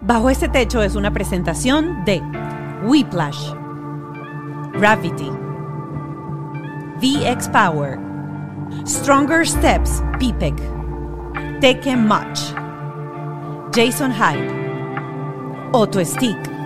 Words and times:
Bajo 0.00 0.30
este 0.30 0.48
techo 0.48 0.80
es 0.80 0.94
una 0.94 1.12
presentación 1.12 2.04
de 2.04 2.22
Whiplash, 2.84 3.52
Gravity, 4.74 5.30
VX 7.00 7.48
Power, 7.48 7.98
Stronger 8.86 9.44
Steps, 9.46 10.02
PPEG, 10.20 10.56
Take 11.60 11.96
Much, 11.96 12.54
Jason 13.74 14.12
Hyde, 14.12 15.70
Auto 15.72 16.04
Stick. 16.04 16.57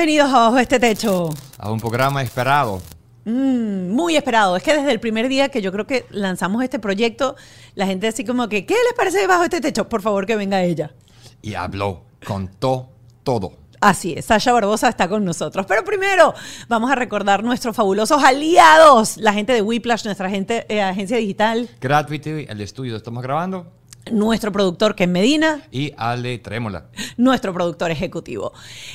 Bienvenidos 0.00 0.32
a 0.32 0.38
Bajo 0.38 0.58
este 0.58 0.80
techo. 0.80 1.28
A 1.58 1.70
un 1.70 1.78
programa 1.78 2.22
esperado. 2.22 2.80
Mm, 3.26 3.90
muy 3.90 4.16
esperado. 4.16 4.56
Es 4.56 4.62
que 4.62 4.74
desde 4.74 4.92
el 4.92 4.98
primer 4.98 5.28
día 5.28 5.50
que 5.50 5.60
yo 5.60 5.70
creo 5.72 5.86
que 5.86 6.06
lanzamos 6.08 6.64
este 6.64 6.78
proyecto, 6.78 7.36
la 7.74 7.84
gente 7.84 8.08
así 8.08 8.24
como 8.24 8.48
que, 8.48 8.64
¿qué 8.64 8.72
les 8.72 8.94
parece 8.96 9.26
Bajo 9.26 9.44
este 9.44 9.60
techo? 9.60 9.90
Por 9.90 10.00
favor, 10.00 10.24
que 10.24 10.36
venga 10.36 10.62
ella. 10.62 10.94
Y 11.42 11.52
habló, 11.52 12.04
contó 12.24 12.88
todo. 13.24 13.58
Así 13.82 14.14
es, 14.16 14.24
Sasha 14.24 14.54
Barbosa 14.54 14.88
está 14.88 15.06
con 15.06 15.22
nosotros. 15.22 15.66
Pero 15.66 15.84
primero 15.84 16.32
vamos 16.66 16.90
a 16.90 16.94
recordar 16.94 17.44
nuestros 17.44 17.76
fabulosos 17.76 18.24
aliados, 18.24 19.18
la 19.18 19.34
gente 19.34 19.52
de 19.52 19.60
Whiplash, 19.60 20.06
nuestra 20.06 20.30
gente, 20.30 20.64
eh, 20.70 20.80
agencia 20.80 21.18
digital, 21.18 21.68
Gravity, 21.78 22.46
el 22.48 22.62
estudio 22.62 22.96
estamos 22.96 23.22
grabando. 23.22 23.70
Nuestro 24.10 24.50
productor 24.50 24.94
Ken 24.94 25.12
Medina, 25.12 25.62
Y 25.70 25.92
Ale 25.96 26.38
Trémola. 26.38 26.86
nuestro 27.16 27.52
productor 27.52 27.90
ejecutivo. 27.90 28.52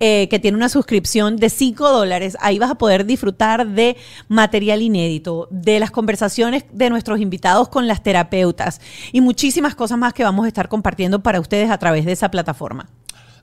eh, 0.00 0.28
que 0.28 0.38
tiene 0.38 0.56
una 0.56 0.68
suscripción 0.68 1.36
de 1.36 1.50
5 1.50 1.90
dólares, 1.90 2.36
ahí 2.40 2.58
vas 2.58 2.70
a 2.70 2.76
poder 2.76 3.06
disfrutar 3.06 3.66
de 3.66 3.96
material 4.28 4.82
inédito, 4.82 5.48
de 5.50 5.80
las 5.80 5.90
conversaciones 5.90 6.64
de 6.72 6.90
nuestros 6.90 7.20
invitados 7.20 7.68
con 7.68 7.86
las 7.86 8.02
terapeutas 8.02 8.80
y 9.12 9.20
muchísimas 9.20 9.74
cosas 9.74 9.98
más 9.98 10.14
que 10.14 10.24
vamos 10.24 10.44
a 10.44 10.48
estar 10.48 10.68
compartiendo 10.68 11.22
para 11.22 11.40
ustedes 11.40 11.70
a 11.70 11.78
través 11.78 12.04
de 12.04 12.12
esa 12.12 12.30
plataforma. 12.30 12.88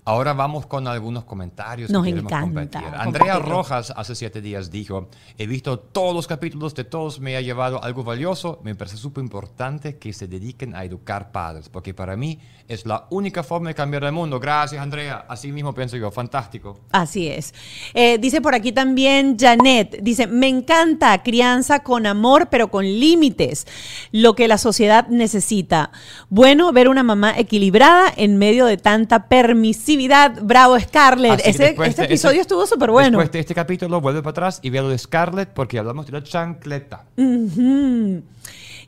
Ahora 0.03 0.33
vamos 0.33 0.65
con 0.65 0.87
algunos 0.87 1.25
comentarios 1.25 1.91
Nos 1.91 2.03
que 2.03 2.09
queremos 2.09 2.31
encanta 2.31 2.61
compartir. 2.61 2.99
Andrea 2.99 3.37
Rojas 3.37 3.93
hace 3.95 4.15
siete 4.15 4.41
días 4.41 4.71
dijo, 4.71 5.09
he 5.37 5.45
visto 5.45 5.77
todos 5.77 6.15
los 6.15 6.25
capítulos 6.25 6.73
de 6.73 6.85
todos, 6.85 7.19
me 7.19 7.37
ha 7.37 7.41
llevado 7.41 7.83
algo 7.83 8.03
valioso, 8.03 8.59
me 8.63 8.73
parece 8.73 8.97
súper 8.97 9.23
importante 9.23 9.99
que 9.99 10.11
se 10.11 10.27
dediquen 10.27 10.73
a 10.73 10.83
educar 10.83 11.31
padres, 11.31 11.69
porque 11.69 11.93
para 11.93 12.15
mí 12.15 12.39
es 12.67 12.87
la 12.87 13.05
única 13.11 13.43
forma 13.43 13.69
de 13.69 13.75
cambiar 13.75 14.03
el 14.05 14.11
mundo. 14.11 14.39
Gracias 14.39 14.81
Andrea, 14.81 15.25
así 15.29 15.51
mismo 15.51 15.71
pienso 15.75 15.97
yo, 15.97 16.09
fantástico. 16.09 16.79
Así 16.91 17.27
es. 17.27 17.53
Eh, 17.93 18.17
dice 18.17 18.41
por 18.41 18.55
aquí 18.55 18.71
también 18.71 19.37
Janet, 19.37 19.99
dice, 20.01 20.25
me 20.25 20.47
encanta 20.47 21.21
crianza 21.21 21.81
con 21.81 22.07
amor, 22.07 22.47
pero 22.49 22.71
con 22.71 22.85
límites, 22.85 23.67
lo 24.11 24.33
que 24.33 24.47
la 24.47 24.57
sociedad 24.57 25.07
necesita. 25.09 25.91
Bueno, 26.29 26.71
ver 26.71 26.89
una 26.89 27.03
mamá 27.03 27.37
equilibrada 27.37 28.11
en 28.17 28.37
medio 28.37 28.65
de 28.65 28.77
tanta 28.77 29.27
permisividad. 29.27 29.90
Bravo, 30.41 30.79
Scarlett. 30.79 31.39
Ese, 31.45 31.75
este 31.83 32.01
de 32.01 32.05
episodio 32.05 32.41
estuvo 32.41 32.65
súper 32.65 32.91
bueno. 32.91 33.17
Después 33.17 33.31
de 33.31 33.39
este 33.39 33.55
capítulo, 33.55 34.01
vuelve 34.01 34.21
para 34.21 34.31
atrás 34.31 34.59
y 34.61 34.69
ve 34.69 34.81
lo 34.81 34.89
de 34.89 34.97
Scarlett, 34.97 35.49
porque 35.49 35.79
hablamos 35.79 36.05
de 36.05 36.11
la 36.11 36.23
chancleta. 36.23 37.05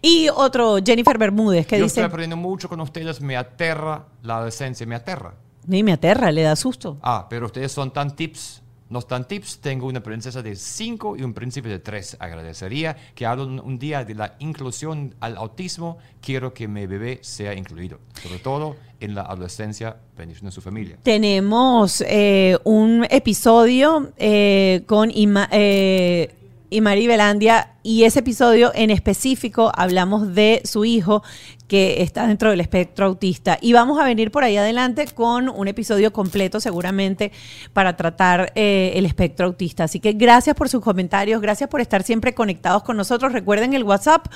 Y 0.06 0.28
otro, 0.36 0.78
Jennifer 0.86 1.18
Bermúdez, 1.18 1.66
que 1.66 1.78
yo 1.78 1.86
dice, 1.86 2.02
estoy 2.02 2.03
aprendiendo 2.03 2.36
mucho 2.36 2.68
con 2.68 2.81
ustedes, 2.81 3.22
me 3.22 3.38
aterra 3.38 4.06
la 4.22 4.36
adolescencia, 4.36 4.86
me 4.86 4.96
aterra. 4.96 5.34
ni 5.66 5.81
me 5.81 5.94
aterra, 5.94 6.30
le 6.31 6.41
da 6.41 6.58
susto. 6.58 6.97
Ah, 7.02 7.25
pero 7.30 7.46
ustedes 7.46 7.72
son 7.72 7.91
tan 7.91 8.16
tips. 8.16 8.62
No 8.90 9.02
tan 9.02 9.25
tips. 9.25 9.59
Tengo 9.59 9.88
una 9.88 10.03
princesa 10.03 10.41
de 10.44 10.56
5 10.56 11.16
y 11.18 11.24
un 11.24 11.34
príncipe 11.34 11.68
de 11.70 11.80
3. 11.80 12.18
Agradecería 12.20 12.96
que 13.16 13.25
hablen 13.25 13.59
un 13.59 13.80
día 13.80 14.03
de 14.03 14.14
la 14.14 14.35
inclusión 14.40 15.16
al 15.20 15.38
autismo. 15.38 15.97
Quiero 16.22 16.53
que 16.53 16.68
mi 16.68 16.85
bebé 16.85 17.18
sea 17.24 17.56
incluido. 17.56 18.00
Sobre 18.22 18.38
todo 18.40 18.75
en 19.03 19.16
la 19.16 19.22
adolescencia, 19.24 19.97
bendición 20.18 20.47
a 20.47 20.52
su 20.52 20.62
familia. 20.62 20.97
Tenemos 21.03 22.03
eh, 22.08 22.58
un 22.64 23.06
episodio 23.09 24.14
eh, 24.18 24.84
con 24.88 25.12
Ima, 25.14 25.50
eh, 25.52 26.34
Imari 26.74 27.06
Belandia 27.06 27.74
y 27.84 28.03
ese 28.03 28.19
episodio 28.19 28.72
en 28.74 28.90
específico 28.90 29.72
hablamos 29.75 30.34
de 30.34 30.62
su 30.64 30.86
hijo 30.86 31.22
que 31.68 32.02
está 32.02 32.25
dentro 32.28 32.50
del 32.50 32.62
espectro 32.62 33.06
autista 33.06 33.58
y 33.62 33.74
vamos 33.74 34.00
a 34.00 34.06
venir 34.06 34.31
por 34.31 34.44
ahí 34.44 34.58
adelante 34.58 35.06
con 35.14 35.50
un 35.50 35.68
episodio 35.68 36.12
completo 36.12 36.59
seguramente 36.59 37.31
para 37.74 37.96
tratar 37.96 38.52
eh, 38.56 38.94
el 38.96 39.06
espectro 39.06 39.46
autista. 39.46 39.84
Así 39.84 40.00
que 40.00 40.14
gracias 40.14 40.56
por 40.56 40.70
sus 40.70 40.81
comentarios, 40.81 41.41
gracias 41.41 41.70
por 41.70 41.81
estar 41.81 42.03
siempre 42.03 42.34
conectados 42.34 42.84
con 42.84 42.97
nosotros. 42.97 43.34
Recuerden 43.34 43.74
el 43.74 43.84
WhatsApp 43.84 44.28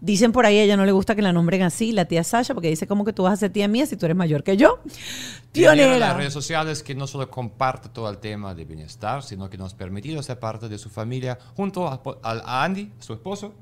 Dicen 0.00 0.32
por 0.32 0.44
ahí, 0.44 0.58
a 0.58 0.64
ella 0.64 0.76
no 0.76 0.84
le 0.84 0.92
gusta 0.92 1.14
que 1.14 1.22
la 1.22 1.32
nombren 1.32 1.62
así, 1.62 1.90
la 1.90 2.04
tía 2.04 2.22
Sasha, 2.22 2.52
porque 2.52 2.68
dice 2.68 2.86
como 2.86 3.04
que 3.04 3.14
tú 3.14 3.22
vas 3.22 3.32
a 3.32 3.36
ser 3.36 3.50
tía 3.50 3.66
mía 3.66 3.86
si 3.86 3.96
tú 3.96 4.04
eres 4.04 4.16
mayor 4.16 4.42
que 4.42 4.58
yo. 4.58 4.80
Pionera 5.52 5.94
en 5.94 6.00
las 6.00 6.16
redes 6.16 6.34
sociales 6.34 6.82
que 6.82 6.94
no 6.94 7.06
solo 7.06 7.30
comparte 7.30 7.88
todo 7.88 8.10
el 8.10 8.18
tema 8.18 8.54
de 8.54 8.66
bienestar, 8.66 9.22
sino 9.22 9.48
que 9.48 9.56
nos 9.56 9.72
ha 9.72 9.76
permitido 9.78 10.22
ser 10.22 10.38
parte 10.38 10.68
de 10.68 10.76
su 10.76 10.90
familia 10.90 11.38
junto 11.56 11.88
a, 11.88 12.02
a 12.22 12.64
Andy, 12.64 12.92
su 12.98 13.14
esposo, 13.14 13.54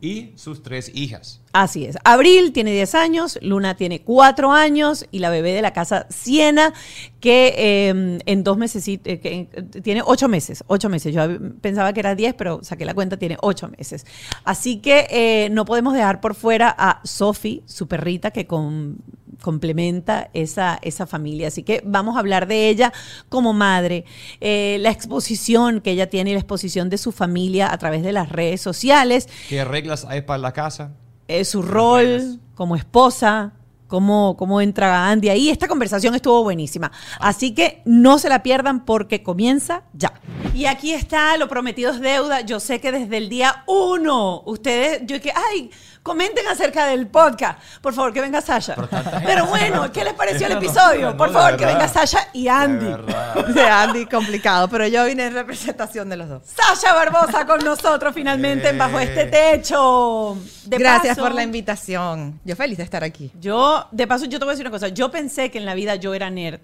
y 0.00 0.32
sus 0.34 0.64
tres 0.64 0.90
hijas. 0.92 1.40
Así 1.58 1.86
es. 1.86 1.96
Abril 2.04 2.52
tiene 2.52 2.70
10 2.70 2.94
años, 2.94 3.36
Luna 3.42 3.74
tiene 3.74 4.02
4 4.02 4.52
años 4.52 5.04
y 5.10 5.18
la 5.18 5.28
bebé 5.28 5.54
de 5.54 5.60
la 5.60 5.72
casa 5.72 6.06
Siena, 6.08 6.72
que 7.18 7.52
eh, 7.58 8.18
en 8.24 8.44
dos 8.44 8.56
meses, 8.56 8.84
que 8.84 9.00
eh, 9.02 9.62
tiene 9.82 10.02
8 10.06 10.28
meses, 10.28 10.62
8 10.68 10.88
meses. 10.88 11.12
Yo 11.12 11.22
pensaba 11.60 11.92
que 11.92 11.98
era 11.98 12.14
10, 12.14 12.34
pero 12.34 12.60
saqué 12.62 12.84
la 12.84 12.94
cuenta, 12.94 13.16
tiene 13.16 13.38
8 13.40 13.72
meses. 13.76 14.06
Así 14.44 14.76
que 14.76 15.08
eh, 15.10 15.48
no 15.50 15.64
podemos 15.64 15.94
dejar 15.94 16.20
por 16.20 16.36
fuera 16.36 16.72
a 16.78 17.00
Sophie, 17.02 17.64
su 17.66 17.88
perrita, 17.88 18.30
que 18.30 18.46
complementa 18.46 20.30
esa, 20.34 20.78
esa 20.80 21.08
familia. 21.08 21.48
Así 21.48 21.64
que 21.64 21.82
vamos 21.84 22.14
a 22.14 22.20
hablar 22.20 22.46
de 22.46 22.68
ella 22.68 22.92
como 23.28 23.52
madre, 23.52 24.04
eh, 24.40 24.76
la 24.78 24.92
exposición 24.92 25.80
que 25.80 25.90
ella 25.90 26.08
tiene 26.08 26.30
y 26.30 26.34
la 26.34 26.38
exposición 26.38 26.88
de 26.88 26.98
su 26.98 27.10
familia 27.10 27.72
a 27.72 27.78
través 27.78 28.04
de 28.04 28.12
las 28.12 28.28
redes 28.28 28.60
sociales. 28.60 29.28
¿Qué 29.48 29.64
reglas 29.64 30.04
hay 30.04 30.20
para 30.20 30.38
la 30.38 30.52
casa? 30.52 30.92
Eh, 31.28 31.44
su 31.44 31.60
rol 31.60 32.40
como 32.54 32.74
esposa, 32.74 33.52
cómo, 33.86 34.34
cómo 34.38 34.60
entra 34.62 35.10
Andy 35.10 35.28
ahí. 35.28 35.50
Esta 35.50 35.68
conversación 35.68 36.14
estuvo 36.14 36.42
buenísima. 36.42 36.90
Así 37.20 37.54
que 37.54 37.82
no 37.84 38.18
se 38.18 38.28
la 38.28 38.42
pierdan 38.42 38.84
porque 38.84 39.22
comienza 39.22 39.82
ya. 39.92 40.14
Y 40.54 40.64
aquí 40.64 40.92
está, 40.92 41.36
lo 41.36 41.46
prometido 41.46 41.90
es 41.90 42.00
deuda. 42.00 42.40
Yo 42.40 42.60
sé 42.60 42.80
que 42.80 42.92
desde 42.92 43.18
el 43.18 43.28
día 43.28 43.64
uno, 43.66 44.42
ustedes, 44.46 45.02
yo 45.04 45.20
que, 45.20 45.32
ay, 45.52 45.70
comenten 46.08 46.48
acerca 46.48 46.86
del 46.86 47.06
podcast. 47.06 47.60
Por 47.82 47.92
favor, 47.92 48.14
que 48.14 48.22
venga 48.22 48.40
Sasha. 48.40 48.74
Pero 49.26 49.44
bueno, 49.46 49.92
¿qué 49.92 50.04
les 50.04 50.14
pareció 50.14 50.46
el 50.46 50.54
episodio? 50.54 51.14
Por 51.16 51.30
favor, 51.30 51.58
que 51.58 51.66
venga 51.66 51.86
Sasha 51.86 52.28
y 52.32 52.48
Andy. 52.48 52.96
De 53.52 53.62
Andy, 53.62 54.06
complicado, 54.06 54.68
pero 54.68 54.86
yo 54.86 55.04
vine 55.04 55.26
en 55.26 55.34
representación 55.34 56.08
de 56.08 56.16
los 56.16 56.28
dos. 56.30 56.42
Sasha 56.46 56.94
Barbosa 56.94 57.46
con 57.46 57.62
nosotros 57.62 58.14
finalmente 58.14 58.72
bajo 58.72 58.98
este 58.98 59.26
techo. 59.26 60.38
De 60.64 60.78
Gracias 60.78 61.16
paso, 61.16 61.28
por 61.28 61.34
la 61.34 61.42
invitación. 61.42 62.40
Yo 62.42 62.56
feliz 62.56 62.78
de 62.78 62.84
estar 62.84 63.04
aquí. 63.04 63.30
Yo, 63.38 63.86
de 63.90 64.06
paso, 64.06 64.24
yo 64.24 64.38
te 64.38 64.46
voy 64.46 64.52
a 64.52 64.54
decir 64.54 64.66
una 64.66 64.70
cosa. 64.70 64.88
Yo 64.88 65.10
pensé 65.10 65.50
que 65.50 65.58
en 65.58 65.66
la 65.66 65.74
vida 65.74 65.96
yo 65.96 66.14
era 66.14 66.30
nerd. 66.30 66.60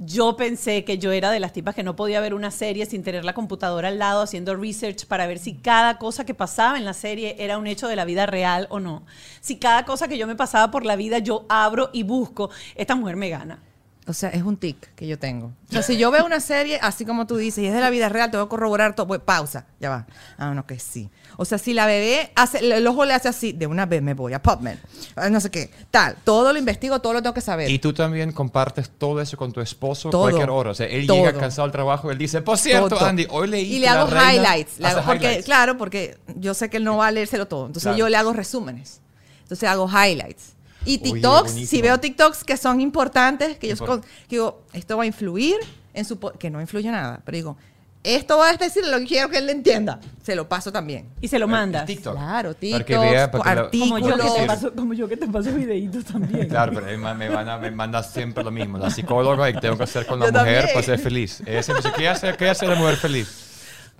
Yo 0.00 0.36
pensé 0.36 0.84
que 0.84 0.98
yo 0.98 1.10
era 1.10 1.32
de 1.32 1.40
las 1.40 1.52
tipas 1.52 1.74
que 1.74 1.82
no 1.82 1.96
podía 1.96 2.20
ver 2.20 2.32
una 2.32 2.52
serie 2.52 2.86
sin 2.86 3.02
tener 3.02 3.24
la 3.24 3.32
computadora 3.32 3.88
al 3.88 3.98
lado 3.98 4.22
haciendo 4.22 4.54
research 4.54 5.06
para 5.06 5.26
ver 5.26 5.40
si 5.40 5.54
cada 5.54 5.98
cosa 5.98 6.24
que 6.24 6.34
pasaba 6.34 6.78
en 6.78 6.84
la 6.84 6.92
serie 6.92 7.34
era 7.40 7.58
un 7.58 7.66
hecho 7.66 7.88
de 7.88 7.96
la 7.96 8.04
vida 8.04 8.24
real 8.24 8.68
o 8.70 8.78
no. 8.78 9.04
Si 9.40 9.58
cada 9.58 9.84
cosa 9.84 10.06
que 10.06 10.16
yo 10.16 10.28
me 10.28 10.36
pasaba 10.36 10.70
por 10.70 10.86
la 10.86 10.94
vida 10.94 11.18
yo 11.18 11.46
abro 11.48 11.90
y 11.92 12.04
busco, 12.04 12.48
esta 12.76 12.94
mujer 12.94 13.16
me 13.16 13.28
gana. 13.28 13.60
O 14.08 14.14
sea, 14.14 14.30
es 14.30 14.42
un 14.42 14.56
tic 14.56 14.94
que 14.94 15.06
yo 15.06 15.18
tengo. 15.18 15.48
O 15.68 15.72
sea, 15.72 15.82
si 15.82 15.98
yo 15.98 16.10
veo 16.10 16.24
una 16.24 16.40
serie, 16.40 16.78
así 16.80 17.04
como 17.04 17.26
tú 17.26 17.36
dices, 17.36 17.62
y 17.62 17.66
es 17.66 17.74
de 17.74 17.80
la 17.80 17.90
vida 17.90 18.08
real, 18.08 18.30
te 18.30 18.38
voy 18.38 18.46
a 18.46 18.48
corroborar 18.48 18.94
todo. 18.96 19.04
Voy, 19.04 19.18
pausa, 19.18 19.66
ya 19.80 19.90
va. 19.90 20.06
Ah, 20.38 20.54
no, 20.54 20.66
que 20.66 20.78
sí. 20.78 21.10
O 21.36 21.44
sea, 21.44 21.58
si 21.58 21.74
la 21.74 21.84
bebé 21.84 22.32
hace, 22.34 22.58
el 22.74 22.86
ojo 22.86 23.04
le 23.04 23.12
hace 23.12 23.28
así, 23.28 23.52
de 23.52 23.66
una 23.66 23.84
vez 23.84 24.00
me 24.00 24.14
voy 24.14 24.32
a 24.32 24.40
Popman. 24.42 24.80
Ah, 25.14 25.28
No 25.28 25.40
sé 25.40 25.50
qué. 25.50 25.70
Tal. 25.90 26.16
Todo 26.24 26.54
lo 26.54 26.58
investigo, 26.58 27.00
todo 27.00 27.12
lo 27.12 27.22
tengo 27.22 27.34
que 27.34 27.42
saber. 27.42 27.70
Y 27.70 27.78
tú 27.78 27.92
también 27.92 28.32
compartes 28.32 28.88
todo 28.96 29.20
eso 29.20 29.36
con 29.36 29.52
tu 29.52 29.60
esposo 29.60 30.08
Todo. 30.08 30.22
cualquier 30.22 30.48
hora. 30.48 30.70
O 30.70 30.74
sea, 30.74 30.86
él 30.86 31.06
Todo. 31.06 31.18
llega 31.18 31.34
cansado 31.38 31.66
al 31.66 31.72
trabajo, 31.72 32.10
él 32.10 32.16
dice, 32.16 32.40
por 32.40 32.56
cierto, 32.56 32.88
Todo. 32.88 33.04
Andy, 33.04 33.26
hoy 33.28 33.48
leí 33.48 33.74
Y 33.74 33.78
le 33.80 33.86
la 33.86 33.92
hago 34.00 34.10
reina 34.10 34.32
highlights. 34.56 34.78
Le 34.78 34.86
hago- 34.88 35.02
porque, 35.04 35.26
highlights". 35.26 35.44
Claro, 35.44 35.76
porque 35.76 36.16
yo 36.34 36.54
sé 36.54 36.70
que 36.70 36.78
él 36.78 36.84
no 36.84 36.96
va 36.96 37.08
a 37.08 37.10
leérselo 37.10 37.46
todo. 37.46 37.66
Entonces 37.66 37.82
Claro. 37.82 37.98
yo 37.98 38.08
le 38.08 38.16
hago 38.16 38.32
resúmenes. 38.32 39.00
Entonces 39.42 39.68
hago 39.68 39.86
highlights. 39.86 40.54
Y 40.84 40.94
Oye, 41.02 41.12
TikToks, 41.12 41.50
si 41.52 41.82
veo 41.82 41.98
TikToks 41.98 42.44
que 42.44 42.56
son 42.56 42.80
importantes, 42.80 43.58
que 43.58 43.68
yo 43.68 43.74
Import- 43.76 43.86
con- 43.86 44.00
que 44.02 44.08
digo, 44.30 44.62
esto 44.72 44.96
va 44.96 45.02
a 45.02 45.06
influir 45.06 45.56
en 45.94 46.04
su... 46.04 46.18
po- 46.18 46.32
Que 46.32 46.50
no 46.50 46.60
influye 46.60 46.90
nada, 46.90 47.20
pero 47.24 47.36
digo, 47.36 47.56
esto 48.04 48.38
va 48.38 48.50
a 48.50 48.56
decir 48.56 48.86
lo 48.86 48.96
que 49.00 49.06
quiero 49.06 49.28
que 49.28 49.38
él 49.38 49.46
le 49.46 49.52
entienda. 49.52 49.98
Se 50.22 50.36
lo 50.36 50.48
paso 50.48 50.70
también. 50.70 51.08
Y 51.20 51.26
se 51.28 51.38
lo 51.38 51.48
mandas. 51.48 51.84
TikTok. 51.84 52.14
Claro, 52.14 52.50
Para 52.54 52.58
que 52.60 52.84
TikToks, 52.84 53.10
vea, 53.10 53.30
para 53.30 53.42
que 53.44 53.54
la- 53.54 53.60
artículos. 53.62 53.88
Como 54.00 54.08
yo, 54.08 54.16
que 54.34 54.40
te 54.40 54.46
paso, 54.46 54.72
como 54.72 54.94
yo 54.94 55.08
que 55.08 55.16
te 55.16 55.26
paso 55.26 55.52
videitos 55.52 56.04
también. 56.04 56.48
Claro, 56.48 56.72
pero 56.74 56.86
me, 57.16 57.28
van 57.28 57.48
a- 57.48 57.58
me 57.58 57.70
manda 57.72 58.02
siempre 58.02 58.44
lo 58.44 58.50
mismo. 58.52 58.78
La 58.78 58.88
psicóloga 58.90 59.50
y 59.50 59.54
tengo 59.60 59.76
que 59.76 59.82
hacer 59.82 60.06
con 60.06 60.20
la 60.20 60.26
Yo 60.26 60.32
mujer 60.32 60.46
también. 60.54 60.74
para 60.74 60.86
ser 60.86 60.98
feliz. 61.00 61.42
Ella 61.44 61.62
siempre 61.62 61.82
dice, 61.84 61.94
¿qué 61.98 62.08
hace, 62.08 62.36
qué 62.36 62.48
hace 62.48 62.66
la 62.66 62.76
mujer 62.76 62.96
feliz? 62.96 63.47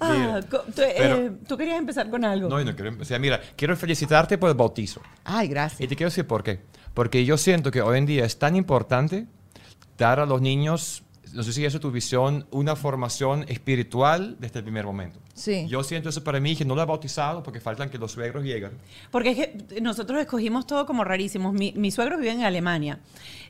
Ah, 0.00 0.40
tú, 0.48 0.56
eh, 0.82 0.94
Pero- 0.96 1.34
tú 1.46 1.56
querías 1.56 1.78
empezar 1.78 2.08
con 2.10 2.24
algo. 2.24 2.48
No, 2.48 2.58
yo 2.60 2.64
no 2.64 2.74
quiero. 2.76 3.04
Sea, 3.04 3.18
mira, 3.18 3.40
quiero 3.56 3.76
felicitarte 3.76 4.38
por 4.38 4.48
el 4.50 4.54
bautizo. 4.56 5.00
Ay, 5.24 5.46
Y 5.46 5.50
gracias. 5.50 5.88
te 5.88 5.96
quiero 5.96 6.08
decir 6.10 6.26
por 6.26 6.42
qué. 6.42 6.60
Porque 6.94 7.24
yo 7.24 7.36
siento 7.36 7.70
que 7.70 7.82
hoy 7.82 7.98
en 7.98 8.06
día 8.06 8.24
es 8.24 8.38
tan 8.38 8.54
importante 8.56 9.26
dar 9.96 10.20
a 10.20 10.26
los 10.26 10.40
niños, 10.40 11.02
no 11.32 11.42
sé 11.42 11.52
si 11.52 11.64
eso 11.64 11.78
es 11.78 11.80
tu 11.80 11.90
visión, 11.90 12.46
una 12.50 12.76
formación 12.76 13.44
espiritual 13.48 14.36
desde 14.38 14.58
el 14.60 14.64
primer 14.64 14.84
momento. 14.86 15.18
Sí. 15.38 15.67
Yo 15.69 15.82
siento 15.85 16.08
eso 16.08 16.23
para 16.25 16.40
mí, 16.40 16.56
que 16.56 16.64
no 16.64 16.75
lo 16.75 16.82
he 16.82 16.87
bautizado 16.87 17.43
porque 17.43 17.61
faltan 17.61 17.88
que 17.90 17.96
los 17.99 18.12
suegros 18.12 18.44
lleguen. 18.44 18.73
Porque 19.11 19.31
es 19.31 19.37
que 19.37 19.81
nosotros 19.81 20.20
escogimos 20.20 20.67
todo 20.67 20.85
como 20.85 21.05
rarísimos. 21.05 21.52
Mi, 21.55 21.73
mi 21.76 21.90
suegro 21.90 22.19
vive 22.19 22.32
en 22.32 22.43
Alemania. 22.43 22.99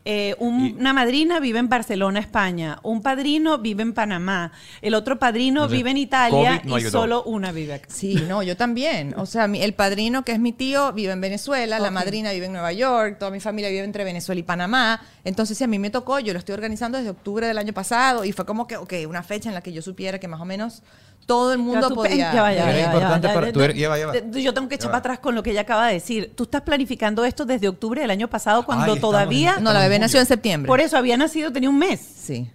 Eh, 0.04 0.36
un- 0.38 0.66
Y- 0.66 0.72
una 0.72 0.92
madrina 0.92 1.40
vive 1.40 1.58
en 1.58 1.68
Barcelona, 1.68 2.20
España. 2.20 2.78
Un 2.82 3.02
padrino 3.02 3.58
vive 3.58 3.82
en 3.82 3.92
Panamá. 3.94 4.52
El 4.80 4.94
otro 4.94 5.18
padrino 5.18 5.62
Entonces, 5.62 5.78
vive 5.78 5.90
en 5.90 5.96
Italia 5.96 6.62
no 6.64 6.74
y 6.78 6.80
ayudó. 6.82 6.90
solo 7.00 7.22
una 7.24 7.50
vive 7.52 7.74
acá. 7.74 7.88
Sí, 7.90 8.14
no, 8.28 8.42
yo 8.42 8.56
también. 8.56 9.14
O 9.18 9.26
sea, 9.26 9.48
mi- 9.48 9.60
el 9.62 9.74
padrino, 9.74 10.24
que 10.24 10.32
es 10.32 10.38
mi 10.40 10.52
tío, 10.52 10.92
vive 10.92 11.12
en 11.12 11.20
Venezuela, 11.20 11.78
la 11.78 11.90
madrina 11.90 12.30
vive 12.32 12.46
en 12.46 12.52
Nueva 12.52 12.72
York, 12.72 13.16
toda 13.18 13.30
mi 13.30 13.40
familia 13.40 13.70
vive 13.70 13.82
entre 13.84 14.04
Venezuela 14.04 14.38
y 14.38 14.44
Panamá. 14.44 15.00
Entonces, 15.24 15.58
si 15.58 15.64
a 15.64 15.66
mí 15.66 15.78
me 15.78 15.90
tocó, 15.90 16.20
yo 16.20 16.32
lo 16.32 16.38
estoy 16.38 16.54
organizando 16.54 16.96
desde 16.98 17.10
octubre 17.10 17.46
del 17.46 17.58
año 17.58 17.72
pasado 17.72 18.24
y 18.24 18.32
fue 18.32 18.46
como 18.46 18.66
que, 18.66 18.76
ok, 18.76 18.92
una 19.08 19.22
fecha 19.22 19.48
en 19.48 19.54
la 19.54 19.62
que 19.62 19.72
yo 19.72 19.82
supiera 19.82 20.18
que 20.20 20.28
más 20.28 20.40
o 20.40 20.44
menos 20.44 20.82
todo 21.28 21.52
el 21.52 21.58
mundo 21.58 21.90
podía. 21.94 22.32
ya 22.32 22.40
va, 22.42 22.52
ya 22.54 22.64
va, 22.64 22.70
Era 22.70 22.78
ya 22.80 22.86
va, 22.88 22.92
importante 22.94 23.28
ya 23.28 23.34
va. 23.34 23.40
para- 23.40 23.52
tú 23.52 23.60
eres- 23.60 23.76
lleva, 23.76 23.96
lleva. 23.98 24.12
De- 24.12 24.42
Yo 24.42 24.54
tengo 24.54 24.66
que 24.68 24.76
echar 24.76 24.88
para 24.90 24.98
atrás 25.00 25.18
con 25.18 25.34
lo 25.34 25.42
que 25.42 25.50
ella 25.50 25.60
acaba 25.60 25.86
de 25.88 25.92
decir. 25.94 26.32
Tú 26.34 26.44
estás 26.44 26.62
planificando 26.62 27.24
esto 27.26 27.44
desde 27.44 27.68
octubre 27.68 28.00
del 28.00 28.10
año 28.10 28.28
pasado 28.28 28.64
cuando 28.64 28.86
Ay, 28.86 28.92
estamos 28.94 29.12
todavía... 29.12 29.54
en- 29.58 29.62
No, 29.64 29.72
la 29.74 29.80
bebé 29.80 29.96
en 29.96 30.00
nació 30.00 30.20
en 30.20 30.26
septiembre. 30.26 30.66
Por 30.66 30.80
eso 30.80 30.96
había 30.96 31.16
nacido, 31.18 31.52
tenía 31.52 31.68
un 31.68 31.78
mes. 31.78 32.00
Sí. 32.00 32.50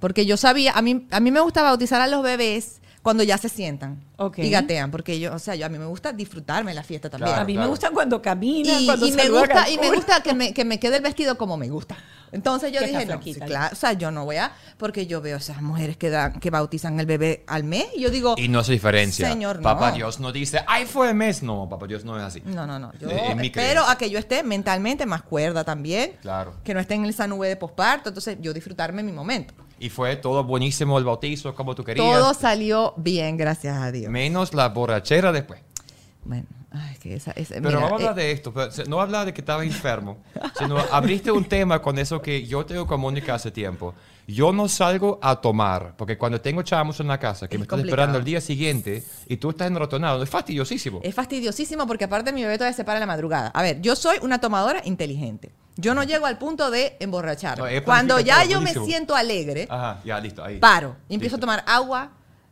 Porque 0.00 0.26
yo 0.26 0.36
sabía, 0.36 0.72
a 0.72 0.82
mí, 0.82 1.06
a 1.10 1.20
mí 1.20 1.30
me 1.30 1.40
gusta 1.40 1.62
bautizar 1.62 2.00
a 2.00 2.06
los 2.08 2.22
bebés 2.22 2.80
cuando 3.02 3.22
ya 3.22 3.38
se 3.38 3.48
sientan 3.48 3.98
Ok. 4.20 4.38
y 4.40 4.50
gatean, 4.50 4.90
porque 4.90 5.18
yo, 5.20 5.32
o 5.34 5.38
sea, 5.38 5.54
yo 5.54 5.64
a 5.64 5.68
mí 5.68 5.78
me 5.78 5.86
gusta 5.86 6.12
disfrutarme 6.12 6.74
la 6.74 6.82
fiesta 6.82 7.08
también. 7.08 7.28
Claro, 7.30 7.42
a 7.42 7.44
mí 7.46 7.52
claro. 7.54 7.66
me 7.68 7.70
gusta 7.70 7.90
cuando 7.90 8.20
camina, 8.20 8.80
y, 8.80 8.84
cuando 8.86 9.06
y 9.06 9.12
me 9.12 9.28
gusta 9.28 9.70
y 9.70 9.78
me 9.78 9.90
gusta 9.92 10.22
que 10.22 10.34
me, 10.34 10.52
que 10.52 10.64
me 10.64 10.78
quede 10.80 10.96
el 10.96 11.02
vestido 11.02 11.38
como 11.38 11.56
me 11.56 11.68
gusta 11.68 11.96
entonces 12.30 12.70
yo 12.72 12.80
Que 12.80 12.88
dije 12.88 13.06
no 13.06 13.22
sí, 13.22 13.34
claro, 13.34 13.70
o 13.72 13.74
sea 13.76 13.94
yo 13.94 14.10
no 14.10 14.26
voy 14.26 14.36
a 14.36 14.52
porque 14.76 15.06
yo 15.06 15.22
veo 15.22 15.38
esas 15.38 15.62
mujeres 15.62 15.96
que 15.96 16.10
dan 16.10 16.38
que 16.40 16.50
bautizan 16.50 17.00
el 17.00 17.06
bebé 17.06 17.42
al 17.46 17.64
mes 17.64 17.86
y 17.96 18.02
yo 18.02 18.10
digo 18.10 18.34
Y 18.36 18.48
no 18.48 18.62
se 18.64 18.72
diferencia. 18.72 19.28
Señor, 19.30 19.56
no. 19.56 19.62
Papá 19.62 19.92
Dios 19.92 20.20
no 20.20 20.30
dice, 20.30 20.60
ay, 20.66 20.84
fue 20.84 21.08
el 21.08 21.14
mes. 21.14 21.42
No, 21.42 21.66
papá 21.70 21.86
Dios 21.86 22.04
no 22.04 22.18
es 22.18 22.22
así. 22.24 22.42
no 22.44 22.66
no 22.66 22.78
no 22.78 22.92
yo 23.00 23.08
Eh, 23.08 23.34
espero 23.42 23.82
a 23.86 23.96
que 23.96 24.10
yo 24.10 24.18
esté 24.18 24.42
mentalmente 24.42 25.06
más 25.06 25.22
cuerda 25.22 25.64
también 25.64 26.16
Claro. 26.20 26.52
que 26.64 26.74
no 26.74 26.80
esté 26.80 26.94
en 26.94 27.06
esa 27.06 27.26
nube 27.26 27.48
de 27.48 27.56
posparto 27.56 28.10
entonces 28.10 28.36
yo 28.42 28.52
disfrutarme 28.52 29.02
mi 29.02 29.12
momento 29.12 29.54
Y 29.80 29.88
fue 29.88 30.16
todo 30.16 30.44
buenísimo 30.44 30.98
el 30.98 31.04
bautizo, 31.04 31.54
como 31.54 31.74
tú 31.74 31.82
querías. 31.82 32.04
todo 32.06 32.34
salió 32.34 32.92
bien 32.98 33.38
gracias 33.38 33.78
a 33.78 33.90
Dios 33.90 34.07
Menos 34.08 34.54
la 34.54 34.68
borrachera 34.68 35.32
después. 35.32 35.60
bueno 36.24 36.46
ay, 36.70 36.96
que 37.00 37.14
esa, 37.14 37.30
esa- 37.32 37.54
Pero 37.54 37.68
mira, 37.68 37.80
vamos 37.80 37.92
a 37.92 38.08
hablar 38.10 38.18
eh, 38.18 38.22
de 38.24 38.32
esto. 38.32 38.52
No 38.88 39.00
hablar 39.00 39.26
de 39.26 39.32
que 39.32 39.40
estabas 39.40 39.64
enfermo, 39.66 40.18
sino 40.58 40.78
abriste 40.78 41.30
un 41.30 41.44
tema 41.44 41.80
con 41.80 41.98
eso 41.98 42.20
que 42.20 42.46
yo 42.46 42.64
tengo 42.66 42.86
con 42.86 43.00
Mónica 43.00 43.34
hace 43.34 43.50
tiempo. 43.50 43.94
Yo 44.26 44.52
no 44.52 44.68
salgo 44.68 45.18
a 45.22 45.36
tomar, 45.40 45.94
porque 45.96 46.18
cuando 46.18 46.38
tengo 46.38 46.62
chamos 46.62 47.00
en 47.00 47.08
la 47.08 47.18
casa 47.18 47.48
que 47.48 47.56
Es 47.56 47.60
me 47.60 47.62
están 47.64 47.80
esperando 47.80 48.18
el 48.18 48.24
día 48.24 48.42
siguiente 48.42 49.02
y 49.26 49.38
tú 49.38 49.48
estás 49.50 49.68
enrotonado, 49.68 50.22
es 50.22 50.28
fastidiosísimo. 50.28 51.00
Es 51.02 51.14
fastidiosísimo 51.14 51.86
porque 51.86 52.04
aparte 52.04 52.30
mi 52.34 52.42
bebé 52.42 52.58
todavía 52.58 52.76
se 52.76 52.84
para 52.84 52.98
en 52.98 53.00
la 53.00 53.06
madrugada. 53.06 53.48
A 53.48 53.62
ver, 53.62 53.80
yo 53.80 53.96
soy 53.96 54.18
una 54.20 54.38
tomadora 54.38 54.82
inteligente. 54.84 55.50
Yo 55.76 55.94
no 55.94 56.02
llego 56.02 56.26
al 56.26 56.36
punto 56.36 56.70
de 56.70 56.96
emborrachar. 57.00 57.56
No, 57.58 57.64
Cuando 57.86 58.20
ya 58.20 58.40
todo, 58.42 58.50
yo 58.50 58.60
me 58.60 58.74
siento 58.74 59.14
alegre, 59.16 59.66
Ajá, 59.70 60.00
ya, 60.04 60.20
listo, 60.20 60.44
ahí. 60.44 60.58
paro 60.58 60.96
y 61.08 61.14
empiezo 61.14 61.36
Listo. 61.36 61.46
a 61.50 61.56
tomar 61.56 61.64
agua, 61.66 62.10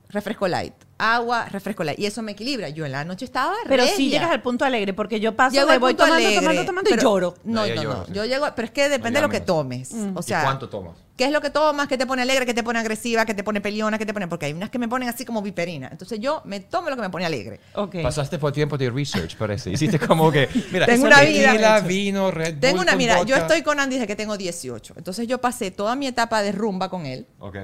refresco 0.08 0.48
light, 0.48 0.72
agua, 0.98 1.46
refresco 1.46 1.84
light. 1.84 1.98
Y 1.98 2.06
eso 2.06 2.22
me 2.22 2.32
equilibra. 2.32 2.68
Yo 2.68 2.86
en 2.86 2.92
la 2.92 3.04
noche 3.04 3.24
estaba 3.24 3.54
Pero 3.66 3.82
regia. 3.82 3.96
si 3.96 4.10
llegas 4.10 4.30
al 4.30 4.42
punto 4.42 4.64
alegre, 4.64 4.92
porque 4.94 5.20
yo 5.20 5.34
paso 5.36 5.54
Llego 5.54 5.70
de 5.70 5.78
voy 5.78 5.94
tomando, 5.94 6.16
alegre, 6.16 6.40
tomando, 6.40 6.64
tomando 6.64 6.90
y 6.90 6.98
lloro. 6.98 7.34
No, 7.44 7.66
No, 7.66 7.82
no, 7.82 8.06
sí. 8.06 8.12
Yo 8.12 8.24
llego, 8.24 8.46
pero 8.54 8.66
es 8.66 8.72
que 8.72 8.88
depende 8.88 9.20
No, 9.20 9.26
de 9.26 9.32
lo 9.32 9.32
que 9.32 9.40
tomes. 9.40 9.92
Mm. 9.92 10.16
O 10.16 10.20
¿Y 10.20 10.22
sea, 10.22 10.42
cuánto 10.42 10.68
tomas? 10.68 10.96
¿Qué 11.16 11.24
es 11.24 11.32
lo 11.32 11.40
que 11.40 11.48
tomas? 11.48 11.88
¿Qué 11.88 11.96
te 11.96 12.04
pone 12.06 12.22
alegre? 12.22 12.44
¿Qué 12.44 12.52
te 12.52 12.62
pone 12.62 12.78
agresiva? 12.78 13.24
¿Qué 13.24 13.32
te 13.32 13.42
pone 13.42 13.62
peliona? 13.62 13.96
¿Qué 13.96 14.04
te 14.04 14.12
pone? 14.12 14.28
Porque 14.28 14.46
hay 14.46 14.52
unas 14.52 14.68
que 14.68 14.78
me 14.78 14.86
ponen 14.86 15.08
así 15.08 15.24
como 15.24 15.40
viperina. 15.40 15.88
Entonces 15.90 16.20
yo 16.20 16.42
me 16.44 16.60
tomo 16.60 16.90
lo 16.90 16.96
que 16.96 17.02
me 17.02 17.10
pone 17.10 17.24
alegre. 17.24 17.60
Ok. 17.74 17.96
Pasaste 18.02 18.38
por 18.38 18.52
tiempo 18.52 18.76
de 18.76 18.90
research, 18.90 19.36
parece. 19.36 19.70
Hiciste 19.70 19.98
como 19.98 20.30
que, 20.30 20.48
mira, 20.72 20.84
Tengo 20.84 21.06
una 21.06 21.22
vida, 21.22 21.52
tequila, 21.52 21.80
vino, 21.80 22.30
Red 22.30 22.52
Bull 22.52 22.60
Tengo 22.60 22.80
una, 22.82 22.96
mira, 22.96 23.22
yo 23.22 23.34
estoy 23.36 23.62
con 23.62 23.80
Andy 23.80 23.96
desde 23.96 24.06
que 24.06 24.16
tengo 24.16 24.36
18. 24.36 24.94
Entonces 24.98 25.26
yo 25.26 25.40
pasé 25.40 25.70
toda 25.70 25.96
mi 25.96 26.06
etapa 26.06 26.42
de 26.42 26.52
rumba 26.52 26.90
con 26.90 27.06
él. 27.06 27.26
Ok, 27.38 27.56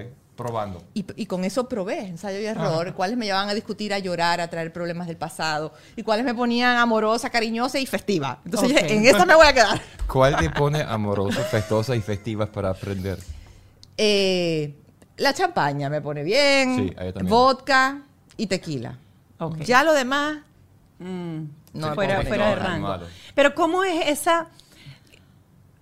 probando. 0.42 0.82
Y, 0.94 1.04
y 1.16 1.26
con 1.26 1.44
eso 1.44 1.68
probé 1.68 2.00
ensayo 2.00 2.38
y 2.40 2.46
error, 2.46 2.92
cuáles 2.94 3.16
me 3.16 3.26
llevaban 3.26 3.49
a 3.49 3.54
discutir, 3.54 3.94
a 3.94 3.99
llorar, 3.99 4.40
a 4.40 4.49
traer 4.49 4.72
problemas 4.72 5.06
del 5.06 5.16
pasado, 5.16 5.72
y 5.96 6.02
cuáles 6.02 6.25
me 6.25 6.34
ponían 6.34 6.76
amorosa, 6.76 7.30
cariñosa 7.30 7.78
y 7.78 7.87
festiva. 7.87 8.40
Entonces 8.44 8.82
en 8.82 9.06
esa 9.06 9.25
me 9.25 9.34
voy 9.34 9.46
a 9.46 9.52
quedar. 9.52 9.80
¿Cuál 10.06 10.37
te 10.37 10.50
pone 10.50 10.82
amoroso, 10.82 11.40
festosa 11.44 11.94
y 11.96 12.00
festivas 12.00 12.49
para 12.49 12.70
aprender? 12.70 13.18
Eh, 13.96 14.75
la 15.16 15.32
champaña 15.34 15.88
me 15.90 16.00
pone 16.00 16.22
bien, 16.22 16.76
Sí, 16.76 17.25
vodka 17.25 18.02
y 18.37 18.46
tequila. 18.46 18.99
Ya 19.61 19.82
lo 19.82 19.92
demás, 19.92 20.38
Mm, 20.99 21.44
No, 21.75 21.88
Sí, 21.88 21.94
fuera, 21.94 22.22
fuera 22.22 22.50
de 22.50 22.54
rango. 22.56 22.87
malo. 22.88 23.06
Pero 23.34 23.54
¿cómo 23.54 23.82
es 23.82 24.08
esa? 24.08 24.46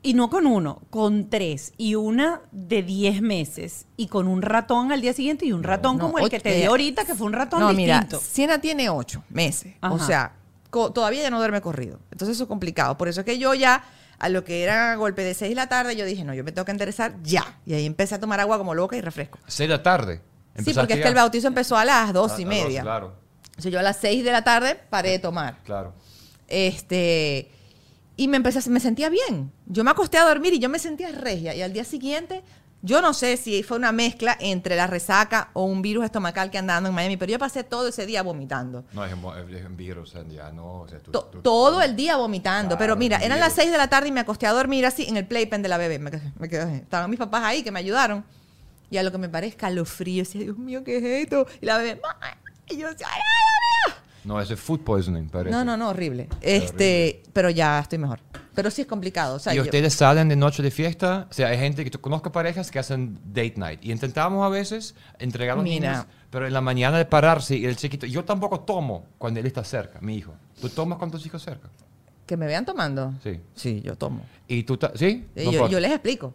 Y 0.03 0.15
no 0.15 0.31
con 0.31 0.47
uno, 0.47 0.81
con 0.89 1.29
tres. 1.29 1.73
Y 1.77 1.95
una 1.95 2.41
de 2.53 2.83
diez 2.83 3.21
meses. 3.21 3.87
Y 3.99 4.07
con 4.07 4.29
un 4.29 4.41
ratón 4.41 4.93
al 4.93 5.03
día 5.03 5.13
siguiente 5.13 5.45
y 5.45 5.53
un 5.53 5.63
ratón 5.63 5.99
no, 5.99 6.05
como 6.07 6.19
el 6.19 6.25
ocho- 6.25 6.31
que 6.31 6.41
te 6.41 6.49
mira, 6.51 6.61
dio 6.63 6.71
ahorita, 6.71 7.05
que 7.05 7.15
fue 7.15 7.27
un 7.27 7.35
ratón 7.35 7.61
no, 7.61 7.73
mira, 7.75 8.01
distinto. 8.01 8.25
Siena 8.25 8.61
tiene 8.61 8.89
ocho 8.89 9.23
meses. 9.29 9.75
O 9.83 9.87
Ajá. 9.97 10.07
sea, 10.07 10.33
co- 10.71 10.91
todavía 10.93 11.23
ya 11.23 11.31
no 11.31 11.39
duerme 11.39 11.61
corrido. 11.61 11.99
Entonces 12.11 12.37
eso 12.37 12.45
es 12.45 12.49
complicado. 12.49 12.97
Por 12.97 13.09
eso 13.09 13.21
es 13.21 13.27
que 13.27 13.39
yo 13.39 13.53
ya, 13.53 13.85
a 14.19 14.29
lo 14.31 14.43
que 14.43 14.63
era 14.63 14.95
golpe 14.95 15.23
de 15.23 15.35
seis 15.35 15.51
de 15.51 15.57
la 15.57 15.69
tarde, 15.69 15.95
yo 15.97 16.07
dije, 16.07 16.25
no, 16.25 16.33
yo 16.33 16.45
me 16.45 16.53
tengo 16.53 16.65
que 16.65 16.73
enderezar 16.73 17.17
ya. 17.23 17.59
Y 17.67 17.75
ahí 17.75 17.85
empecé 17.85 18.15
a 18.15 18.21
tomar 18.21 18.41
agua 18.41 18.57
como 18.57 18.75
loca 18.75 18.97
y 18.97 19.03
refresco. 19.03 19.39
Seis 19.49 19.69
de 19.69 19.77
la 19.77 19.83
tarde. 19.83 20.23
Sí, 20.65 20.73
porque 20.75 20.95
es 20.95 21.01
que 21.03 21.09
el 21.09 21.15
bautizo 21.15 21.47
empezó 21.47 21.77
a 21.77 21.85
las 21.85 22.13
dos 22.15 22.33
A- 22.33 22.41
y 22.41 22.45
a 22.45 22.47
media. 22.47 22.83
claro, 22.83 23.15
O 23.59 23.61
sea, 23.63 23.71
yo 23.71 23.79
a 23.79 23.83
las 23.83 23.99
seis 23.99 24.25
de 24.25 24.33
la 24.33 24.45
tarde 24.45 24.81
paré 24.89 25.11
de 25.11 25.19
tomar. 25.19 25.59
claro. 25.63 25.93
Este, 26.49 27.51
y 28.23 28.29
me 28.29 28.37
empecé, 28.37 28.69
me 28.71 28.81
sentía 28.81 29.09
bien. 29.09 29.51
Yo 29.67 29.83
me 29.83 29.91
acosté 29.91 30.19
a 30.19 30.25
dormir 30.25 30.53
y 30.55 30.59
yo 30.59 30.69
me 30.69 30.79
sentía 30.79 31.11
regia. 31.13 31.55
Y 31.55 31.63
al 31.63 31.73
día 31.73 31.85
siguiente 31.85 32.43
Yo 32.83 33.03
no 33.03 33.13
sé 33.13 33.37
si 33.37 33.63
fue 33.63 33.77
una 33.77 33.93
mezcla 33.93 34.35
entre 34.41 34.75
la 34.75 34.87
resaca 34.87 35.51
o 35.53 35.65
un 35.65 35.83
virus 35.83 36.03
estomacal 36.07 36.51
que 36.51 36.57
andando 36.57 36.89
en 36.89 36.95
Miami, 36.95 37.19
pero 37.19 37.31
yo 37.31 37.39
pasé 37.39 37.63
todo 37.63 37.89
ese 37.89 38.07
día 38.07 38.23
vomitando. 38.23 38.85
No, 38.95 39.05
es 39.05 39.13
un, 39.13 39.77
virus, 39.77 40.15
ya 40.31 40.51
no. 40.51 40.81
O 40.81 40.89
sea, 40.89 40.99
tú- 40.99 41.11
To- 41.13 41.25
tú- 41.27 41.43
todo 41.43 41.83
el 41.83 41.95
día 41.95 42.17
vomitando. 42.17 42.69
Claro, 42.69 42.79
pero 42.79 42.97
mira, 42.97 43.19
eran 43.19 43.39
las 43.39 43.49
virus. 43.51 43.65
6 43.65 43.71
de 43.73 43.77
la 43.79 43.89
tarde 43.89 44.09
y 44.09 44.13
me 44.13 44.21
acosté 44.21 44.47
a 44.47 44.53
dormir 44.53 44.87
así 44.87 45.05
en 45.07 45.19
el 45.19 45.27
playpen 45.27 45.61
de 45.61 45.69
la 45.69 45.77
bebé. 45.77 45.99
Me 45.99 46.11
quedé, 46.11 46.33
me 46.39 46.49
quedé 46.49 46.61
así. 46.63 46.75
Estaban 46.77 47.11
mis 47.11 47.19
papás 47.19 47.43
ahí 47.45 47.63
que 47.63 47.71
me 47.71 47.81
ayudaron. 47.81 48.25
Y 48.91 48.97
a 48.97 49.03
lo 49.03 49.13
que 49.13 49.19
me 49.19 49.29
parezca 49.29 49.67
escalofrío, 49.69 50.23
yo 50.25 50.29
decía, 50.29 50.41
Dios 50.41 50.57
mío, 50.57 50.83
¿qué 50.83 50.97
es 50.97 51.05
esto? 51.25 51.47
Y 51.61 51.67
la 51.67 51.77
bebé, 51.77 52.01
"Mamá". 52.01 52.39
y 52.67 52.79
yo 52.79 52.89
decía, 52.89 53.09
ay, 53.11 53.21
ay, 53.21 53.93
ay, 53.93 54.00
No, 54.25 54.41
eso 54.41 54.55
es 54.55 54.61
food 54.61 54.81
poisoning, 54.81 55.29
parece. 55.29 55.51
No, 55.55 55.65
no, 55.65 55.77
no, 55.77 55.89
horrible. 55.91 56.29
Este, 56.41 57.23
pero 57.33 57.49
ya 57.51 57.79
estoy 57.81 57.99
mejor. 57.99 58.21
Pero 58.55 58.71
sí 58.71 58.83
es 58.83 58.87
complicado. 58.87 59.37
O 59.37 59.39
sea, 59.39 59.53
¿Y 59.55 59.57
yo- 59.57 59.63
ustedes 59.63 59.95
salen 59.95 60.29
de 60.29 60.37
noche 60.37 60.63
de 60.63 60.71
fiesta? 60.71 61.27
O 61.31 61.33
sea, 61.33 61.49
hay 61.49 61.59
gente 61.59 61.85
que 61.85 61.91
conozco 61.99 62.31
parejas 62.33 62.71
que 62.71 62.79
hacen 62.79 63.19
date 63.25 63.55
night. 63.57 63.85
Y 63.85 63.93
intentamos 63.93 64.45
a 64.45 64.49
veces 64.49 64.95
entregar 65.19 65.57
los 65.57 65.65
Mira. 65.65 65.91
niños, 65.93 66.07
pero 66.31 66.47
en 66.47 66.53
la 66.53 66.61
mañana 66.61 66.99
de 66.99 67.05
pararse 67.07 67.57
y 67.57 67.65
el 67.65 67.77
chiquito. 67.77 68.07
Yo 68.07 68.25
tampoco 68.25 68.61
tomo 68.61 69.07
cuando 69.19 69.41
él 69.41 69.47
está 69.47 69.65
cerca, 69.65 70.01
mi 70.01 70.17
hijo. 70.17 70.35
¿Tú 70.61 70.69
tomas 70.69 70.99
con 70.99 71.11
tus 71.11 71.25
hijos 71.27 71.43
cerca? 71.43 71.69
que 72.27 72.37
me 72.37 72.47
vean 72.47 72.65
tomando. 72.65 73.13
Sí. 73.25 73.41
Sí, 73.57 73.81
yo 73.85 73.97
tomo. 73.97 74.25
¿Y 74.47 74.63
tú 74.63 74.77
ta- 74.77 74.93
¿Sí? 74.95 75.27
Y 75.35 75.45
No 75.47 75.51
yo, 75.51 75.69
yo 75.69 75.81
les 75.81 75.91
explico. 75.91 76.33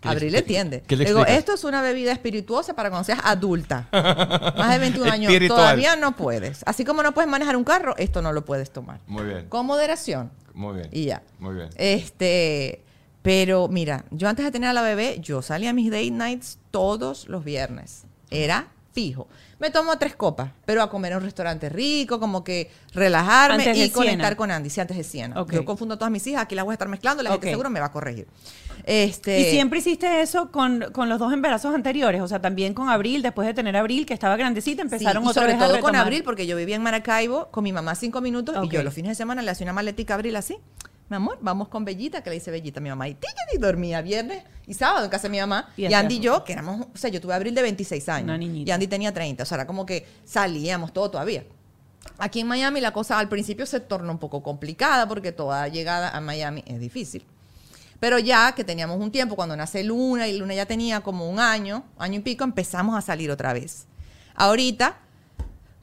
¿Qué 0.00 0.08
le 0.08 0.14
Abril 0.14 0.32
le 0.32 0.38
entiende. 0.38 0.82
¿Qué 0.86 0.96
le 0.96 1.04
Digo, 1.04 1.26
esto 1.26 1.54
es 1.54 1.64
una 1.64 1.82
bebida 1.82 2.12
espirituosa 2.12 2.74
para 2.74 2.88
cuando 2.88 3.04
seas 3.04 3.20
adulta. 3.24 3.88
Más 3.92 4.70
de 4.70 4.78
21 4.78 5.10
años. 5.10 5.32
Espiritual. 5.32 5.58
Todavía 5.58 5.96
no 5.96 6.14
puedes. 6.14 6.62
Así 6.66 6.84
como 6.84 7.02
no 7.02 7.12
puedes 7.12 7.28
manejar 7.28 7.56
un 7.56 7.64
carro, 7.64 7.96
esto 7.96 8.22
no 8.22 8.32
lo 8.32 8.44
puedes 8.44 8.70
tomar. 8.70 9.00
Muy 9.06 9.24
bien. 9.24 9.48
Con 9.48 9.66
moderación. 9.66 10.30
Muy 10.54 10.76
bien. 10.76 10.88
Y 10.92 11.06
ya. 11.06 11.22
Muy 11.40 11.54
bien. 11.54 11.70
Este, 11.76 12.84
pero 13.22 13.68
mira, 13.68 14.04
yo 14.10 14.28
antes 14.28 14.44
de 14.44 14.52
tener 14.52 14.70
a 14.70 14.72
la 14.72 14.82
bebé, 14.82 15.18
yo 15.20 15.42
salía 15.42 15.70
a 15.70 15.72
mis 15.72 15.90
date 15.90 16.12
nights 16.12 16.58
todos 16.70 17.28
los 17.28 17.44
viernes. 17.44 18.04
Era 18.30 18.68
fijo. 18.92 19.26
Me 19.58 19.70
tomo 19.70 19.98
tres 19.98 20.14
copas, 20.14 20.52
pero 20.64 20.82
a 20.82 20.88
comer 20.90 21.12
en 21.12 21.18
un 21.18 21.24
restaurante 21.24 21.68
rico, 21.68 22.20
como 22.20 22.44
que 22.44 22.70
relajarme 22.94 23.64
Antes 23.64 23.76
y 23.76 23.90
conectar 23.90 24.36
con 24.36 24.50
Andy, 24.50 24.70
sí, 24.70 24.80
antes 24.80 24.96
de. 24.96 25.32
Ok. 25.34 25.52
Yo 25.52 25.64
confundo 25.64 25.94
a 25.94 25.98
todas 25.98 26.12
mis 26.12 26.24
hijas, 26.28 26.42
aquí 26.42 26.54
las 26.54 26.64
voy 26.64 26.72
a 26.72 26.74
estar 26.74 26.88
mezclando, 26.88 27.22
la 27.22 27.30
gente 27.30 27.46
Ok. 27.48 27.50
seguro 27.50 27.70
me 27.70 27.80
va 27.80 27.86
a 27.86 27.92
corregir. 27.92 28.28
Este, 28.84 29.40
Y 29.40 29.44
siempre 29.46 29.80
hiciste 29.80 30.22
eso 30.22 30.50
con, 30.50 30.86
con 30.92 31.08
los 31.08 31.18
dos 31.18 31.32
embarazos 31.32 31.74
anteriores, 31.74 32.22
o 32.22 32.28
sea, 32.28 32.40
también 32.40 32.72
con 32.72 32.88
Abril, 32.88 33.20
después 33.22 33.46
de 33.46 33.54
tener 33.54 33.76
Abril, 33.76 34.06
que 34.06 34.14
estaba 34.14 34.36
grandecita, 34.36 34.82
empezaron 34.82 35.22
Sí, 35.24 35.26
y 35.26 35.30
otra 35.30 35.42
sobre 35.42 35.54
vez 35.54 35.62
a 35.62 35.66
todo 35.68 35.80
con. 35.80 35.96
Abril, 35.96 36.22
porque 36.22 36.46
yo 36.46 36.56
vivía 36.56 36.76
en 36.76 36.82
Maracaibo 36.82 37.48
con 37.50 37.64
mi 37.64 37.72
mamá 37.72 37.94
cinco 37.96 38.20
minutos 38.20 38.56
y 38.64 38.68
yo 38.68 38.82
los 38.82 38.94
fines 38.94 39.10
de 39.10 39.14
semana 39.16 39.42
le 39.42 39.50
hacía 39.50 39.64
una 39.64 39.72
maletica 39.72 40.14
a 40.14 40.16
Abril 40.16 40.36
así. 40.36 40.58
Mi 41.08 41.16
amor, 41.16 41.38
vamos 41.40 41.68
con 41.68 41.84
Bellita, 41.84 42.22
que 42.22 42.28
le 42.28 42.34
dice 42.34 42.50
Bellita 42.50 42.80
a 42.80 42.82
mi 42.82 42.90
mamá. 42.90 43.08
Y, 43.08 43.14
tica, 43.14 43.32
y 43.54 43.58
dormía 43.58 44.02
viernes 44.02 44.42
y 44.66 44.74
sábado 44.74 45.04
en 45.04 45.10
casa 45.10 45.24
de 45.24 45.30
mi 45.30 45.40
mamá. 45.40 45.70
Y 45.76 45.92
Andy 45.92 46.16
y 46.16 46.20
yo, 46.20 46.44
que 46.44 46.52
éramos, 46.52 46.86
o 46.94 46.98
sea, 46.98 47.08
yo 47.08 47.20
tuve 47.20 47.34
Abril 47.34 47.54
de 47.54 47.62
26 47.62 48.08
años. 48.10 48.24
Una 48.24 48.36
niñita. 48.36 48.68
Y 48.68 48.72
Andy 48.72 48.86
tenía 48.86 49.12
30. 49.12 49.42
O 49.42 49.46
sea, 49.46 49.56
era 49.56 49.66
como 49.66 49.86
que 49.86 50.06
salíamos 50.24 50.92
todo 50.92 51.10
todavía. 51.10 51.44
Aquí 52.18 52.40
en 52.40 52.46
Miami 52.46 52.80
la 52.80 52.92
cosa 52.92 53.18
al 53.18 53.28
principio 53.28 53.64
se 53.64 53.80
torna 53.80 54.12
un 54.12 54.18
poco 54.18 54.42
complicada 54.42 55.08
porque 55.08 55.32
toda 55.32 55.68
llegada 55.68 56.10
a 56.10 56.20
Miami 56.20 56.62
es 56.66 56.78
difícil. 56.78 57.24
Pero 58.00 58.18
ya 58.18 58.52
que 58.52 58.62
teníamos 58.62 59.00
un 59.00 59.10
tiempo, 59.10 59.34
cuando 59.34 59.56
nace 59.56 59.82
Luna 59.82 60.28
y 60.28 60.36
Luna 60.36 60.54
ya 60.54 60.66
tenía 60.66 61.00
como 61.00 61.28
un 61.28 61.40
año, 61.40 61.84
año 61.98 62.18
y 62.18 62.22
pico, 62.22 62.44
empezamos 62.44 62.96
a 62.96 63.00
salir 63.00 63.30
otra 63.30 63.52
vez. 63.52 63.86
Ahorita, 64.34 64.98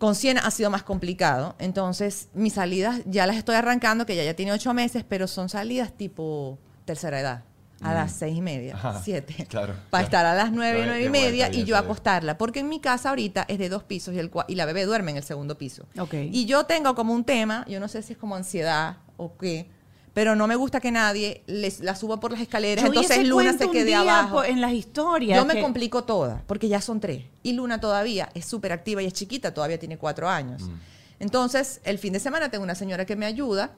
con 0.06 0.14
Siena 0.14 0.42
ha 0.42 0.52
sido 0.52 0.70
más 0.70 0.84
complicado. 0.84 1.56
Entonces, 1.58 2.28
mis 2.36 2.54
salidas 2.54 3.02
ya 3.08 3.26
las 3.26 3.38
estoy 3.38 3.56
arrancando, 3.56 4.06
que 4.06 4.16
ya, 4.16 4.24
ya 4.24 4.36
tiene 4.36 4.52
ocho 4.52 4.72
meses, 4.72 5.04
pero 5.08 5.26
son 5.28 5.50
salidas 5.50 5.94
tipo 5.94 6.60
tercera 6.86 7.20
edad. 7.20 7.44
A 7.82 7.92
las 7.94 8.12
seis 8.14 8.38
y 8.38 8.42
media, 8.42 8.76
Ajá, 8.76 9.02
siete. 9.04 9.34
claro, 9.50 9.74
Para 9.90 9.90
claro. 9.90 10.04
estar 10.06 10.26
a 10.28 10.36
las 10.36 10.52
nueve, 10.52 10.84
nueve 10.86 11.04
y 11.06 11.10
media 11.10 11.52
y 11.52 11.64
yo 11.64 11.76
acostarla. 11.76 12.38
Porque 12.38 12.60
en 12.60 12.70
mi 12.70 12.80
casa 12.80 13.10
ahorita 13.10 13.46
es 13.48 13.58
de 13.58 13.68
dos 13.68 13.84
pisos 13.84 14.14
y, 14.14 14.20
el, 14.20 14.30
cua- 14.32 14.46
y 14.48 14.54
la 14.56 14.66
bebé 14.66 14.86
duerme 14.86 15.10
en 15.10 15.18
el 15.18 15.24
segundo 15.24 15.58
piso. 15.58 15.88
Ok. 15.98 16.14
Y 16.14 16.46
yo 16.46 16.66
tengo 16.68 16.94
como 16.94 17.12
un 17.14 17.24
tema, 17.26 17.66
yo 17.68 17.80
no 17.80 17.88
sé 17.88 18.04
si 18.04 18.14
es 18.14 18.20
como 18.20 18.36
ansiedad 18.36 18.98
o 19.18 19.36
qué, 19.38 19.70
pero 20.16 20.34
no 20.34 20.48
me 20.48 20.56
gusta 20.56 20.80
que 20.80 20.92
nadie 20.92 21.44
les, 21.46 21.82
la 21.82 21.94
suba 21.94 22.22
por 22.22 22.32
las 22.32 22.40
escaleras. 22.40 22.86
Yo 22.86 22.88
entonces 22.88 23.28
Luna 23.28 23.52
se 23.58 23.66
un 23.66 23.74
quede 23.74 23.84
día 23.84 24.00
abajo. 24.00 24.46
en 24.46 24.62
las 24.62 24.72
historias. 24.72 25.38
Yo 25.38 25.46
me 25.46 25.62
complico 25.62 26.06
toda, 26.06 26.42
porque 26.48 26.70
ya 26.70 26.80
son 26.80 27.02
tres. 27.02 27.26
Y 27.44 27.52
Luna 27.52 27.82
todavía 27.82 28.30
es 28.34 28.46
súper 28.46 28.72
activa 28.72 29.04
y 29.04 29.08
es 29.08 29.14
chiquita, 29.14 29.54
todavía 29.54 29.78
tiene 29.78 29.98
cuatro 29.98 30.30
años. 30.30 30.62
Mm. 30.62 30.74
Entonces, 31.20 31.82
el 31.84 32.00
fin 32.00 32.14
de 32.14 32.22
semana 32.22 32.50
tengo 32.50 32.64
una 32.64 32.76
señora 32.76 33.04
que 33.04 33.18
me 33.18 33.26
ayuda, 33.26 33.72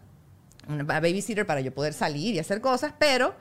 una 0.70 0.84
babysitter 0.84 1.48
para 1.48 1.60
yo 1.62 1.74
poder 1.74 1.94
salir 1.94 2.36
y 2.36 2.40
hacer 2.40 2.62
cosas, 2.62 2.94
pero 3.00 3.34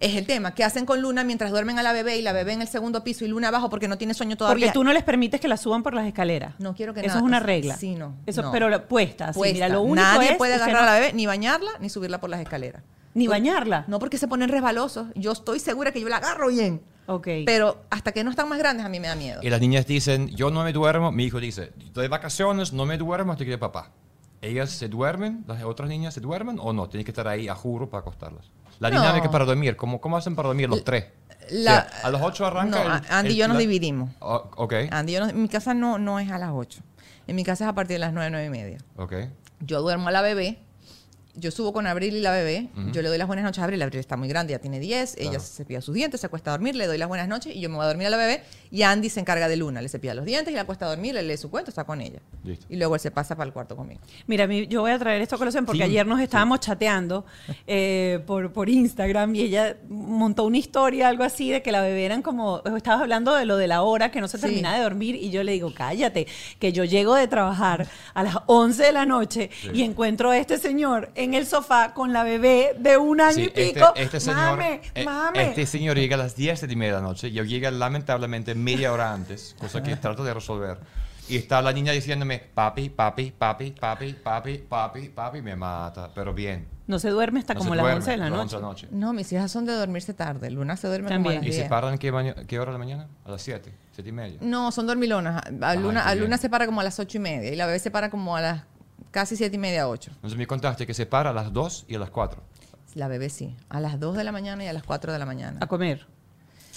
es 0.00 0.14
el 0.14 0.26
tema. 0.26 0.54
¿Qué 0.54 0.62
hacen 0.64 0.86
con 0.86 1.02
Luna 1.02 1.24
mientras 1.24 1.50
duermen 1.50 1.78
a 1.78 1.82
la 1.82 1.92
bebé 1.92 2.16
y 2.18 2.22
la 2.22 2.32
bebé 2.32 2.52
en 2.52 2.62
el 2.62 2.68
segundo 2.68 3.02
piso 3.02 3.24
y 3.24 3.28
Luna 3.28 3.48
abajo 3.48 3.68
porque 3.68 3.88
no 3.88 3.98
tiene 3.98 4.14
sueño 4.14 4.36
todavía? 4.36 4.66
Porque 4.66 4.72
tú 4.72 4.84
no 4.84 4.92
les 4.92 5.02
permites 5.02 5.40
que 5.40 5.48
la 5.48 5.56
suban 5.56 5.82
por 5.82 5.94
las 5.94 6.06
escaleras. 6.06 6.54
No 6.58 6.74
quiero 6.74 6.94
que 6.94 7.00
Eso 7.00 7.08
nada- 7.08 7.18
es 7.18 7.24
una 7.24 7.40
regla. 7.40 7.76
Sí, 7.76 7.94
no, 7.94 8.14
Eso, 8.26 8.42
no. 8.42 8.52
pero 8.52 8.68
la- 8.68 8.86
puesta. 8.86 9.28
así, 9.28 9.38
Puesta. 9.38 9.54
mira, 9.54 9.68
lo 9.68 9.82
único 9.82 9.96
Nadie 9.96 10.30
es 10.32 10.36
puede 10.36 10.54
agarrar 10.54 10.76
no- 10.76 10.82
a 10.82 10.86
la 10.86 10.94
bebé, 10.94 11.12
ni 11.14 11.26
bañarla, 11.26 11.70
ni 11.80 11.88
subirla 11.88 12.20
por 12.20 12.30
las 12.30 12.40
escaleras. 12.40 12.82
Ni 13.14 13.26
bañarla. 13.26 13.84
No 13.88 13.98
porque 13.98 14.18
se 14.18 14.28
ponen 14.28 14.48
resbalosos. 14.48 15.08
Yo 15.16 15.32
estoy 15.32 15.58
segura 15.58 15.90
que 15.90 16.00
yo 16.00 16.08
la 16.08 16.18
agarro 16.18 16.48
bien. 16.48 16.80
Ok. 17.06 17.26
Pero 17.46 17.82
hasta 17.90 18.12
que 18.12 18.22
no 18.22 18.30
están 18.30 18.48
más 18.48 18.58
grandes, 18.58 18.84
a 18.86 18.88
mí 18.88 19.00
me 19.00 19.08
da 19.08 19.16
miedo. 19.16 19.40
Y 19.42 19.50
las 19.50 19.60
niñas 19.60 19.86
dicen, 19.86 20.28
yo 20.28 20.50
no 20.50 20.62
me 20.62 20.72
duermo. 20.72 21.10
Mi 21.10 21.24
hijo 21.24 21.40
dice, 21.40 21.72
estoy 21.84 22.02
de 22.02 22.08
vacaciones, 22.08 22.72
no 22.72 22.86
me 22.86 22.98
duermo 22.98 23.32
hasta 23.32 23.44
que 23.44 23.46
llegue 23.50 23.58
papá. 23.58 23.90
¿Ellas 24.40 24.70
se 24.70 24.88
duermen? 24.88 25.42
¿Las 25.48 25.64
otras 25.64 25.88
niñas 25.88 26.14
se 26.14 26.20
duermen 26.20 26.58
o 26.60 26.72
no? 26.72 26.88
Tienen 26.88 27.04
que 27.04 27.10
estar 27.10 27.26
ahí 27.26 27.48
a 27.48 27.56
juro 27.56 27.90
para 27.90 28.02
acostarlas. 28.02 28.44
La 28.80 28.90
No. 28.90 29.00
dinámica 29.00 29.30
para 29.30 29.44
dormir, 29.44 29.76
¿cómo, 29.76 30.00
¿cómo 30.00 30.16
hacen 30.16 30.36
para 30.36 30.48
dormir 30.48 30.68
los 30.68 30.84
tres? 30.84 31.06
la- 31.50 31.86
O 31.88 31.90
sea, 31.90 32.00
a 32.04 32.10
las 32.10 32.22
8 32.22 32.46
arranca 32.46 32.84
No, 32.84 32.96
el- 32.96 33.02
Andy 33.10 33.32
y 33.32 33.36
yo 33.36 33.48
nos 33.48 33.54
la- 33.56 33.60
dividimos. 33.60 34.10
Oh, 34.20 34.50
ok, 34.56 34.74
Andy, 34.90 35.12
yo 35.14 35.20
no- 35.20 35.28
en 35.30 35.40
mi 35.42 35.48
casa 35.48 35.72
no, 35.74 35.98
no 35.98 36.18
es 36.20 36.30
a 36.30 36.38
las 36.38 36.50
8. 36.52 36.80
En 37.26 37.36
mi 37.36 37.42
casa 37.44 37.64
es 37.64 37.70
a 37.70 37.74
partir 37.74 37.94
de 37.94 38.00
las 38.00 38.12
9, 38.12 38.30
9 38.30 38.46
y 38.46 38.50
media. 38.50 38.78
ok. 38.96 39.12
Yo 39.60 39.80
duermo 39.80 40.08
a 40.08 40.12
la 40.12 40.22
bebé. 40.22 40.58
Yo 41.38 41.50
subo 41.50 41.72
con 41.72 41.86
Abril 41.86 42.16
y 42.16 42.20
la 42.20 42.32
bebé. 42.32 42.68
Yo 42.92 43.00
le 43.02 43.08
doy 43.08 43.18
las 43.18 43.26
buenas 43.26 43.44
noches 43.44 43.60
a 43.60 43.64
Abril. 43.64 43.80
Abril 43.82 44.00
está 44.00 44.16
muy 44.16 44.28
grande, 44.28 44.52
ya 44.52 44.58
tiene 44.58 44.80
10. 44.80 45.16
Ella 45.18 45.38
se 45.38 45.56
cepilla 45.58 45.80
sus 45.80 45.94
dientes, 45.94 46.20
se 46.20 46.26
acuesta 46.26 46.50
a 46.50 46.54
dormir, 46.54 46.74
le 46.74 46.86
doy 46.86 46.98
las 46.98 47.06
buenas 47.08 47.28
noches 47.28 47.54
y 47.54 47.60
yo 47.60 47.68
me 47.68 47.76
voy 47.76 47.84
a 47.84 47.88
dormir 47.88 48.06
a 48.08 48.10
la 48.10 48.16
bebé. 48.16 48.42
Y 48.70 48.82
Andy 48.82 49.08
se 49.08 49.20
encarga 49.20 49.48
de 49.48 49.56
Luna. 49.56 49.80
Le 49.80 49.88
cepilla 49.88 50.14
los 50.14 50.24
dientes 50.24 50.52
y 50.52 50.54
la 50.56 50.62
acuesta 50.62 50.86
a 50.86 50.88
dormir, 50.88 51.14
le 51.14 51.22
lee 51.22 51.36
su 51.36 51.50
cuento, 51.50 51.70
está 51.70 51.84
con 51.84 52.00
ella. 52.00 52.18
Listo. 52.44 52.66
Y 52.68 52.76
luego 52.76 52.94
él 52.96 53.00
se 53.00 53.10
pasa 53.10 53.36
para 53.36 53.46
el 53.46 53.52
cuarto 53.52 53.76
conmigo. 53.76 54.00
Mira, 54.26 54.46
mi- 54.46 54.66
yo 54.66 54.80
voy 54.82 54.90
a 54.90 54.98
traer 54.98 55.22
esto 55.22 55.36
a 55.36 55.38
colación 55.38 55.64
porque 55.64 55.78
Sí, 55.78 55.84
ayer 55.84 56.06
nos 56.06 56.20
estábamos 56.20 56.60
chateando 56.60 57.24
eh, 57.66 58.20
por, 58.26 58.52
por 58.52 58.68
Instagram 58.68 59.34
y 59.34 59.40
ella 59.42 59.76
montó 59.88 60.44
una 60.44 60.58
historia, 60.58 61.08
algo 61.08 61.24
así, 61.24 61.50
de 61.50 61.62
que 61.62 61.72
la 61.72 61.80
bebé 61.82 62.04
eran 62.04 62.22
como, 62.22 62.62
estabas 62.76 63.02
hablando 63.02 63.34
de 63.34 63.44
lo 63.46 63.56
de 63.56 63.66
la 63.68 63.82
hora, 63.82 64.10
que 64.10 64.20
no 64.20 64.28
se 64.28 64.38
Sí. 64.38 64.42
terminaba 64.42 64.76
de 64.76 64.82
dormir 64.82 65.14
y 65.16 65.30
yo 65.30 65.42
le 65.42 65.52
digo, 65.52 65.72
cállate, 65.74 66.26
que 66.58 66.72
yo 66.72 66.84
llego 66.84 67.14
de 67.14 67.26
trabajar 67.28 67.86
a 68.14 68.22
las 68.22 68.36
11 68.46 68.82
de 68.84 68.92
la 68.92 69.06
noche 69.06 69.50
y 69.72 69.82
encuentro 69.82 70.30
a 70.30 70.38
este 70.38 70.58
señor 70.58 71.10
en 71.14 71.27
el 71.34 71.46
sofá 71.46 71.94
con 71.94 72.12
la 72.12 72.22
bebé 72.24 72.74
de 72.78 72.96
un 72.96 73.20
año 73.20 73.32
Sí, 73.34 73.42
y 73.42 73.46
este, 73.46 73.74
pico. 73.74 73.92
este 73.96 74.20
señor, 74.20 74.38
mame, 74.58 74.80
eh, 74.94 75.04
mame. 75.04 75.42
este 75.48 75.66
señor 75.66 75.96
llega 75.96 76.14
a 76.16 76.18
las 76.18 76.36
10 76.36 76.60
de 76.66 76.76
media 76.76 76.94
de 76.96 77.00
la 77.02 77.06
noche. 77.06 77.30
Yo 77.32 77.44
llego 77.44 77.70
lamentablemente 77.70 78.54
media 78.54 78.92
hora 78.92 79.12
antes, 79.12 79.54
cosa 79.58 79.82
que 79.82 79.96
trato 79.96 80.24
de 80.24 80.34
resolver. 80.34 80.78
Y 81.30 81.36
está 81.36 81.60
la 81.60 81.72
niña 81.72 81.92
diciéndome, 81.92 82.38
papi, 82.38 82.88
papi, 82.88 83.30
papi, 83.36 83.72
papi, 83.72 84.12
papi, 84.14 84.58
papi, 84.66 85.08
papi, 85.10 85.42
me 85.42 85.54
mata, 85.56 86.10
pero 86.14 86.32
bien. 86.32 86.66
No 86.86 86.98
se 86.98 87.10
duerme 87.10 87.40
hasta 87.40 87.52
No 87.52 87.58
como 87.60 87.74
las 87.74 87.82
duerme, 87.82 87.96
11 87.98 88.10
de 88.12 88.16
la 88.16 88.30
noche. 88.30 88.40
11 88.40 88.56
de 88.56 88.62
la 88.62 88.66
noche. 88.68 88.88
No, 88.92 89.12
mis 89.12 89.30
hijas 89.30 89.52
son 89.52 89.66
de 89.66 89.74
dormirse 89.74 90.14
tarde. 90.14 90.50
Luna 90.50 90.78
se 90.78 90.86
duerme 90.88 91.08
como 91.08 91.20
a 91.20 91.22
También. 91.34 91.40
las 91.42 91.48
¿Y 91.48 91.52
se 91.52 91.58
10. 91.58 91.68
paran 91.68 91.98
qué, 91.98 92.10
baño- 92.10 92.34
qué 92.46 92.58
hora 92.58 92.72
de 92.72 92.78
la 92.78 92.78
mañana? 92.78 93.08
A 93.26 93.30
las 93.32 93.42
7, 93.42 93.70
7 93.92 94.08
y 94.08 94.12
media. 94.12 94.38
No, 94.40 94.72
son 94.72 94.86
dormilonas. 94.86 95.36
A 95.36 95.68
Ay, 95.68 95.78
Luna, 95.80 96.02
qué 96.04 96.08
a 96.08 96.14
Luna 96.14 96.38
se 96.38 96.48
para 96.48 96.64
como 96.64 96.80
a 96.80 96.84
las 96.84 96.98
ocho 96.98 97.18
y 97.18 97.20
media 97.20 97.52
y 97.52 97.56
la 97.56 97.66
bebé 97.66 97.78
se 97.78 97.90
para 97.90 98.08
como 98.08 98.34
a 98.34 98.40
las 98.40 98.62
casi 99.10 99.36
siete 99.36 99.56
y 99.56 99.58
media, 99.58 99.88
ocho. 99.88 100.10
Entonces 100.14 100.38
me 100.38 100.46
contaste 100.46 100.86
que 100.86 100.94
se 100.94 101.06
para 101.06 101.30
a 101.30 101.32
las 101.32 101.52
2 101.52 101.86
y 101.88 101.94
a 101.94 101.98
las 101.98 102.10
4. 102.10 102.42
La 102.94 103.08
bebé 103.08 103.28
sí. 103.28 103.54
A 103.68 103.80
las 103.80 104.00
2 104.00 104.16
de 104.16 104.24
la 104.24 104.32
mañana 104.32 104.64
y 104.64 104.66
a 104.68 104.72
las 104.72 104.82
4 104.82 105.12
de 105.12 105.18
la 105.18 105.26
mañana. 105.26 105.58
A 105.62 105.66
comer. 105.66 106.06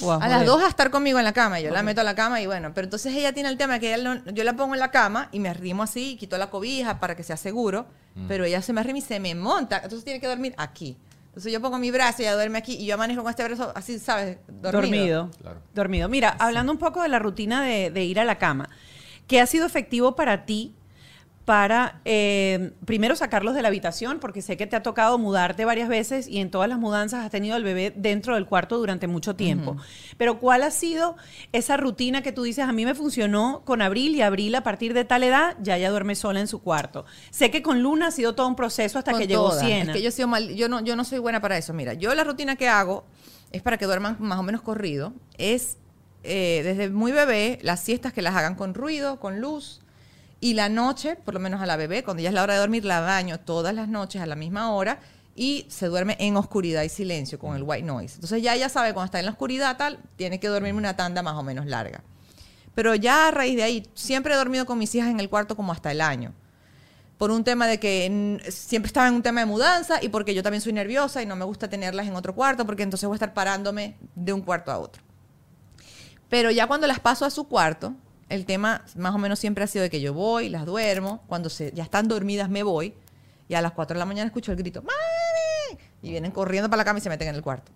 O 0.04 0.12
A 0.12 0.28
las 0.28 0.46
2 0.46 0.64
a 0.64 0.68
estar 0.68 0.90
conmigo 0.90 1.20
en 1.20 1.26
la 1.26 1.34
cama. 1.34 1.60
Yo 1.60 1.70
la 1.72 1.84
meto 1.84 2.02
a 2.02 2.04
la 2.04 2.16
cama 2.16 2.42
y 2.42 2.48
bueno, 2.48 2.72
pero 2.74 2.86
entonces 2.86 3.14
ella 3.14 3.34
tiene 3.34 3.50
el 3.50 3.58
tema 3.58 3.78
que 3.80 3.94
ella 3.94 4.04
no- 4.16 4.32
yo 4.32 4.44
la 4.44 4.54
pongo 4.56 4.74
en 4.74 4.80
la 4.80 4.90
cama 4.92 5.30
y 5.32 5.40
me 5.40 5.48
arrimo 5.50 5.84
así, 5.84 6.16
quito 6.18 6.38
la 6.38 6.50
cobija 6.50 7.00
para 7.00 7.16
que 7.16 7.24
sea 7.24 7.38
seguro, 7.38 7.86
Mm. 8.16 8.28
pero 8.28 8.44
ella 8.46 8.62
se 8.62 8.74
me 8.74 8.82
arrima 8.82 8.98
y 8.98 9.02
se 9.02 9.20
me 9.20 9.36
monta. 9.36 9.78
Entonces 9.78 10.04
tiene 10.04 10.20
que 10.20 10.28
dormir 10.28 10.54
aquí. 10.58 10.98
Entonces 11.28 11.54
yo 11.54 11.62
pongo 11.62 11.78
mi 11.78 11.92
brazo 11.92 12.22
y 12.24 12.26
ella 12.26 12.34
duerme 12.34 12.58
aquí 12.58 12.74
y 12.76 12.86
yo 12.88 12.96
amanezco 12.96 13.24
con 13.24 13.30
este 13.30 13.44
brazo 13.44 13.72
así, 13.76 14.00
¿sabes? 14.00 14.38
Dormido. 14.48 14.72
Dormido. 14.82 15.32
Claro. 15.40 15.62
Dormido. 15.74 16.10
Mira, 16.10 16.36
hablando 16.40 16.72
un 16.72 16.78
poco 16.80 17.02
de 17.04 17.08
la 17.08 17.20
rutina 17.20 17.64
de, 17.64 17.90
de 17.92 18.04
ir 18.04 18.20
a 18.20 18.26
la 18.26 18.38
cama, 18.38 18.70
¿qué 19.28 19.40
ha 19.40 19.46
sido 19.46 19.66
efectivo 19.66 20.16
para 20.16 20.46
ti 20.46 20.76
para, 21.46 22.02
eh, 22.06 22.72
primero, 22.86 23.16
sacarlos 23.16 23.56
de 23.56 23.62
la 23.62 23.70
habitación? 23.70 24.20
Porque 24.20 24.42
sé 24.42 24.58
que 24.58 24.68
te 24.68 24.76
ha 24.76 24.84
tocado 24.84 25.18
mudarte 25.18 25.66
varias 25.66 25.90
veces 25.90 26.28
y 26.28 26.40
en 26.40 26.52
todas 26.52 26.70
las 26.70 26.78
mudanzas 26.78 27.26
has 27.26 27.32
tenido 27.32 27.56
al 27.56 27.64
bebé 27.64 27.92
dentro 27.96 28.36
del 28.36 28.46
cuarto 28.46 28.78
durante 28.78 29.08
mucho 29.08 29.36
tiempo. 29.36 29.76
Pero 30.18 30.40
¿cuál 30.40 30.62
ha 30.64 30.72
sido 30.72 31.16
esa 31.52 31.78
rutina 31.78 32.22
que 32.22 32.32
tú 32.32 32.44
dices, 32.44 32.66
a 32.66 32.72
mí 32.72 32.86
me 32.86 32.94
funcionó 32.96 33.64
con 33.66 33.82
Abril 33.82 34.16
y 34.16 34.22
Abril 34.22 34.54
a 34.56 34.62
partir 34.64 34.94
de 34.94 35.04
tal 35.04 35.24
edad 35.24 35.58
ya 35.62 35.78
ya 35.78 35.90
duerme 35.90 36.16
sola 36.16 36.40
en 36.40 36.48
su 36.48 36.62
cuarto? 36.62 37.06
Sé 37.32 37.50
que 37.50 37.62
con 37.64 37.82
Luna 37.82 38.08
ha 38.08 38.12
sido 38.12 38.36
todo 38.36 38.48
un 38.48 38.56
proceso 38.56 39.00
hasta 39.00 39.12
Con 39.12 39.22
que 39.22 39.28
llegó 39.28 39.50
todas. 39.50 39.66
Siena. 39.66 39.92
Es 39.92 39.98
que 39.98 40.02
yo, 40.04 40.10
he 40.10 40.12
sido 40.12 40.28
mal- 40.28 40.56
yo, 40.56 40.70
no, 40.70 40.82
yo 40.84 40.96
no 40.96 41.04
soy 41.04 41.20
buena 41.20 41.42
para 41.42 41.58
eso. 41.58 41.74
Mira, 41.74 41.94
yo 41.96 42.14
la 42.14 42.24
rutina 42.24 42.56
que 42.56 42.68
hago 42.70 43.04
es 43.52 43.62
para 43.62 43.78
que 43.78 43.86
duerman 43.86 44.16
más 44.20 44.40
o 44.40 44.44
menos 44.44 44.62
corrido, 44.62 45.12
es 45.38 45.78
eh, 46.24 46.62
desde 46.64 46.90
muy 46.92 47.12
bebé, 47.12 47.58
las 47.64 47.80
siestas 47.80 48.14
que 48.14 48.22
las 48.22 48.36
hagan 48.36 48.54
con 48.56 48.76
ruido, 48.76 49.20
con 49.20 49.42
luz, 49.42 49.81
y 50.42 50.56
la 50.56 50.70
noche, 50.70 51.16
por 51.16 51.36
lo 51.36 51.40
menos 51.40 51.62
a 51.62 51.68
la 51.68 51.78
bebé, 51.78 52.04
cuando 52.04 52.22
ya 52.24 52.30
es 52.30 52.36
la 52.36 52.42
hora 52.42 52.56
de 52.56 52.60
dormir, 52.60 52.84
la 52.84 53.00
baño 53.00 53.40
todas 53.40 53.76
las 53.76 53.88
noches 53.88 54.22
a 54.22 54.26
la 54.26 54.36
misma 54.36 54.74
hora 54.74 55.00
y 55.36 55.68
se 55.70 55.86
duerme 55.86 56.18
en 56.20 56.36
oscuridad 56.36 56.82
y 56.82 56.90
silencio 56.90 57.38
con 57.38 57.56
el 57.56 57.62
white 57.64 57.84
noise. 57.84 58.16
Entonces 58.16 58.42
ya 58.42 58.56
ella 58.56 58.68
sabe 58.68 58.94
cuando 58.94 59.06
está 59.06 59.20
en 59.20 59.26
la 59.26 59.32
oscuridad 59.32 59.78
tal, 59.78 60.00
tiene 60.16 60.40
que 60.40 60.48
dormirme 60.48 60.80
una 60.80 60.98
tanda 60.98 61.22
más 61.22 61.36
o 61.36 61.44
menos 61.44 61.68
larga. 61.68 62.04
Pero 62.74 62.96
ya 62.96 63.28
a 63.28 63.32
raíz 63.32 63.56
de 63.56 63.64
ahí, 63.64 63.88
siempre 63.94 64.34
he 64.34 64.38
dormido 64.38 64.66
con 64.66 64.80
mis 64.80 64.94
hijas 64.96 65.10
en 65.10 65.20
el 65.20 65.30
cuarto 65.30 65.56
como 65.56 65.72
hasta 65.72 65.92
el 65.92 66.02
año. 66.02 66.34
Por 67.20 67.30
un 67.30 67.44
tema 67.44 67.68
de 67.68 67.80
que 67.80 68.42
siempre 68.50 68.88
estaba 68.88 69.08
en 69.08 69.14
un 69.14 69.22
tema 69.22 69.42
de 69.42 69.46
mudanza 69.46 70.04
y 70.04 70.10
porque 70.10 70.34
yo 70.34 70.42
también 70.42 70.62
soy 70.62 70.74
nerviosa 70.74 71.22
y 71.22 71.28
no 71.28 71.36
me 71.36 71.46
gusta 71.46 71.70
tenerlas 71.70 72.08
en 72.08 72.16
otro 72.16 72.34
cuarto 72.34 72.66
porque 72.66 72.82
entonces 72.82 73.08
voy 73.08 73.14
a 73.14 73.18
estar 73.18 73.36
parándome 73.36 73.96
de 74.16 74.34
un 74.34 74.42
cuarto 74.42 74.72
a 74.72 74.80
otro. 74.80 75.04
Pero 76.30 76.50
ya 76.50 76.66
cuando 76.66 76.88
las 76.88 77.00
paso 77.00 77.26
a 77.26 77.30
su 77.30 77.48
cuarto, 77.48 77.94
el 78.32 78.46
tema 78.46 78.84
más 78.96 79.14
o 79.14 79.18
menos 79.18 79.40
siempre 79.40 79.64
ha 79.64 79.68
sido 79.68 79.84
de 79.84 79.90
que 79.90 80.00
yo 80.00 80.14
voy, 80.14 80.50
las 80.50 80.66
duermo, 80.66 81.24
cuando 81.28 81.50
se, 81.50 81.72
ya 81.74 81.84
están 81.84 82.08
dormidas 82.08 82.50
me 82.50 82.64
voy 82.64 82.94
y 83.48 83.56
a 83.56 83.62
las 83.62 83.74
4 83.74 83.96
de 83.96 84.00
la 84.00 84.06
mañana 84.06 84.28
escucho 84.28 84.52
el 84.52 84.58
grito, 84.58 84.82
¡Mami! 84.82 85.82
Y 86.02 86.12
vienen 86.12 86.32
corriendo 86.32 86.70
para 86.70 86.78
la 86.78 86.86
cama 86.86 87.00
y 87.00 87.02
se 87.02 87.10
meten 87.10 87.28
en 87.28 87.36
el 87.36 87.42
cuarto. 87.42 87.72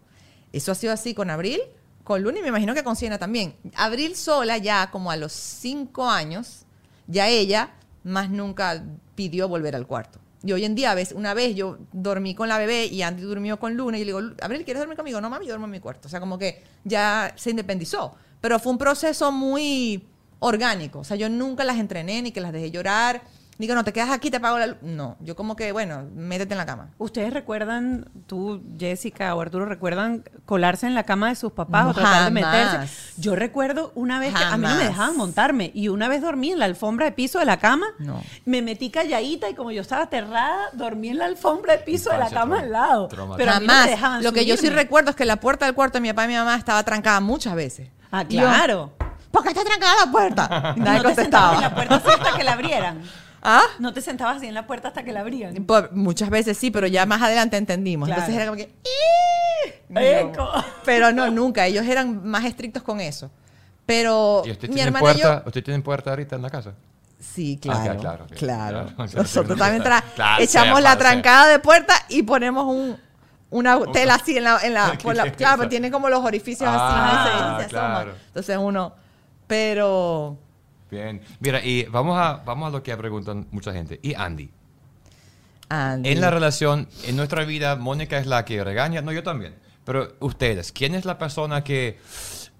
Eso 0.53 0.71
ha 0.71 0.75
sido 0.75 0.93
así 0.93 1.13
con 1.13 1.29
Abril, 1.29 1.59
con 2.03 2.23
Luna 2.23 2.39
y 2.39 2.41
me 2.41 2.47
imagino 2.47 2.73
que 2.73 2.83
con 2.83 2.95
Siena 2.95 3.17
también. 3.17 3.55
Abril 3.75 4.15
sola 4.15 4.57
ya 4.57 4.89
como 4.91 5.11
a 5.11 5.17
los 5.17 5.33
5 5.33 6.09
años, 6.09 6.65
ya 7.07 7.27
ella 7.27 7.71
más 8.03 8.29
nunca 8.29 8.81
pidió 9.15 9.49
volver 9.49 9.75
al 9.75 9.85
cuarto. 9.85 10.19
Y 10.43 10.53
hoy 10.53 10.63
en 10.63 10.75
día, 10.75 10.91
a 10.91 10.95
una 11.15 11.33
vez 11.33 11.55
yo 11.55 11.79
dormí 11.91 12.35
con 12.35 12.47
la 12.47 12.57
bebé 12.57 12.85
y 12.85 13.01
Andy 13.01 13.23
durmió 13.23 13.59
con 13.59 13.75
Luna 13.75 13.97
y 13.97 14.01
le 14.01 14.13
digo, 14.13 14.21
Abril, 14.41 14.63
¿quieres 14.63 14.79
dormir 14.79 14.95
conmigo? 14.95 15.19
No, 15.19 15.29
mami, 15.29 15.45
yo 15.45 15.49
duermo 15.51 15.65
en 15.65 15.71
mi 15.71 15.79
cuarto. 15.79 16.07
O 16.07 16.11
sea, 16.11 16.19
como 16.19 16.37
que 16.37 16.63
ya 16.83 17.33
se 17.35 17.49
independizó. 17.49 18.15
Pero 18.39 18.59
fue 18.59 18.71
un 18.71 18.77
proceso 18.77 19.31
muy 19.31 20.07
orgánico. 20.45 20.99
O 20.99 21.03
sea, 21.03 21.17
yo 21.17 21.29
nunca 21.29 21.63
las 21.63 21.77
entrené 21.77 22.21
ni 22.21 22.31
que 22.31 22.41
las 22.41 22.51
dejé 22.53 22.71
llorar. 22.71 23.21
Ni 23.57 23.67
que 23.67 23.73
no 23.73 23.85
te 23.85 23.93
quedas 23.93 24.09
aquí, 24.09 24.29
te 24.29 24.35
apago 24.35 24.59
la 24.59 24.67
luz. 24.67 24.77
No, 24.81 25.15
yo 25.21 25.37
como 25.37 25.55
que, 25.55 25.71
bueno, 25.71 26.03
métete 26.13 26.53
en 26.55 26.57
la 26.57 26.65
cama. 26.65 26.89
¿Ustedes 26.97 27.31
recuerdan, 27.33 28.09
tú, 28.27 28.61
Jessica 28.77 29.33
o 29.33 29.39
Arturo, 29.39 29.63
recuerdan 29.65 30.25
colarse 30.45 30.87
en 30.87 30.93
la 30.93 31.03
cama 31.03 31.29
de 31.29 31.35
sus 31.35 31.53
papás 31.53 31.85
o 31.87 31.93
tratar 31.93 32.33
de 32.33 32.41
Jamás. 32.41 32.73
meterse? 32.81 33.11
Yo 33.21 33.33
recuerdo 33.33 33.93
una 33.95 34.19
vez 34.19 34.33
que 34.33 34.43
a 34.43 34.57
mí 34.57 34.63
no 34.63 34.67
me 34.67 34.67
Jamás. 34.73 34.87
dejaban 34.89 35.15
montarme 35.15 35.71
y 35.73 35.87
una 35.87 36.09
vez 36.09 36.21
dormí 36.21 36.51
en 36.51 36.59
la 36.59 36.65
alfombra 36.65 37.05
de 37.05 37.13
piso 37.13 37.39
de 37.39 37.45
la 37.45 37.55
cama. 37.55 37.85
No. 37.97 38.21
Me 38.43 38.61
metí 38.61 38.89
calladita 38.89 39.49
y 39.49 39.53
como 39.53 39.71
yo 39.71 39.79
estaba 39.83 40.03
aterrada, 40.03 40.57
dormí 40.73 41.07
en 41.07 41.19
la 41.19 41.25
alfombra 41.27 41.77
de 41.77 41.79
piso 41.83 42.09
de 42.11 42.17
la 42.17 42.29
cama 42.29 42.59
al 42.59 42.73
lado. 42.73 43.07
Pero 43.07 43.23
a 43.23 43.59
mí 43.61 43.67
no 43.67 43.71
me 43.71 43.79
Jamás. 43.79 43.89
dejaban 43.89 44.21
Lo 44.21 44.33
que 44.33 44.45
yo 44.45 44.57
sí 44.57 44.69
recuerdo 44.69 45.11
es 45.11 45.15
que 45.15 45.23
la 45.23 45.37
puerta 45.39 45.65
del 45.65 45.75
cuarto 45.75 45.93
de 45.97 46.01
mi 46.01 46.09
papá 46.09 46.25
y 46.25 46.27
mi 46.27 46.33
mamá 46.33 46.57
estaba 46.57 46.83
trancada 46.83 47.21
muchas 47.21 47.55
veces. 47.55 47.87
Ah, 48.11 48.25
Y 48.27 48.35
yo, 48.35 48.41
claro. 48.41 48.91
¿Por 49.35 49.43
qué 49.43 49.49
está 49.49 49.63
trancada 49.63 50.05
la 50.05 50.11
puerta? 50.11 50.73
Y 50.77 50.79
nadie 50.79 51.01
no 51.03 51.09
te 51.09 51.15
sentabas 51.15 51.55
en 51.55 51.61
la 51.61 51.69
contestaba. 51.69 51.75
puerta 51.75 51.95
así 51.95 52.09
hasta 52.21 52.37
que 52.37 52.43
la 52.43 52.53
abrieran. 52.53 53.01
¿Ah? 53.47 53.61
No 53.77 53.93
te 53.93 54.01
sentabas 54.01 54.37
así 54.37 54.47
en 54.47 54.53
la 54.55 54.65
puerta 54.65 54.87
hasta 54.87 55.03
que 55.03 55.11
la 55.11 55.19
abrían. 55.19 55.53
Por- 55.65 55.91
muchas 55.93 56.29
veces 56.31 56.57
sí, 56.57 56.71
pero 56.71 56.87
ya 56.87 57.05
más 57.05 57.21
adelante 57.21 57.57
entendimos. 57.57 58.07
Claro. 58.07 58.21
Entonces 58.23 58.41
era 58.41 58.45
como 58.51 58.57
que... 58.57 58.73
Eco. 59.95 60.49
Pero 60.83 61.11
no, 61.11 61.29
nunca. 61.29 61.65
Ellos 61.67 61.85
eran 61.85 62.25
más 62.27 62.43
estrictos 62.45 62.81
con 62.83 62.99
eso. 62.99 63.29
Pero 63.85 64.41
¿Y 64.45 64.51
usted 64.51 64.67
mi 64.69 64.75
tiene, 64.75 64.87
hermana 64.87 64.99
puerta, 65.01 65.19
y 65.19 65.21
yo... 65.21 65.43
¿Usted 65.45 65.63
tiene 65.63 65.81
puerta 65.83 66.09
ahorita 66.09 66.35
en 66.37 66.41
la 66.41 66.49
casa? 66.49 66.73
Sí, 67.19 67.59
Ah, 67.69 67.83
claro. 67.83 67.99
claro, 67.99 68.25
claro. 68.25 68.35
claro. 68.35 68.85
Claro. 68.95 69.11
Nosotros 69.21 69.57
también 69.59 69.83
tra- 69.83 70.03
Claro, 70.15 70.43
echamos 70.43 70.77
sepa, 70.79 70.81
la 70.81 70.97
trancada 70.97 71.47
de 71.47 71.59
puerta 71.59 71.93
y 72.09 72.23
ponemos 72.23 72.65
un, 72.65 72.97
una 73.51 73.79
tela 73.93 74.15
así 74.15 74.35
en 74.37 74.43
la... 74.45 74.59
En 74.63 74.73
la, 74.73 74.93
por 75.01 75.15
la- 75.15 75.31
claro, 75.31 75.57
pero 75.59 75.69
tiene 75.69 75.91
como 75.91 76.09
los 76.09 76.23
orificios 76.25 76.67
Ah, 76.71 77.25
así. 77.27 77.31
¿no? 77.31 77.59
Se- 77.61 77.69
se 77.69 77.75
asoma. 77.77 77.93
claro. 77.93 78.13
Entonces 78.27 78.57
uno... 78.59 79.04
Pero... 79.47 80.37
Bien. 80.89 81.21
Mira, 81.39 81.63
y 81.63 81.83
vamos 81.83 82.17
a, 82.17 82.41
vamos 82.45 82.67
a 82.67 82.71
lo 82.71 82.83
que 82.83 82.95
preguntan 82.95 83.47
mucha 83.51 83.73
gente. 83.73 83.99
¿Y 84.01 84.13
Andy? 84.13 84.49
Andy. 85.69 86.09
En 86.09 86.21
la 86.21 86.29
relación, 86.29 86.87
en 87.05 87.15
nuestra 87.15 87.43
vida, 87.43 87.75
Mónica 87.75 88.17
es 88.17 88.27
la 88.27 88.45
que 88.45 88.63
regaña. 88.63 89.01
No, 89.01 89.11
yo 89.11 89.23
también. 89.23 89.55
Pero 89.83 90.15
ustedes, 90.19 90.71
¿quién 90.71 90.95
es 90.95 91.05
la 91.05 91.17
persona 91.17 91.63
que 91.63 91.99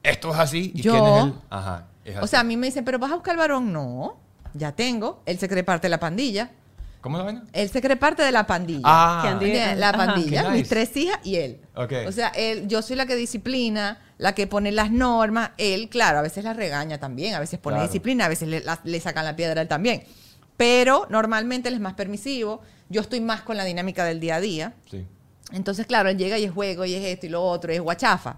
esto 0.03 0.31
es 0.31 0.39
así? 0.39 0.71
¿Y 0.75 0.81
Yo. 0.83 0.91
quién 0.91 1.05
es 1.05 1.23
él? 1.23 1.33
Ajá. 1.49 1.87
es 2.05 2.17
O 2.21 2.27
sea, 2.27 2.41
a 2.41 2.43
mí 2.43 2.55
me 2.55 2.67
dicen, 2.67 2.85
pero 2.85 2.99
vas 2.99 3.11
a 3.11 3.15
buscar 3.15 3.35
varón. 3.35 3.73
No, 3.73 4.17
ya 4.53 4.71
tengo. 4.71 5.21
Él 5.25 5.39
se 5.39 5.49
cree 5.49 5.63
parte 5.63 5.87
de 5.87 5.89
la 5.89 5.99
pandilla. 5.99 6.51
¿Cómo 7.01 7.17
la 7.17 7.23
vaina? 7.23 7.43
Él 7.53 7.69
se 7.69 7.81
cree 7.81 7.95
parte 7.95 8.23
de 8.23 8.31
la 8.31 8.47
pandilla. 8.47 8.81
Ah, 8.83 9.37
la 9.75 9.91
pandilla, 9.91 10.49
mis 10.49 10.61
nice. 10.61 10.69
tres 10.69 10.97
hijas 10.97 11.19
y 11.23 11.35
él. 11.35 11.59
Ok. 11.75 11.93
O 12.07 12.11
sea, 12.11 12.29
él, 12.29 12.67
yo 12.67 12.81
soy 12.81 12.95
la 12.95 13.05
que 13.05 13.15
disciplina, 13.15 13.99
la 14.17 14.33
que 14.35 14.47
pone 14.47 14.71
las 14.71 14.91
normas. 14.91 15.51
Él, 15.57 15.89
claro, 15.89 16.19
a 16.19 16.21
veces 16.21 16.43
las 16.43 16.55
regaña 16.55 16.99
también, 16.99 17.35
a 17.35 17.39
veces 17.39 17.59
pone 17.59 17.75
Claro. 17.75 17.87
disciplina, 17.87 18.25
a 18.25 18.29
veces 18.29 18.47
le, 18.47 18.61
la- 18.61 18.79
le 18.83 18.99
sacan 18.99 19.25
la 19.25 19.35
piedra 19.35 19.59
a 19.59 19.63
él 19.63 19.67
también. 19.67 20.03
Pero 20.57 21.05
normalmente 21.09 21.67
él 21.69 21.75
es 21.75 21.81
más 21.81 21.95
permisivo. 21.95 22.61
Yo 22.89 23.01
estoy 23.01 23.19
más 23.19 23.41
con 23.41 23.57
la 23.57 23.65
dinámica 23.65 24.05
del 24.05 24.19
día 24.19 24.35
a 24.35 24.41
día. 24.41 24.73
sí. 24.89 25.05
Entonces, 25.51 25.85
claro, 25.85 26.09
él 26.09 26.17
llega 26.17 26.39
y 26.39 26.43
es 26.45 26.51
juego 26.51 26.85
y 26.85 26.95
es 26.95 27.05
esto 27.05 27.27
y 27.27 27.29
lo 27.29 27.43
otro, 27.43 27.71
y 27.71 27.75
es 27.75 27.81
guachafa. 27.81 28.37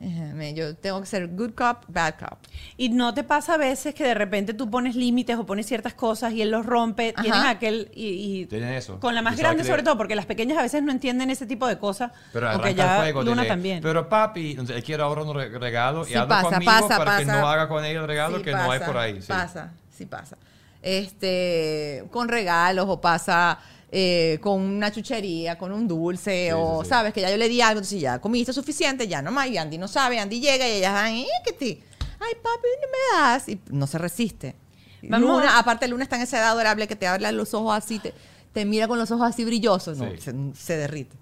Me- 0.00 0.52
Yo 0.54 0.74
tengo 0.76 1.00
que 1.00 1.06
ser 1.06 1.28
good 1.28 1.52
cop, 1.54 1.84
bad 1.88 2.14
cop. 2.18 2.38
Y 2.76 2.90
no 2.90 3.14
te 3.14 3.24
pasa 3.24 3.54
a 3.54 3.56
veces 3.56 3.94
que 3.94 4.04
de 4.04 4.12
repente 4.14 4.52
tú 4.52 4.68
pones 4.70 4.96
límites 4.96 5.38
o 5.38 5.46
pones 5.46 5.66
ciertas 5.66 5.94
cosas 5.94 6.32
y 6.34 6.42
él 6.42 6.50
los 6.50 6.66
rompe. 6.66 7.14
Ajá. 7.16 7.22
Tienen 7.22 7.40
aquel. 7.46 7.90
Y, 7.94 8.40
y 8.42 8.46
Tienen 8.46 8.74
eso. 8.74 9.00
Con 9.00 9.14
la 9.14 9.22
más 9.22 9.36
grande, 9.36 9.62
que- 9.62 9.68
sobre 9.68 9.82
todo, 9.82 9.96
porque 9.96 10.14
las 10.14 10.26
pequeñas 10.26 10.58
a 10.58 10.62
veces 10.62 10.82
no 10.82 10.92
entienden 10.92 11.30
ese 11.30 11.46
tipo 11.46 11.66
de 11.66 11.78
cosas. 11.78 12.12
Pero 12.32 12.50
ya 12.70 12.96
el 12.96 13.00
fuego. 13.02 13.22
Luna 13.22 13.42
dile, 13.42 13.48
también. 13.48 13.82
Pero 13.82 14.08
papi, 14.08 14.56
él 14.68 14.82
quiere 14.84 15.02
ahora 15.02 15.22
un 15.22 15.34
re- 15.34 15.58
regalo 15.58 16.04
Sí 16.04 16.12
y 16.12 16.16
pasa, 16.26 16.42
conmigo 16.50 16.70
pasa, 16.72 16.98
para 16.98 17.18
que 17.18 17.26
pasa. 17.26 17.40
no 17.40 17.48
haga 17.48 17.68
con 17.68 17.84
ella 17.84 18.00
el 18.00 18.06
regalo 18.06 18.38
Sí 18.38 18.42
que 18.42 18.52
no 18.52 18.70
hay 18.70 18.78
pasa, 18.80 18.86
por 18.92 18.98
ahí. 19.00 19.22
sí. 19.22 19.28
Pasa, 19.28 19.72
sí 19.96 20.06
pasa. 20.06 20.36
Este, 20.82 22.04
con 22.10 22.28
regalos 22.28 22.86
o 22.88 23.00
pasa 23.00 23.58
eh, 23.92 24.38
con 24.40 24.60
una 24.60 24.90
chuchería, 24.90 25.56
con 25.58 25.72
un 25.72 25.86
dulce, 25.86 26.46
Sí, 26.48 26.52
o 26.54 26.78
sí, 26.80 26.84
sí. 26.84 26.88
sabes 26.88 27.12
que 27.12 27.20
ya 27.20 27.30
yo 27.30 27.36
le 27.36 27.48
di 27.48 27.60
algo, 27.60 27.78
entonces 27.78 28.00
ya 28.00 28.20
comiste 28.20 28.52
suficiente, 28.52 29.06
ya 29.08 29.22
no 29.22 29.30
más, 29.30 29.48
y 29.48 29.56
Andy 29.58 29.78
no 29.78 29.88
sabe, 29.88 30.18
Andy 30.18 30.40
llega 30.40 30.68
y 30.68 30.72
ellas 30.78 30.92
van, 30.92 31.12
"Eh, 31.12 31.26
que? 31.58 31.82
Ay, 32.20 32.34
papi, 32.42 32.68
no 32.80 32.88
me 32.90 33.18
das, 33.20 33.48
y 33.48 33.60
no 33.70 33.86
se 33.86 33.98
resiste. 33.98 34.54
Vamos 35.02 35.28
Luna, 35.42 35.58
aparte 35.58 35.86
Luna 35.88 36.04
está 36.04 36.16
en 36.16 36.22
esa 36.22 36.38
edad 36.38 36.48
adorable 36.52 36.88
que 36.88 36.96
te 36.96 37.06
habla 37.06 37.30
los 37.32 37.52
ojos 37.52 37.74
así, 37.76 37.98
te, 37.98 38.14
te 38.54 38.64
mira 38.64 38.88
con 38.88 38.98
los 38.98 39.10
ojos 39.10 39.28
así 39.28 39.44
brillosos, 39.44 39.98
no, 39.98 40.10
Sí. 40.12 40.18
se, 40.20 40.34
se 40.54 40.76
derrite. 40.78 41.14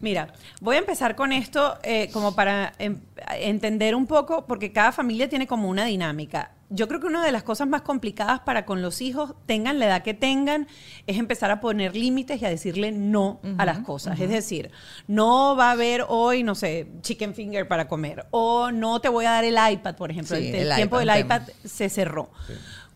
Mira, 0.00 0.32
voy 0.60 0.76
a 0.76 0.80
empezar 0.80 1.16
con 1.16 1.32
esto 1.32 1.78
eh, 1.82 2.10
como 2.12 2.34
para 2.34 2.72
em, 2.78 3.00
entender 3.38 3.94
un 3.94 4.06
poco, 4.06 4.44
porque 4.46 4.72
cada 4.72 4.92
familia 4.92 5.28
tiene 5.28 5.46
como 5.46 5.68
una 5.68 5.84
dinámica. 5.84 6.50
Yo 6.70 6.88
creo 6.88 6.98
que 6.98 7.06
una 7.06 7.24
de 7.24 7.30
las 7.30 7.44
cosas 7.44 7.68
más 7.68 7.82
complicadas 7.82 8.40
para 8.40 8.66
con 8.66 8.82
los 8.82 9.00
hijos, 9.00 9.34
tengan 9.46 9.78
la 9.78 9.86
edad 9.86 10.02
que 10.02 10.12
tengan, 10.12 10.66
es 11.06 11.18
empezar 11.18 11.50
a 11.52 11.60
poner 11.60 11.94
límites 11.94 12.42
y 12.42 12.44
a 12.44 12.48
decirle 12.48 12.90
no 12.90 13.40
a 13.58 13.64
las 13.64 13.80
cosas. 13.80 14.18
Es 14.18 14.28
decir, 14.28 14.72
no 15.06 15.54
va 15.56 15.68
a 15.68 15.72
haber 15.72 16.04
hoy, 16.08 16.42
no 16.42 16.54
sé, 16.54 16.88
chicken 17.02 17.34
finger 17.34 17.68
para 17.68 17.86
comer, 17.86 18.26
o 18.30 18.72
no 18.72 19.00
te 19.00 19.08
voy 19.08 19.26
a 19.26 19.30
dar 19.30 19.44
el 19.44 19.56
iPad, 19.72 19.94
por 19.94 20.10
ejemplo. 20.10 20.36
Sí, 20.36 20.48
el, 20.48 20.54
el 20.54 20.68
el 20.68 20.74
tiempo 20.74 21.00
iPad, 21.00 21.14
del 21.14 21.22
tema. 21.22 21.36
iPad 21.36 21.54
se 21.64 21.88
cerró. 21.88 22.30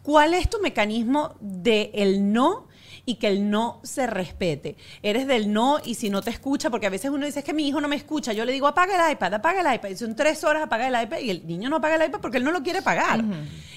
¿Cuál 0.03 0.35
es 0.35 0.49
tu 0.49 0.59
mecanismo 0.61 1.37
de 1.41 1.91
el 1.95 2.33
no 2.33 2.68
y 3.09 3.15
que 3.15 3.29
el 3.29 3.49
no 3.49 3.81
se 3.85 4.07
respete? 4.07 4.77
Eres 5.03 5.27
del 5.27 5.51
no 5.51 5.79
y 5.83 5.95
si 5.95 6.11
no 6.11 6.21
te 6.21 6.29
escucha, 6.29 6.69
porque 6.69 6.89
a 6.89 6.91
veces 6.91 7.11
uno 7.11 7.25
dice 7.25 7.39
es 7.39 7.45
que 7.45 7.55
mi 7.55 7.67
hijo 7.67 7.81
no 7.81 7.89
me 7.89 7.97
escucha, 7.97 8.35
yo 8.35 8.45
le 8.45 8.53
digo 8.53 8.67
apaga 8.67 9.07
el 9.07 9.13
iPad, 9.15 9.33
apaga 9.33 9.63
el 9.63 9.75
iPad, 9.77 9.89
y 9.89 9.97
son 9.97 10.15
tres 10.15 10.45
horas 10.45 10.63
apaga 10.63 10.89
el 10.89 11.05
iPad 11.05 11.19
y 11.21 11.31
el 11.31 11.47
niño 11.47 11.71
no 11.71 11.77
apaga 11.77 11.97
el 11.97 12.07
iPad 12.07 12.21
porque 12.21 12.37
él 12.37 12.45
no 12.45 12.53
lo 12.53 12.63
quiere 12.63 12.83
pagar. 12.83 13.25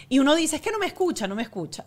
Y 0.10 0.20
uno 0.20 0.36
dice 0.36 0.58
es 0.58 0.62
que 0.62 0.70
no 0.70 0.80
me 0.80 0.86
escucha, 0.86 1.30
no 1.30 1.36
me 1.36 1.44
escucha. 1.44 1.86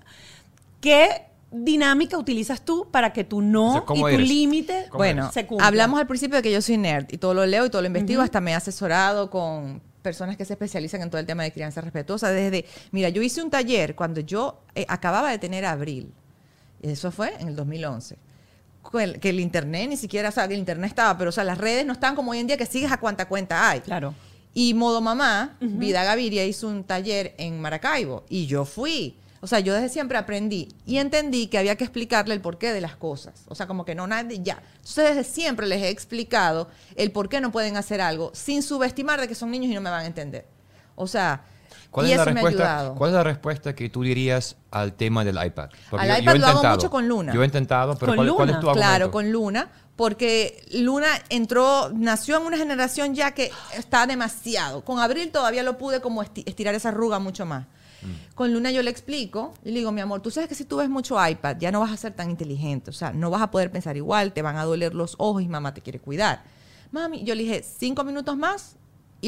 ¿Qué 0.80 1.26
dinámica 1.50 2.16
utilizas 2.16 2.62
tú 2.62 2.88
para 2.90 3.12
que 3.12 3.24
tu 3.24 3.40
O 3.40 3.42
no 3.42 3.72
sea, 3.72 3.82
y 3.82 3.84
¿cómo 3.84 4.08
tu 4.08 4.18
límite 4.18 4.86
¿Cómo 4.88 4.98
Bueno, 4.98 5.30
se 5.30 5.46
cumplan? 5.46 5.68
hablamos 5.68 6.00
al 6.00 6.06
principio 6.06 6.36
de 6.36 6.42
que 6.42 6.50
yo 6.50 6.62
soy 6.62 6.78
nerd 6.78 7.08
y 7.10 7.18
todo 7.18 7.34
lo 7.34 7.44
leo 7.44 7.66
y 7.66 7.70
todo 7.70 7.82
lo 7.82 7.88
investigo, 7.88 8.22
hasta 8.22 8.40
me 8.40 8.52
he 8.52 8.54
asesorado 8.54 9.28
con 9.28 9.82
personas 10.00 10.38
que 10.38 10.46
se 10.46 10.54
especializan 10.54 11.02
en 11.02 11.10
todo 11.10 11.20
el 11.20 11.26
tema 11.26 11.42
de 11.42 11.52
crianza 11.52 11.82
respetuosa. 11.82 12.30
Desde, 12.30 12.64
mira, 12.90 13.10
yo 13.10 13.20
hice 13.20 13.42
un 13.42 13.50
taller 13.50 13.94
cuando 13.94 14.20
yo 14.20 14.62
eh, 14.74 14.86
acababa 14.88 15.30
de 15.30 15.38
tener 15.38 15.66
Abril, 15.66 16.10
eso 16.92 17.10
fue 17.10 17.34
en 17.40 17.48
el 17.48 17.56
2011. 17.56 18.16
con 18.82 19.00
el- 19.00 19.18
Que 19.18 19.30
el 19.30 19.40
internet 19.40 19.88
ni 19.88 19.96
siquiera, 19.96 20.28
o 20.28 20.32
sea, 20.32 20.46
que 20.46 20.52
el 20.52 20.60
internet 20.60 20.88
estaba, 20.90 21.16
pero 21.16 21.30
o 21.30 21.32
sea, 21.32 21.42
las 21.42 21.56
redes 21.56 21.86
no 21.86 21.94
están 21.94 22.14
como 22.14 22.32
hoy 22.32 22.38
en 22.38 22.46
día 22.46 22.58
que 22.58 22.66
sigues 22.66 22.92
a 22.92 22.98
cuánta 22.98 23.26
cuenta 23.26 23.70
hay. 23.70 23.80
Claro. 23.80 24.14
Y 24.52 24.74
Modo 24.74 25.00
Mamá, 25.00 25.56
Vida 25.60 26.04
Gaviria, 26.04 26.44
hizo 26.44 26.68
un 26.68 26.84
taller 26.84 27.34
en 27.38 27.60
Maracaibo 27.60 28.24
y 28.28 28.46
yo 28.46 28.64
fui. 28.66 29.16
O 29.40 29.46
sea, 29.46 29.58
yo 29.60 29.72
desde 29.74 29.88
siempre 29.88 30.16
aprendí 30.18 30.68
y 30.86 30.98
entendí 30.98 31.46
que 31.48 31.56
había 31.58 31.76
que 31.76 31.84
explicarle 31.84 32.34
el 32.34 32.40
porqué 32.42 32.72
de 32.74 32.80
las 32.82 32.94
cosas. 32.96 33.44
O 33.48 33.54
sea, 33.54 33.66
como 33.66 33.84
que 33.86 33.94
no 33.94 34.06
nadie 34.06 34.40
ya. 34.42 34.62
Entonces, 34.76 35.16
desde 35.16 35.24
siempre 35.24 35.66
les 35.66 35.82
he 35.82 35.88
explicado 35.88 36.68
el 36.94 37.10
por 37.10 37.28
qué 37.30 37.40
no 37.40 37.50
pueden 37.50 37.76
hacer 37.78 38.00
algo 38.02 38.30
sin 38.34 38.62
subestimar 38.62 39.18
de 39.20 39.28
que 39.28 39.34
son 39.34 39.50
niños 39.50 39.70
y 39.70 39.74
no 39.74 39.80
me 39.80 39.90
van 39.90 40.02
a 40.04 40.06
entender. 40.06 40.46
O 40.94 41.06
sea, 41.06 41.42
¿Cuál 41.94 42.08
y 42.08 42.10
es, 42.10 42.16
la 42.16 42.22
eso 42.24 42.32
me 42.34 42.40
ha 42.40 42.42
respuesta, 42.42 42.74
ayudado. 42.78 42.94
¿Cuál 42.96 43.10
es 43.10 43.14
la 43.14 43.22
respuesta 43.22 43.74
que 43.74 43.88
tú 43.88 44.02
dirías 44.02 44.56
al 44.72 44.94
tema 44.94 45.24
del 45.24 45.36
iPad? 45.46 45.70
Al 45.92 46.08
yo- 46.08 46.18
iPad 46.22 46.36
lo 46.36 46.46
hago 46.48 46.68
mucho 46.70 46.90
con 46.90 47.06
Luna. 47.08 47.32
Yo 47.32 47.40
he 47.42 47.44
intentado, 47.46 47.94
pero 47.96 48.10
¿Con 48.10 48.16
¿cuál, 48.16 48.34
cuál 48.34 48.48
es 48.48 48.54
Luna? 48.56 48.60
tu 48.60 48.68
argumento? 48.70 48.88
Claro, 48.90 49.10
con 49.12 49.30
Luna, 49.30 49.68
porque 49.94 50.64
Luna 50.72 51.06
entró, 51.28 51.90
nació 51.94 52.38
en 52.38 52.42
una 52.46 52.56
generación 52.56 53.14
ya 53.14 53.30
que 53.30 53.52
está 53.78 54.08
demasiado. 54.08 54.84
Con 54.84 54.98
Abril 54.98 55.30
todavía 55.30 55.62
lo 55.62 55.78
pude 55.78 56.00
como 56.00 56.24
esti- 56.24 56.42
estirar 56.46 56.74
esa 56.74 56.88
arruga 56.88 57.20
mucho 57.20 57.46
más. 57.46 57.66
Mm. 58.02 58.34
Con 58.34 58.52
Luna 58.52 58.72
yo 58.72 58.82
le 58.82 58.90
explico 58.90 59.54
y 59.64 59.68
le 59.70 59.78
digo, 59.78 59.92
mi 59.92 60.00
amor, 60.00 60.20
tú 60.20 60.32
sabes 60.32 60.48
que 60.48 60.56
si 60.56 60.64
tú 60.64 60.78
ves 60.78 60.88
mucho 60.90 61.16
iPad 61.24 61.58
ya 61.60 61.70
no 61.70 61.78
vas 61.78 61.92
a 61.92 61.96
ser 61.96 62.12
tan 62.12 62.28
inteligente, 62.28 62.90
o 62.90 62.92
sea, 62.92 63.12
no 63.12 63.30
vas 63.30 63.40
a 63.40 63.52
poder 63.52 63.70
pensar 63.70 63.96
igual, 63.96 64.32
te 64.32 64.42
van 64.42 64.56
a 64.56 64.64
doler 64.64 64.94
los 64.94 65.14
ojos 65.18 65.42
y 65.44 65.48
mamá 65.48 65.72
te 65.72 65.80
quiere 65.80 66.00
cuidar. 66.00 66.42
Mami, 66.90 67.22
yo 67.22 67.34
le 67.36 67.44
dije, 67.44 67.62
cinco 67.62 68.02
minutos 68.04 68.36
más 68.36 68.74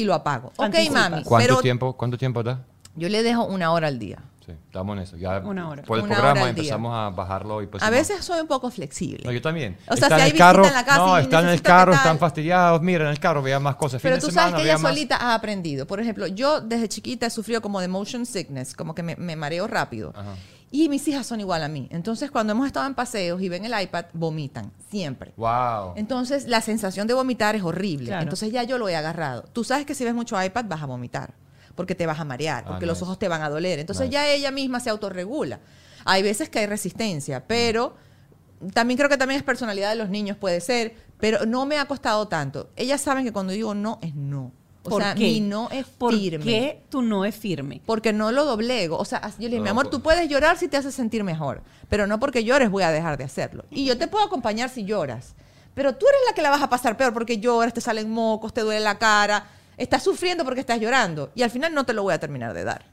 y 0.01 0.03
lo 0.05 0.13
apago. 0.13 0.51
Ok, 0.57 0.75
mami, 0.91 1.23
¿Cuánto 1.23 1.47
pero 1.47 1.61
tiempo, 1.61 1.93
¿Cuánto 1.97 2.17
tiempo 2.17 2.43
da? 2.43 2.59
yo 2.95 3.09
le 3.09 3.23
dejo 3.23 3.45
una 3.45 3.71
hora 3.71 3.87
al 3.87 3.99
día. 3.99 4.19
Sí, 4.45 4.53
estamos 4.65 4.95
en 4.95 5.03
eso. 5.03 5.17
Ya 5.17 5.39
Una 5.39 5.67
hora. 5.67 5.83
Por 5.83 5.97
el 5.97 6.05
Una 6.05 6.13
programa 6.15 6.39
día. 6.41 6.49
empezamos 6.51 6.93
a 6.95 7.09
bajarlo 7.09 7.61
y 7.61 7.67
pues 7.67 7.83
A 7.83 7.89
veces 7.89 8.23
soy 8.23 8.39
un 8.39 8.47
poco 8.47 8.71
flexible. 8.71 9.21
No, 9.25 9.31
yo 9.33 9.41
también. 9.41 9.75
O 9.89 9.97
sea, 9.97 10.05
Están 10.07 10.19
si 10.19 10.25
hay 10.25 10.31
carro, 10.31 10.61
visita 10.63 10.79
en 10.79 10.85
la 10.85 10.89
casa 10.89 11.05
no, 11.05 11.17
están 11.17 11.43
en 11.45 11.49
el 11.51 11.61
carro, 11.61 11.93
están 11.93 12.17
fastidiados. 12.17 12.81
Mira, 12.81 13.03
en 13.03 13.09
el 13.11 13.19
carro 13.19 13.41
vean 13.41 13.61
más 13.61 13.75
cosas. 13.75 14.01
Fin 14.01 14.07
Pero 14.09 14.15
de 14.15 14.21
tú 14.21 14.27
semana, 14.27 14.51
sabes 14.51 14.63
que 14.63 14.69
ella 14.69 14.77
más- 14.77 14.89
solita 14.93 15.17
ha 15.17 15.33
aprendido. 15.35 15.85
Por 15.85 15.99
ejemplo, 15.99 16.27
yo 16.27 16.61
desde 16.61 16.87
chiquita 16.87 17.25
he 17.25 17.29
sufrido 17.29 17.61
como 17.61 17.81
de 17.81 17.89
motion 17.89 18.25
sickness, 18.25 18.73
como 18.73 18.95
que 18.95 19.03
me, 19.03 19.17
me 19.17 19.35
mareo 19.35 19.67
rápido. 19.67 20.13
Ajá. 20.15 20.33
Y 20.69 20.89
mis 20.89 21.07
hijas 21.07 21.25
son 21.25 21.39
igual 21.39 21.63
a 21.63 21.69
mí. 21.69 21.87
Entonces, 21.91 22.29
cuando 22.29 22.51
hemos 22.51 22.67
estado 22.67 22.85
en 22.87 22.93
paseos 22.93 23.41
y 23.41 23.47
ven 23.47 23.63
el 23.63 23.81
iPad, 23.81 24.05
vomitan, 24.13 24.71
siempre. 24.91 25.33
Wow. 25.37 25.93
Entonces, 25.95 26.47
la 26.47 26.59
sensación 26.61 27.07
de 27.07 27.13
vomitar 27.13 27.55
es 27.55 27.63
horrible. 27.63 28.07
Claro. 28.07 28.23
Entonces, 28.23 28.51
ya 28.51 28.63
yo 28.63 28.77
lo 28.77 28.89
he 28.89 28.95
agarrado. 28.95 29.43
Tú 29.53 29.63
sabes 29.63 29.85
que 29.85 29.95
si 29.95 30.03
ves 30.03 30.13
mucho 30.13 30.41
iPad, 30.43 30.65
vas 30.65 30.81
a 30.81 30.85
vomitar, 30.85 31.33
porque 31.75 31.95
te 31.95 32.05
vas 32.05 32.19
a 32.19 32.25
marear, 32.25 32.63
Ah, 32.65 32.69
porque 32.71 32.85
los 32.85 32.97
nice. 32.97 33.05
ojos 33.05 33.17
te 33.19 33.27
van 33.29 33.41
a 33.43 33.49
doler. 33.49 33.79
Entonces, 33.79 34.07
Nice. 34.07 34.13
ya 34.13 34.27
ella 34.29 34.51
misma 34.51 34.81
se 34.81 34.89
autorregula. 34.89 35.61
Hay 36.03 36.21
veces 36.21 36.49
que 36.49 36.59
hay 36.59 36.65
resistencia, 36.65 37.47
pero 37.47 37.95
también 38.73 38.97
creo 38.97 39.09
que 39.09 39.17
también 39.17 39.37
es 39.39 39.43
personalidad 39.43 39.89
de 39.89 39.95
los 39.95 40.09
niños, 40.09 40.35
puede 40.35 40.59
ser, 40.61 40.95
pero 41.19 41.45
no 41.45 41.65
me 41.65 41.77
ha 41.77 41.85
costado 41.85 42.27
tanto. 42.27 42.69
Ellas 42.75 42.99
saben 43.01 43.23
que 43.23 43.31
cuando 43.31 43.53
digo 43.53 43.73
no, 43.73 43.99
es 44.01 44.15
no. 44.15 44.51
O 44.87 44.89
¿Por 44.89 45.01
sea, 45.03 45.13
qué? 45.15 45.23
mi 45.23 45.39
no 45.41 45.69
es 45.69 45.85
¿Por 45.85 46.13
firme. 46.13 46.43
qué 46.43 46.81
tu 46.89 47.01
no 47.01 47.25
es 47.25 47.35
firme? 47.35 47.81
Porque 47.85 48.13
no 48.13 48.31
lo 48.31 48.45
doblego. 48.45 48.97
O 48.97 49.05
sea, 49.05 49.21
yo 49.37 49.43
le 49.43 49.47
dije, 49.49 49.57
No, 49.57 49.63
mi 49.63 49.69
amor, 49.69 49.89
tú 49.89 50.01
puedes 50.01 50.27
llorar 50.29 50.57
si 50.57 50.67
te 50.67 50.77
hace 50.77 50.91
sentir 50.91 51.23
mejor, 51.23 51.61
pero 51.89 52.07
no 52.07 52.19
porque 52.19 52.43
llores 52.43 52.69
voy 52.71 52.83
a 52.83 52.91
dejar 52.91 53.17
de 53.17 53.23
hacerlo. 53.25 53.65
Y 53.69 53.85
yo 53.85 53.97
te 53.97 54.07
puedo 54.07 54.25
acompañar 54.25 54.69
si 54.69 54.85
lloras, 54.85 55.35
pero 55.75 55.93
tú 55.95 56.05
eres 56.07 56.19
la 56.29 56.33
que 56.35 56.41
la 56.41 56.49
vas 56.49 56.61
a 56.61 56.69
pasar 56.69 56.95
peor 56.97 57.13
porque 57.13 57.37
lloras, 57.39 57.73
te 57.73 57.81
salen 57.81 58.09
mocos, 58.09 58.53
te 58.53 58.61
duele 58.61 58.79
la 58.79 58.97
cara, 58.97 59.45
estás 59.77 60.03
sufriendo 60.03 60.43
porque 60.45 60.61
estás 60.61 60.79
llorando 60.79 61.31
y 61.35 61.43
al 61.43 61.51
final 61.51 61.73
no 61.73 61.85
te 61.85 61.93
lo 61.93 62.03
voy 62.03 62.13
a 62.13 62.19
terminar 62.19 62.53
de 62.53 62.63
dar. 62.63 62.85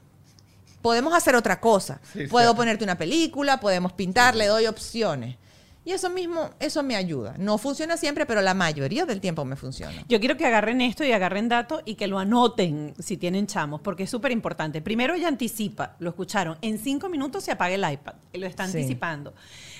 Podemos 0.81 1.13
hacer 1.15 1.35
otra 1.35 1.59
cosa. 1.59 1.99
Sí, 2.13 2.27
Puedo 2.27 2.51
sí. 2.51 2.55
ponerte 2.57 2.83
una 2.83 2.97
película, 2.97 3.59
podemos 3.59 3.93
pintar, 3.93 4.35
le 4.35 4.45
doy 4.47 4.67
opciones. 4.67 5.37
Y 5.85 5.91
eso 5.91 6.09
mismo, 6.09 6.49
eso 6.59 6.81
me 6.81 6.95
ayuda. 6.95 7.35
No 7.37 7.59
funciona 7.59 7.95
siempre, 7.95 8.25
pero 8.25 8.41
la 8.41 8.55
mayoría 8.55 9.05
del 9.05 9.21
tiempo 9.21 9.45
me 9.45 9.55
funciona. 9.55 10.03
Yo 10.09 10.19
quiero 10.19 10.35
que 10.35 10.45
agarren 10.45 10.81
esto 10.81 11.05
y 11.05 11.11
agarren 11.11 11.47
datos 11.47 11.83
y 11.85 11.93
que 11.93 12.07
lo 12.07 12.17
anoten 12.17 12.95
si 12.97 13.17
tienen 13.17 13.45
chamos, 13.45 13.81
porque 13.81 14.03
es 14.03 14.09
súper 14.09 14.31
importante. 14.31 14.81
Primero, 14.81 15.13
ella 15.13 15.27
anticipa, 15.27 15.95
lo 15.99 16.09
escucharon, 16.09 16.57
en 16.63 16.79
cinco 16.79 17.07
minutos 17.07 17.43
se 17.43 17.51
apaga 17.51 17.75
el 17.75 17.93
iPad, 17.93 18.15
y 18.33 18.39
lo 18.39 18.47
está 18.47 18.65
Sí. 18.67 18.77
anticipando. 18.77 19.33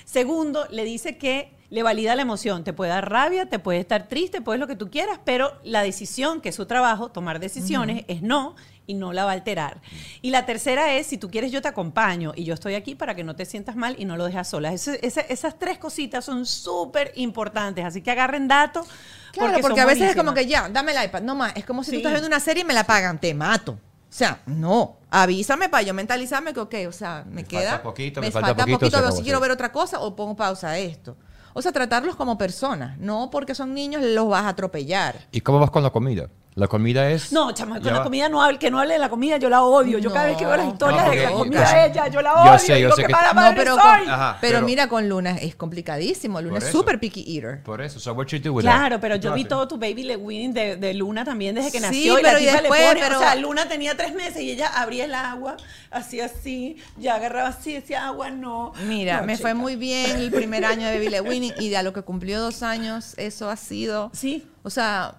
Segundo, 0.06 0.68
le 0.70 0.84
dice 0.86 1.18
que 1.18 1.52
le 1.72 1.82
valida 1.82 2.16
la 2.16 2.22
emoción, 2.22 2.64
te 2.64 2.74
puede 2.74 2.92
dar 2.92 3.10
rabia, 3.10 3.48
te 3.48 3.58
puede 3.58 3.80
estar 3.80 4.08
triste, 4.08 4.40
puedes 4.42 4.60
lo 4.60 4.68
que 4.68 4.76
tú 4.76 4.92
quieras, 4.92 5.20
pero 5.26 5.54
la 5.64 5.82
decisión, 5.82 6.40
que 6.40 6.50
es 6.50 6.56
su 6.56 6.68
trabajo, 6.68 7.10
tomar 7.10 7.40
decisiones, 7.40 8.06
es 8.08 8.22
no 8.22 8.56
y 8.88 8.94
no 8.94 9.14
la 9.14 9.26
va 9.26 9.32
a 9.32 9.34
alterar. 9.34 9.82
Y 10.22 10.30
la 10.32 10.46
tercera 10.46 10.94
es, 10.94 11.08
si 11.08 11.18
tú 11.18 11.30
quieres, 11.32 11.52
yo 11.52 11.62
te 11.62 11.68
acompaño 11.68 12.34
y 12.36 12.44
yo 12.44 12.54
estoy 12.54 12.76
aquí 12.76 12.96
para 12.96 13.16
que 13.16 13.24
no 13.24 13.36
te 13.36 13.46
sientas 13.46 13.76
mal 13.76 13.96
y 13.98 14.06
no 14.06 14.18
lo 14.18 14.26
dejas 14.26 14.48
sola. 14.48 14.72
Esas 14.74 15.60
tres 15.60 15.78
cositas 15.78 16.24
son 16.26 16.46
súper 16.46 17.12
importantes, 17.16 17.84
así 17.86 18.02
que 18.02 18.12
agarren 18.12 18.48
datos. 18.48 18.88
Claro, 19.32 19.58
porque, 19.62 19.76
son 19.76 19.80
a 19.80 19.86
veces 19.86 20.10
es 20.12 20.16
como 20.16 20.34
que 20.34 20.46
ya, 20.46 20.70
dame 20.70 20.94
el 20.94 21.04
iPad, 21.06 21.22
no 21.22 21.36
más. 21.36 21.54
Es 21.56 21.66
como 21.66 21.84
si 21.84 21.90
Sí. 21.92 21.96
tú 21.98 22.00
estás 22.00 22.14
viendo 22.14 22.28
una 22.28 22.40
serie 22.40 22.64
y 22.64 22.66
me 22.66 22.74
la 22.74 22.86
pagan, 22.86 23.20
te 23.20 23.34
mato. 23.34 23.74
O 23.74 24.18
sea, 24.18 24.40
no, 24.46 24.98
avísame 25.10 25.68
para 25.68 25.84
yo 25.84 25.94
mentalizarme 25.94 26.54
que, 26.54 26.62
ok, 26.62 26.76
o 26.88 26.92
sea, 26.94 27.26
me, 27.28 27.36
Me 27.42 27.44
queda. 27.44 27.72
falta 27.72 27.84
poquito, 27.84 28.22
me 28.22 28.32
falta 28.32 28.56
poquito, 28.56 28.86
se 28.86 28.92
veo 28.92 29.00
acabó, 29.00 29.18
si 29.18 29.24
quiero 29.24 29.42
ver 29.42 29.52
otra 29.52 29.74
cosa 29.74 30.00
o 30.00 30.16
pongo 30.16 30.38
pausa 30.38 30.70
a 30.70 30.78
esto. 30.78 31.18
O 31.54 31.62
sea, 31.62 31.74
tratarlos 31.74 32.16
como 32.16 32.38
personas, 32.38 32.98
no 32.98 33.30
porque 33.30 33.56
son 33.56 33.74
niños 33.74 34.02
los 34.04 34.30
vas 34.30 34.44
a 34.44 34.50
atropellar. 34.50 35.28
¿Y 35.32 35.42
cómo 35.42 35.60
vas 35.60 35.70
con 35.72 35.84
la 35.84 35.90
comida? 35.90 36.30
La 36.56 36.70
comida 36.70 37.10
es... 37.12 37.34
No, 37.34 37.52
chamo, 37.52 37.76
con 37.82 37.92
la 37.94 38.02
comida 38.02 38.30
no 38.30 38.42
hable, 38.42 38.58
que 38.58 38.72
no 38.72 38.80
hable 38.80 38.94
de 38.94 39.00
la 39.00 39.10
comida, 39.10 39.36
yo 39.36 39.50
la 39.50 39.62
odio. 39.64 39.98
Yo 40.00 40.14
cada 40.14 40.28
vez 40.28 40.38
que 40.38 40.46
veo 40.46 40.56
las 40.56 40.68
historias 40.70 41.04
no, 41.06 41.12
de 41.12 41.18
la 41.24 41.32
comida 41.32 41.66
yo 41.70 41.78
de 41.78 41.86
ella, 41.88 42.08
yo 42.08 42.22
la 42.22 42.30
yo 42.46 42.52
odio. 42.52 42.60
sé, 42.60 42.68
yo 42.70 42.76
digo, 42.76 42.96
sé 42.96 43.04
que- 43.04 43.12
No, 43.12 43.34
madre 43.34 43.56
pero, 43.58 43.76
soy. 43.76 43.82
con- 43.84 44.10
Ajá, 44.10 44.38
pero, 44.40 44.54
pero- 44.60 44.66
mira, 44.66 44.88
con 44.88 45.10
Luna 45.10 45.32
es 45.32 45.54
complicadísimo. 45.58 46.40
Luna 46.42 46.60
es 46.60 46.68
súper 46.72 46.98
picky 46.98 47.26
eater. 47.36 47.62
Por 47.62 47.82
eso, 47.82 48.00
so 48.00 48.14
what 48.14 48.28
you 48.28 48.40
do 48.40 48.54
with 48.54 48.64
that? 48.64 48.72
Claro, 48.72 49.00
pero 49.02 49.16
¿Qué 49.16 49.20
yo 49.22 49.34
vi 49.34 49.44
todo 49.44 49.68
tu 49.68 49.78
baby 49.78 50.04
le 50.04 50.16
winning 50.16 50.54
de, 50.54 50.78
de 50.78 50.94
Luna 50.94 51.26
también 51.26 51.56
desde 51.56 51.74
que 51.74 51.80
Sí, 51.80 51.84
nació. 51.84 52.20
y 52.20 52.22
pero 52.24 52.38
la 52.38 52.40
y 52.42 52.46
tipa 52.46 52.62
después, 52.62 52.80
le 52.82 52.88
pone, 52.88 53.02
pero- 53.02 53.18
o 53.18 53.20
sea, 53.20 53.36
Luna 53.36 53.68
tenía 53.68 53.98
tres 53.98 54.14
meses 54.16 54.42
y 54.42 54.52
ella 54.52 54.68
abría 54.82 55.04
el 55.04 55.14
agua, 55.14 55.58
hacía 55.92 56.28
así, 56.28 56.78
ya 56.98 57.16
agarraba 57.16 57.50
así, 57.50 57.74
decía 57.74 58.08
agua, 58.08 58.30
no. 58.32 58.72
Mira, 58.88 59.20
No, 59.20 59.28
me 59.28 59.38
fue 59.38 59.54
muy 59.56 59.76
bien 59.76 60.10
el 60.22 60.32
primer 60.32 60.64
año 60.64 60.88
de 60.88 61.00
Billy 61.00 61.20
Winning 61.20 61.54
y 61.60 61.68
de 61.68 61.76
a 61.76 61.84
lo 61.84 61.92
que 61.92 62.02
cumplió 62.04 62.40
dos 62.40 62.64
años, 62.64 63.14
eso 63.18 63.50
ha 63.50 63.58
sido. 63.58 64.10
Sí. 64.14 64.48
O 64.64 64.70
sea, 64.70 65.16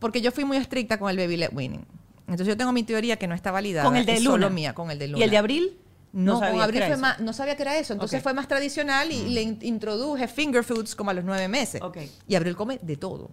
porque 0.00 0.20
yo 0.20 0.32
fui 0.32 0.44
muy 0.44 0.56
estricta 0.56 0.98
con 0.98 1.08
el 1.10 1.16
baby 1.16 1.36
led 1.36 1.50
winning. 1.52 1.86
Entonces 2.22 2.48
yo 2.48 2.56
tengo 2.56 2.72
mi 2.72 2.82
teoría 2.82 3.16
que 3.16 3.26
no 3.28 3.34
está 3.36 3.50
validada. 3.52 3.86
Con 3.88 3.96
el 3.96 4.04
de 4.06 4.14
es 4.14 4.20
Luna. 4.24 4.32
solo 4.32 4.50
mía, 4.50 4.74
con 4.74 4.90
el 4.90 4.98
de 4.98 5.06
Luna. 5.08 5.20
¿Y 5.20 5.22
el 5.22 5.30
de 5.30 5.36
abril? 5.36 5.78
No, 6.12 6.40
con 6.40 6.52
que 6.56 6.60
abril 6.62 6.82
fue 6.88 6.96
más, 6.96 7.20
no 7.20 7.32
sabía 7.32 7.54
que 7.56 7.62
era 7.62 7.76
eso. 7.78 7.92
Entonces 7.92 8.18
Ok. 8.18 8.24
fue 8.24 8.34
más 8.34 8.48
tradicional 8.48 9.12
y 9.12 9.28
le 9.30 9.42
in- 9.42 9.58
introduje 9.62 10.26
finger 10.26 10.64
foods 10.64 10.96
como 10.96 11.10
a 11.10 11.14
los 11.14 11.24
nueve 11.24 11.46
meses. 11.46 11.80
Ok. 11.82 11.98
Y 12.26 12.34
abril 12.34 12.56
come 12.56 12.78
de 12.82 12.96
todo. 12.96 13.30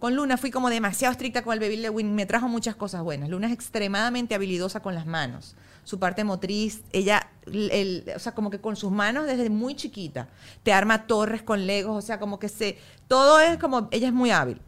Con 0.00 0.14
Luna 0.14 0.36
fui 0.36 0.50
como 0.52 0.70
demasiado 0.70 1.10
estricta 1.12 1.42
con 1.42 1.52
el 1.54 1.60
baby 1.60 1.76
led 1.76 1.90
winning. 1.90 2.14
Me 2.14 2.26
trajo 2.26 2.48
muchas 2.48 2.76
cosas 2.76 3.02
buenas. 3.02 3.28
Luna 3.28 3.48
es 3.48 3.52
extremadamente 3.52 4.34
habilidosa 4.34 4.80
con 4.80 4.94
las 4.94 5.06
manos. 5.06 5.56
Su 5.82 5.98
parte 5.98 6.22
motriz, 6.22 6.82
ella, 6.92 7.28
el- 7.46 7.70
el- 7.72 8.04
o 8.14 8.18
sea, 8.20 8.32
como 8.32 8.50
que 8.50 8.60
con 8.60 8.76
sus 8.76 8.92
manos 8.92 9.26
desde 9.26 9.48
muy 9.50 9.74
chiquita. 9.74 10.28
Te 10.62 10.72
arma 10.72 11.06
torres 11.08 11.42
con 11.42 11.66
legos, 11.66 11.96
o 11.96 12.06
sea, 12.06 12.20
como 12.20 12.38
que 12.38 12.48
se... 12.48 12.78
Todo 13.08 13.40
es 13.40 13.58
como... 13.58 13.88
Ella 13.90 14.08
es 14.08 14.12
muy 14.14 14.30
hábil 14.30 14.60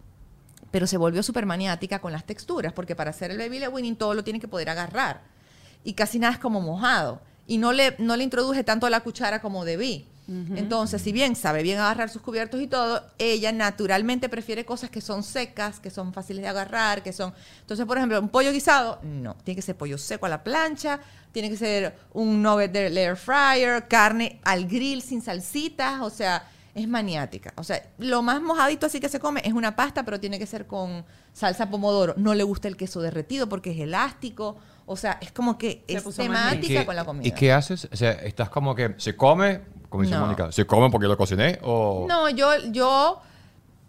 pero 0.71 0.87
se 0.87 0.97
volvió 0.97 1.23
súper 1.23 1.47
maniática 1.47 2.01
con 2.01 2.13
las 2.13 2.25
texturas, 2.25 2.73
porque 2.73 2.97
para 2.97 3.11
hacer 3.11 3.31
el 3.31 3.39
baby 3.39 3.67
winning 3.67 3.97
todo 3.97 4.15
lo 4.15 4.25
tiene 4.25 4.41
que 4.41 4.49
poder 4.49 4.71
agarrar. 4.71 5.23
Y 5.85 5.95
casi 5.95 6.19
nada 6.19 6.35
es 6.35 6.39
como 6.39 6.61
mojado. 6.61 7.21
Y 7.47 7.59
no 7.59 7.73
le, 7.73 7.97
no 7.99 8.17
le 8.17 8.25
introduje 8.25 8.63
tanto 8.63 8.89
la 8.89 9.01
cuchara 9.01 9.41
como 9.41 9.65
debí. 9.65 10.07
Entonces, 10.55 11.03
si 11.03 11.11
bien 11.11 11.35
sabe 11.35 11.65
bien 11.65 11.81
agarrar 11.81 12.09
sus 12.09 12.23
cubiertos 12.23 12.61
y 12.61 12.69
todo, 12.69 13.05
ella 13.19 13.51
naturalmente 13.51 14.29
prefiere 14.29 14.65
cosas 14.65 14.89
que 14.89 15.01
son 15.01 15.25
secas, 15.25 15.81
que 15.81 15.91
son 15.91 16.13
fáciles 16.13 16.43
de 16.43 16.49
agarrar, 16.49 17.03
que 17.03 17.13
son... 17.13 17.35
Entonces, 17.63 17.85
por 17.85 17.97
ejemplo, 17.97 18.21
un 18.21 18.29
pollo 18.29 18.53
guisado, 18.53 19.01
no. 19.03 19.35
Tiene 19.43 19.57
que 19.57 19.63
ser 19.63 19.77
pollo 19.77 19.99
seco 19.99 20.27
a 20.27 20.29
la 20.29 20.45
plancha, 20.45 21.01
tiene 21.33 21.51
que 21.51 21.57
ser 21.57 21.97
un 22.13 22.41
nugget 22.43 22.71
de 22.71 22.87
air 23.03 23.17
fryer, 23.17 23.89
carne 23.89 24.39
al 24.45 24.69
grill 24.69 25.03
sin 25.03 25.21
salsitas, 25.21 26.01
o 26.01 26.11
sea, 26.11 26.49
es 26.75 26.87
maniática. 26.89 27.53
O 27.57 27.65
sea, 27.65 27.83
lo 27.99 28.23
más 28.23 28.41
mojadito 28.41 28.87
así 28.87 29.01
que 29.01 29.09
se 29.09 29.19
come 29.21 29.41
es 29.45 29.53
una 29.53 29.75
pasta, 29.77 30.05
pero 30.05 30.21
tiene 30.21 30.39
que 30.39 30.47
ser 30.47 30.67
con 30.67 31.05
salsa 31.33 31.69
pomodoro. 31.71 32.15
No 32.17 32.35
le 32.35 32.43
gusta 32.45 32.69
el 32.69 32.77
queso 32.77 33.01
derretido 33.01 33.49
porque 33.49 33.73
es 33.73 33.81
elástico. 33.81 34.57
O 34.87 34.97
sea, 34.97 35.19
es 35.21 35.33
como 35.33 35.57
que 35.59 35.85
Se 35.89 35.95
es 35.97 36.05
temática 36.17 36.73
¿Y 36.73 36.77
qué- 36.79 36.87
con 36.87 36.97
la 36.97 37.05
comida. 37.05 37.27
¿Y 37.27 37.33
qué 37.33 37.53
haces? 37.53 37.89
O 37.93 37.97
sea, 37.97 38.13
estás 38.13 38.51
como 38.51 38.75
que 38.75 38.95
se 38.99 39.17
come, 39.17 39.63
como 39.89 40.03
dice 40.03 40.15
No. 40.15 40.23
Mónica, 40.23 40.51
se 40.53 40.67
come 40.67 40.91
porque 40.91 41.07
lo 41.07 41.17
cociné 41.17 41.59
o... 41.63 42.07
No, 42.09 42.29
yo, 42.31 42.51
yo 42.71 43.21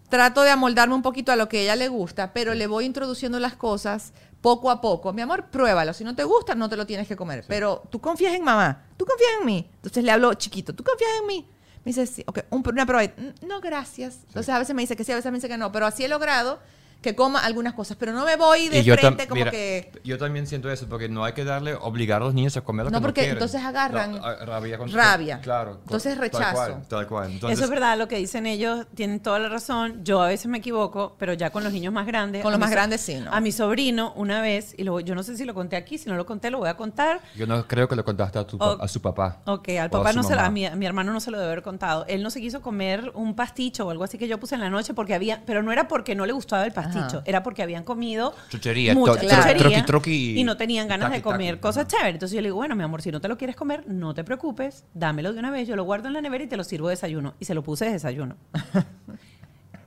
trato 0.09 0.41
de 0.41 0.49
amoldarme 0.49 0.93
un 0.93 1.01
poquito 1.01 1.31
a 1.31 1.35
lo 1.35 1.47
que 1.49 1.59
a 1.59 1.61
ella 1.61 1.75
le 1.75 1.87
gusta, 1.87 2.33
pero 2.33 2.53
le 2.53 2.67
voy 2.67 2.85
introduciendo 2.85 3.39
las 3.39 3.53
cosas 3.55 4.13
poco 4.41 4.69
a 4.71 4.81
poco. 4.81 5.13
Mi 5.13 5.21
amor, 5.21 5.45
pruébalo. 5.51 5.93
Si 5.93 6.03
no 6.03 6.15
te 6.15 6.23
gusta, 6.23 6.53
no 6.55 6.67
te 6.67 6.75
lo 6.75 6.85
tienes 6.85 7.07
que 7.07 7.15
comer. 7.15 7.45
Pero 7.47 7.83
tú 7.89 8.01
confías 8.01 8.33
en 8.33 8.43
mamá, 8.43 8.85
tú 8.97 9.05
confías 9.05 9.29
en 9.39 9.45
mí. 9.45 9.69
Entonces 9.75 10.03
le 10.03 10.11
hablo 10.11 10.33
chiquito, 10.33 10.73
tú 10.73 10.83
confías 10.83 11.11
en 11.21 11.27
mí. 11.27 11.47
Me 11.83 11.89
dice, 11.89 12.05
sí, 12.05 12.23
ok, 12.27 12.39
un- 12.51 12.63
una. 12.63 13.13
"Mm, 13.17 13.47
No, 13.47 13.59
gracias. 13.61 14.19
Entonces 14.27 14.49
a 14.53 14.59
veces 14.59 14.75
me 14.75 14.81
dice 14.83 14.95
que 14.95 15.03
sí, 15.03 15.11
a 15.11 15.15
veces 15.15 15.31
me 15.31 15.37
dice 15.37 15.47
que 15.49 15.57
no. 15.57 15.71
Pero 15.71 15.85
así 15.87 16.03
he 16.03 16.07
logrado 16.07 16.59
que 17.01 17.15
coma 17.15 17.43
algunas 17.43 17.73
cosas. 17.73 17.97
Pero 17.99 18.11
no 18.13 18.25
me 18.25 18.35
voy 18.35 18.69
de 18.69 18.79
Y 18.79 18.83
frente 18.91 19.27
como 19.27 19.39
mira, 19.39 19.51
que... 19.51 19.91
yo 20.03 20.17
también 20.17 20.45
siento 20.47 20.69
eso, 20.71 20.87
porque 20.87 21.09
no 21.09 21.23
hay 21.23 21.33
que 21.33 21.43
darle, 21.43 21.73
obligar 21.75 22.21
a 22.21 22.25
los 22.25 22.33
niños 22.33 22.55
a 22.57 22.61
comer 22.61 22.85
lo 22.85 22.91
No, 22.91 22.99
que 22.99 23.01
porque 23.01 23.21
no 23.21 23.23
quieren. 23.25 23.37
entonces 23.37 23.61
agarran 23.63 24.15
a- 24.23 24.45
rabia. 24.45 24.77
con- 24.77 24.91
rabia. 24.91 25.39
Claro. 25.41 25.79
Entonces 25.83 26.13
tal 26.13 26.21
rechazo. 26.21 26.53
cual, 26.55 26.81
Tal 26.87 27.07
cual. 27.07 27.31
Entonces, 27.31 27.57
Eso 27.57 27.65
es 27.65 27.69
verdad, 27.71 27.97
lo 27.97 28.07
que 28.07 28.17
dicen 28.17 28.45
ellos, 28.45 28.85
tienen 28.95 29.19
toda 29.19 29.39
la 29.39 29.49
razón. 29.49 30.03
Yo 30.03 30.21
a 30.21 30.27
veces 30.27 30.47
me 30.47 30.59
equivoco, 30.59 31.15
pero 31.17 31.33
ya 31.33 31.49
con 31.49 31.63
los 31.63 31.73
niños 31.73 31.91
más 31.93 32.05
grandes. 32.05 32.43
Con 32.43 32.51
los 32.51 32.59
más 32.59 32.69
so- 32.69 32.75
grandes 32.75 33.01
sí, 33.01 33.15
¿no? 33.15 33.31
A 33.33 33.39
mi 33.39 33.51
sobrino, 33.51 34.13
una 34.15 34.41
vez, 34.41 34.75
y 34.77 34.83
lo- 34.83 34.99
yo 34.99 35.15
no 35.15 35.23
sé 35.23 35.35
si 35.37 35.45
lo 35.45 35.53
conté 35.53 35.75
aquí, 35.77 35.97
si 35.97 36.09
no 36.09 36.15
lo 36.15 36.25
conté, 36.25 36.51
lo 36.51 36.59
voy 36.59 36.69
a 36.69 36.75
contar. 36.77 37.19
Yo 37.35 37.47
no 37.47 37.67
creo 37.67 37.87
que 37.87 37.95
le 37.95 38.03
contaste 38.03 38.37
a, 38.39 38.45
tu, 38.45 38.57
O- 38.57 38.81
a 38.81 38.87
su 38.87 39.01
papá. 39.01 39.39
Ok, 39.45 39.69
al 39.79 39.89
papá 39.89 40.13
no 40.13 40.21
se 40.23 40.35
lo, 40.35 40.41
a 40.41 40.49
mi, 40.49 40.65
a 40.65 40.75
mi 40.75 40.85
hermano 40.85 41.11
no 41.13 41.19
se 41.19 41.31
lo 41.31 41.37
debe 41.39 41.51
haber 41.51 41.63
contado. 41.63 42.05
Él 42.07 42.21
no 42.21 42.29
se 42.29 42.39
quiso 42.41 42.61
comer 42.61 43.11
un 43.15 43.35
pasticho 43.35 43.87
o 43.87 43.89
algo 43.89 44.03
así 44.03 44.17
que 44.17 44.27
yo 44.27 44.39
puse 44.39 44.55
en 44.55 44.61
la 44.61 44.69
noche 44.69 44.93
porque 44.93 45.15
había, 45.15 45.41
pero 45.45 45.63
no 45.63 45.71
era 45.71 45.87
porque 45.87 46.13
no 46.15 46.25
le 46.25 46.33
gustaba 46.33 46.65
el 46.65 46.71
pasticho, 46.73 46.90
pasticho, 46.93 47.21
era 47.25 47.43
porque 47.43 47.63
habían 47.63 47.83
comido 47.83 48.33
Chuchería, 48.49 48.93
mucha 48.93 49.13
chuchería 49.21 49.55
troqui, 49.57 49.81
troqui 49.83 50.39
y 50.39 50.43
no 50.43 50.57
tenían 50.57 50.87
ganas 50.87 51.09
taqui, 51.09 51.17
de 51.19 51.23
comer 51.23 51.55
taqui. 51.55 51.61
cosas 51.61 51.87
chéveres. 51.87 52.13
Entonces 52.15 52.35
yo 52.35 52.41
le 52.41 52.47
digo, 52.49 52.57
bueno, 52.57 52.75
mi 52.75 52.83
amor, 52.83 53.01
si 53.01 53.11
no 53.11 53.19
te 53.21 53.27
lo 53.27 53.37
quieres 53.37 53.55
comer, 53.55 53.83
no 53.87 54.13
te 54.13 54.23
preocupes, 54.23 54.85
dámelo 54.93 55.33
de 55.33 55.39
una 55.39 55.51
vez, 55.51 55.67
yo 55.67 55.75
lo 55.75 55.83
guardo 55.83 56.07
en 56.07 56.13
la 56.13 56.21
nevera 56.21 56.43
y 56.43 56.47
te 56.47 56.57
lo 56.57 56.63
sirvo 56.63 56.87
de 56.87 56.93
desayuno. 56.93 57.33
Y 57.39 57.45
se 57.45 57.53
lo 57.53 57.63
puse 57.63 57.85
de 57.85 57.91
desayuno. 57.91 58.35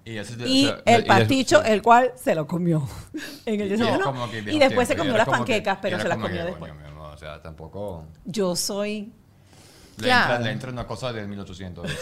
Y, 0.07 0.19
ese- 0.19 0.35
o 0.43 0.47
Y 0.47 0.65
sea, 0.67 0.83
el 0.85 1.07
pasticho, 1.07 1.63
el 1.65 1.81
cual 1.81 2.13
se 2.17 2.35
lo 2.35 2.47
comió 2.47 2.87
en 3.47 3.59
el 3.61 4.53
Y- 4.53 4.59
después 4.59 4.87
se 4.87 4.97
comió 4.97 5.17
las 5.17 5.25
que- 5.25 5.31
panquecas, 5.31 5.79
pero 5.81 5.99
se 5.99 6.09
las 6.09 6.19
comió 6.19 6.37
que, 6.41 6.45
después. 6.45 6.71
coño, 6.73 6.75
mi 6.83 6.87
amor, 6.89 7.15
o 7.15 7.17
sea, 7.17 7.41
tampoco... 7.41 8.05
Yo 8.27 8.55
soy... 8.55 9.13
Le, 9.99 10.09
entra, 10.09 10.27
Claro. 10.27 10.45
le 10.45 10.51
entra 10.51 10.71
una 10.71 10.87
cosa 10.87 11.13
del 11.13 11.29
1800. 11.29 11.91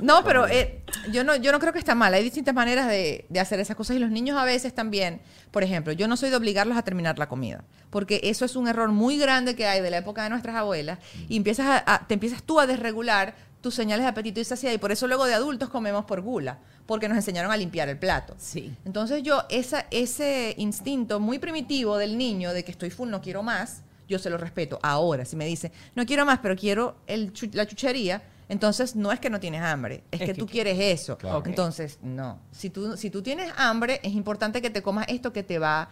No, 0.00 0.22
pero 0.22 0.46
eh, 0.46 0.82
yo 1.10 1.24
no 1.24 1.34
yo 1.34 1.50
no 1.50 1.58
creo 1.58 1.72
que 1.72 1.80
está 1.80 1.96
mal. 1.96 2.14
Hay 2.14 2.22
distintas 2.22 2.54
maneras 2.54 2.86
de, 2.86 3.26
de 3.28 3.40
hacer 3.40 3.58
esas 3.58 3.76
cosas 3.76 3.96
y 3.96 3.98
los 3.98 4.10
niños 4.10 4.38
a 4.38 4.44
veces 4.44 4.72
también, 4.72 5.20
por 5.50 5.64
ejemplo, 5.64 5.92
yo 5.92 6.06
no 6.06 6.16
soy 6.16 6.30
de 6.30 6.36
obligarlos 6.36 6.78
a 6.78 6.82
terminar 6.82 7.18
la 7.18 7.28
comida, 7.28 7.64
porque 7.90 8.20
eso 8.22 8.44
es 8.44 8.54
un 8.54 8.68
error 8.68 8.90
muy 8.90 9.18
grande 9.18 9.56
que 9.56 9.66
hay 9.66 9.80
de 9.80 9.90
la 9.90 9.98
época 9.98 10.22
de 10.22 10.30
nuestras 10.30 10.54
abuelas 10.54 11.00
y 11.28 11.36
empiezas 11.36 11.66
a, 11.84 11.94
a- 11.94 12.06
te 12.06 12.14
empiezas 12.14 12.44
tú 12.44 12.60
a 12.60 12.66
desregular 12.68 13.34
tus 13.60 13.74
señales 13.74 14.04
de 14.04 14.08
apetito 14.10 14.38
y 14.38 14.44
saciedad 14.44 14.72
y 14.72 14.78
por 14.78 14.92
eso 14.92 15.08
luego 15.08 15.26
de 15.26 15.34
adultos 15.34 15.68
comemos 15.68 16.04
por 16.04 16.20
gula, 16.20 16.58
porque 16.86 17.08
nos 17.08 17.16
enseñaron 17.18 17.50
a 17.50 17.56
limpiar 17.56 17.88
el 17.88 17.98
plato. 17.98 18.36
Sí. 18.38 18.72
Entonces 18.84 19.24
yo, 19.24 19.42
esa, 19.50 19.86
ese 19.90 20.54
instinto 20.58 21.18
muy 21.18 21.40
primitivo 21.40 21.98
del 21.98 22.16
niño 22.16 22.52
de 22.52 22.62
que 22.64 22.70
estoy 22.70 22.90
full, 22.90 23.10
no 23.10 23.20
quiero 23.20 23.42
más, 23.42 23.82
yo 24.08 24.18
se 24.18 24.30
lo 24.30 24.38
respeto. 24.38 24.78
Ahora, 24.82 25.24
si 25.24 25.36
me 25.36 25.44
dice, 25.46 25.70
no 25.94 26.04
quiero 26.06 26.24
más, 26.26 26.38
pero 26.40 26.56
quiero 26.56 26.96
el 27.06 27.32
chu- 27.32 27.50
la 27.52 27.66
chuchería, 27.66 28.22
entonces 28.48 28.96
no 28.96 29.12
es 29.12 29.20
que 29.20 29.28
no 29.30 29.38
tienes 29.38 29.60
hambre, 29.62 30.02
es, 30.10 30.20
Es 30.20 30.26
que, 30.26 30.32
que 30.32 30.40
tú 30.40 30.46
qui- 30.46 30.50
quieres 30.52 30.78
eso. 30.80 31.18
Claro. 31.18 31.42
Entonces, 31.44 31.98
no. 32.02 32.38
Si 32.50 32.70
tú, 32.70 32.96
si 32.96 33.10
tú 33.10 33.22
tienes 33.22 33.52
hambre, 33.56 34.00
es 34.02 34.12
importante 34.14 34.62
que 34.62 34.70
te 34.70 34.82
comas 34.82 35.06
esto 35.08 35.32
que 35.32 35.42
te 35.42 35.58
va 35.58 35.82
a 35.82 35.90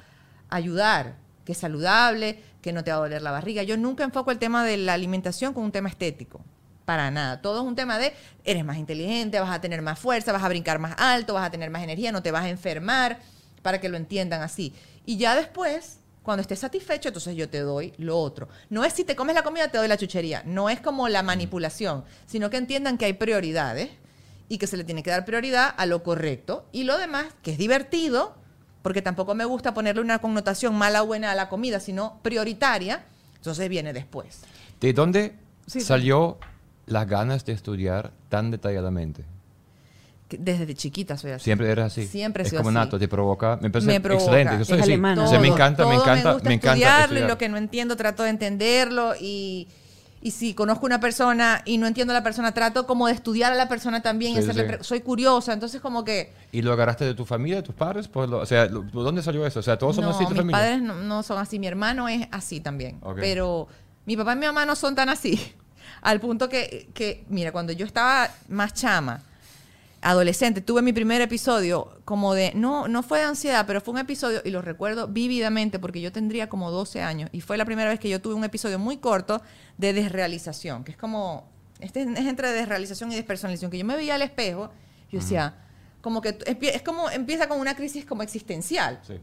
ayudar, 0.57 1.16
que 1.44 1.52
es 1.52 1.59
saludable, 1.59 2.40
que 2.62 2.72
no 2.72 2.83
te 2.83 2.90
va 2.90 2.96
a 2.96 3.00
doler 3.00 3.22
la 3.22 3.31
barriga. 3.31 3.62
Yo 3.62 3.76
nunca 3.76 4.02
enfoco 4.05 4.31
el 4.31 4.38
tema 4.38 4.64
de 4.64 4.79
la 4.79 4.94
alimentación 4.94 5.52
como 5.55 5.66
un 5.66 5.72
tema 5.72 5.88
estético. 5.88 6.40
Para 6.87 7.11
nada. 7.11 7.42
Todo 7.42 7.61
es 7.61 7.66
un 7.66 7.74
tema 7.76 7.98
de 7.98 8.14
eres 8.44 8.64
más 8.64 8.76
inteligente, 8.79 9.38
vas 9.40 9.50
a 9.55 9.61
tener 9.61 9.83
más 9.83 9.98
fuerza, 9.98 10.33
vas 10.33 10.42
a 10.44 10.48
brincar 10.48 10.79
más 10.79 10.94
alto, 10.98 11.35
vas 11.35 11.46
a 11.46 11.50
tener 11.50 11.68
más 11.68 11.83
energía, 11.83 12.11
no 12.12 12.22
te 12.22 12.31
vas 12.31 12.44
a 12.44 12.48
enfermar, 12.48 13.18
para 13.62 13.81
que 13.81 13.88
lo 13.88 13.96
entiendan 13.96 14.40
así. 14.42 14.72
Y 15.05 15.16
ya 15.16 15.35
después, 15.35 15.98
cuando 16.27 16.43
estés 16.43 16.59
satisfecho, 16.59 17.09
entonces 17.09 17.37
yo 17.37 17.49
te 17.49 17.61
doy 17.61 17.95
lo 17.99 18.19
otro. 18.19 18.49
No 18.69 18.85
es 18.85 18.93
si 18.93 19.05
te 19.05 19.15
comes 19.15 19.35
la 19.37 19.45
comida, 19.45 19.69
te 19.69 19.79
doy 19.79 19.87
la 19.87 19.97
chuchería. 19.97 20.43
No 20.45 20.69
es 20.69 20.81
como 20.81 21.09
la 21.09 21.23
manipulación, 21.23 22.05
sino 22.27 22.51
que 22.51 22.57
entiendan 22.57 22.99
que 22.99 23.05
hay 23.05 23.12
prioridades 23.12 23.91
y 24.49 24.59
que 24.59 24.67
se 24.67 24.77
le 24.77 24.83
tiene 24.83 25.05
que 25.05 25.11
dar 25.11 25.25
prioridad 25.25 25.73
a 25.77 25.87
lo 25.87 26.03
correcto. 26.03 26.67
Y 26.73 26.83
lo 26.83 26.99
demás, 26.99 27.27
que 27.43 27.53
es 27.53 27.59
divertido, 27.59 28.35
porque 28.83 29.03
tampoco 29.03 29.37
me 29.37 29.45
gusta 29.45 29.73
ponerle 29.73 30.03
una 30.03 30.19
connotación 30.19 30.75
mala 30.75 31.05
o 31.05 31.07
buena 31.07 31.31
a 31.31 31.35
la 31.37 31.49
comida, 31.49 31.79
sino 31.79 32.19
prioritaria, 32.23 33.05
entonces 33.37 33.69
viene 33.69 33.93
después. 33.93 34.41
¿De 34.81 34.93
dónde 34.93 35.35
Sí, 35.69 35.81
sí. 35.81 35.87
salió 35.87 36.39
las 36.87 37.07
ganas 37.09 37.45
de 37.45 37.53
estudiar 37.53 38.11
tan 38.29 38.51
detalladamente? 38.51 39.25
Desde 40.29 40.75
chiquita 40.75 41.17
soy 41.17 41.31
así. 41.33 41.45
Siempre 41.45 41.71
eras 41.71 41.93
así. 41.93 42.07
Siempre 42.07 42.43
Es 42.43 42.53
como 42.53 42.71
así. 42.71 42.75
nato, 42.75 42.99
te 42.99 43.07
provoca. 43.07 43.59
Me 43.62 43.71
parece 43.71 43.87
Me 43.87 44.01
provoca. 44.01 44.25
excelente. 44.25 44.59
Yo 44.59 44.65
soy 44.65 44.77
Es 44.77 44.83
así. 44.83 44.91
alemana. 44.93 45.25
O 45.25 45.29
sea, 45.29 45.39
me 45.39 45.47
Todo, 45.47 45.57
encanta, 45.57 45.85
me 45.87 45.93
todo 45.95 46.03
encanta, 46.03 46.29
me 46.29 46.35
gusta 46.35 46.49
me 46.49 46.55
encanta 46.57 46.73
estudiarlo 46.75 47.19
y 47.21 47.29
lo 47.29 47.39
que 47.39 47.49
no 47.49 47.57
entiendo 47.57 47.97
trato 47.97 48.25
de 48.25 48.31
entenderlo 48.31 49.15
y, 49.21 49.69
y 50.21 50.31
si 50.33 50.55
conozco 50.55 50.85
una 50.85 50.99
persona 50.99 51.62
y 51.65 51.79
no 51.79 51.87
entiendo 51.87 52.12
a 52.12 52.15
la 52.15 52.25
persona 52.25 52.53
trato 52.53 52.87
como 52.89 53.07
de 53.07 53.12
estudiar 53.12 53.53
a 53.53 53.55
la 53.55 53.69
persona 53.69 54.03
también 54.03 54.33
y 54.33 54.43
Sí, 54.43 54.51
hacerle 54.51 54.79
sí. 54.79 54.85
soy 54.85 55.01
curiosa 55.01 55.53
entonces 55.53 55.81
como 55.81 56.05
que 56.05 56.33
¿Y 56.51 56.62
lo 56.62 56.73
agarraste 56.73 57.05
de 57.05 57.15
tu 57.15 57.25
familia, 57.25 57.57
de 57.59 57.62
tus 57.62 57.75
padres? 57.77 58.09
Pues 58.09 58.29
lo- 58.29 58.39
o 58.39 58.47
sea, 58.47 58.67
lo- 58.67 58.83
¿dónde 58.83 59.23
salió 59.23 59.47
eso? 59.47 59.61
O 59.61 59.62
sea, 59.62 59.79
todos 59.79 59.95
son 59.95 60.05
no 60.07 60.11
así 60.11 60.25
tu 60.25 60.31
mis 60.31 60.39
familia. 60.39 60.59
padres 60.59 60.83
no, 60.83 60.95
no 60.95 61.23
son 61.23 61.39
así 61.39 61.61
mi 61.61 61.69
hermano 61.69 62.09
es 62.09 62.27
así 62.33 62.59
también 62.61 62.99
Ok. 63.03 63.19
pero 63.21 63.69
mi 64.07 64.17
papá 64.17 64.33
y 64.33 64.37
mi 64.37 64.47
mamá 64.47 64.67
no 64.67 64.75
son 64.75 64.97
tan 64.97 65.09
así 65.09 65.39
al 66.03 66.19
punto 66.19 66.49
que, 66.49 66.89
que 66.95 67.25
mira 67.29 67.53
cuando 67.53 67.73
yo 67.73 67.87
estaba 67.87 68.29
más 68.49 68.75
chama 68.75 69.23
adolescente, 70.07 70.61
tuve 70.61 70.83
mi 70.83 70.92
primer 70.92 71.21
episodio 71.21 71.99
como 72.05 72.33
de, 72.35 72.53
no, 72.55 72.87
no 72.87 73.03
fue 73.03 73.19
de 73.19 73.25
ansiedad, 73.25 73.66
pero 73.66 73.81
fue 73.81 73.92
un 73.92 73.99
episodio, 73.99 74.40
y 74.45 74.51
lo 74.51 74.62
recuerdo 74.62 75.09
vívidamente 75.09 75.81
porque 75.81 76.01
yo 76.01 76.12
tendría 76.12 76.49
como 76.49 76.71
12 76.71 77.03
años, 77.03 77.29
y 77.33 77.40
fue 77.40 77.57
la 77.57 77.64
primera 77.64 77.90
vez 77.90 77.99
que 77.99 78.09
yo 78.09 78.21
tuve 78.21 78.35
un 78.35 78.45
episodio 78.45 78.79
muy 78.79 78.99
corto 78.99 79.42
de 79.79 79.92
desrealización, 79.92 80.85
que 80.85 80.92
es 80.92 80.97
como, 80.97 81.51
este 81.81 82.03
es 82.03 82.19
entre 82.19 82.53
desrealización 82.53 83.11
y 83.11 83.16
despersonalización, 83.16 83.69
que 83.69 83.79
yo 83.79 83.85
me 83.85 83.97
veía 83.97 84.14
al 84.14 84.23
espejo, 84.23 84.71
y 85.11 85.16
yo 85.16 85.21
decía, 85.21 85.57
como 86.01 86.21
que 86.21 86.38
es 86.61 86.83
como, 86.83 87.11
empieza 87.11 87.49
con 87.49 87.59
una 87.59 87.75
crisis 87.75 88.05
como 88.05 88.23
existencial. 88.23 89.01
Sí. 89.05 89.14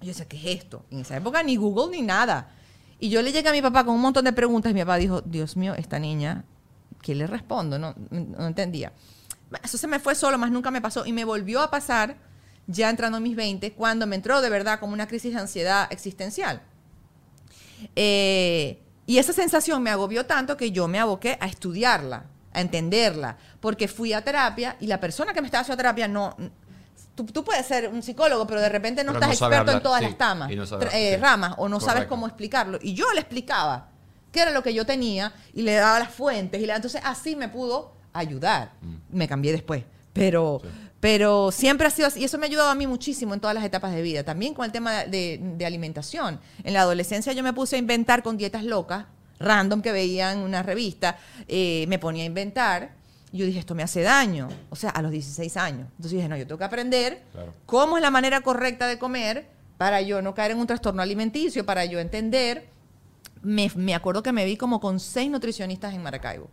Y 0.00 0.06
yo 0.06 0.08
decía, 0.08 0.26
¿qué 0.26 0.36
es 0.36 0.62
esto? 0.62 0.84
En 0.90 1.00
esa 1.00 1.16
época 1.16 1.44
ni 1.44 1.54
Google 1.54 1.96
ni 1.96 2.02
nada. 2.02 2.50
Y 2.98 3.08
yo 3.08 3.22
le 3.22 3.30
llegué 3.30 3.48
a 3.48 3.52
mi 3.52 3.62
papá 3.62 3.84
con 3.84 3.94
un 3.94 4.00
montón 4.00 4.24
de 4.24 4.32
preguntas 4.32 4.72
y 4.72 4.74
mi 4.74 4.80
papá 4.80 4.96
dijo, 4.96 5.20
Dios 5.20 5.56
mío, 5.56 5.74
esta 5.76 6.00
niña, 6.00 6.44
¿qué 7.02 7.14
le 7.14 7.28
respondo? 7.28 7.78
No, 7.78 7.94
no 8.10 8.46
entendía. 8.48 8.92
Eso 9.62 9.78
se 9.78 9.86
me 9.86 10.00
fue 10.00 10.14
solo, 10.14 10.38
más 10.38 10.50
nunca 10.50 10.70
me 10.70 10.80
pasó. 10.80 11.06
Y 11.06 11.12
me 11.12 11.24
volvió 11.24 11.60
a 11.62 11.70
pasar, 11.70 12.16
ya 12.66 12.90
entrando 12.90 13.18
en 13.18 13.22
mis 13.24 13.36
20, 13.36 13.72
cuando 13.74 14.06
me 14.06 14.16
entró 14.16 14.40
de 14.40 14.50
verdad 14.50 14.80
como 14.80 14.92
una 14.92 15.06
crisis 15.06 15.34
de 15.34 15.40
ansiedad 15.40 15.86
existencial. 15.90 16.62
Eh, 17.96 18.80
y 19.06 19.18
esa 19.18 19.32
sensación 19.32 19.82
me 19.82 19.90
agobió 19.90 20.26
tanto 20.26 20.56
que 20.56 20.70
yo 20.70 20.88
me 20.88 20.98
aboqué 20.98 21.36
a 21.40 21.46
estudiarla, 21.46 22.24
a 22.52 22.60
entenderla, 22.60 23.36
porque 23.60 23.88
fui 23.88 24.12
a 24.12 24.22
terapia 24.24 24.76
y 24.80 24.86
la 24.86 25.00
persona 25.00 25.32
que 25.34 25.40
me 25.40 25.46
estaba 25.48 25.62
haciendo 25.62 25.76
terapia 25.78 26.08
no... 26.08 26.36
Tú, 27.14 27.24
tú 27.26 27.44
puedes 27.44 27.64
ser 27.66 27.88
un 27.88 28.02
psicólogo, 28.02 28.44
pero 28.46 28.60
de 28.60 28.68
repente 28.68 29.04
no 29.04 29.12
Pero 29.12 29.24
estás 29.26 29.40
no 29.40 29.46
experto 29.46 29.72
en 29.72 29.82
todas 29.82 30.00
sí, 30.00 30.06
las 30.06 30.18
tamas, 30.18 30.50
no 30.50 30.66
sabe- 30.66 30.86
eh, 30.92 31.14
sí. 31.14 31.20
ramas, 31.20 31.54
o 31.58 31.68
no 31.68 31.78
sabes 31.78 32.06
cómo 32.06 32.26
explicarlo. 32.26 32.78
Y 32.82 32.94
yo 32.94 33.04
le 33.14 33.20
explicaba 33.20 33.88
qué 34.32 34.40
era 34.40 34.50
lo 34.50 34.64
que 34.64 34.74
yo 34.74 34.84
tenía 34.84 35.32
y 35.52 35.62
le 35.62 35.74
daba 35.74 36.00
las 36.00 36.10
fuentes. 36.10 36.60
y 36.60 36.66
le- 36.66 36.74
Entonces 36.74 37.00
así 37.04 37.36
me 37.36 37.48
pudo 37.48 37.92
ayudar. 38.14 38.72
Mm. 38.80 39.16
Me 39.18 39.28
cambié 39.28 39.52
después. 39.52 39.84
Pero, 40.14 40.62
pero 41.00 41.50
siempre 41.50 41.86
ha 41.86 41.90
sido 41.90 42.08
así. 42.08 42.20
Y 42.20 42.24
eso 42.24 42.38
me 42.38 42.46
ha 42.46 42.48
ayudado 42.48 42.70
a 42.70 42.74
mí 42.74 42.86
muchísimo 42.86 43.34
en 43.34 43.40
todas 43.40 43.54
las 43.54 43.64
etapas 43.64 43.92
de 43.94 44.00
vida. 44.00 44.22
También 44.24 44.54
con 44.54 44.64
el 44.64 44.72
tema 44.72 45.04
de, 45.04 45.38
de 45.42 45.66
alimentación. 45.66 46.40
En 46.62 46.72
la 46.72 46.80
adolescencia 46.82 47.32
yo 47.32 47.42
me 47.42 47.52
puse 47.52 47.76
a 47.76 47.78
inventar 47.78 48.22
con 48.22 48.36
dietas 48.38 48.64
locas, 48.64 49.06
random 49.40 49.82
que 49.82 49.92
veía 49.92 50.32
en 50.32 50.38
una 50.38 50.62
revista. 50.62 51.18
eh, 51.48 51.84
me 51.88 51.98
ponía 51.98 52.22
a 52.22 52.26
inventar. 52.26 52.92
Y 53.32 53.38
yo 53.38 53.46
dije, 53.46 53.58
esto 53.58 53.74
me 53.74 53.82
hace 53.82 54.02
daño. 54.02 54.48
O 54.70 54.76
sea, 54.76 54.90
a 54.90 55.02
los 55.02 55.10
16 55.10 55.56
años. 55.56 55.88
Entonces 55.96 56.12
dije, 56.12 56.28
no, 56.28 56.36
yo 56.36 56.46
tengo 56.46 56.58
que 56.58 56.64
aprender 56.64 57.22
Claro. 57.32 57.52
cómo 57.66 57.96
es 57.96 58.02
la 58.02 58.10
manera 58.12 58.40
correcta 58.42 58.86
de 58.86 58.96
comer 58.98 59.48
para 59.76 60.00
yo 60.02 60.22
no 60.22 60.34
caer 60.36 60.52
en 60.52 60.58
un 60.58 60.68
trastorno 60.68 61.02
alimenticio, 61.02 61.66
para 61.66 61.84
yo 61.84 61.98
entender. 61.98 62.68
Me, 63.42 63.68
me 63.74 63.94
acuerdo 63.96 64.22
que 64.22 64.30
me 64.30 64.44
vi 64.44 64.56
como 64.56 64.78
con 64.80 65.00
seis 65.00 65.28
nutricionistas 65.28 65.92
en 65.94 66.02
Maracaibo. 66.04 66.48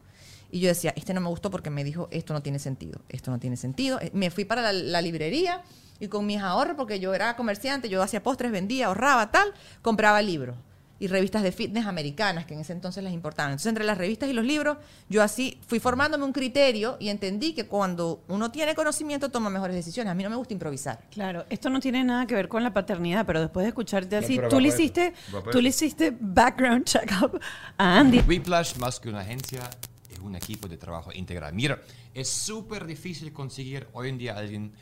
Y 0.51 0.59
yo 0.59 0.67
decía, 0.67 0.93
este 0.95 1.13
no 1.13 1.21
me 1.21 1.29
gustó 1.29 1.49
porque 1.49 1.69
me 1.69 1.83
dijo, 1.83 2.07
esto 2.11 2.33
no 2.33 2.41
tiene 2.41 2.59
sentido, 2.59 3.01
esto 3.09 3.31
no 3.31 3.39
tiene 3.39 3.57
sentido. 3.57 3.99
Eh, 4.01 4.11
Me 4.13 4.29
fui 4.29 4.45
para 4.45 4.61
la, 4.61 4.73
la 4.73 5.01
librería 5.01 5.61
y 5.99 6.07
con 6.07 6.25
mis 6.25 6.41
ahorros, 6.41 6.75
porque 6.75 6.99
yo 6.99 7.13
era 7.13 7.35
comerciante, 7.35 7.87
yo 7.87 8.01
hacía 8.03 8.21
postres, 8.21 8.51
vendía, 8.51 8.87
ahorraba, 8.87 9.31
tal, 9.31 9.53
compraba 9.81 10.21
libros 10.21 10.57
y 10.99 11.07
revistas 11.07 11.41
de 11.41 11.51
fitness 11.51 11.87
americanas, 11.87 12.45
que 12.45 12.53
en 12.53 12.59
ese 12.59 12.73
entonces 12.73 13.03
les 13.03 13.11
importaban. 13.11 13.53
Entonces, 13.53 13.69
entre 13.69 13.83
las 13.85 13.97
revistas 13.97 14.29
y 14.29 14.33
los 14.33 14.45
libros, 14.45 14.77
yo 15.09 15.23
así 15.23 15.59
fui 15.65 15.79
formándome 15.79 16.25
un 16.25 16.31
criterio 16.31 16.97
y 16.99 17.09
entendí 17.09 17.53
que 17.53 17.65
cuando 17.65 18.21
uno 18.27 18.51
tiene 18.51 18.75
conocimiento, 18.75 19.29
toma 19.29 19.49
mejores 19.49 19.75
decisiones. 19.75 20.11
A 20.11 20.13
mí 20.13 20.21
no 20.21 20.29
me 20.29 20.35
gusta 20.35 20.53
improvisar. 20.53 20.99
Claro, 21.09 21.45
esto 21.49 21.71
no 21.71 21.79
tiene 21.79 22.03
nada 22.03 22.27
que 22.27 22.35
ver 22.35 22.47
con 22.47 22.61
la 22.63 22.71
paternidad, 22.71 23.25
pero 23.25 23.41
después 23.41 23.63
de 23.63 23.69
escucharte 23.69 24.15
así, 24.15 24.39
tú 24.47 24.59
le 24.59 24.67
hiciste, 24.67 25.13
tú 25.51 25.59
le 25.59 25.69
hiciste 25.69 26.15
background 26.19 26.85
check-up 26.85 27.39
a 27.79 27.97
Andy. 27.99 28.19
Whiplash, 28.19 28.75
más 28.75 28.99
que 28.99 29.09
una 29.09 29.21
agencia, 29.21 29.61
un 30.21 30.35
equipo 30.35 30.67
de 30.67 30.77
trabajo 30.77 31.11
integral. 31.13 31.53
Mira, 31.53 31.81
es 32.13 32.29
súper 32.29 32.85
difícil 32.85 33.31
conseguir 33.33 33.87
hoy 33.93 34.09
en 34.09 34.17
día 34.17 34.37
alguien 34.37 34.73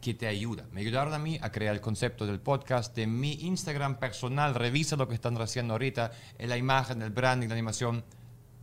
que 0.00 0.14
te 0.14 0.26
ayuda. 0.26 0.66
Me 0.72 0.80
ayudaron 0.80 1.14
a 1.14 1.18
mí 1.18 1.38
a 1.40 1.50
crear 1.50 1.74
el 1.74 1.80
concepto 1.80 2.26
del 2.26 2.40
podcast 2.40 2.94
de 2.94 3.06
mi 3.06 3.32
Instagram 3.42 3.98
personal. 3.98 4.54
Revisa 4.54 4.96
lo 4.96 5.08
que 5.08 5.14
están 5.14 5.40
haciendo 5.40 5.74
ahorita, 5.74 6.12
en 6.38 6.48
la 6.48 6.56
imagen, 6.56 7.02
el 7.02 7.10
branding, 7.10 7.48
la 7.48 7.54
animación. 7.54 8.04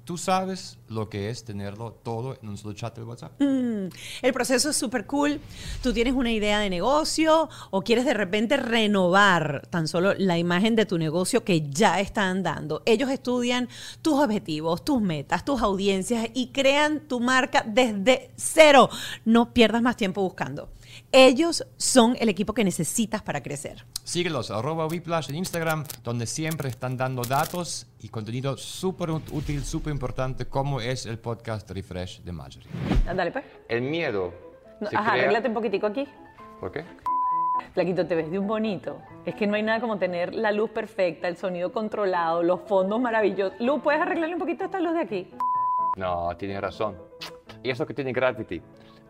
Tú 0.07 0.17
sabes 0.17 0.77
lo 0.87 1.09
que 1.09 1.29
es 1.29 1.43
tenerlo 1.43 1.91
todo 1.91 2.37
en 2.41 2.47
un 2.47 2.57
solo 2.57 2.73
chat 2.73 2.95
de 2.95 3.03
WhatsApp. 3.03 3.41
Mm, 3.41 3.89
El 4.21 4.33
proceso 4.33 4.69
es 4.69 4.77
súper 4.77 5.05
cool. 5.05 5.41
Tú 5.83 5.91
tienes 5.91 6.13
una 6.13 6.31
idea 6.31 6.59
de 6.59 6.69
negocio 6.69 7.49
o 7.71 7.81
quieres 7.81 8.05
de 8.05 8.13
repente 8.13 8.55
renovar 8.55 9.67
tan 9.69 9.89
solo 9.89 10.13
la 10.13 10.37
imagen 10.37 10.77
de 10.77 10.85
tu 10.85 10.97
negocio 10.97 11.43
que 11.43 11.69
ya 11.69 11.99
está 11.99 12.29
andando. 12.29 12.83
Ellos 12.85 13.09
estudian 13.09 13.67
tus 14.01 14.13
objetivos, 14.13 14.85
tus 14.85 15.01
metas, 15.01 15.43
tus 15.43 15.61
audiencias 15.61 16.29
y 16.33 16.53
crean 16.53 17.01
tu 17.01 17.19
marca 17.19 17.65
desde 17.67 18.31
cero. 18.37 18.89
No 19.25 19.53
pierdas 19.53 19.81
más 19.81 19.97
tiempo 19.97 20.21
buscando. 20.21 20.69
Ellos 21.13 21.65
son 21.77 22.17
el 22.19 22.27
equipo 22.27 22.53
que 22.53 22.63
necesitas 22.65 23.21
para 23.21 23.41
crecer. 23.41 23.85
Síguelos, 24.03 24.51
arroba 24.51 24.87
Whiplash 24.87 25.29
en 25.29 25.37
Instagram, 25.37 25.85
donde 26.03 26.27
siempre 26.27 26.67
están 26.69 26.97
dando 26.97 27.21
datos 27.23 27.87
y 28.01 28.09
contenido 28.09 28.57
súper 28.57 29.11
útil, 29.11 29.63
súper 29.63 29.93
importante, 29.93 30.45
como 30.47 30.81
es 30.81 31.05
el 31.05 31.17
podcast 31.17 31.69
Refresh 31.71 32.21
de 32.23 32.31
Marjorie. 32.33 32.67
Dale 33.05 33.31
pues. 33.31 33.45
El 33.69 33.83
miedo. 33.83 34.33
se 34.81 34.95
Ajá, 34.97 35.11
crea- 35.11 35.23
arréglate 35.23 35.47
un 35.47 35.53
poquitico 35.53 35.87
aquí. 35.87 36.07
¿Por 36.59 36.71
qué? 36.71 36.83
Flaquito, 37.73 38.05
te 38.05 38.15
ves 38.15 38.29
de 38.29 38.37
un 38.37 38.47
bonito. 38.47 38.99
Es 39.25 39.33
que 39.35 39.47
no 39.47 39.55
hay 39.55 39.63
nada 39.63 39.79
como 39.79 39.97
tener 39.97 40.33
la 40.35 40.51
luz 40.51 40.69
perfecta, 40.71 41.27
el 41.27 41.37
sonido 41.37 41.71
controlado, 41.71 42.43
los 42.43 42.61
fondos 42.67 42.99
maravillosos. 42.99 43.59
Luz, 43.61 43.81
¿puedes 43.81 44.01
arreglarle 44.01 44.35
un 44.35 44.39
poquito 44.41 44.65
esta 44.65 44.79
luz 44.79 44.93
de 44.93 45.01
aquí? 45.01 45.31
No, 45.95 46.35
tiene 46.37 46.59
razón. 46.59 46.95
Y 47.63 47.69
eso 47.71 47.85
que 47.85 47.93
tiene 47.93 48.11
Gravity. 48.13 48.61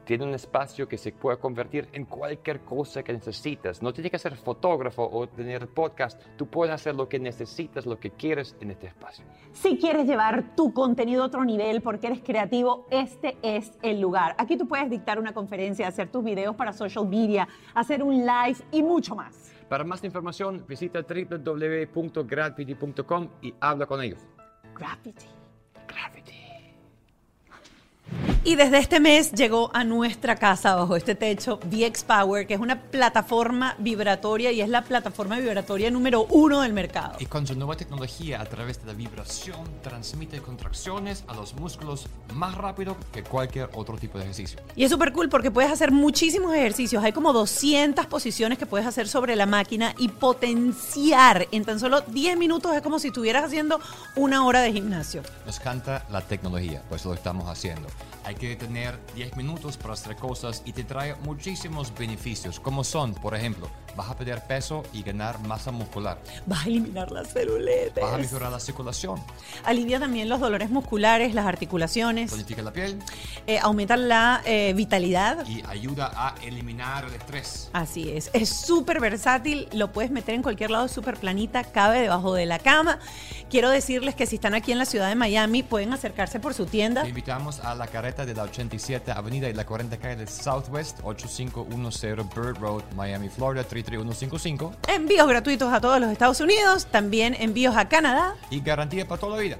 Tiene 0.08 0.24
un 0.24 0.34
espacio 0.34 0.88
que 0.88 0.98
se 0.98 1.12
puede 1.12 1.38
convertir 1.38 1.90
en 1.92 2.06
cualquier 2.06 2.62
cosa 2.62 3.04
que 3.04 3.12
necesitas. 3.12 3.82
No 3.82 3.92
tiene 3.92 4.10
que 4.10 4.18
ser 4.18 4.38
fotógrafo 4.38 5.06
o 5.06 5.28
tener 5.28 5.68
podcast. 5.68 6.24
Tú 6.38 6.48
puedes 6.48 6.74
hacer 6.74 6.96
lo 6.96 7.10
que 7.10 7.20
necesitas, 7.20 7.86
lo 7.86 8.00
que 8.00 8.12
quieres 8.12 8.56
en 8.62 8.72
este 8.72 8.88
espacio. 8.88 9.26
Si 9.52 9.78
quieres 9.78 10.08
llevar 10.08 10.56
tu 10.56 10.72
contenido 10.72 11.24
a 11.24 11.26
otro 11.26 11.44
nivel 11.44 11.82
porque 11.82 12.08
eres 12.08 12.22
creativo, 12.22 12.88
este 12.90 13.38
es 13.42 13.74
el 13.82 14.00
lugar. 14.00 14.34
Aquí 14.38 14.56
tú 14.56 14.66
puedes 14.66 14.90
dictar 14.90 15.20
una 15.20 15.34
conferencia, 15.34 15.90
hacer 15.90 16.10
tus 16.10 16.24
videos 16.24 16.56
para 16.56 16.72
social 16.72 17.06
media, 17.06 17.46
hacer 17.74 18.02
un 18.02 18.26
live 18.26 18.60
y 18.72 18.84
mucho 18.84 19.14
más. 19.14 19.52
Para 19.68 19.84
más 19.84 20.02
información, 20.06 20.64
visita 20.66 21.02
www.gravity.com 21.02 23.30
y 23.42 23.54
habla 23.60 23.86
con 23.86 24.02
ellos. 24.02 24.26
Gravity. 24.74 25.26
Gravity. 25.86 26.38
Y 28.48 28.56
desde 28.56 28.78
este 28.78 29.02
mes 29.02 29.34
llegó 29.34 29.70
a 29.74 29.84
nuestra 29.84 30.38
casa, 30.38 30.74
bajo 30.74 30.96
este 30.96 31.16
techo, 31.16 31.60
VX 31.66 32.06
Power, 32.06 32.48
que 32.48 32.54
es 32.54 32.62
una 32.62 32.82
plataforma 32.82 33.76
vibratoria 33.78 34.54
y 34.54 34.62
es 34.62 34.70
la 34.70 34.86
plataforma 34.86 35.38
vibratoria 35.38 35.92
número 35.92 36.26
uno 36.30 36.62
del 36.62 36.72
mercado. 36.72 37.18
Y 37.20 37.26
con 37.26 37.46
su 37.46 37.56
nueva 37.56 37.76
tecnología, 37.76 38.40
a 38.40 38.46
través 38.46 38.80
de 38.80 38.88
la 38.88 38.94
vibración, 38.94 39.60
transmite 39.84 40.40
contracciones 40.40 41.26
a 41.28 41.34
los 41.34 41.56
músculos 41.56 42.08
más 42.36 42.56
rápido 42.56 42.96
que 43.12 43.22
cualquier 43.22 43.70
otro 43.74 43.98
tipo 43.98 44.18
de 44.18 44.24
ejercicio. 44.24 44.62
Y 44.78 44.86
es 44.86 44.92
súper 44.92 45.12
cool 45.12 45.28
porque 45.28 45.52
puedes 45.52 45.70
hacer 45.70 45.92
muchísimos 45.92 46.56
ejercicios. 46.56 47.04
Hay 47.04 47.12
como 47.12 47.34
200 47.34 48.06
posiciones 48.06 48.58
que 48.58 48.66
puedes 48.66 48.88
hacer 48.88 49.10
sobre 49.10 49.36
la 49.36 49.46
máquina 49.46 49.94
y 49.98 50.08
potenciar 50.08 51.50
en 51.52 51.66
tan 51.66 51.82
solo 51.82 52.00
10 52.00 52.38
minutos. 52.38 52.74
Es 52.74 52.82
como 52.82 52.98
si 53.00 53.10
estuvieras 53.10 53.44
haciendo 53.44 53.82
una 54.16 54.46
hora 54.46 54.62
de 54.62 54.72
gimnasio. 54.72 55.22
Nos 55.46 55.60
canta 55.60 56.06
la 56.10 56.22
tecnología, 56.22 56.82
pues 56.88 57.04
lo 57.04 57.14
estamos 57.14 57.50
haciendo. 57.50 57.90
Hay 58.24 58.37
que 58.38 58.56
tener 58.56 59.00
10 59.16 59.36
minutos 59.38 59.78
para 59.78 59.94
hacer 59.94 60.16
cosas 60.16 60.62
y 60.66 60.74
te 60.74 60.84
trae 60.84 61.16
muchísimos 61.24 61.94
beneficios, 61.98 62.60
como 62.60 62.84
son, 62.84 63.14
por 63.14 63.36
ejemplo, 63.36 63.70
vas 63.96 64.10
a 64.10 64.16
perder 64.16 64.46
peso 64.46 64.84
y 64.94 65.02
ganar 65.02 65.40
masa 65.40 65.72
muscular. 65.72 66.20
Vas 66.46 66.66
a 66.66 66.68
eliminar 66.68 67.12
las 67.12 67.34
celulitis. 67.34 68.02
Vas 68.02 68.14
a 68.14 68.18
mejorar 68.18 68.52
la 68.52 68.60
circulación, 68.60 69.22
Alivia 69.66 70.00
también 70.00 70.30
los 70.30 70.40
dolores 70.40 70.70
musculares, 70.70 71.34
las 71.34 71.46
articulaciones. 71.46 72.30
tonifica 72.30 72.62
la 72.62 72.72
piel 72.72 73.00
eh, 73.48 73.60
aumenta 73.60 73.98
la 73.98 74.42
eh, 74.46 74.74
vitalidad. 74.76 75.46
y 75.48 75.64
ayuda 75.68 76.12
a 76.14 76.36
eliminar 76.44 77.06
el 77.06 77.14
estrés. 77.16 77.70
Así 77.74 78.12
es, 78.12 78.30
es 78.34 78.50
súper 78.50 79.00
versátil, 79.00 79.68
lo 79.74 79.92
puedes 79.92 80.12
meter 80.12 80.36
en 80.36 80.44
cualquier 80.44 80.70
lado, 80.70 80.88
súper 80.88 81.18
planita, 81.18 81.64
cabe 81.64 82.02
debajo 82.02 82.34
de 82.34 82.46
la 82.46 82.60
cama. 82.60 83.00
Quiero 83.50 83.70
decirles 83.70 84.14
que 84.14 84.26
si 84.26 84.36
están 84.36 84.54
aquí 84.54 84.72
en 84.72 84.78
la 84.78 84.86
ciudad 84.86 85.10
de 85.10 85.16
Miami, 85.16 85.64
pueden 85.64 85.94
acercarse 85.94 86.40
por 86.40 86.54
su 86.54 86.66
tienda. 86.66 87.04
Te 87.04 87.10
invitamos 87.10 87.62
a 87.62 87.74
la 87.74 87.88
carreta 87.88 88.26
de 88.28 88.36
la 88.36 88.44
87 88.44 89.12
Avenida 89.12 89.50
y 89.50 89.54
la 89.54 89.66
40 89.66 89.98
calle 89.98 90.18
del 90.18 90.28
Southwest, 90.28 91.00
8510 91.04 92.18
Bird 92.36 92.58
Road, 92.60 92.84
Miami, 92.96 93.30
Florida, 93.30 93.64
33155. 93.64 94.74
Envíos 94.88 95.28
gratuitos 95.28 95.74
a 95.74 95.82
todos 95.82 96.00
los 96.00 96.12
Estados 96.12 96.40
Unidos, 96.42 96.86
también 96.88 97.36
envíos 97.40 97.76
a 97.76 97.88
Canadá. 97.90 98.36
Y 98.50 98.60
garantía 98.60 99.08
para 99.08 99.20
toda 99.20 99.38
la 99.38 99.42
vida. 99.42 99.58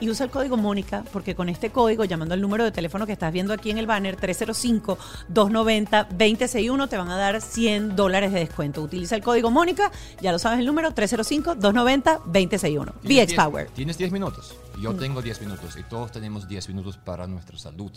Y 0.00 0.10
usa 0.10 0.26
el 0.26 0.32
código 0.32 0.56
Mónica, 0.56 1.04
porque 1.12 1.34
con 1.34 1.48
este 1.48 1.70
código, 1.70 2.04
llamando 2.04 2.34
al 2.34 2.40
número 2.40 2.64
de 2.64 2.70
teléfono 2.72 3.06
que 3.06 3.12
estás 3.12 3.32
viendo 3.32 3.52
aquí 3.52 3.70
en 3.70 3.78
el 3.78 3.86
banner, 3.86 4.18
305-290-2061, 4.18 6.88
te 6.88 6.96
van 6.96 7.10
a 7.10 7.16
dar 7.16 7.40
100 7.40 7.94
dólares 7.94 8.32
de 8.32 8.40
descuento. 8.40 8.82
Utiliza 8.82 9.14
el 9.14 9.22
código 9.22 9.50
Mónica, 9.50 9.92
ya 10.20 10.32
lo 10.32 10.38
sabes 10.38 10.58
el 10.58 10.66
número, 10.66 10.92
305-290-2061. 10.92 12.32
Tienes 12.32 12.62
VX 13.02 13.02
10 13.02 13.34
Power. 13.34 13.68
Tienes 13.70 13.98
10 13.98 14.12
minutos. 14.12 14.56
Yo 14.80 14.94
tengo 14.94 15.20
10 15.22 15.40
minutos 15.42 15.76
y 15.78 15.82
todos 15.84 16.10
tenemos 16.12 16.48
10 16.48 16.68
minutos 16.68 16.98
para 16.98 17.26
nuestra 17.26 17.58
salud. 17.58 17.92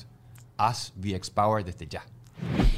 Haz 0.58 0.94
VX 0.96 1.30
Power 1.32 1.66
desde 1.66 1.88
ya. 1.88 2.06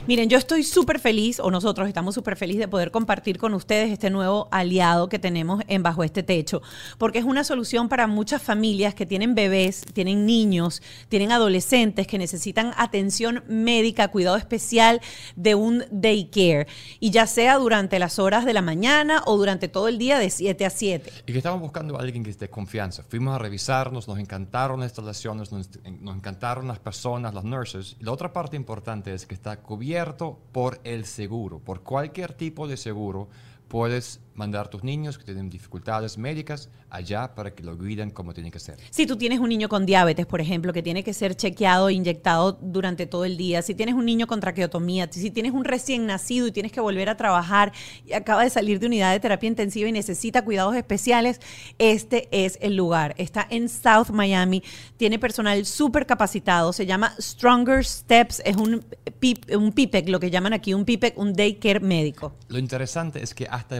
Miren, 0.08 0.30
yo 0.30 0.38
estoy 0.38 0.64
súper 0.64 1.00
feliz, 1.00 1.40
o 1.42 1.52
nosotros 1.52 1.86
estamos 1.86 2.16
súper 2.16 2.38
felices 2.38 2.62
de 2.62 2.68
poder 2.70 2.92
compartir 2.92 3.38
con 3.38 3.54
ustedes 3.54 3.92
este 3.92 4.10
nuevo 4.10 4.48
aliado 4.52 5.10
que 5.10 5.20
tenemos 5.20 5.62
en 5.68 5.84
Bajo 5.84 6.02
este 6.02 6.24
Techo, 6.24 6.62
porque 6.98 7.20
es 7.20 7.26
una 7.26 7.44
solución 7.44 7.90
para 7.90 8.08
muchas 8.08 8.42
familias 8.42 8.96
que 8.96 9.06
tienen 9.06 9.36
bebés, 9.36 9.82
tienen 9.94 10.26
niños, 10.26 10.82
tienen 11.10 11.34
adolescentes 11.34 12.08
que 12.08 12.18
necesitan 12.18 12.72
atención 12.78 13.44
médica, 13.50 14.08
cuidado 14.08 14.38
especial 14.38 15.02
de 15.36 15.56
un 15.56 15.84
daycare, 15.92 16.68
y 17.02 17.12
ya 17.12 17.28
sea 17.28 17.58
durante 17.58 18.00
las 18.00 18.18
horas 18.18 18.46
de 18.46 18.54
la 18.54 18.62
mañana 18.62 19.24
o 19.26 19.36
durante 19.36 19.68
todo 19.68 19.90
el 19.90 19.98
día 19.98 20.20
de 20.20 20.30
7 20.30 20.66
a 20.66 20.70
7. 20.70 21.12
Y 21.26 21.34
que 21.34 21.40
estamos 21.40 21.60
buscando 21.60 21.98
a 21.98 22.02
alguien 22.02 22.24
que 22.24 22.30
esté 22.30 22.50
confianza. 22.50 23.04
Fuimos 23.10 23.36
a 23.36 23.40
revisarnos, 23.40 24.08
nos 24.08 24.20
encantaron 24.20 24.80
las 24.80 24.92
instalaciones, 24.92 25.52
nos, 25.52 25.70
nos 26.00 26.16
encantaron 26.16 26.66
las 26.66 26.80
personas, 26.80 27.34
las 27.34 27.44
nurses. 27.44 27.98
Y 28.00 28.06
la 28.06 28.14
otra 28.14 28.32
parte 28.32 28.56
importante 28.56 29.14
es 29.14 29.26
que 29.26 29.34
cubierto 29.56 30.38
por 30.52 30.80
el 30.84 31.06
seguro, 31.06 31.60
por 31.60 31.82
cualquier 31.82 32.34
tipo 32.34 32.68
de 32.68 32.78
seguro. 32.78 33.30
Puedes 33.68 34.20
mandar 34.38 34.68
a 34.68 34.70
tus 34.70 34.84
niños 34.84 35.18
que 35.18 35.26
tienen 35.26 35.50
dificultades 35.50 36.18
médicas 36.18 36.70
allá 36.90 37.36
para 37.36 37.54
que 37.54 37.64
lo 37.64 37.78
cuiden 37.78 38.12
como 38.12 38.34
tiene 38.34 38.52
que 38.52 38.60
ser. 38.60 38.78
Si 38.92 39.06
tú 39.06 39.18
tienes 39.18 39.40
un 39.40 39.50
niño 39.50 39.68
con 39.68 39.86
diabetes, 39.86 40.26
por 40.26 40.40
ejemplo, 40.40 40.72
que 40.72 40.82
tiene 40.84 41.04
que 41.04 41.14
ser 41.14 41.36
chequeado 41.36 41.90
e 41.90 41.94
inyectado 41.94 42.54
durante 42.62 43.06
todo 43.08 43.26
el 43.26 43.36
día, 43.36 43.62
si 43.62 43.76
tienes 43.76 43.96
un 43.96 44.06
niño 44.06 44.28
con 44.28 44.40
traqueotomía, 44.40 45.10
si 45.12 45.32
tienes 45.32 45.52
un 45.52 45.66
recién 45.66 46.06
nacido 46.06 46.48
y 46.48 46.52
tienes 46.52 46.72
que 46.72 46.80
volver 46.80 47.10
a 47.10 47.18
trabajar 47.18 47.74
y 48.06 48.14
acaba 48.14 48.44
de 48.44 48.50
salir 48.50 48.80
de 48.80 48.86
unidad 48.86 49.12
de 49.12 49.20
terapia 49.20 49.48
intensiva 49.48 49.90
y 49.90 49.92
necesita 49.92 50.46
cuidados 50.46 50.76
especiales, 50.76 51.42
este 51.80 52.28
es 52.32 52.58
el 52.62 52.76
lugar. 52.76 53.16
Está 53.18 53.46
en 53.50 53.68
South 53.70 54.12
Miami, 54.12 54.64
tiene 54.98 55.20
personal 55.20 55.66
súper 55.66 56.06
capacitado, 56.06 56.72
se 56.74 56.86
llama 56.86 57.14
Stronger 57.20 57.84
Steps, 57.84 58.42
es 58.46 58.56
un, 58.56 58.86
pip- 59.20 59.56
un 59.56 59.72
PIPEC, 59.72 60.10
lo 60.10 60.20
que 60.20 60.30
llaman 60.30 60.54
aquí 60.54 60.74
un 60.74 60.86
PIPEC, 60.86 61.18
un 61.18 61.34
daycare 61.34 61.80
médico. 61.80 62.36
Lo 62.50 62.60
interesante 62.60 63.22
es 63.24 63.34
que 63.34 63.48
hasta 63.50 63.76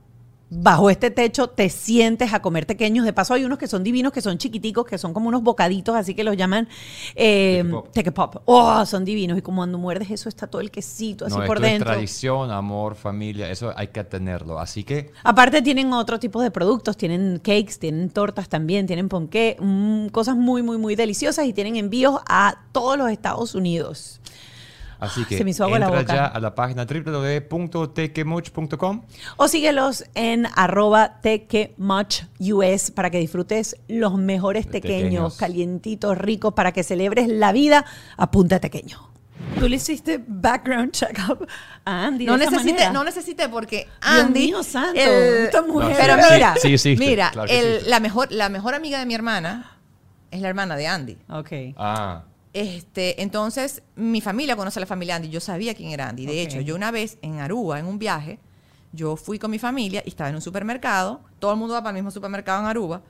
bajo 0.51 0.91
este 0.91 1.11
techo 1.11 1.49
te 1.49 1.69
sientes 1.69 2.33
a 2.33 2.41
comer 2.41 2.67
tequeños. 2.67 3.05
De 3.05 3.13
paso 3.13 3.35
hay 3.35 3.45
unos 3.45 3.59
que 3.59 3.67
son 3.67 3.83
divinos, 3.83 4.13
que 4.13 4.21
son 4.21 4.39
chiquiticos, 4.39 4.87
que 4.87 4.99
son 4.99 5.13
como 5.13 5.29
unos 5.29 5.43
bocaditos, 5.43 5.97
así 5.97 6.15
que 6.15 6.25
los 6.25 6.37
llaman 6.37 6.69
eh, 7.15 7.63
Tequepop. 7.65 7.93
tequepop. 7.93 8.37
Oh, 8.45 8.87
son 8.87 9.05
divinos. 9.05 9.39
Y 9.39 9.43
como 9.43 9.65
cuando 9.65 9.79
muerdes 9.79 10.11
eso 10.11 10.29
está 10.29 10.47
todo 10.47 10.61
el 10.61 10.71
quesito 10.71 11.27
así 11.27 11.39
no, 11.39 11.47
por 11.47 11.57
esto 11.57 11.67
es 11.67 11.73
dentro. 11.73 11.93
tradición, 11.93 12.51
amor, 12.51 12.95
familia, 12.95 13.51
eso 13.51 13.73
hay 13.75 13.89
que 13.89 14.05
tenerlo. 14.05 14.59
Así 14.59 14.85
que 14.85 15.11
Aparte 15.23 15.63
tienen 15.63 15.93
otro 15.93 16.19
tipo 16.19 16.43
de 16.43 16.51
productos, 16.51 16.97
tienen 16.97 17.39
cakes, 17.39 17.79
tienen 17.79 18.11
tortas 18.11 18.49
también, 18.49 18.87
tienen 18.87 19.09
ponqué, 19.09 19.57
mm, 19.59 20.09
cosas 20.09 20.37
muy, 20.37 20.63
muy, 20.63 20.79
muy 20.79 20.97
deliciosas 20.97 21.47
y 21.47 21.53
tienen 21.53 21.77
envíos 21.77 22.21
a 22.29 22.59
todos 22.73 22.99
los 22.99 23.11
Estados 23.11 23.55
Unidos. 23.55 24.21
Así 25.05 25.25
que 25.25 25.39
Se 25.39 25.45
me 25.45 25.51
hizo 25.51 25.65
agua 25.65 25.79
la 25.79 25.87
entra 25.87 26.01
boca. 26.03 26.15
ya 26.15 26.27
a 26.27 26.41
la 26.41 26.55
página 26.55 26.85
www.tequemuch.com 26.85 29.03
O 29.37 29.49
síguelos 29.49 30.05
en 30.15 30.47
arroba 30.55 31.21
tequemuchus 31.21 32.91
para 32.95 33.11
que 33.11 33.19
disfrutes 33.19 33.77
los 33.89 34.17
mejores 34.19 34.69
tequeños, 34.69 35.03
tequeños. 35.03 35.37
calientitos, 35.37 36.19
ricos, 36.19 36.55
para 36.55 36.73
que 36.73 36.83
celebres 36.83 37.29
la 37.29 37.53
vida 37.53 37.85
a 38.17 38.31
punta 38.31 38.57
de 38.57 38.61
tequeño. 38.61 39.11
Tú 39.59 39.69
le 39.69 39.77
hiciste 39.77 40.23
background 40.27 40.93
check-up 40.93 41.47
a 41.85 42.07
Andy. 42.07 42.27
No 42.27 42.37
de 42.39 42.45
esa 42.45 42.51
necesité, 42.53 42.73
manera? 42.75 42.93
no 42.93 43.05
necesité 43.05 43.49
porque 43.49 43.87
Dios 44.03 44.25
Andy. 44.25 44.41
mío 44.47 44.63
santo, 44.63 45.01
el- 45.01 45.45
esta 45.45 45.63
mujer. 45.63 45.91
No, 45.91 45.97
pero 45.97 46.17
sí, 46.17 46.33
mira, 46.35 46.55
sí, 46.61 46.79
sí, 46.79 46.97
mira, 46.99 47.31
claro 47.31 47.49
que 47.49 47.59
el- 47.79 47.91
la 47.91 48.01
mejor, 48.01 48.33
la 48.33 48.49
mejor 48.49 48.75
amiga 48.75 48.99
de 48.99 49.07
mi 49.07 49.15
hermana 49.15 49.71
es 50.31 50.41
la 50.41 50.49
hermana 50.49 50.77
de 50.77 50.87
Andy. 50.89 51.19
Ok. 51.29 51.51
Ah, 51.77 52.23
Este, 52.55 53.21
entonces, 53.21 53.83
mi 53.97 54.21
familia 54.21 54.55
conoce 54.55 54.79
a 54.79 54.81
la 54.81 54.87
familia 54.87 55.17
Andy. 55.17 55.29
Yo 55.29 55.41
sabía 55.41 55.75
quién 55.75 55.91
era 55.91 56.09
Andy. 56.09 56.25
De 56.25 56.41
hecho, 56.41 56.61
yo 56.61 56.77
una 56.77 56.93
vez 56.93 57.19
en 57.21 57.41
Aruba, 57.41 57.81
en 57.81 57.87
un 57.87 57.99
viaje, 57.99 58.39
yo 58.93 59.17
fui 59.17 59.41
con 59.41 59.51
mi 59.51 59.59
familia 59.59 60.03
y 60.07 60.11
estaba 60.11 60.31
en 60.31 60.37
un 60.37 60.41
supermercado. 60.41 61.21
Todo 61.41 61.51
el 61.53 61.59
mundo 61.59 61.75
va 61.75 61.81
para 61.81 61.91
el 61.91 61.97
mismo 61.97 62.13
supermercado 62.13 62.61
en 62.61 62.67
Aruba. 62.67 63.03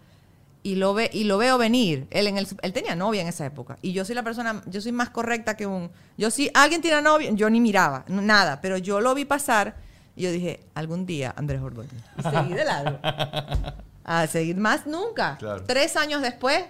Y 0.62 0.76
lo, 0.76 0.94
ve, 0.94 1.10
y 1.12 1.24
lo 1.24 1.36
veo 1.36 1.58
venir. 1.58 2.06
Él, 2.10 2.26
en 2.26 2.38
el, 2.38 2.48
él 2.62 2.72
tenía 2.72 2.96
novia 2.96 3.20
en 3.20 3.28
esa 3.28 3.44
época. 3.44 3.76
Y 3.82 3.92
yo 3.92 4.06
soy 4.06 4.14
la 4.14 4.22
persona, 4.22 4.62
yo 4.64 4.80
soy 4.80 4.92
más 4.92 5.10
correcta 5.10 5.58
que 5.58 5.66
un... 5.66 5.90
Yo 6.16 6.30
si 6.30 6.50
alguien 6.54 6.80
tiene 6.80 7.02
novia, 7.02 7.30
yo 7.32 7.50
ni 7.50 7.60
miraba, 7.60 8.06
nada. 8.08 8.62
Pero 8.62 8.78
yo 8.78 9.02
lo 9.02 9.14
vi 9.14 9.26
pasar 9.26 9.76
y 10.16 10.22
yo 10.22 10.32
dije, 10.32 10.60
algún 10.74 11.04
día 11.04 11.34
Andrés 11.36 11.60
Borbotti. 11.60 11.94
Y 12.18 12.22
seguí 12.22 12.54
de 12.54 12.64
lado. 12.64 12.98
A 14.04 14.26
seguir 14.26 14.56
más 14.56 14.86
nunca. 14.86 15.36
Claro. 15.38 15.64
Tres 15.64 15.96
años 15.96 16.22
después, 16.22 16.64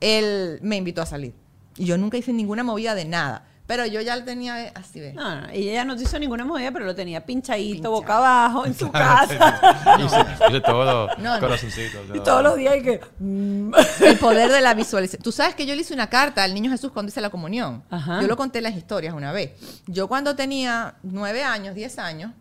él 0.00 0.58
me 0.62 0.76
invitó 0.76 1.02
a 1.02 1.06
salir. 1.06 1.34
Y 1.76 1.86
yo 1.86 1.96
nunca 1.98 2.16
hice 2.16 2.32
ninguna 2.32 2.62
movida 2.62 2.94
de 2.94 3.04
nada. 3.04 3.44
Pero 3.66 3.86
yo 3.86 4.00
ya 4.00 4.16
lo 4.16 4.24
tenía 4.24 4.70
así, 4.74 5.00
¿ves? 5.00 5.14
No, 5.14 5.40
no, 5.42 5.48
ella 5.50 5.84
no 5.84 5.94
hizo 5.94 6.18
ninguna 6.18 6.44
movida, 6.44 6.72
pero 6.72 6.84
lo 6.84 6.94
tenía 6.96 7.24
pinchadito, 7.24 7.74
Pinchado. 7.74 7.92
boca 7.94 8.16
abajo, 8.18 8.66
en 8.66 8.74
su 8.74 8.90
casa. 8.90 9.96
Hice, 10.04 10.16
hice 10.50 10.60
todo, 10.60 11.08
No, 11.18 11.34
no. 11.34 11.40
corazoncitos. 11.40 12.00
y 12.12 12.20
todos 12.20 12.42
los 12.42 12.56
días 12.56 12.76
y 12.78 12.82
que... 12.82 13.00
mm. 13.20 13.72
El 14.04 14.18
poder 14.18 14.50
de 14.50 14.60
la 14.60 14.74
visualización. 14.74 15.22
Tú 15.22 15.30
sabes 15.32 15.54
que 15.54 15.64
yo 15.64 15.74
le 15.76 15.82
hice 15.82 15.94
una 15.94 16.10
carta 16.10 16.42
al 16.42 16.52
niño 16.52 16.70
Jesús 16.72 16.90
cuando 16.92 17.08
hice 17.10 17.20
la 17.20 17.30
comunión. 17.30 17.84
Ajá. 17.88 18.20
Yo 18.20 18.26
lo 18.26 18.36
conté 18.36 18.58
en 18.58 18.64
las 18.64 18.76
historias 18.76 19.14
una 19.14 19.32
vez. 19.32 19.52
Yo 19.86 20.08
cuando 20.08 20.34
tenía 20.36 20.96
nueve 21.04 21.44
años, 21.44 21.74
diez 21.76 21.98
años, 21.98 22.32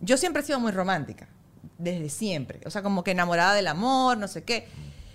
yo 0.00 0.16
siempre 0.16 0.42
he 0.42 0.44
sido 0.46 0.58
muy 0.60 0.72
romántica. 0.72 1.28
Desde 1.76 2.08
siempre. 2.08 2.60
O 2.64 2.70
sea, 2.70 2.82
como 2.82 3.04
que 3.04 3.10
enamorada 3.10 3.52
del 3.54 3.66
amor, 3.68 4.16
no 4.16 4.28
sé 4.28 4.42
qué. 4.44 4.66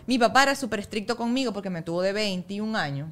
Mi 0.06 0.18
papá 0.20 0.44
era 0.44 0.56
súper 0.56 0.80
estricto 0.80 1.18
conmigo 1.18 1.54
porque 1.54 1.70
me 1.72 1.82
tuvo 1.82 2.02
de 2.04 2.14
21 2.14 2.78
años. 2.78 3.10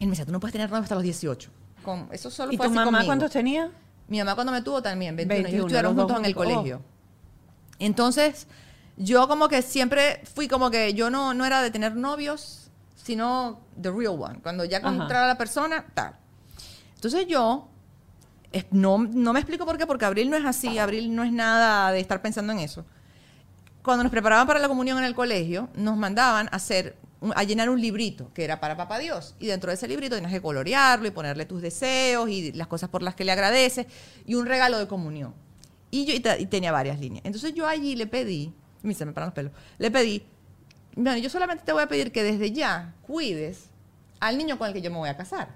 Él 0.00 0.06
me 0.06 0.12
decía, 0.12 0.26
tú 0.26 0.32
no 0.32 0.40
puedes 0.40 0.52
tener 0.52 0.68
novio 0.70 0.82
hasta 0.82 0.94
los 0.96 1.04
18. 1.04 1.50
Con, 1.84 2.08
eso 2.10 2.30
solo 2.30 2.52
¿Y 2.52 2.56
fue 2.56 2.66
tu 2.66 2.70
así 2.72 2.76
mamá 2.76 2.90
conmigo. 2.90 3.06
cuántos 3.06 3.30
tenía? 3.30 3.70
Mi 4.08 4.18
mamá 4.18 4.34
cuando 4.34 4.52
me 4.52 4.62
tuvo 4.62 4.82
también, 4.82 5.14
21. 5.14 5.34
21, 5.44 5.48
Ellos 5.56 5.66
estudiaron 5.66 5.94
juntos 5.96 6.18
en 6.18 6.24
el 6.24 6.34
juntos. 6.34 6.52
Oh. 6.52 6.54
colegio. 6.56 6.82
Entonces, 7.78 8.46
yo 8.96 9.28
como 9.28 9.48
que 9.48 9.62
siempre 9.62 10.20
fui 10.34 10.48
como 10.48 10.70
que 10.70 10.94
yo 10.94 11.10
no, 11.10 11.32
no 11.34 11.44
era 11.46 11.62
de 11.62 11.70
tener 11.70 11.96
novios, 11.96 12.70
sino 12.96 13.60
the 13.80 13.90
real 13.90 14.16
one. 14.20 14.40
Cuando 14.42 14.64
ya 14.64 14.78
Ajá. 14.78 14.88
encontraba 14.92 15.24
a 15.24 15.28
la 15.28 15.38
persona, 15.38 15.86
tal. 15.94 16.14
Entonces 16.96 17.26
yo, 17.26 17.68
no, 18.70 18.98
no 18.98 19.32
me 19.32 19.40
explico 19.40 19.64
por 19.64 19.78
qué, 19.78 19.86
porque 19.86 20.04
Abril 20.04 20.28
no 20.28 20.36
es 20.36 20.44
así, 20.44 20.78
Abril 20.78 21.14
no 21.14 21.22
es 21.24 21.32
nada 21.32 21.92
de 21.92 22.00
estar 22.00 22.20
pensando 22.20 22.52
en 22.52 22.58
eso. 22.58 22.84
Cuando 23.82 24.02
nos 24.04 24.10
preparaban 24.10 24.46
para 24.46 24.60
la 24.60 24.68
comunión 24.68 24.98
en 24.98 25.04
el 25.04 25.14
colegio, 25.14 25.70
nos 25.74 25.96
mandaban 25.96 26.48
a 26.52 26.56
hacer 26.56 26.96
a 27.34 27.44
llenar 27.44 27.68
un 27.70 27.80
librito 27.80 28.30
que 28.32 28.44
era 28.44 28.60
para 28.60 28.76
Papá 28.76 28.98
Dios. 28.98 29.34
Y 29.38 29.46
dentro 29.46 29.68
de 29.70 29.74
ese 29.74 29.86
librito 29.88 30.14
tenías 30.16 30.32
que 30.32 30.40
colorearlo 30.40 31.06
y 31.06 31.10
ponerle 31.10 31.44
tus 31.44 31.60
deseos 31.62 32.28
y 32.30 32.52
las 32.52 32.66
cosas 32.66 32.88
por 32.88 33.02
las 33.02 33.14
que 33.14 33.24
le 33.24 33.32
agradeces 33.32 33.86
y 34.26 34.34
un 34.36 34.46
regalo 34.46 34.78
de 34.78 34.86
comunión. 34.86 35.34
Y 35.90 36.04
yo 36.06 36.14
y 36.14 36.20
te- 36.20 36.40
y 36.40 36.46
tenía 36.46 36.72
varias 36.72 36.98
líneas. 37.00 37.24
Entonces 37.24 37.52
yo 37.54 37.66
allí 37.66 37.96
le 37.96 38.06
pedí, 38.06 38.54
y 38.82 38.94
se 38.94 39.04
me 39.04 39.12
paran 39.12 39.28
los 39.28 39.34
pelos, 39.34 39.52
le 39.78 39.90
pedí, 39.90 40.22
bueno, 40.96 41.18
yo 41.18 41.28
solamente 41.30 41.64
te 41.64 41.72
voy 41.72 41.82
a 41.82 41.88
pedir 41.88 42.10
que 42.12 42.22
desde 42.22 42.52
ya 42.52 42.94
cuides 43.02 43.64
al 44.20 44.38
niño 44.38 44.56
con 44.58 44.68
el 44.68 44.72
que 44.74 44.80
yo 44.82 44.90
me 44.90 44.96
voy 44.98 45.08
a 45.08 45.16
casar. 45.16 45.48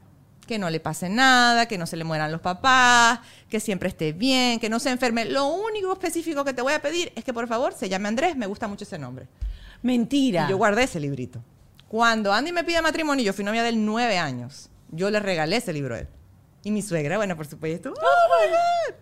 Que 0.47 0.59
no 0.59 0.69
le 0.69 0.79
pase 0.79 1.09
nada, 1.09 1.67
que 1.67 1.79
no 1.79 1.87
se 1.87 1.97
le 1.97 2.05
mueran 2.05 2.31
los 2.31 2.43
papás, 2.43 3.21
que 3.49 3.61
siempre 3.61 3.89
esté 3.89 4.13
bien, 4.13 4.61
que 4.61 4.69
no 4.69 4.79
se 4.79 4.91
enferme. 4.91 5.25
Lo 5.25 5.47
único 5.47 5.91
específico 5.93 6.45
que 6.45 6.53
te 6.53 6.61
voy 6.61 6.75
a 6.75 6.83
pedir 6.83 7.13
es 7.17 7.25
que 7.25 7.33
por 7.33 7.49
favor 7.49 7.73
se 7.73 7.89
llame 7.89 8.09
Andrés, 8.09 8.37
me 8.37 8.47
gusta 8.47 8.69
mucho 8.69 8.85
ese 8.85 8.99
nombre. 8.99 9.27
Mentira. 9.83 10.45
Y 10.47 10.51
yo 10.51 10.57
guardé 10.59 10.83
ese 10.85 11.01
librito. 11.01 11.43
Cuando 11.89 12.33
Andy 12.33 12.53
me 12.53 12.65
pide 12.65 12.83
matrimonio, 12.83 13.25
yo 13.25 13.33
fui 13.33 13.45
novia 13.45 13.63
de 13.63 13.69
él 13.71 13.85
nueve 13.85 14.19
años. 14.19 14.71
Yo 14.91 15.11
le 15.11 15.21
regalé 15.21 15.57
ese 15.57 15.73
libro 15.73 15.95
a 15.95 16.01
él. 16.01 16.09
Y 16.63 16.71
mi 16.71 16.83
suegra, 16.83 17.17
bueno, 17.17 17.37
por 17.37 17.47
supuesto. 17.47 17.91
¡Oh, 17.91 17.95
my 17.95 18.51
God! 18.51 18.95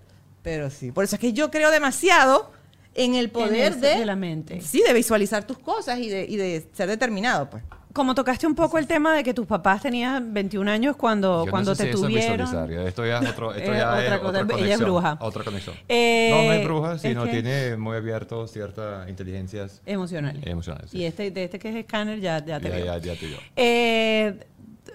Pero 0.43 0.71
sí, 0.71 0.91
por 0.93 1.05
eso 1.05 1.17
es 1.17 1.21
que 1.21 1.33
yo 1.33 1.51
creo 1.51 1.71
demasiado 1.71 2.51
en 2.95 3.15
el 3.15 3.31
poder 3.31 3.73
ese- 3.73 3.81
de, 3.81 3.99
de 4.01 4.07
la 4.07 4.17
mente. 4.17 4.61
Sí, 4.61 4.83
de 4.87 4.93
visualizar 4.93 5.45
tus 5.47 5.59
cosas 5.59 5.99
y 6.01 6.09
de, 6.09 6.25
y 6.29 6.37
de 6.37 6.67
ser 6.73 6.89
determinado, 6.89 7.49
pues. 7.49 7.63
Como 7.93 8.15
tocaste 8.15 8.47
un 8.47 8.55
poco 8.55 8.79
el 8.79 8.87
tema 8.87 9.15
de 9.15 9.23
que 9.25 9.35
tus 9.35 9.47
papás 9.47 9.83
tenían 9.83 10.33
21 10.33 10.71
años 10.71 10.97
cuando, 10.97 11.45
Yo 11.45 11.51
cuando 11.51 11.73
no 11.73 11.75
sé 11.75 11.85
te 11.85 11.89
si 11.93 11.95
eso 11.99 12.07
es 12.07 12.13
tuvieron. 12.13 12.47
visualizar, 12.47 12.71
ya 12.71 12.89
Esto 12.89 13.07
ya 13.07 13.19
es, 13.19 13.31
otro, 13.31 13.53
esto 13.55 13.73
Es 13.73 13.79
ya 13.79 13.89
otra 13.91 14.03
es 14.15 14.21
cosa, 14.21 14.29
otra 14.29 14.41
ella 14.41 14.45
es 14.45 14.53
conexión. 14.57 14.81
bruja. 14.81 15.17
Otra 15.21 15.45
conexión. 15.45 15.77
Eh, 15.89 16.31
no, 16.31 16.43
no 16.45 16.53
es 16.53 16.65
bruja, 16.65 16.95
¿es 16.95 17.01
sino 17.03 17.27
tiene 17.29 17.77
muy 17.77 17.97
abierto 17.97 18.47
ciertas 18.47 19.09
inteligencias 19.09 19.83
Emocionales. 19.87 20.47
emocionales. 20.47 20.91
sí. 20.91 20.99
Y 20.99 21.05
este, 21.05 21.31
de 21.31 21.45
este 21.45 21.59
que 21.59 21.69
es 21.71 21.77
escáner 21.77 22.21
ya, 22.21 22.45
ya 22.45 22.61
te 22.61 22.69
ya, 22.71 22.79
ya, 22.79 22.99
ya 22.99 23.15
te 23.17 23.27
digo. 23.27 23.39
Eh, 23.57 24.47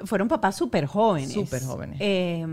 fueron 0.06 0.28
papás 0.28 0.56
súper 0.56 0.86
jóvenes. 0.86 1.32
Súper 1.34 1.64
jóvenes. 1.64 1.98
Eh, 2.00 2.46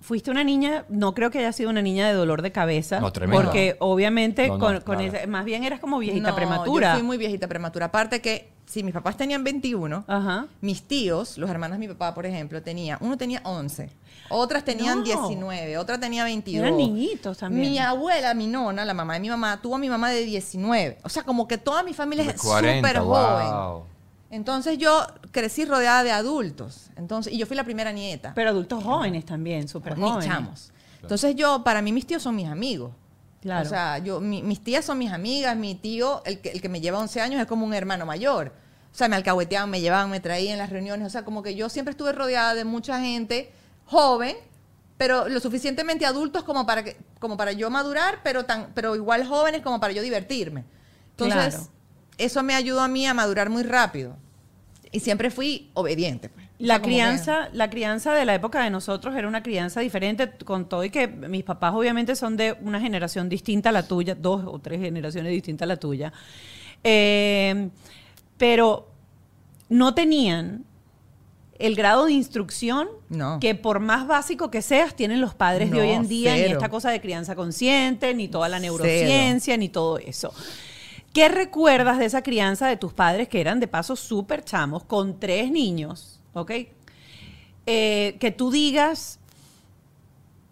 fuiste 0.00 0.30
una 0.30 0.42
niña, 0.44 0.84
no 0.88 1.14
creo 1.14 1.30
que 1.30 1.38
haya 1.38 1.52
sido 1.52 1.70
una 1.70 1.82
niña 1.82 2.08
de 2.08 2.14
dolor 2.14 2.42
de 2.42 2.52
cabeza. 2.52 3.00
No, 3.00 3.12
tremendo. 3.12 3.42
Porque 3.42 3.76
obviamente 3.80 4.48
No, 4.48 4.54
no, 4.54 4.60
con, 4.64 4.80
con 4.80 5.00
ese- 5.00 5.26
más 5.26 5.44
bien 5.44 5.64
eras 5.64 5.80
como 5.80 5.98
viejita 5.98 6.30
No, 6.30 6.34
prematura. 6.36 6.88
Yo 6.92 6.98
fui 6.98 7.02
muy 7.06 7.18
viejita 7.18 7.46
prematura. 7.48 7.86
Aparte 7.86 8.20
que, 8.20 8.50
si 8.66 8.82
mis 8.84 8.94
papás 8.94 9.16
tenían 9.16 9.42
21, 9.44 10.04
Ajá. 10.06 10.46
mis 10.60 10.84
tíos, 10.84 11.36
los 11.38 11.50
hermanos 11.50 11.78
de 11.78 11.86
mi 11.86 11.92
papá, 11.92 12.14
por 12.14 12.24
ejemplo, 12.24 12.62
tenía, 12.62 12.98
uno 13.00 13.16
tenía 13.18 13.40
11, 13.44 13.90
otras 14.30 14.64
tenían 14.64 14.98
No. 14.98 15.04
19, 15.04 15.76
otra 15.76 15.98
tenía 15.98 16.22
22. 16.24 16.62
Eran 16.64 16.76
niñitos 16.76 17.38
también. 17.38 17.68
Mi 17.72 17.78
abuela, 17.78 18.32
mi 18.34 18.46
nona, 18.46 18.84
la 18.84 18.94
mamá 18.94 19.14
de 19.14 19.20
mi 19.20 19.28
mamá, 19.28 19.60
tuvo 19.60 19.74
a 19.74 19.78
mi 19.78 19.88
mamá 19.88 20.10
de 20.10 20.24
19. 20.24 20.98
O 21.02 21.08
sea, 21.08 21.24
como 21.24 21.48
que 21.48 21.58
toda 21.58 21.82
mi 21.82 21.92
familia 21.94 22.24
De 22.24 22.30
es 22.30 22.40
40, 22.40 22.88
súper 22.88 23.02
joven. 23.02 23.89
Entonces 24.30 24.78
yo 24.78 25.06
crecí 25.32 25.64
rodeada 25.64 26.04
de 26.04 26.12
adultos. 26.12 26.90
Entonces, 26.96 27.32
y 27.32 27.38
yo 27.38 27.46
fui 27.46 27.56
la 27.56 27.64
primera 27.64 27.90
nieta. 27.92 28.32
Pero 28.34 28.50
adultos 28.50 28.82
jóvenes 28.84 29.24
también, 29.24 29.68
súper 29.68 29.96
jóvenes. 29.96 30.24
chamos. 30.26 30.72
Entonces 31.02 31.34
yo, 31.34 31.64
para 31.64 31.82
mí 31.82 31.92
mis 31.92 32.06
tíos 32.06 32.22
son 32.22 32.36
mis 32.36 32.46
amigos. 32.48 32.92
Claro. 33.40 33.66
O 33.66 33.68
sea, 33.68 33.98
yo, 33.98 34.20
mi- 34.20 34.42
mis 34.42 34.62
tías 34.62 34.84
son 34.84 34.98
mis 34.98 35.10
amigas, 35.12 35.56
mi 35.56 35.74
tío, 35.74 36.22
el 36.26 36.40
que, 36.40 36.50
el 36.50 36.60
que 36.60 36.68
me 36.68 36.80
lleva 36.80 36.98
11 36.98 37.20
años, 37.22 37.40
es 37.40 37.46
como 37.46 37.64
un 37.66 37.72
hermano 37.74 38.04
mayor. 38.06 38.52
O 38.92 38.94
sea, 38.96 39.08
me 39.08 39.16
alcahueteaban, 39.16 39.70
me 39.70 39.80
llevaban, 39.80 40.10
me 40.10 40.20
traían 40.20 40.52
en 40.54 40.58
las 40.58 40.70
reuniones. 40.70 41.06
O 41.06 41.10
sea, 41.10 41.24
como 41.24 41.42
que 41.42 41.54
yo 41.54 41.68
siempre 41.68 41.92
estuve 41.92 42.12
rodeada 42.12 42.54
de 42.54 42.64
mucha 42.64 43.00
gente 43.00 43.50
joven, 43.86 44.36
pero 44.98 45.28
lo 45.28 45.40
suficientemente 45.40 46.04
adultos 46.04 46.44
como 46.44 46.66
para, 46.66 46.84
que, 46.84 46.98
como 47.18 47.36
para 47.38 47.52
yo 47.52 47.70
madurar, 47.70 48.20
pero, 48.22 48.44
tan, 48.44 48.68
pero 48.74 48.94
igual 48.94 49.26
jóvenes 49.26 49.62
como 49.62 49.80
para 49.80 49.92
yo 49.94 50.02
divertirme. 50.02 50.64
Entonces, 51.12 51.54
Claro. 51.54 51.66
Eso 52.24 52.42
me 52.42 52.54
ayudó 52.54 52.80
a 52.80 52.88
mí 52.88 53.06
a 53.06 53.14
madurar 53.14 53.50
muy 53.50 53.62
rápido. 53.62 54.16
Y 54.92 55.00
siempre 55.00 55.30
fui 55.30 55.70
obediente. 55.74 56.28
Pues. 56.28 56.46
O 56.46 56.50
La 56.58 56.74
sea, 56.74 56.82
como 56.82 56.88
que- 56.88 56.94
crianza, 56.96 57.48
la 57.52 57.70
crianza 57.70 58.12
de 58.12 58.24
la 58.24 58.34
época 58.34 58.62
de 58.62 58.70
nosotros 58.70 59.14
era 59.16 59.26
una 59.28 59.42
crianza 59.42 59.80
diferente, 59.80 60.30
con 60.44 60.68
todo 60.68 60.84
y 60.84 60.90
que 60.90 61.06
mis 61.08 61.44
papás 61.44 61.72
obviamente 61.74 62.14
son 62.16 62.36
de 62.36 62.56
una 62.60 62.80
generación 62.80 63.28
distinta 63.28 63.68
a 63.70 63.72
la 63.72 63.84
tuya, 63.86 64.14
dos 64.14 64.42
o 64.46 64.58
tres 64.58 64.80
generaciones 64.80 65.32
distintas 65.32 65.64
a 65.64 65.68
la 65.68 65.76
tuya. 65.76 66.12
Eh, 66.84 67.68
pero 68.36 68.88
no 69.68 69.94
tenían 69.94 70.64
el 71.58 71.76
grado 71.76 72.06
de 72.06 72.12
instrucción 72.12 72.88
No. 73.10 73.38
que 73.38 73.54
por 73.54 73.80
más 73.80 74.06
básico 74.06 74.50
que 74.50 74.62
seas 74.62 74.94
tienen 74.96 75.20
los 75.20 75.34
padres 75.34 75.70
de 75.70 75.80
hoy 75.80 75.90
en 75.90 76.08
día, 76.08 76.34
ni 76.34 76.40
esta 76.42 76.70
cosa 76.70 76.90
de 76.90 77.00
crianza 77.02 77.36
consciente, 77.36 78.14
ni 78.14 78.28
toda 78.28 78.48
la 78.48 78.58
Cero. 78.58 78.72
neurociencia, 78.78 79.56
ni 79.58 79.68
todo 79.68 79.98
eso. 79.98 80.32
¿Qué 81.12 81.28
recuerdas 81.28 81.98
de 81.98 82.04
esa 82.04 82.22
crianza 82.22 82.68
de 82.68 82.76
tus 82.76 82.92
padres 82.92 83.28
que 83.28 83.40
eran 83.40 83.58
de 83.58 83.66
paso 83.66 83.96
súper 83.96 84.44
chamos, 84.44 84.84
con 84.84 85.18
tres 85.18 85.50
niños, 85.50 86.20
¿ok? 86.34 86.52
Eh, 87.66 88.16
que 88.20 88.30
tú 88.30 88.52
digas, 88.52 89.18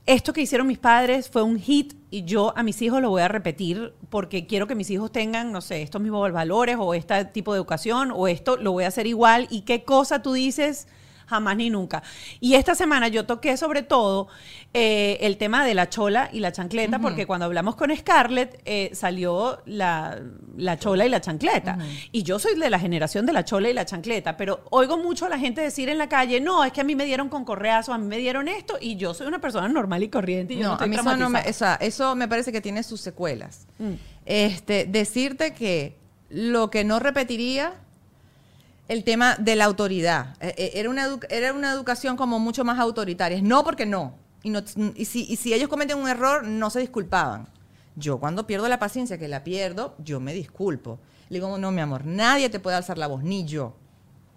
esto 0.05 0.33
que 0.33 0.41
hicieron 0.41 0.67
mis 0.67 0.79
padres 0.79 1.29
fue 1.29 1.43
un 1.43 1.61
hit 1.61 1.95
y 2.11 2.25
yo 2.25 2.57
a 2.57 2.65
mis 2.65 2.83
hijos 2.83 3.01
lo 3.01 3.11
voy 3.11 3.23
a 3.23 3.29
repetir 3.29 3.93
porque 4.11 4.47
quiero 4.47 4.67
que 4.67 4.75
mis 4.75 4.91
hijos 4.91 5.13
tengan, 5.13 5.53
no 5.53 5.61
sé, 5.61 5.83
estos 5.83 6.01
mismos 6.01 6.33
valores 6.33 6.77
o 6.79 6.93
este 6.95 7.25
tipo 7.27 7.53
de 7.53 7.59
educación 7.59 8.11
o 8.13 8.27
esto 8.27 8.57
lo 8.57 8.73
voy 8.73 8.85
a 8.85 8.89
hacer 8.89 9.07
igual 9.07 9.47
y 9.51 9.61
qué 9.61 9.85
cosa 9.85 10.23
tú 10.23 10.33
dices 10.33 10.89
jamás 11.29 11.57
ni 11.57 11.71
nunca. 11.71 12.03
Y 12.41 12.55
esta 12.55 12.75
semana 12.75 13.09
yo 13.09 13.27
toqué 13.27 13.57
sobre 13.57 13.83
todo 13.83 14.29
eh, 14.75 15.19
el 15.21 15.37
tema 15.37 15.65
de 15.65 15.75
la 15.75 15.89
chola 15.89 16.29
y 16.33 16.41
la 16.41 16.53
chancleta 16.53 16.99
porque 16.99 17.27
cuando 17.27 17.47
hablamos 17.47 17.77
con 17.77 17.95
Scarlett 17.95 18.61
eh, 18.65 18.91
salió 18.95 19.63
la, 19.67 20.19
la 20.57 20.79
chola 20.79 21.07
y 21.07 21.09
la 21.09 21.21
chancleta. 21.21 21.79
Y 22.13 22.23
yo 22.23 22.39
soy 22.39 22.59
de 22.59 22.71
la 22.71 22.79
generación 22.79 23.27
de 23.27 23.33
la 23.33 23.45
chola 23.45 23.69
y 23.69 23.73
la 23.73 23.85
chancleta, 23.85 24.37
pero 24.37 24.65
oigo 24.71 24.99
mucho 24.99 25.27
a 25.27 25.29
la 25.29 25.39
gente 25.39 25.61
decir 25.61 25.89
en 25.89 25.99
la 25.99 26.09
calle, 26.09 26.41
no, 26.41 26.65
es 26.65 26.73
que 26.73 26.81
a 26.81 26.85
mí 26.85 26.95
me 26.95 27.05
dieron 27.05 27.29
con 27.29 27.45
correazo, 27.45 27.93
a 27.93 27.99
mí 27.99 28.07
me 28.07 28.19
dieron 28.19 28.49
esto 28.49 28.79
y 28.81 28.97
yo 28.97 29.15
soy 29.15 29.27
una 29.27 29.41
persona 29.41 29.69
normal 29.69 30.03
y 30.03 30.09
corriente 30.09 30.55
y 30.55 30.59
yo 30.59 30.63
no, 30.63 30.69
No, 30.69 30.75
estoy 30.75 30.87
a 30.87 30.89
mí 30.91 30.97
eso, 30.97 31.17
no 31.17 31.31
me, 31.31 31.41
o 31.41 31.53
sea, 31.53 31.75
eso 31.81 32.15
me 32.15 32.29
parece 32.29 32.53
que 32.53 32.61
tiene 32.61 32.83
sus 32.83 33.01
secuelas. 33.01 33.67
Mm. 33.79 33.93
Este, 34.27 34.87
decirte 34.87 35.55
que 35.55 35.97
lo 36.29 36.71
que 36.71 36.85
no 36.85 36.99
repetiría, 36.99 37.75
el 38.89 39.05
tema 39.05 39.37
de 39.37 39.55
la 39.57 39.67
autoridad. 39.67 40.35
Eh, 40.41 40.55
eh, 40.57 40.71
Era 40.75 40.91
una, 40.91 41.07
era 41.31 41.53
una 41.53 41.73
educación 41.73 42.17
como 42.17 42.39
mucho 42.39 42.65
más 42.65 42.79
autoritaria. 42.79 43.41
No 43.43 43.63
porque 43.65 43.87
no. 43.87 44.15
Y, 44.43 44.51
no, 44.51 44.61
si, 44.67 45.27
y 45.29 45.37
si 45.37 45.53
ellos 45.55 45.69
cometen 45.69 45.99
un 45.99 46.09
error, 46.09 46.45
no 46.45 46.71
se 46.71 46.81
disculpaban. 46.81 47.49
Yo 47.97 48.19
cuando 48.19 48.47
pierdo 48.47 48.69
la 48.69 48.79
paciencia, 48.79 49.19
que 49.19 49.29
la 49.29 49.45
pierdo, 49.45 49.95
yo 49.99 50.21
me 50.21 50.33
disculpo. 50.33 50.99
Le 51.29 51.39
digo, 51.39 51.59
no, 51.59 51.71
mi 51.73 51.81
amor, 51.81 52.07
nadie 52.07 52.49
te 52.49 52.61
puede 52.61 52.77
alzar 52.77 52.97
la 52.99 53.09
voz, 53.09 53.23
ni 53.23 53.45
yo. 53.45 53.75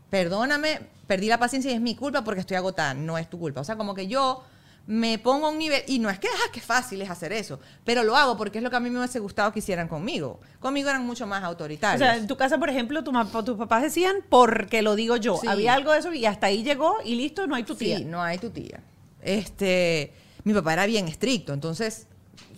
perdóname, 0.10 0.82
perdí 1.08 1.28
la 1.28 1.40
paciencia 1.40 1.72
y 1.72 1.76
es 1.76 1.82
mi 1.82 1.96
culpa 1.96 2.24
porque 2.24 2.42
estoy 2.42 2.58
agotada. 2.58 2.94
No 2.94 3.18
es 3.18 3.30
tu 3.30 3.40
culpa. 3.40 3.62
O 3.62 3.64
sea, 3.64 3.78
como 3.78 3.94
que 3.96 4.08
yo 4.08 4.44
me 4.88 5.20
pongo 5.20 5.48
a 5.48 5.50
un 5.52 5.58
nivel, 5.60 5.84
y 5.88 6.00
no 6.00 6.10
es 6.10 6.20
que, 6.20 6.28
ah, 6.28 6.50
qué 6.52 6.60
fácil 6.60 7.02
es 7.02 7.10
hacer 7.10 7.32
eso, 7.32 7.60
pero 7.86 8.04
lo 8.04 8.16
hago 8.18 8.36
porque 8.36 8.58
es 8.58 8.64
lo 8.64 8.70
que 8.70 8.76
a 8.76 8.80
mí 8.80 8.90
me 8.90 8.98
hubiese 9.00 9.20
gustado 9.20 9.52
que 9.54 9.60
hicieran 9.60 9.88
conmigo. 9.88 10.40
Conmigo 10.60 10.90
eran 10.90 11.06
mucho 11.06 11.28
más 11.28 11.44
O 11.44 11.46
autoritarios. 11.46 12.00
sea, 12.00 12.18
en 12.18 12.28
tu 12.28 12.36
casa, 12.36 12.58
por 12.58 12.70
ejemplo, 12.70 13.04
tu 13.04 13.12
tus 13.44 13.58
papás 13.58 13.84
decían 13.84 14.18
porque 14.30 14.82
lo 14.82 14.96
digo 14.96 15.16
yo. 15.18 15.38
Sí. 15.38 15.48
Había 15.48 15.74
algo 15.76 15.92
de 15.94 16.00
eso 16.00 16.12
y 16.14 16.26
hasta 16.26 16.48
ahí 16.48 16.64
llegó 16.64 16.98
y 17.06 17.16
listo, 17.16 17.48
no 17.48 17.56
hay 17.56 17.64
tu 17.64 17.76
tía. 17.76 18.00
Sí, 18.00 18.06
no 18.06 18.22
hay 18.22 18.38
tu 18.38 18.50
tía. 18.50 18.82
Este, 19.22 20.14
mi 20.44 20.54
papá 20.54 20.74
era 20.74 20.86
bien 20.88 21.08
estricto, 21.08 21.54
entonces, 21.54 22.08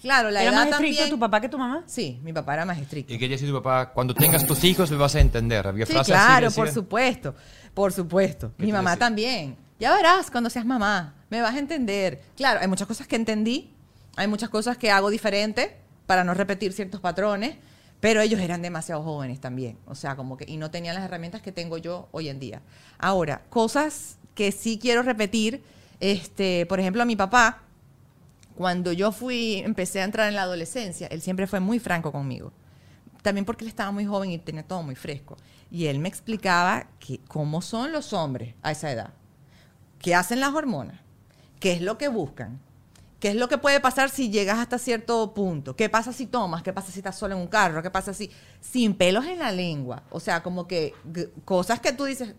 claro, 0.02 0.32
la 0.32 0.42
¿Era 0.42 0.52
edad 0.52 0.60
más 0.60 0.68
estricto 0.72 0.98
también. 0.98 1.10
tu 1.10 1.20
papá 1.20 1.42
que 1.42 1.50
tu 1.50 1.58
mamá? 1.60 1.84
Sí, 1.86 2.20
mi 2.24 2.34
papá 2.34 2.54
era 2.54 2.66
más 2.66 2.78
estricto. 2.80 3.14
Y 3.14 3.20
quería 3.20 3.36
decir 3.36 3.50
tu 3.50 3.56
papá, 3.56 3.92
cuando 3.92 4.14
tengas 4.16 4.46
tus 4.48 4.64
hijos 4.64 4.90
me 4.90 4.98
vas 4.98 5.14
a 5.16 5.20
entender. 5.20 5.68
Había 5.68 5.86
Sí, 5.86 5.94
frases 5.94 6.16
así, 6.16 6.26
claro, 6.26 6.46
decía. 6.48 6.64
por 6.64 6.74
supuesto, 6.74 7.36
por 7.74 7.92
supuesto. 7.94 8.54
¿Qué 8.58 8.66
Mi 8.66 8.72
mamá 8.72 8.92
decía? 8.92 9.06
también. 9.06 9.58
Ya 9.84 9.94
verás 9.94 10.32
cuando 10.32 10.50
seas 10.50 10.66
mamá, 10.66 11.14
me 11.30 11.42
vas 11.42 11.56
a 11.56 11.60
entender. 11.60 12.22
Claro, 12.38 12.62
hay 12.62 12.70
muchas 12.70 12.88
cosas 12.88 13.06
que 13.06 13.18
entendí, 13.18 13.70
hay 14.16 14.30
muchas 14.30 14.48
cosas 14.48 14.78
que 14.78 14.90
hago 14.90 15.10
diferente 15.10 15.76
para 16.06 16.24
no 16.24 16.34
repetir 16.34 16.72
ciertos 16.72 17.02
patrones, 17.02 17.58
pero 18.00 18.22
ellos 18.22 18.40
eran 18.40 18.62
demasiado 18.62 19.04
jóvenes 19.04 19.42
también, 19.42 19.78
o 19.86 19.94
sea, 19.94 20.16
como 20.16 20.38
que 20.38 20.46
y 20.50 20.56
no 20.56 20.72
tenían 20.72 20.96
las 20.96 21.04
herramientas 21.04 21.42
que 21.42 21.52
tengo 21.52 21.78
yo 21.78 22.08
hoy 22.14 22.30
en 22.30 22.40
día. 22.40 22.62
Ahora, 22.98 23.42
cosas 23.50 24.16
que 24.36 24.54
sí 24.54 24.80
quiero 24.82 25.02
repetir, 25.02 25.62
este, 26.00 26.66
por 26.68 26.80
ejemplo, 26.80 27.02
a 27.02 27.06
mi 27.06 27.18
papá 27.18 27.64
cuando 28.56 28.94
yo 28.94 29.12
fui, 29.12 29.58
empecé 29.66 30.00
a 30.00 30.06
entrar 30.06 30.30
en 30.30 30.36
la 30.36 30.44
adolescencia, 30.44 31.08
él 31.08 31.22
siempre 31.22 31.46
fue 31.46 31.60
muy 31.60 31.80
franco 31.80 32.14
conmigo. 32.14 32.54
También 33.22 33.44
porque 33.44 33.66
él 33.66 33.70
estaba 33.70 33.92
muy 33.92 34.06
joven 34.06 34.32
y 34.32 34.38
tenía 34.38 34.64
todo 34.64 34.82
muy 34.82 34.96
fresco. 34.96 35.36
Y 35.70 35.88
él 35.88 36.00
me 36.00 36.08
explicaba 36.08 36.88
que 37.02 37.20
cómo 37.28 37.62
son 37.62 37.92
los 37.92 38.14
hombres 38.14 38.56
a 38.62 38.72
esa 38.72 38.90
edad. 38.90 39.14
¿Qué 40.04 40.14
hacen 40.14 40.40
las 40.40 40.54
hormonas? 40.54 41.00
¿Qué 41.60 41.72
es 41.72 41.82
lo 41.82 41.98
que 41.98 42.10
buscan? 42.10 42.60
¿Qué 43.20 43.30
es 43.30 43.36
lo 43.36 43.48
que 43.48 43.58
puede 43.58 43.80
pasar 43.80 44.10
si 44.10 44.30
llegas 44.30 44.60
hasta 44.60 44.78
cierto 44.78 45.34
punto? 45.34 45.78
¿Qué 45.78 45.88
pasa 45.90 46.12
si 46.12 46.26
tomas? 46.28 46.62
¿Qué 46.62 46.74
pasa 46.74 46.92
si 46.92 47.00
estás 47.00 47.18
solo 47.18 47.34
en 47.36 47.42
un 47.42 47.48
carro? 47.48 47.82
¿Qué 47.82 47.90
pasa 47.90 48.14
si 48.14 48.30
sin 48.60 48.94
pelos 48.96 49.26
en 49.26 49.40
la 49.40 49.52
lengua? 49.52 50.04
O 50.12 50.20
sea, 50.20 50.44
como 50.44 50.68
que 50.68 50.94
cosas 51.46 51.80
que 51.80 51.94
tú 51.94 52.04
dices. 52.04 52.36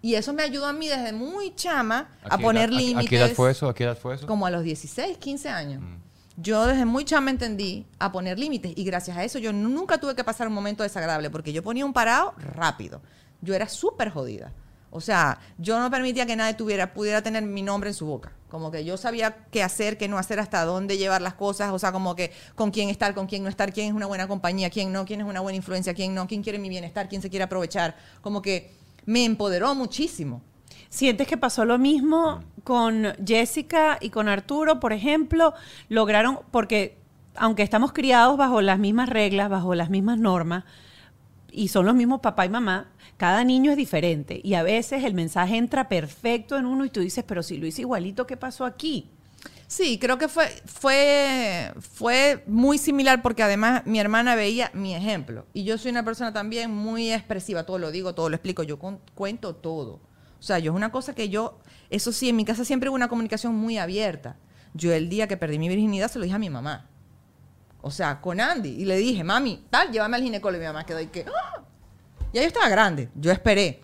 Y 0.00 0.14
eso 0.14 0.32
me 0.32 0.42
ayudó 0.42 0.64
a 0.66 0.72
mí 0.72 0.88
desde 0.88 1.12
muy 1.12 1.54
chama 1.54 2.08
a, 2.24 2.38
poner 2.38 2.72
límites 2.72 3.06
¿A 3.06 3.10
qué 3.10 3.16
edad 3.18 3.30
fue 3.32 3.50
eso? 3.50 3.68
¿A 3.68 3.74
qué 3.74 3.84
edad 3.84 3.98
fue 3.98 4.14
eso? 4.14 4.26
como 4.26 4.46
a 4.46 4.50
los 4.50 4.62
16, 4.64 5.18
15 5.18 5.48
años. 5.50 5.82
Mm. 5.82 5.96
Yo 6.38 6.66
desde 6.66 6.86
muy 6.86 7.04
chama 7.04 7.30
entendí 7.30 7.84
a 7.98 8.10
poner 8.10 8.38
límites 8.38 8.72
y 8.74 8.82
gracias 8.84 9.18
a 9.18 9.24
eso 9.24 9.38
yo 9.38 9.52
nu- 9.52 9.68
nunca 9.68 9.98
tuve 9.98 10.14
que 10.16 10.24
pasar 10.24 10.48
un 10.48 10.54
momento 10.54 10.82
desagradable 10.82 11.28
porque 11.28 11.52
yo 11.52 11.62
ponía 11.62 11.84
un 11.84 11.92
parado 11.92 12.32
rápido. 12.38 13.02
Yo 13.42 13.52
era 13.54 13.68
súper 13.68 14.08
jodida. 14.08 14.50
O 14.90 15.00
sea, 15.00 15.38
yo 15.58 15.78
no 15.78 15.90
permitía 15.90 16.26
que 16.26 16.34
nadie 16.36 16.54
tuviera, 16.54 16.92
pudiera 16.92 17.22
tener 17.22 17.44
mi 17.44 17.62
nombre 17.62 17.90
en 17.90 17.94
su 17.94 18.06
boca. 18.06 18.32
Como 18.48 18.72
que 18.72 18.84
yo 18.84 18.96
sabía 18.96 19.46
qué 19.52 19.62
hacer, 19.62 19.96
qué 19.96 20.08
no 20.08 20.18
hacer, 20.18 20.40
hasta 20.40 20.64
dónde 20.64 20.98
llevar 20.98 21.22
las 21.22 21.34
cosas. 21.34 21.72
O 21.72 21.78
sea, 21.78 21.92
como 21.92 22.16
que 22.16 22.32
con 22.56 22.72
quién 22.72 22.88
estar, 22.88 23.14
con 23.14 23.28
quién 23.28 23.44
no 23.44 23.48
estar, 23.48 23.72
quién 23.72 23.86
es 23.86 23.92
una 23.92 24.06
buena 24.06 24.26
compañía, 24.26 24.68
quién 24.68 24.92
no, 24.92 25.04
quién 25.04 25.20
es 25.20 25.26
una 25.26 25.40
buena 25.40 25.56
influencia, 25.56 25.94
quién 25.94 26.14
no, 26.14 26.26
quién 26.26 26.42
quiere 26.42 26.58
mi 26.58 26.68
bienestar, 26.68 27.08
quién 27.08 27.22
se 27.22 27.30
quiere 27.30 27.44
aprovechar. 27.44 27.96
Como 28.20 28.42
que 28.42 28.72
me 29.06 29.24
empoderó 29.24 29.74
muchísimo. 29.76 30.42
¿Sientes 30.88 31.28
que 31.28 31.36
pasó 31.36 31.64
lo 31.64 31.78
mismo 31.78 32.42
con 32.64 33.06
Jessica 33.24 33.98
y 34.00 34.10
con 34.10 34.28
Arturo, 34.28 34.80
por 34.80 34.92
ejemplo? 34.92 35.54
Lograron, 35.88 36.40
porque 36.50 36.98
aunque 37.36 37.62
estamos 37.62 37.92
criados 37.92 38.36
bajo 38.36 38.60
las 38.60 38.80
mismas 38.80 39.08
reglas, 39.08 39.48
bajo 39.48 39.76
las 39.76 39.88
mismas 39.88 40.18
normas, 40.18 40.64
y 41.52 41.68
son 41.68 41.86
los 41.86 41.94
mismos 41.94 42.20
papá 42.20 42.46
y 42.46 42.48
mamá, 42.48 42.92
cada 43.16 43.44
niño 43.44 43.70
es 43.70 43.76
diferente. 43.76 44.40
Y 44.42 44.54
a 44.54 44.62
veces 44.62 45.04
el 45.04 45.14
mensaje 45.14 45.56
entra 45.56 45.88
perfecto 45.88 46.56
en 46.56 46.66
uno 46.66 46.84
y 46.84 46.90
tú 46.90 47.00
dices, 47.00 47.24
pero 47.26 47.42
si 47.42 47.56
lo 47.56 47.66
hice 47.66 47.82
igualito, 47.82 48.26
¿qué 48.26 48.36
pasó 48.36 48.64
aquí? 48.64 49.10
Sí, 49.66 49.98
creo 50.00 50.18
que 50.18 50.26
fue, 50.26 50.48
fue, 50.64 51.72
fue 51.78 52.42
muy 52.48 52.76
similar 52.76 53.22
porque 53.22 53.44
además 53.44 53.82
mi 53.86 54.00
hermana 54.00 54.34
veía 54.34 54.70
mi 54.74 54.94
ejemplo. 54.94 55.46
Y 55.52 55.62
yo 55.62 55.78
soy 55.78 55.92
una 55.92 56.04
persona 56.04 56.32
también 56.32 56.72
muy 56.72 57.12
expresiva, 57.12 57.64
todo 57.64 57.78
lo 57.78 57.92
digo, 57.92 58.14
todo 58.14 58.28
lo 58.28 58.34
explico, 58.34 58.64
yo 58.64 58.78
cuento 59.14 59.54
todo. 59.54 60.00
O 60.40 60.42
sea, 60.42 60.58
yo 60.58 60.72
es 60.72 60.76
una 60.76 60.90
cosa 60.90 61.14
que 61.14 61.28
yo, 61.28 61.60
eso 61.88 62.10
sí, 62.10 62.30
en 62.30 62.36
mi 62.36 62.44
casa 62.44 62.64
siempre 62.64 62.88
hubo 62.88 62.96
una 62.96 63.08
comunicación 63.08 63.54
muy 63.54 63.78
abierta. 63.78 64.38
Yo 64.74 64.92
el 64.92 65.08
día 65.08 65.28
que 65.28 65.36
perdí 65.36 65.58
mi 65.58 65.68
virginidad 65.68 66.10
se 66.10 66.18
lo 66.18 66.24
dije 66.24 66.34
a 66.34 66.40
mi 66.40 66.50
mamá. 66.50 66.89
O 67.82 67.90
sea, 67.90 68.20
con 68.20 68.40
Andy. 68.40 68.70
Y 68.70 68.84
le 68.84 68.96
dije, 68.96 69.24
mami, 69.24 69.64
tal, 69.70 69.90
llévame 69.90 70.16
al 70.16 70.22
ginecólogo. 70.22 70.62
Y 70.62 70.66
mi 70.66 70.66
mamá 70.66 70.84
quedó 70.84 71.00
y 71.00 71.06
que, 71.06 71.26
¡ah! 71.26 71.62
Ya 72.32 72.42
yo 72.42 72.48
estaba 72.48 72.68
grande, 72.68 73.08
yo 73.14 73.32
esperé. 73.32 73.82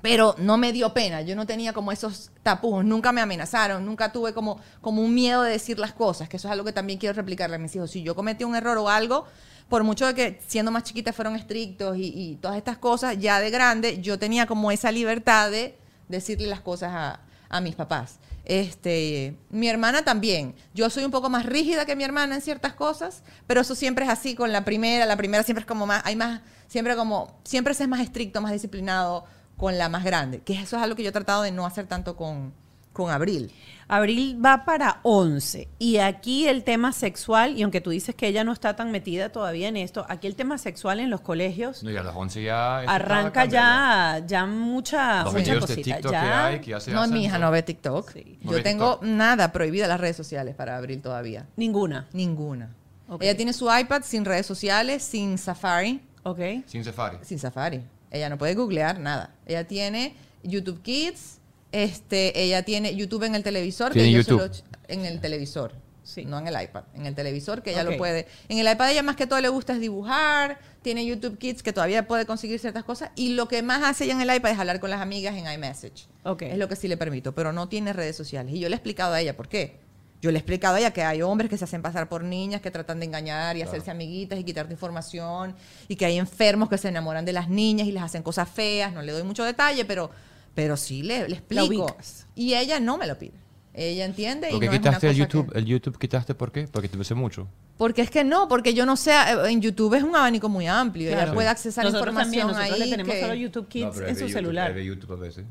Pero 0.00 0.34
no 0.38 0.56
me 0.56 0.72
dio 0.72 0.92
pena, 0.92 1.22
yo 1.22 1.36
no 1.36 1.46
tenía 1.46 1.72
como 1.72 1.92
esos 1.92 2.32
tapujos, 2.42 2.84
nunca 2.84 3.12
me 3.12 3.20
amenazaron, 3.20 3.86
nunca 3.86 4.10
tuve 4.10 4.34
como, 4.34 4.60
como 4.80 5.00
un 5.00 5.14
miedo 5.14 5.42
de 5.42 5.52
decir 5.52 5.78
las 5.78 5.92
cosas, 5.92 6.28
que 6.28 6.38
eso 6.38 6.48
es 6.48 6.52
algo 6.52 6.64
que 6.64 6.72
también 6.72 6.98
quiero 6.98 7.14
replicarle 7.14 7.54
a 7.54 7.58
mis 7.60 7.74
hijos. 7.76 7.92
Si 7.92 8.02
yo 8.02 8.16
cometí 8.16 8.42
un 8.42 8.56
error 8.56 8.76
o 8.78 8.88
algo, 8.88 9.26
por 9.68 9.84
mucho 9.84 10.06
de 10.08 10.14
que 10.14 10.40
siendo 10.44 10.72
más 10.72 10.82
chiquita 10.82 11.12
fueron 11.12 11.36
estrictos 11.36 11.96
y, 11.96 12.12
y 12.14 12.36
todas 12.36 12.56
estas 12.56 12.78
cosas, 12.78 13.16
ya 13.18 13.38
de 13.38 13.50
grande 13.50 14.00
yo 14.00 14.18
tenía 14.18 14.46
como 14.46 14.72
esa 14.72 14.90
libertad 14.90 15.52
de 15.52 15.78
decirle 16.08 16.48
las 16.48 16.60
cosas 16.60 16.90
a, 16.92 17.20
a 17.48 17.60
mis 17.60 17.76
papás. 17.76 18.18
Este, 18.44 19.36
mi 19.50 19.68
hermana 19.68 20.04
también. 20.04 20.54
Yo 20.74 20.90
soy 20.90 21.04
un 21.04 21.10
poco 21.10 21.30
más 21.30 21.46
rígida 21.46 21.86
que 21.86 21.96
mi 21.96 22.04
hermana 22.04 22.34
en 22.34 22.40
ciertas 22.40 22.74
cosas, 22.74 23.22
pero 23.46 23.60
eso 23.60 23.74
siempre 23.74 24.04
es 24.04 24.10
así 24.10 24.34
con 24.34 24.52
la 24.52 24.64
primera. 24.64 25.06
La 25.06 25.16
primera 25.16 25.42
siempre 25.42 25.60
es 25.60 25.66
como 25.66 25.86
más, 25.86 26.02
hay 26.04 26.16
más, 26.16 26.40
siempre 26.68 26.96
como, 26.96 27.38
siempre 27.44 27.74
se 27.74 27.84
es 27.84 27.88
más 27.88 28.00
estricto, 28.00 28.40
más 28.40 28.52
disciplinado 28.52 29.24
con 29.56 29.78
la 29.78 29.88
más 29.88 30.04
grande. 30.04 30.40
Que 30.40 30.54
eso 30.54 30.76
es 30.76 30.82
algo 30.82 30.96
que 30.96 31.02
yo 31.02 31.10
he 31.10 31.12
tratado 31.12 31.42
de 31.42 31.52
no 31.52 31.66
hacer 31.66 31.86
tanto 31.86 32.16
con, 32.16 32.52
con 32.92 33.10
Abril. 33.10 33.52
Abril 33.88 34.42
va 34.42 34.64
para 34.64 35.00
11 35.02 35.68
y 35.78 35.98
aquí 35.98 36.46
el 36.48 36.64
tema 36.64 36.92
sexual, 36.92 37.58
y 37.58 37.62
aunque 37.62 37.80
tú 37.82 37.90
dices 37.90 38.14
que 38.14 38.26
ella 38.26 38.42
no 38.42 38.52
está 38.52 38.74
tan 38.74 38.90
metida 38.90 39.30
todavía 39.30 39.68
en 39.68 39.76
esto, 39.76 40.06
aquí 40.08 40.26
el 40.26 40.34
tema 40.34 40.56
sexual 40.56 40.98
en 41.00 41.10
los 41.10 41.20
colegios 41.20 41.82
No, 41.82 41.90
y 41.90 41.96
a 41.96 42.02
las 42.02 42.16
11 42.16 42.42
ya... 42.42 42.78
arranca 42.78 43.44
ya, 43.44 44.22
ya 44.26 44.46
mucha, 44.46 45.24
Los 45.24 45.34
mucha 45.34 45.44
videos 45.44 45.66
de 45.68 45.74
cosita. 45.76 45.96
TikTok 45.96 46.12
Ya- 46.12 46.22
que 46.22 46.28
hay, 46.32 46.60
que 46.60 46.70
ya 46.70 46.80
se 46.80 46.90
No, 46.92 47.06
mi 47.08 47.24
hija 47.24 47.38
no 47.38 47.50
ve 47.50 47.62
TikTok. 47.62 48.12
Sí. 48.12 48.38
No 48.42 48.52
Yo 48.52 48.56
ve 48.58 48.62
tengo 48.62 48.92
TikTok. 48.92 49.08
nada 49.08 49.52
prohibida 49.52 49.86
las 49.88 50.00
redes 50.00 50.16
sociales 50.16 50.54
para 50.54 50.78
Abril 50.78 51.02
todavía. 51.02 51.46
Ninguna. 51.56 52.08
Ninguna. 52.12 52.74
Ella 53.20 53.36
tiene 53.36 53.52
su 53.52 53.68
iPad 53.70 54.02
sin 54.04 54.24
redes 54.24 54.46
sociales, 54.46 55.02
sin 55.02 55.36
Safari. 55.36 56.00
¿Ok? 56.22 56.38
Sin 56.66 56.82
Safari. 56.82 57.18
Sin 57.20 57.38
Safari. 57.38 57.82
Ella 58.10 58.30
no 58.30 58.38
puede 58.38 58.54
googlear 58.54 58.98
nada. 58.98 59.34
Ella 59.44 59.66
tiene 59.66 60.14
YouTube 60.42 60.80
Kids, 60.80 61.40
este, 61.72 62.40
ella 62.40 62.62
tiene 62.62 62.94
YouTube 62.94 63.24
en 63.24 63.34
el 63.34 63.42
televisor. 63.42 63.92
Tiene 63.92 64.08
que 64.08 64.14
YouTube. 64.14 64.50
en 64.88 65.04
el 65.04 65.20
televisor. 65.20 65.72
Sí. 66.04 66.24
No 66.24 66.38
en 66.38 66.48
el 66.48 66.60
iPad. 66.60 66.84
En 66.94 67.06
el 67.06 67.14
televisor 67.14 67.62
que 67.62 67.70
ella 67.70 67.84
lo 67.84 67.96
puede. 67.96 68.26
En 68.48 68.58
el 68.58 68.70
iPad 68.70 68.90
ella 68.90 69.02
más 69.02 69.16
que 69.16 69.26
todo 69.26 69.40
le 69.40 69.48
gusta 69.48 69.72
es 69.72 69.80
dibujar. 69.80 70.58
Tiene 70.82 71.06
YouTube 71.06 71.38
Kids 71.38 71.62
que 71.62 71.72
todavía 71.72 72.06
puede 72.06 72.26
conseguir 72.26 72.58
ciertas 72.58 72.84
cosas. 72.84 73.10
Y 73.14 73.30
lo 73.30 73.46
que 73.48 73.62
más 73.62 73.82
hace 73.84 74.04
ella 74.04 74.14
en 74.14 74.20
el 74.20 74.34
iPad 74.34 74.52
es 74.52 74.58
hablar 74.58 74.80
con 74.80 74.90
las 74.90 75.00
amigas 75.00 75.36
en 75.36 75.50
iMessage. 75.50 76.08
Ok. 76.24 76.42
Es 76.42 76.58
lo 76.58 76.68
que 76.68 76.76
sí 76.76 76.88
le 76.88 76.96
permito. 76.96 77.34
Pero 77.34 77.52
no 77.52 77.68
tiene 77.68 77.92
redes 77.92 78.16
sociales. 78.16 78.52
Y 78.54 78.58
yo 78.58 78.68
le 78.68 78.74
he 78.74 78.78
explicado 78.78 79.14
a 79.14 79.20
ella 79.20 79.36
por 79.36 79.48
qué. 79.48 79.80
Yo 80.22 80.30
le 80.30 80.36
he 80.36 80.38
explicado 80.38 80.76
a 80.76 80.78
ella 80.78 80.92
que 80.92 81.02
hay 81.02 81.20
hombres 81.20 81.50
que 81.50 81.58
se 81.58 81.64
hacen 81.64 81.82
pasar 81.82 82.08
por 82.08 82.22
niñas, 82.22 82.60
que 82.60 82.70
tratan 82.70 83.00
de 83.00 83.06
engañar 83.06 83.56
y 83.56 83.62
hacerse 83.62 83.90
amiguitas 83.90 84.38
y 84.38 84.44
quitarte 84.44 84.72
información, 84.72 85.56
y 85.88 85.96
que 85.96 86.04
hay 86.06 86.16
enfermos 86.16 86.68
que 86.68 86.78
se 86.78 86.88
enamoran 86.88 87.24
de 87.24 87.32
las 87.32 87.48
niñas 87.48 87.88
y 87.88 87.92
les 87.92 88.04
hacen 88.04 88.22
cosas 88.22 88.48
feas. 88.48 88.92
No 88.92 89.02
le 89.02 89.10
doy 89.10 89.24
mucho 89.24 89.42
detalle, 89.42 89.84
pero, 89.84 90.12
pero 90.54 90.76
sí 90.76 91.02
le, 91.02 91.28
le 91.28 91.36
explico. 91.36 91.96
Y 92.34 92.54
ella 92.54 92.80
no 92.80 92.98
me 92.98 93.06
lo 93.06 93.18
pide. 93.18 93.32
Ella 93.74 94.04
entiende 94.04 94.48
y 94.48 94.52
Porque 94.52 94.66
no 94.66 94.72
es 94.72 94.78
una 94.80 94.88
quitaste 94.90 95.06
el 95.08 95.12
cosa 95.14 95.28
que- 95.28 95.36
YouTube, 95.38 95.52
el 95.56 95.64
YouTube 95.64 95.98
quitaste 95.98 96.34
¿por 96.34 96.52
qué? 96.52 96.68
Porque 96.70 96.88
te 96.88 96.96
besé 96.98 97.14
mucho. 97.14 97.48
Porque 97.78 98.02
es 98.02 98.10
que 98.10 98.22
no, 98.22 98.46
porque 98.46 98.74
yo 98.74 98.84
no 98.84 98.96
sé, 98.96 99.12
eh, 99.12 99.48
en 99.50 99.62
YouTube 99.62 99.94
es 99.94 100.02
un 100.02 100.14
abanico 100.14 100.50
muy 100.50 100.66
amplio, 100.66 101.08
ella 101.08 101.16
Claro. 101.20 101.32
puede 101.34 101.48
accesar 101.48 101.84
Nosotros 101.86 102.14
también, 102.14 102.40
información 102.42 102.48
nosotros 102.48 102.74
ahí. 102.74 102.80
le 102.80 102.90
tenemos 102.90 103.14
que- 103.14 103.20
solo 103.22 103.34
YouTube 103.34 103.68
Kids 103.68 103.96
No, 103.98 104.06
en 104.06 104.14
su 104.14 104.20
YouTube- 104.26 104.32
celular. 104.32 104.74
ve 104.74 104.84
YouTube 104.84 105.12
a 105.12 105.16
veces. 105.16 105.44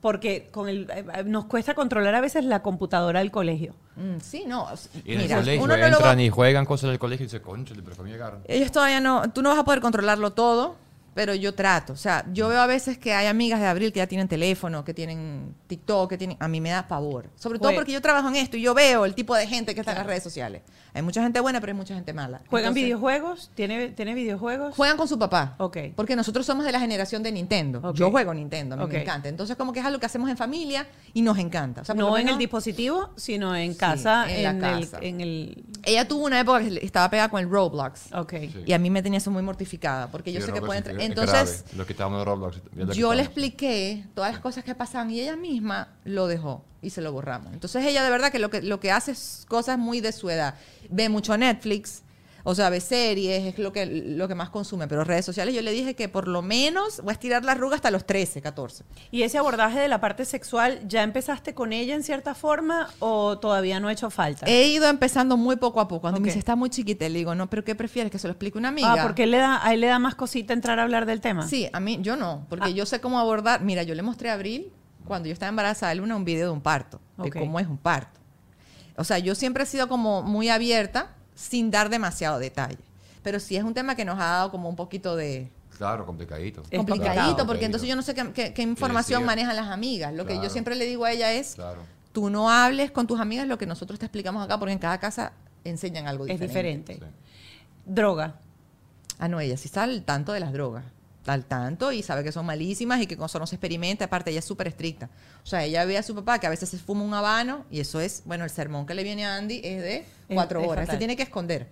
Porque 0.00 0.48
con 0.50 0.68
el, 0.68 0.88
eh, 0.90 1.04
eh, 1.14 1.24
nos 1.24 1.44
cuesta 1.44 1.74
controlar 1.74 2.14
a 2.14 2.20
veces 2.22 2.44
la 2.44 2.60
computadora 2.62 3.20
del 3.20 3.30
colegio. 3.30 3.74
Mm, 3.96 4.18
sí, 4.20 4.44
no. 4.48 4.66
Y 5.04 5.12
en 5.12 5.18
Mira, 5.18 5.36
el 5.36 5.40
colegio 5.42 5.62
uno 5.64 5.74
no 5.76 5.76
lo 5.76 5.90
va- 5.90 5.96
entran 5.96 6.20
y 6.20 6.30
juegan 6.30 6.64
cosas 6.64 6.90
del 6.90 6.98
colegio 6.98 7.24
y 7.24 7.26
dicen, 7.26 7.42
concha, 7.42 7.74
pero 7.84 7.94
fue 7.94 8.04
mi. 8.06 8.12
Ellos 8.48 8.72
todavía 8.72 8.98
no, 9.00 9.30
tú 9.30 9.42
no 9.42 9.50
vas 9.50 9.58
a 9.58 9.64
poder 9.64 9.80
controlarlo 9.80 10.32
todo, 10.32 10.74
pero 11.14 11.34
yo 11.34 11.54
trato. 11.54 11.92
O 11.92 11.96
sea, 11.96 12.24
yo 12.32 12.48
veo 12.48 12.60
a 12.60 12.66
veces 12.66 12.98
que 12.98 13.12
hay 13.14 13.26
amigas 13.26 13.60
de 13.60 13.66
Abril 13.66 13.92
que 13.92 13.98
ya 13.98 14.06
tienen 14.06 14.28
teléfono, 14.28 14.84
que 14.84 14.94
tienen 14.94 15.54
TikTok, 15.66 16.08
que 16.10 16.18
tienen... 16.18 16.36
A 16.40 16.48
mí 16.48 16.60
me 16.60 16.70
da 16.70 16.86
pavor. 16.88 17.28
Sobre 17.36 17.58
todo 17.58 17.70
Jue- 17.70 17.74
porque 17.76 17.92
yo 17.92 18.00
trabajo 18.00 18.28
en 18.28 18.36
esto 18.36 18.56
y 18.56 18.62
yo 18.62 18.74
veo 18.74 19.04
el 19.04 19.14
tipo 19.14 19.34
de 19.34 19.46
gente 19.46 19.74
que 19.74 19.80
está 19.80 19.92
en 19.92 19.98
las 19.98 20.06
redes 20.06 20.22
sociales. 20.22 20.62
Hay 20.92 21.02
mucha 21.02 21.22
gente 21.22 21.38
buena, 21.38 21.60
pero 21.60 21.70
hay 21.72 21.76
mucha 21.76 21.94
gente 21.94 22.12
mala. 22.12 22.40
¿Juegan 22.48 22.68
Entonces, 22.70 22.84
videojuegos? 22.84 23.50
¿Tiene, 23.54 23.88
¿Tiene 23.90 24.12
videojuegos? 24.14 24.74
Juegan 24.74 24.96
con 24.96 25.06
su 25.06 25.18
papá. 25.18 25.54
Ok. 25.58 25.76
Porque 25.94 26.16
nosotros 26.16 26.44
somos 26.44 26.64
de 26.64 26.72
la 26.72 26.80
generación 26.80 27.22
de 27.22 27.30
Nintendo. 27.30 27.80
Ok. 27.84 27.94
Yo 27.96 28.10
juego 28.10 28.34
Nintendo, 28.34 28.74
a 28.74 28.78
mí 28.78 28.84
Ok. 28.84 28.92
me 28.92 29.02
encanta. 29.02 29.28
Entonces, 29.28 29.56
como 29.56 29.72
que 29.72 29.78
es 29.80 29.86
algo 29.86 30.00
que 30.00 30.06
hacemos 30.06 30.28
en 30.30 30.36
familia 30.36 30.86
y 31.14 31.22
nos 31.22 31.38
encanta. 31.38 31.82
O 31.82 31.84
sea, 31.84 31.94
no 31.94 32.18
en 32.18 32.28
el 32.28 32.38
dispositivo, 32.38 33.10
sino 33.16 33.54
en 33.54 33.74
casa, 33.74 34.26
en 34.28 34.42
la 34.42 34.58
casa. 34.58 34.98
El, 34.98 35.04
en 35.06 35.20
el... 35.20 35.64
Ella 35.84 36.08
tuvo 36.08 36.24
una 36.26 36.40
época 36.40 36.60
que 36.60 36.84
estaba 36.84 37.08
pegada 37.08 37.28
con 37.28 37.40
el 37.40 37.48
Roblox. 37.48 38.12
Ok. 38.12 38.32
Sí. 38.40 38.62
Y 38.66 38.72
a 38.72 38.78
mí 38.78 38.90
me 38.90 39.02
tenía 39.02 39.18
eso 39.18 39.30
muy 39.30 39.42
mortificada, 39.42 40.08
porque 40.08 40.32
yo 40.32 40.40
Sí, 40.40 40.46
sé 40.46 40.52
que 40.52 40.58
Roblox 40.60 40.76
Entonces, 41.02 41.62
grave. 41.62 41.78
Lo 41.78 41.86
que 41.86 41.92
estábamos 41.92 42.20
en 42.20 42.26
Roblox. 42.26 42.60
yo 42.94 43.14
le 43.14 43.22
expliqué 43.22 44.06
todas 44.14 44.32
las 44.32 44.40
cosas 44.40 44.64
que 44.64 44.74
pasaban 44.74 45.10
y 45.10 45.20
ella 45.20 45.36
misma 45.36 45.88
lo 46.04 46.26
dejó 46.26 46.64
y 46.82 46.90
se 46.90 47.00
lo 47.00 47.12
borramos. 47.12 47.52
Entonces 47.52 47.84
ella 47.84 48.02
de 48.04 48.10
verdad 48.10 48.32
que 48.32 48.38
lo 48.38 48.50
que, 48.50 48.62
lo 48.62 48.80
que 48.80 48.90
hace 48.90 49.12
es 49.12 49.44
cosas 49.48 49.78
muy 49.78 50.00
de 50.00 50.12
su 50.12 50.30
edad. 50.30 50.54
Ve 50.88 51.08
mucho 51.08 51.36
Netflix, 51.36 52.02
o 52.44 52.54
sea, 52.54 52.70
ve 52.70 52.80
series, 52.80 53.44
es 53.44 53.58
lo 53.58 53.72
que, 53.72 53.86
lo 53.86 54.26
que 54.28 54.34
más 54.34 54.50
consume, 54.50 54.88
pero 54.88 55.04
redes 55.04 55.24
sociales 55.24 55.54
yo 55.54 55.62
le 55.62 55.72
dije 55.72 55.94
que 55.94 56.08
por 56.08 56.28
lo 56.28 56.42
menos 56.42 57.00
voy 57.02 57.10
a 57.10 57.12
estirar 57.12 57.44
la 57.44 57.52
arruga 57.52 57.76
hasta 57.76 57.90
los 57.90 58.06
13, 58.06 58.40
14. 58.42 58.84
¿Y 59.10 59.22
ese 59.22 59.38
abordaje 59.38 59.78
de 59.80 59.88
la 59.88 60.00
parte 60.00 60.24
sexual, 60.24 60.80
ya 60.88 61.02
empezaste 61.02 61.54
con 61.54 61.72
ella 61.72 61.94
en 61.94 62.02
cierta 62.02 62.34
forma 62.34 62.88
o 62.98 63.38
todavía 63.38 63.80
no 63.80 63.88
ha 63.88 63.92
hecho 63.92 64.10
falta? 64.10 64.46
He 64.46 64.68
ido 64.68 64.88
empezando 64.88 65.36
muy 65.36 65.56
poco 65.56 65.80
a 65.80 65.88
poco. 65.88 66.00
Cuando 66.02 66.20
me 66.20 66.24
Ok. 66.24 66.28
dice, 66.28 66.38
está 66.38 66.56
muy 66.56 66.70
chiquita, 66.70 67.08
le 67.08 67.18
digo, 67.18 67.34
no, 67.34 67.48
pero 67.50 67.64
¿qué 67.64 67.74
prefieres? 67.74 68.10
Que 68.10 68.18
se 68.18 68.26
lo 68.26 68.32
explique 68.32 68.56
una 68.58 68.68
amiga. 68.68 68.92
ah, 68.92 69.02
porque 69.02 69.24
él 69.24 69.30
le 69.32 69.38
da, 69.38 69.64
a 69.64 69.72
él 69.74 69.80
le 69.80 69.86
da 69.88 69.98
más 69.98 70.14
cosita 70.14 70.52
entrar 70.54 70.78
a 70.78 70.82
hablar 70.82 71.06
del 71.06 71.20
tema. 71.20 71.46
Sí, 71.46 71.68
a 71.72 71.80
mí, 71.80 71.98
yo 72.00 72.16
no, 72.16 72.46
porque 72.48 72.66
Ah. 72.66 72.70
yo 72.70 72.86
sé 72.86 73.00
cómo 73.00 73.18
abordar. 73.18 73.62
Mira, 73.62 73.82
yo 73.82 73.94
le 73.94 74.02
mostré 74.02 74.30
a 74.30 74.34
Abril, 74.34 74.72
cuando 75.06 75.26
yo 75.28 75.32
estaba 75.32 75.48
embarazada, 75.50 75.90
de 75.90 75.96
Luna, 75.96 76.16
un 76.16 76.24
video 76.24 76.46
de 76.46 76.52
un 76.52 76.60
parto, 76.60 77.00
de 77.18 77.30
cómo 77.30 77.58
es 77.60 77.66
un 77.66 77.76
parto. 77.78 78.18
O 78.96 79.04
sea, 79.04 79.18
yo 79.18 79.34
siempre 79.34 79.64
he 79.64 79.66
sido 79.66 79.88
como 79.88 80.22
muy 80.22 80.48
abierta, 80.50 81.14
sin 81.40 81.70
dar 81.70 81.88
demasiado 81.88 82.38
detalle. 82.38 82.78
Pero 83.22 83.40
sí 83.40 83.56
es 83.56 83.64
un 83.64 83.74
tema 83.74 83.94
que 83.94 84.04
nos 84.04 84.16
ha 84.18 84.24
dado 84.24 84.50
como 84.50 84.68
un 84.68 84.76
poquito 84.76 85.16
de 85.16 85.50
Claro, 85.78 86.04
complicadito. 86.04 86.62
Es 86.70 86.78
complicadito, 86.78 87.46
porque 87.46 87.64
entonces 87.64 87.88
yo 87.88 87.96
no 87.96 88.02
sé 88.02 88.14
qué, 88.14 88.30
qué- 88.32 88.52
qué 88.52 88.62
información 88.62 89.24
manejan 89.24 89.56
las 89.56 89.68
amigas. 89.68 90.12
Lo 90.12 90.26
que 90.26 90.36
yo 90.36 90.50
siempre 90.50 90.74
le 90.76 90.84
digo 90.86 91.04
a 91.06 91.12
ella 91.12 91.32
es, 91.32 91.54
Claro. 91.54 91.80
tú 92.12 92.28
no 92.28 92.50
hables 92.50 92.90
con 92.90 93.06
tus 93.06 93.18
amigas 93.18 93.46
lo 93.46 93.56
que 93.56 93.64
nosotros 93.66 93.98
te 93.98 94.04
explicamos 94.06 94.44
acá, 94.44 94.58
porque 94.58 94.72
en 94.72 94.78
cada 94.78 94.98
casa 94.98 95.32
enseñan 95.64 96.06
algo 96.06 96.26
es 96.26 96.38
diferente. 96.38 96.92
diferente. 96.94 97.16
Sí. 97.16 97.30
Droga. 97.86 98.34
Ah, 99.18 99.28
no, 99.28 99.40
ella 99.40 99.56
sí 99.56 99.66
está 99.68 99.82
al 99.84 100.02
tanto 100.04 100.32
de 100.32 100.40
las 100.40 100.52
drogas. 100.52 100.84
Al 101.26 101.44
tanto 101.44 101.92
y 101.92 102.02
sabe 102.02 102.24
que 102.24 102.32
son 102.32 102.46
malísimas 102.46 103.00
y 103.02 103.06
que 103.06 103.16
con 103.16 103.26
eso 103.26 103.38
no 103.38 103.46
se 103.46 103.56
experimenta. 103.56 104.06
Aparte, 104.06 104.30
ella 104.30 104.38
es 104.38 104.44
súper 104.44 104.68
estricta. 104.68 105.10
O 105.44 105.46
sea, 105.46 105.64
ella 105.64 105.84
ve 105.84 105.98
a 105.98 106.02
su 106.02 106.14
papá 106.14 106.38
que 106.38 106.46
a 106.46 106.50
veces 106.50 106.68
se 106.70 106.78
fuma 106.78 107.02
un 107.02 107.12
habano 107.12 107.64
y 107.70 107.80
eso 107.80 108.00
es, 108.00 108.22
bueno, 108.24 108.44
el 108.44 108.50
sermón 108.50 108.86
que 108.86 108.94
le 108.94 109.02
viene 109.04 109.26
a 109.26 109.36
Andy 109.36 109.60
es 109.62 109.82
de 109.82 110.06
cuatro 110.32 110.60
es 110.60 110.66
horas. 110.66 110.84
fatal. 110.86 110.94
Se 110.94 110.98
tiene 110.98 111.16
que 111.16 111.22
esconder. 111.22 111.68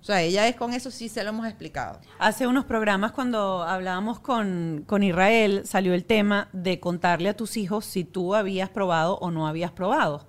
O 0.00 0.04
sea, 0.04 0.22
ella 0.22 0.46
es 0.48 0.56
con 0.56 0.72
eso 0.72 0.90
sí 0.90 1.08
se 1.08 1.22
lo 1.24 1.30
hemos 1.30 1.46
explicado. 1.46 1.98
Hace 2.18 2.46
unos 2.46 2.64
programas 2.64 3.12
cuando 3.12 3.62
hablábamos 3.64 4.20
con, 4.20 4.84
con 4.86 5.02
Israel 5.02 5.62
salió 5.66 5.92
el 5.92 6.04
tema 6.04 6.48
de 6.52 6.80
contarle 6.80 7.28
a 7.28 7.36
tus 7.36 7.56
hijos 7.56 7.84
si 7.84 8.04
tú 8.04 8.34
habías 8.34 8.70
probado 8.70 9.18
o 9.18 9.30
no 9.30 9.46
habías 9.48 9.72
probado. 9.72 10.26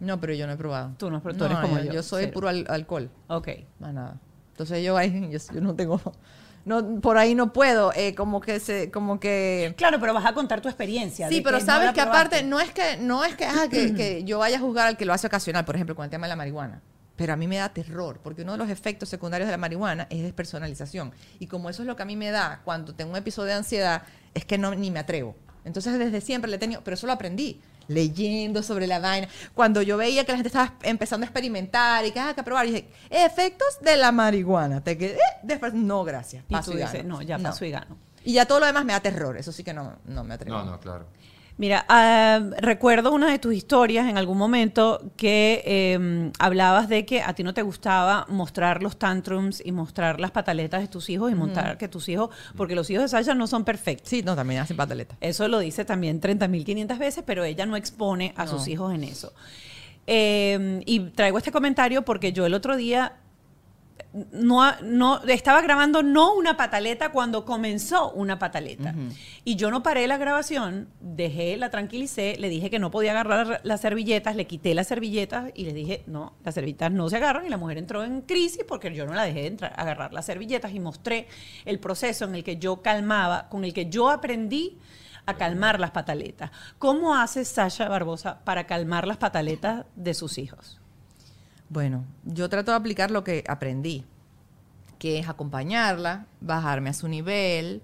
No, 0.00 0.20
pero 0.20 0.32
yo 0.32 0.46
no 0.46 0.52
he 0.52 0.56
probado. 0.56 0.92
Tú 0.96 1.10
no, 1.10 1.22
pero 1.22 1.36
tú 1.36 1.44
eres 1.44 1.58
como 1.58 1.78
yo, 1.80 1.92
Yo 1.92 2.02
soy 2.02 2.22
cero. 2.24 2.34
puro 2.34 2.48
al- 2.48 2.66
alcohol. 2.68 3.10
Ok. 3.28 3.48
Más 3.80 3.92
nada. 3.92 4.16
Entonces 4.52 4.84
yo 4.84 5.00
yo, 5.02 5.38
yo 5.52 5.60
no 5.60 5.74
tengo, 5.74 6.00
no, 6.64 7.00
por 7.00 7.18
ahí 7.18 7.34
no 7.34 7.52
puedo, 7.52 7.92
eh, 7.94 8.14
como 8.14 8.40
que 8.40 8.58
se, 8.58 8.90
como 8.90 9.20
que 9.20 9.74
Claro, 9.76 10.00
pero 10.00 10.14
vas 10.14 10.24
a 10.24 10.32
contar 10.32 10.60
tu 10.60 10.68
experiencia. 10.68 11.28
Sí, 11.28 11.40
pero 11.42 11.58
no 11.58 11.64
sabes 11.64 11.86
la 11.86 11.92
que 11.92 12.00
probaste. 12.00 12.36
aparte 12.36 12.42
no 12.42 12.60
es 12.60 12.72
que 12.72 12.96
no 12.96 13.24
es 13.24 13.36
que, 13.36 13.44
ah, 13.44 13.68
que, 13.70 13.94
que 13.94 14.24
yo 14.24 14.38
vaya 14.38 14.56
a 14.56 14.60
juzgar 14.60 14.86
al 14.86 14.96
que 14.96 15.04
lo 15.04 15.12
hace 15.12 15.26
ocasional, 15.26 15.64
por 15.64 15.74
ejemplo, 15.74 15.94
con 15.94 16.04
el 16.04 16.10
tema 16.10 16.26
de 16.26 16.30
la 16.30 16.36
marihuana. 16.36 16.82
Pero 17.16 17.32
a 17.32 17.36
mí 17.36 17.46
me 17.46 17.58
da 17.58 17.68
terror, 17.68 18.18
porque 18.22 18.42
uno 18.42 18.52
de 18.52 18.58
los 18.58 18.70
efectos 18.70 19.08
secundarios 19.08 19.46
de 19.46 19.52
la 19.52 19.58
marihuana 19.58 20.06
es 20.10 20.22
despersonalización. 20.22 21.12
Y 21.38 21.46
como 21.46 21.70
eso 21.70 21.82
es 21.82 21.86
lo 21.86 21.96
que 21.96 22.02
a 22.02 22.06
mí 22.06 22.16
me 22.16 22.30
da 22.30 22.62
cuando 22.64 22.94
tengo 22.94 23.12
un 23.12 23.16
episodio 23.16 23.48
de 23.48 23.54
ansiedad, 23.54 24.02
es 24.32 24.44
que 24.44 24.58
no 24.58 24.74
ni 24.74 24.90
me 24.90 24.98
atrevo. 24.98 25.36
Entonces 25.64 25.98
desde 25.98 26.20
siempre 26.20 26.50
le 26.50 26.56
he 26.56 26.58
tenido, 26.58 26.82
pero 26.82 26.94
eso 26.94 27.06
lo 27.06 27.12
aprendí 27.12 27.60
leyendo 27.88 28.62
sobre 28.62 28.86
la 28.86 28.98
vaina. 28.98 29.28
Cuando 29.54 29.82
yo 29.82 29.96
veía 29.96 30.24
que 30.24 30.32
la 30.32 30.38
gente 30.38 30.48
estaba 30.48 30.74
empezando 30.82 31.24
a 31.24 31.26
experimentar 31.26 32.04
y 32.04 32.12
que, 32.12 32.20
ah, 32.20 32.34
que 32.34 32.42
probar, 32.42 32.66
y 32.66 32.70
dije, 32.70 32.88
efectos 33.10 33.78
de 33.80 33.96
la 33.96 34.12
marihuana. 34.12 34.82
Te 34.82 34.96
quedé, 34.98 35.18
después, 35.42 35.74
no, 35.74 36.04
gracias. 36.04 36.44
Y 36.48 36.52
paso 36.52 36.72
tú 36.72 36.78
y 36.78 36.80
dices, 36.80 37.02
gano. 37.02 37.16
no, 37.16 37.22
ya 37.22 37.38
paso 37.38 37.64
y 37.64 37.70
gano. 37.70 37.96
Y 38.24 38.32
ya 38.32 38.46
todo 38.46 38.60
lo 38.60 38.66
demás 38.66 38.84
me 38.84 38.92
da 38.92 39.00
terror, 39.00 39.36
eso 39.36 39.52
sí 39.52 39.62
que 39.62 39.74
no, 39.74 39.96
no 40.06 40.24
me 40.24 40.34
atrevo. 40.34 40.56
No, 40.56 40.64
no, 40.64 40.80
claro. 40.80 41.06
Mira, 41.56 41.86
ah, 41.88 42.40
recuerdo 42.58 43.12
una 43.12 43.30
de 43.30 43.38
tus 43.38 43.54
historias 43.54 44.08
en 44.08 44.18
algún 44.18 44.36
momento 44.36 45.12
que 45.16 45.62
eh, 45.64 46.32
hablabas 46.40 46.88
de 46.88 47.06
que 47.06 47.22
a 47.22 47.32
ti 47.34 47.44
no 47.44 47.54
te 47.54 47.62
gustaba 47.62 48.26
mostrar 48.28 48.82
los 48.82 48.98
tantrums 48.98 49.62
y 49.64 49.70
mostrar 49.70 50.18
las 50.18 50.32
pataletas 50.32 50.80
de 50.80 50.88
tus 50.88 51.08
hijos 51.10 51.30
y 51.30 51.36
montar 51.36 51.78
que 51.78 51.86
tus 51.86 52.08
hijos, 52.08 52.30
porque 52.56 52.74
los 52.74 52.90
hijos 52.90 53.04
de 53.04 53.08
Sasha 53.08 53.34
no 53.34 53.46
son 53.46 53.64
perfectos. 53.64 54.08
Sí, 54.08 54.22
no, 54.22 54.34
también 54.34 54.60
hacen 54.62 54.76
pataleta. 54.76 55.16
Eso 55.20 55.46
lo 55.46 55.60
dice 55.60 55.84
también 55.84 56.20
30.500 56.20 56.98
veces, 56.98 57.22
pero 57.24 57.44
ella 57.44 57.66
no 57.66 57.76
expone 57.76 58.34
a 58.36 58.46
No. 58.46 58.50
sus 58.50 58.66
hijos 58.66 58.92
en 58.92 59.04
eso. 59.04 59.32
Eh, 60.08 60.82
y 60.86 61.00
traigo 61.10 61.38
este 61.38 61.52
comentario 61.52 62.02
porque 62.02 62.32
yo 62.32 62.44
el 62.46 62.54
otro 62.54 62.76
día 62.76 63.12
no, 64.32 64.80
no 64.82 65.22
estaba 65.24 65.60
grabando 65.60 66.02
no 66.02 66.34
una 66.34 66.56
pataleta 66.56 67.10
cuando 67.10 67.44
comenzó 67.44 68.12
una 68.12 68.38
pataleta. 68.38 68.94
Y 69.44 69.56
yo 69.56 69.70
no 69.70 69.82
paré 69.82 70.06
la 70.06 70.16
grabación, 70.16 70.88
dejé, 71.00 71.56
la 71.56 71.70
tranquilicé, 71.70 72.36
le 72.38 72.48
dije 72.48 72.70
que 72.70 72.78
no 72.78 72.92
podía 72.92 73.10
agarrar 73.10 73.60
las 73.64 73.80
servilletas, 73.80 74.36
le 74.36 74.46
quité 74.46 74.74
las 74.74 74.86
servilletas 74.86 75.50
y 75.54 75.64
le 75.64 75.72
dije, 75.72 76.04
no, 76.06 76.34
las 76.44 76.54
servilletas 76.54 76.92
no 76.92 77.08
se 77.08 77.16
agarran 77.16 77.46
y 77.46 77.48
la 77.48 77.56
mujer 77.56 77.78
entró 77.78 78.04
en 78.04 78.20
crisis 78.20 78.64
porque 78.66 78.94
yo 78.94 79.04
no 79.04 79.14
la 79.14 79.24
dejé 79.24 79.46
entrar, 79.46 79.72
agarrar 79.76 80.12
las 80.12 80.26
servilletas 80.26 80.72
y 80.72 80.80
mostré 80.80 81.26
el 81.64 81.80
proceso 81.80 82.24
en 82.24 82.36
el 82.36 82.44
que 82.44 82.56
yo 82.56 82.82
calmaba, 82.82 83.48
con 83.48 83.64
el 83.64 83.74
que 83.74 83.90
yo 83.90 84.10
aprendí 84.10 84.78
a 85.26 85.34
calmar 85.34 85.80
las 85.80 85.90
pataletas. 85.90 86.50
¿Cómo 86.78 87.16
hace 87.16 87.44
Sasha 87.44 87.88
Barbosa 87.88 88.44
para 88.44 88.66
calmar 88.66 89.08
las 89.08 89.16
pataletas 89.16 89.86
de 89.96 90.14
sus 90.14 90.38
hijos? 90.38 90.80
Bueno, 91.74 92.04
yo 92.22 92.48
trato 92.48 92.70
de 92.70 92.76
aplicar 92.76 93.10
lo 93.10 93.24
que 93.24 93.42
aprendí, 93.48 94.04
que 95.00 95.18
es 95.18 95.28
acompañarla, 95.28 96.26
bajarme 96.40 96.90
a 96.90 96.92
su 96.92 97.08
nivel, 97.08 97.82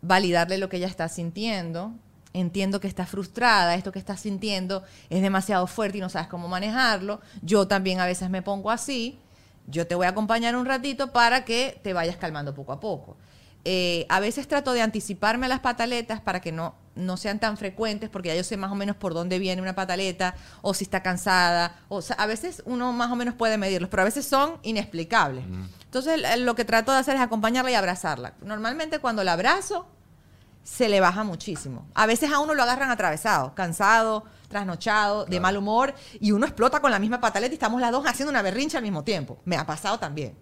validarle 0.00 0.56
lo 0.56 0.70
que 0.70 0.78
ella 0.78 0.86
está 0.86 1.06
sintiendo. 1.10 1.92
Entiendo 2.32 2.80
que 2.80 2.88
está 2.88 3.04
frustrada, 3.04 3.74
esto 3.74 3.92
que 3.92 3.98
está 3.98 4.16
sintiendo 4.16 4.84
es 5.10 5.20
demasiado 5.20 5.66
fuerte 5.66 5.98
y 5.98 6.00
no 6.00 6.08
sabes 6.08 6.28
cómo 6.28 6.48
manejarlo. 6.48 7.20
Yo 7.42 7.68
también 7.68 8.00
a 8.00 8.06
veces 8.06 8.30
me 8.30 8.40
pongo 8.40 8.70
así. 8.70 9.18
Yo 9.66 9.86
te 9.86 9.94
voy 9.94 10.06
a 10.06 10.10
acompañar 10.10 10.56
un 10.56 10.64
ratito 10.64 11.12
para 11.12 11.44
que 11.44 11.78
te 11.82 11.92
vayas 11.92 12.16
calmando 12.16 12.54
poco 12.54 12.72
a 12.72 12.80
poco. 12.80 13.18
Eh, 13.64 14.06
a 14.08 14.20
veces 14.20 14.46
trato 14.46 14.72
de 14.72 14.82
anticiparme 14.82 15.46
a 15.46 15.48
las 15.48 15.60
pataletas 15.60 16.20
para 16.20 16.40
que 16.40 16.52
no, 16.52 16.74
no 16.94 17.16
sean 17.16 17.38
tan 17.40 17.56
frecuentes, 17.56 18.10
porque 18.10 18.28
ya 18.28 18.34
yo 18.36 18.44
sé 18.44 18.56
más 18.56 18.70
o 18.70 18.74
menos 18.74 18.96
por 18.96 19.14
dónde 19.14 19.38
viene 19.38 19.60
una 19.60 19.74
pataleta, 19.74 20.34
o 20.62 20.74
si 20.74 20.84
está 20.84 21.02
cansada. 21.02 21.78
O 21.88 22.02
sea, 22.02 22.16
a 22.16 22.26
veces 22.26 22.62
uno 22.64 22.92
más 22.92 23.10
o 23.10 23.16
menos 23.16 23.34
puede 23.34 23.58
medirlos, 23.58 23.90
pero 23.90 24.02
a 24.02 24.04
veces 24.04 24.26
son 24.26 24.58
inexplicables. 24.62 25.44
Entonces, 25.84 26.20
lo 26.38 26.54
que 26.54 26.64
trato 26.64 26.92
de 26.92 26.98
hacer 26.98 27.16
es 27.16 27.22
acompañarla 27.22 27.70
y 27.70 27.74
abrazarla. 27.74 28.34
Normalmente 28.42 28.98
cuando 28.98 29.24
la 29.24 29.32
abrazo, 29.32 29.86
se 30.62 30.88
le 30.88 31.00
baja 31.00 31.22
muchísimo. 31.22 31.86
A 31.94 32.06
veces 32.06 32.32
a 32.32 32.40
uno 32.40 32.52
lo 32.52 32.62
agarran 32.62 32.90
atravesado, 32.90 33.54
cansado, 33.54 34.24
trasnochado, 34.48 35.24
de 35.24 35.38
mal 35.38 35.56
humor, 35.56 35.94
y 36.20 36.32
uno 36.32 36.44
explota 36.44 36.80
con 36.80 36.90
la 36.90 36.98
misma 36.98 37.20
pataleta 37.20 37.52
y 37.52 37.54
estamos 37.54 37.80
las 37.80 37.92
dos 37.92 38.04
haciendo 38.06 38.30
una 38.30 38.42
berrincha 38.42 38.78
al 38.78 38.84
mismo 38.84 39.04
tiempo. 39.04 39.38
Me 39.44 39.56
ha 39.56 39.64
pasado 39.64 39.98
también. 39.98 40.36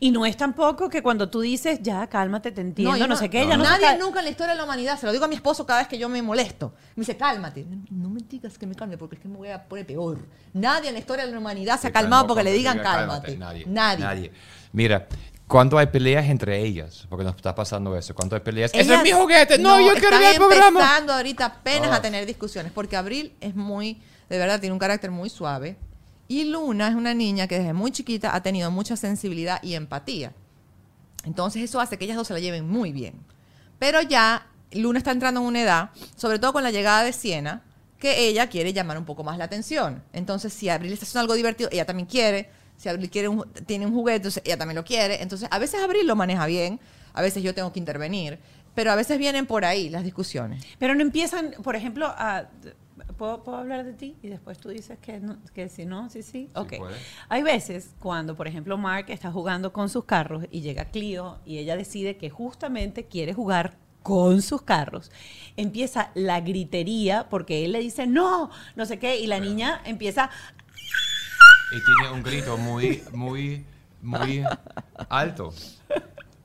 Y 0.00 0.10
no 0.10 0.26
es 0.26 0.36
tampoco 0.36 0.88
que 0.90 1.02
cuando 1.02 1.28
tú 1.30 1.40
dices, 1.40 1.78
ya, 1.82 2.06
cálmate, 2.06 2.52
te 2.52 2.60
entiendo, 2.60 2.92
no, 2.92 3.06
yo 3.06 3.16
sé 3.16 3.30
qué, 3.30 3.44
no 3.46 3.52
se 3.64 3.70
Nadie 3.70 3.86
cal- 3.86 3.98
nunca 3.98 4.18
en 4.20 4.24
la 4.26 4.30
historia 4.30 4.52
de 4.52 4.58
la 4.58 4.64
humanidad, 4.64 4.98
se 4.98 5.06
lo 5.06 5.12
digo 5.12 5.24
a 5.24 5.28
mi 5.28 5.34
esposo 5.36 5.64
cada 5.64 5.78
vez 5.80 5.88
que 5.88 5.96
yo 5.98 6.08
me 6.08 6.20
molesto. 6.22 6.74
Me 6.94 7.00
dice, 7.02 7.16
cálmate. 7.16 7.66
No 7.90 8.08
me 8.10 8.20
digas 8.20 8.58
que 8.58 8.66
me 8.66 8.74
calme 8.74 8.98
porque 8.98 9.16
es 9.16 9.20
que 9.22 9.28
me 9.28 9.36
voy 9.36 9.48
a 9.48 9.62
poner 9.64 9.86
peor. 9.86 10.18
Nadie 10.52 10.88
en 10.88 10.94
la 10.94 11.00
historia 11.00 11.24
de 11.26 11.32
la 11.32 11.38
humanidad 11.38 11.80
se 11.80 11.88
ha 11.88 11.92
calmado 11.92 12.26
porque 12.26 12.44
le 12.44 12.52
digan 12.52 12.78
diga 12.78 12.92
cálmate. 12.92 13.36
Nadie. 13.38 13.64
Nadie. 13.66 14.32
Mira, 14.72 15.06
cuando 15.46 15.78
hay 15.78 15.86
peleas 15.86 16.26
entre 16.26 16.60
ellas, 16.62 17.06
porque 17.08 17.24
nos 17.24 17.36
está 17.36 17.54
pasando 17.54 17.96
eso, 17.96 18.14
cuando 18.14 18.34
hay 18.36 18.42
peleas, 18.42 18.72
ese 18.74 18.82
Ellas- 18.82 18.98
es 18.98 19.02
mi 19.04 19.12
juguete, 19.12 19.58
no, 19.58 19.78
yo 19.80 19.92
quiero 19.92 20.06
están 20.08 20.20
ver 20.20 20.32
el 20.32 20.36
programa. 20.38 20.80
empezando 20.80 21.12
ahorita 21.14 21.46
apenas 21.46 21.90
Ah. 21.92 21.96
a 21.96 22.02
tener 22.02 22.26
discusiones, 22.26 22.72
porque 22.72 22.96
Abril 22.96 23.32
es 23.40 23.54
muy, 23.54 24.02
de 24.28 24.38
verdad, 24.38 24.58
tiene 24.60 24.72
un 24.72 24.78
carácter 24.80 25.10
muy 25.10 25.30
suave. 25.30 25.76
Y 26.28 26.44
Luna 26.44 26.88
es 26.88 26.94
una 26.94 27.14
niña 27.14 27.46
que 27.46 27.58
desde 27.58 27.72
muy 27.72 27.90
chiquita 27.92 28.34
ha 28.34 28.42
tenido 28.42 28.70
mucha 28.70 28.96
sensibilidad 28.96 29.62
y 29.62 29.74
empatía. 29.74 30.32
Entonces 31.24 31.62
eso 31.62 31.80
hace 31.80 31.98
que 31.98 32.04
ellas 32.04 32.16
dos 32.16 32.26
se 32.28 32.34
la 32.34 32.40
lleven 32.40 32.68
muy 32.68 32.92
bien. 32.92 33.14
Pero 33.78 34.00
ya 34.02 34.46
Luna 34.72 34.98
está 34.98 35.12
entrando 35.12 35.40
en 35.40 35.46
una 35.46 35.62
edad, 35.62 35.90
sobre 36.16 36.38
todo 36.38 36.52
con 36.52 36.62
la 36.62 36.70
llegada 36.70 37.02
de 37.04 37.12
Siena, 37.12 37.62
que 37.98 38.28
ella 38.28 38.48
quiere 38.48 38.72
llamar 38.72 38.98
un 38.98 39.04
poco 39.04 39.24
más 39.24 39.38
la 39.38 39.44
atención. 39.44 40.02
Entonces, 40.12 40.52
si 40.52 40.68
Abril 40.68 40.92
está 40.92 41.04
haciendo 41.04 41.20
algo 41.22 41.34
divertido, 41.34 41.68
ella 41.72 41.84
también 41.86 42.06
quiere. 42.06 42.50
Si 42.76 42.88
Abril 42.88 43.08
quiere 43.08 43.28
un- 43.28 43.50
tiene 43.66 43.86
un 43.86 43.92
juguete, 43.94 44.16
entonces 44.16 44.42
ella 44.44 44.58
también 44.58 44.76
lo 44.76 44.84
quiere. 44.84 45.22
Entonces, 45.22 45.48
a 45.50 45.58
veces 45.58 45.80
Abril 45.82 46.06
lo 46.06 46.14
maneja 46.14 46.44
bien, 46.46 46.78
a 47.14 47.22
veces 47.22 47.42
yo 47.42 47.54
tengo 47.54 47.72
que 47.72 47.78
intervenir, 47.78 48.38
pero 48.74 48.92
a 48.92 48.96
veces 48.96 49.18
vienen 49.18 49.46
por 49.46 49.64
ahí 49.64 49.88
las 49.88 50.04
discusiones. 50.04 50.62
Pero 50.78 50.94
no 50.94 51.00
empiezan, 51.00 51.52
por 51.62 51.74
ejemplo, 51.76 52.06
a... 52.06 52.48
¿Puedo, 53.18 53.42
puedo 53.42 53.58
hablar 53.58 53.84
de 53.84 53.92
ti? 53.92 54.16
Y 54.22 54.28
después 54.28 54.58
tú 54.58 54.68
dices 54.70 54.98
que, 55.00 55.20
no, 55.20 55.36
que 55.54 55.68
si 55.68 55.84
no, 55.84 56.08
sí, 56.10 56.22
sí. 56.22 56.50
Ok. 56.54 56.76
puede. 56.78 56.96
Hay 57.28 57.42
veces 57.42 57.94
cuando, 58.00 58.34
por 58.36 58.48
ejemplo, 58.48 58.78
Mark 58.78 59.06
está 59.08 59.30
jugando 59.30 59.72
con 59.72 59.88
sus 59.88 60.04
carros 60.04 60.44
y 60.50 60.60
llega 60.62 60.86
Clio 60.86 61.38
y 61.44 61.58
ella 61.58 61.76
decide 61.76 62.16
que 62.16 62.30
justamente 62.30 63.04
quiere 63.06 63.34
jugar 63.34 63.76
con 64.02 64.40
sus 64.40 64.62
carros. 64.62 65.10
Empieza 65.56 66.10
la 66.14 66.40
gritería 66.40 67.28
porque 67.28 67.64
él 67.64 67.72
le 67.72 67.80
dice, 67.80 68.06
no, 68.06 68.50
no 68.76 68.86
sé 68.86 68.98
qué, 68.98 69.18
y 69.18 69.26
la 69.26 69.40
niña 69.40 69.80
empieza, 69.84 70.30
Y 71.72 71.84
tiene 71.84 72.14
un 72.14 72.22
grito 72.22 72.56
muy, 72.56 73.02
muy, 73.12 73.64
muy 74.00 74.44
alto. 75.08 75.52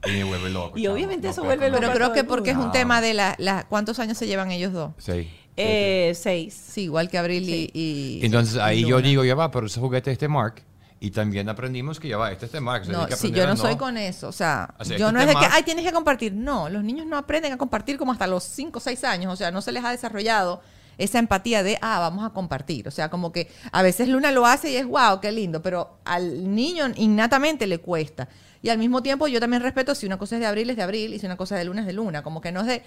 Y 0.07 0.11
me 0.11 0.23
vuelve 0.23 0.49
loco. 0.49 0.77
Y 0.79 0.87
obviamente 0.87 1.27
No 1.27 1.31
eso 1.31 1.43
vuelve 1.43 1.69
Pero 1.69 1.81
loco 1.81 1.91
a 1.91 1.93
creo 1.95 2.13
que 2.13 2.23
porque 2.23 2.49
es 2.51 2.57
un 2.57 2.71
tema 2.71 3.01
de 3.01 3.13
la, 3.13 3.35
la- 3.37 3.67
cuántos 3.67 3.99
años 3.99 4.17
se 4.17 4.25
llevan 4.25 4.49
ellos 4.49 4.73
dos. 4.73 4.93
Sí. 4.97 5.29
Eh, 5.57 6.13
seis. 6.15 6.53
Sí, 6.53 6.83
igual 6.83 7.09
que 7.09 7.17
Abril 7.17 7.47
y- 7.47 7.69
y, 7.73 8.25
Entonces 8.25 8.57
ahí 8.57 8.79
y 8.79 8.87
yo 8.87 9.01
digo, 9.01 9.23
ya 9.25 9.35
va, 9.35 9.51
pero 9.51 9.67
ese 9.67 9.79
juguete 9.79 10.11
es 10.11 10.19
de 10.19 10.27
Mark. 10.27 10.63
Y 11.03 11.09
también 11.09 11.49
aprendimos 11.49 11.99
que 11.99 12.07
ya 12.09 12.17
va, 12.17 12.31
este 12.31 12.45
es 12.45 12.51
de 12.51 12.61
Mark. 12.61 12.83
No, 12.87 13.07
que 13.07 13.15
aprender 13.15 13.41
yo 13.41 13.47
no 13.47 13.57
soy 13.57 13.75
con 13.75 13.97
eso. 13.97 14.27
O 14.27 14.31
sea, 14.31 14.73
O 14.79 14.85
sea, 14.85 14.97
yo 14.97 15.07
este 15.07 15.13
no 15.13 15.19
es 15.21 15.27
de 15.27 15.33
que, 15.33 15.47
ay, 15.51 15.63
tienes 15.63 15.83
que 15.83 15.91
compartir. 15.91 16.31
No, 16.33 16.69
los 16.69 16.83
niños 16.83 17.07
no 17.07 17.17
aprenden 17.17 17.51
a 17.53 17.57
compartir 17.57 17.97
como 17.97 18.11
hasta 18.11 18.27
los 18.27 18.43
5 18.43 18.77
o 18.77 18.81
6 18.81 19.03
años. 19.03 19.33
O 19.33 19.35
sea, 19.35 19.49
no 19.49 19.61
se 19.61 19.71
les 19.71 19.83
ha 19.83 19.89
desarrollado 19.89 20.61
esa 20.99 21.17
empatía 21.17 21.63
de, 21.63 21.79
ah, 21.81 21.97
vamos 21.99 22.23
a 22.23 22.29
compartir. 22.29 22.87
O 22.87 22.91
sea, 22.91 23.09
como 23.09 23.31
que 23.31 23.49
a 23.71 23.81
veces 23.81 24.09
Luna 24.09 24.31
lo 24.31 24.45
hace 24.45 24.69
y 24.69 24.75
es, 24.75 24.85
wow, 24.85 25.19
qué 25.19 25.31
lindo. 25.31 25.63
Pero 25.63 25.97
al 26.05 26.53
niño 26.53 26.85
innatamente 26.95 27.65
le 27.65 27.79
cuesta. 27.79 28.29
Y 28.63 28.69
al 28.69 28.77
mismo 28.77 29.01
tiempo 29.01 29.27
yo 29.27 29.39
también 29.39 29.63
respeto 29.63 29.95
si 29.95 30.05
una 30.05 30.17
cosa 30.17 30.35
es 30.35 30.41
de 30.41 30.45
abril 30.47 30.69
es 30.69 30.75
de 30.75 30.83
abril 30.83 31.13
y 31.13 31.19
si 31.19 31.25
una 31.25 31.35
cosa 31.35 31.55
es 31.55 31.61
de 31.61 31.65
luna 31.65 31.81
es 31.81 31.87
de 31.87 31.93
luna. 31.93 32.21
Como 32.21 32.41
que 32.41 32.51
no 32.51 32.61
es 32.61 32.67
de... 32.67 32.83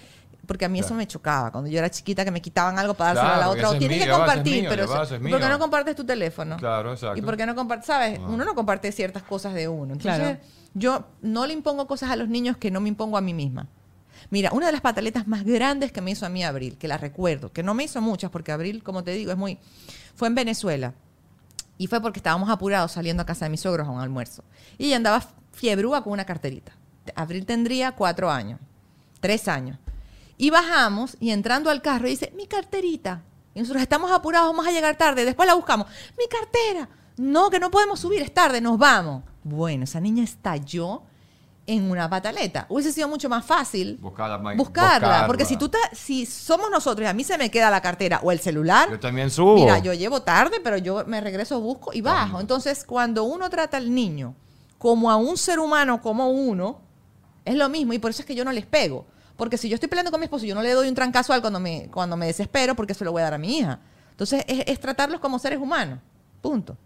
Porque 0.47 0.63
a 0.65 0.69
mí 0.69 0.79
eso 0.79 0.93
me 0.93 1.05
chocaba. 1.05 1.51
Cuando 1.51 1.69
yo 1.69 1.79
era 1.79 1.89
chiquita 1.89 2.23
que 2.23 2.31
me 2.31 2.41
quitaban 2.41 2.79
algo 2.79 2.93
para 2.93 3.13
dárselo 3.13 3.33
a 3.35 3.37
la 3.39 3.49
otra. 3.49 3.69
O 3.69 3.73
es 3.73 3.79
tienes 3.79 3.97
mío, 3.97 4.05
que 4.05 4.11
compartir. 4.11 4.61
mío, 4.61 4.69
pero 4.69 4.83
ese 4.83 5.15
es 5.15 5.21
¿Por 5.21 5.39
qué 5.39 5.49
no 5.49 5.59
compartes 5.59 5.95
tu 5.95 6.05
teléfono? 6.05 6.55
Claro, 6.57 6.93
exacto. 6.93 7.17
¿Y 7.17 7.21
por 7.21 7.35
qué 7.35 7.45
no 7.45 7.55
compartes? 7.55 7.87
¿Sabes? 7.87 8.19
Ah. 8.21 8.27
Uno 8.29 8.45
no 8.45 8.55
comparte 8.55 8.91
ciertas 8.91 9.23
cosas 9.23 9.53
de 9.53 9.67
uno. 9.67 9.93
Entonces, 9.93 10.21
Claro. 10.21 10.39
yo 10.75 11.07
no 11.21 11.45
le 11.45 11.53
impongo 11.53 11.87
cosas 11.87 12.09
a 12.11 12.15
los 12.15 12.29
niños 12.29 12.55
que 12.57 12.71
no 12.71 12.79
me 12.79 12.87
impongo 12.89 13.17
a 13.17 13.21
mí 13.21 13.33
misma. 13.33 13.67
Mira, 14.29 14.51
una 14.53 14.67
de 14.67 14.71
las 14.71 14.81
pataletas 14.81 15.27
más 15.27 15.43
grandes 15.43 15.91
que 15.91 15.99
me 16.01 16.11
hizo 16.11 16.25
a 16.25 16.29
mí 16.29 16.43
Abril, 16.43 16.77
que 16.77 16.87
la 16.87 16.97
recuerdo, 16.97 17.51
que 17.51 17.63
no 17.63 17.73
me 17.73 17.83
hizo 17.83 18.01
muchas, 18.01 18.31
porque 18.31 18.51
Abril, 18.51 18.81
como 18.81 19.03
te 19.03 19.11
digo, 19.11 19.31
es 19.31 19.37
muy. 19.37 19.59
fue 20.15 20.29
en 20.29 20.35
Venezuela. 20.35 20.93
Y 21.77 21.87
fue 21.87 22.01
porque 22.01 22.19
estábamos 22.19 22.49
apurados 22.49 22.93
saliendo 22.93 23.23
a 23.23 23.25
casa 23.25 23.45
de 23.45 23.49
mis 23.49 23.59
suegros 23.59 23.87
a 23.87 23.91
un 23.91 23.99
almuerzo. 23.99 24.45
Y 24.77 24.85
ella 24.85 24.95
andaba 24.95 25.21
fiebrúa 25.55 26.03
con 26.03 26.13
una 26.13 26.25
carterita. 26.25 26.73
Abril 27.15 27.45
tendría 27.45 27.91
cuatro 27.93 28.29
años, 28.29 28.59
tres 29.19 29.47
años. 29.47 29.77
Y 30.37 30.49
bajamos 30.49 31.15
y 31.19 31.31
entrando 31.31 31.69
al 31.69 31.81
carro 31.81 32.07
dice, 32.07 32.31
mi 32.35 32.45
carterita. 32.47 33.21
Y 33.53 33.59
nosotros 33.59 33.81
estamos 33.81 34.11
apurados, 34.11 34.49
vamos 34.49 34.67
a 34.67 34.71
llegar 34.71 34.97
tarde. 34.97 35.23
Después 35.23 35.47
la 35.47 35.53
buscamos. 35.53 35.87
Mi 36.17 36.27
cartera. 36.27 36.89
No, 37.17 37.49
que 37.49 37.59
no 37.59 37.71
podemos 37.71 37.99
subir, 38.01 38.21
es 38.21 38.33
tarde, 38.33 38.59
nos 38.59 38.77
vamos. 38.77 39.23
Bueno, 39.43 39.85
esa 39.85 40.01
niña 40.01 40.23
estalló 40.23 41.03
en 41.67 41.89
una 41.89 42.09
pataleta. 42.09 42.65
Hubiese 42.69 42.91
sido 42.91 43.07
mucho 43.07 43.29
más 43.29 43.45
fácil 43.45 43.97
Buscarla, 44.01 44.37
buscarla. 44.37 44.57
buscarla. 44.57 45.27
Porque 45.27 45.45
si 45.45 45.55
tú 45.57 45.69
te- 45.69 45.77
si 45.93 46.25
somos 46.25 46.69
nosotros 46.69 47.05
y 47.05 47.09
a 47.09 47.13
mí 47.13 47.23
se 47.23 47.37
me 47.37 47.49
queda 47.49 47.69
la 47.71 47.81
cartera 47.81 48.19
o 48.21 48.31
el 48.31 48.39
celular, 48.39 48.89
Yo 48.91 48.99
también 48.99 49.31
subo. 49.31 49.55
Mira, 49.55 49.79
yo 49.79 49.93
llevo 49.93 50.21
tarde, 50.21 50.59
pero 50.61 50.77
yo 50.77 51.05
me 51.07 51.21
regreso, 51.21 51.61
busco 51.61 51.91
y 51.93 52.01
bajo. 52.01 52.41
Entonces, 52.41 52.83
cuando 52.83 53.23
uno 53.23 53.49
trata 53.49 53.77
al 53.77 53.95
niño 53.95 54.35
como 54.77 55.09
a 55.09 55.15
un 55.15 55.37
ser 55.37 55.59
humano, 55.59 56.01
como 56.01 56.29
uno, 56.29 56.79
es 57.43 57.55
lo 57.55 57.69
mismo. 57.69 57.93
Y 57.93 57.99
por 57.99 58.11
eso 58.11 58.21
es 58.21 58.25
que 58.25 58.35
yo 58.35 58.45
no 58.45 58.51
les 58.51 58.65
pego. 58.65 59.05
Porque 59.35 59.57
si 59.57 59.67
yo 59.69 59.75
estoy 59.75 59.89
peleando 59.89 60.11
con 60.11 60.19
mi 60.19 60.25
esposo, 60.25 60.45
yo 60.45 60.55
no 60.55 60.61
le 60.61 60.71
doy 60.71 60.87
un 60.87 60.95
trancazo 60.95 61.33
a 61.33 61.35
él 61.35 61.41
cuando 61.41 61.59
me, 61.59 61.89
cuando 61.91 62.15
me 62.15 62.27
desespero, 62.27 62.75
porque 62.75 62.93
se 62.93 63.03
lo 63.03 63.11
voy 63.11 63.21
a 63.21 63.25
dar 63.25 63.33
a 63.33 63.37
mi 63.37 63.57
hija. 63.57 63.79
Entonces, 64.11 64.45
es, 64.47 64.63
es 64.67 64.79
tratarlos 64.79 65.19
como 65.19 65.39
seres 65.39 65.59
humanos. 65.59 65.99
Punto. 66.41 66.77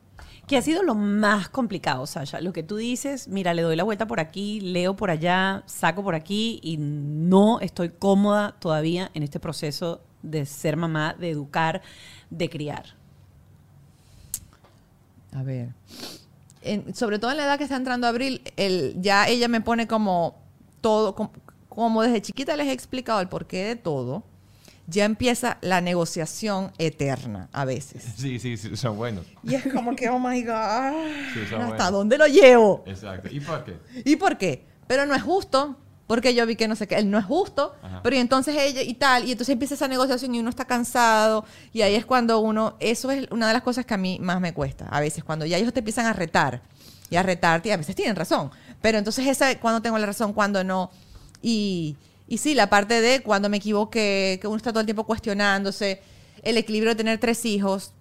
¿Qué 0.49 0.57
ha 0.57 0.63
sido 0.63 0.81
lo 0.81 0.95
más 0.95 1.47
complicado, 1.47 2.07
Sasha? 2.07 2.41
Lo 2.41 2.53
que 2.53 2.63
tú 2.63 2.77
dices, 2.77 3.27
mira, 3.27 3.53
le 3.53 3.61
doy 3.61 3.75
la 3.75 3.83
vuelta 3.83 4.07
por 4.07 4.19
aquí, 4.19 4.59
leo 4.59 4.95
por 4.95 5.11
allá, 5.11 5.61
saco 5.67 6.01
por 6.01 6.15
aquí 6.15 6.59
y 6.63 6.77
no 6.79 7.59
estoy 7.59 7.89
cómoda 7.89 8.55
todavía 8.59 9.11
en 9.13 9.21
este 9.21 9.39
proceso 9.39 10.01
de 10.23 10.47
ser 10.47 10.75
mamá, 10.75 11.13
de 11.13 11.29
educar, 11.29 11.83
de 12.31 12.49
criar. 12.49 12.95
A 15.33 15.43
ver. 15.43 15.69
En- 16.62 16.93
sobre 16.95 17.20
todo 17.20 17.32
en 17.32 17.38
la 17.38 17.43
edad 17.45 17.57
que 17.57 17.64
está 17.64 17.76
entrando 17.78 18.07
Abril, 18.07 18.41
el, 18.57 18.95
ya 18.99 19.28
ella 19.28 19.47
me 19.47 19.62
pone 19.62 19.88
como 19.88 20.36
todo, 20.82 21.16
com- 21.16 21.30
como, 21.70 22.01
desde 22.01 22.22
chiquita 22.22 22.55
les 22.57 22.68
he 22.68 22.72
explicado 22.74 23.22
el 23.22 23.30
porqué 23.30 23.64
de 23.64 23.76
todo, 23.76 24.24
ya 24.88 25.05
empieza 25.05 25.57
la 25.62 25.82
negociación 25.82 26.72
eterna 26.80 27.47
a 27.53 27.64
veces. 27.66 28.03
Sí, 28.18 28.39
sí, 28.39 28.57
sí, 28.57 28.76
son 28.76 28.97
buenos. 28.97 29.26
Y 29.43 29.55
es 29.55 29.72
como 29.72 29.95
que, 29.95 30.10
oh 30.10 30.20
my 30.20 30.43
God, 30.43 30.93
Sí, 31.34 31.39
¿hasta 31.43 31.68
buenos. 31.68 31.91
dónde 31.91 32.18
lo 32.18 32.28
llevo? 32.28 32.84
Exacto. 32.88 33.30
¿Y 33.32 33.39
por 33.39 33.64
qué? 33.64 33.78
¿Y 34.03 34.16
por 34.16 34.38
qué? 34.38 34.66
Pero 34.88 35.05
no 35.05 35.14
es 35.16 35.22
justo, 35.22 35.78
porque 36.10 36.34
yo 36.34 36.43
vi 36.47 36.55
que 36.55 36.68
no 36.68 36.76
sé 36.76 36.88
qué, 36.88 36.95
él 36.95 37.12
no 37.12 37.20
es 37.20 37.26
justo, 37.26 37.76
Ajá. 37.84 37.99
pero 38.01 38.16
y 38.16 38.20
entonces 38.20 38.55
ella 38.57 38.82
y 38.82 38.95
tal, 38.95 39.28
y 39.28 39.32
entonces 39.34 39.53
empieza 39.53 39.76
esa 39.76 39.88
negociación 39.88 40.34
y 40.34 40.39
uno 40.39 40.49
está 40.49 40.66
cansado, 40.66 41.45
y 41.72 41.84
ahí 41.84 41.93
es 41.93 42.03
cuando 42.03 42.39
uno, 42.39 42.76
eso 42.80 43.12
es 43.12 43.28
una 43.30 43.47
de 43.47 43.53
las 43.53 43.62
cosas 43.62 43.86
que 43.86 43.93
a 43.93 43.97
mí 43.97 44.18
más 44.20 44.41
me 44.41 44.51
cuesta, 44.51 44.88
a 44.89 44.99
veces 45.01 45.24
cuando 45.24 45.45
ya 45.45 45.57
ellos 45.57 45.72
te 45.72 45.82
empiezan 45.82 46.07
a 46.07 46.14
retar, 46.14 46.64
y 47.12 47.16
a 47.16 47.22
retarte, 47.22 47.70
y 47.70 47.74
a 47.74 47.78
veces 47.78 47.95
tienen 47.95 48.16
razón, 48.16 48.49
pero 48.82 48.97
entonces 48.97 49.28
esa, 49.28 49.60
cuando 49.60 49.84
tengo 49.84 49.99
la 49.99 50.07
razón, 50.07 50.34
cuando 50.34 50.64
no, 50.64 50.89
y, 51.43 51.95
y 52.28 52.39
sí, 52.39 52.55
la 52.55 52.72
parte 52.72 53.01
de 53.01 53.22
cuando 53.22 53.47
me 53.47 53.57
equivoqué, 53.57 54.39
que 54.41 54.47
uno 54.47 54.57
está 54.57 54.72
todo 54.72 54.80
el 54.80 54.88
tiempo 54.88 55.03
cuestionándose, 55.03 56.01
el 56.41 56.57
equilibrio 56.57 56.93
de 56.93 56.95
tener 56.95 57.20
tres 57.20 57.45
hijos, 57.45 57.93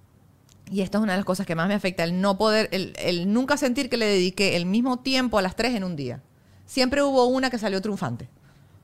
y 0.70 0.80
esto 0.80 0.96
es 0.96 1.02
una 1.02 1.12
de 1.12 1.18
las 1.18 1.26
cosas 1.26 1.44
que 1.44 1.54
más 1.54 1.68
me 1.68 1.74
afecta, 1.74 2.04
el 2.04 2.22
no 2.22 2.38
poder, 2.38 2.70
el, 2.72 2.94
el 2.96 3.30
nunca 3.30 3.58
sentir 3.58 3.90
que 3.90 3.98
le 3.98 4.06
dediqué 4.06 4.56
el 4.56 4.64
mismo 4.64 5.00
tiempo 5.00 5.36
a 5.36 5.42
las 5.42 5.54
tres 5.56 5.74
en 5.74 5.84
un 5.84 5.94
día. 5.94 6.22
Siempre 6.68 7.02
hubo 7.02 7.24
una 7.24 7.48
que 7.48 7.56
salió 7.56 7.80
triunfante. 7.80 8.28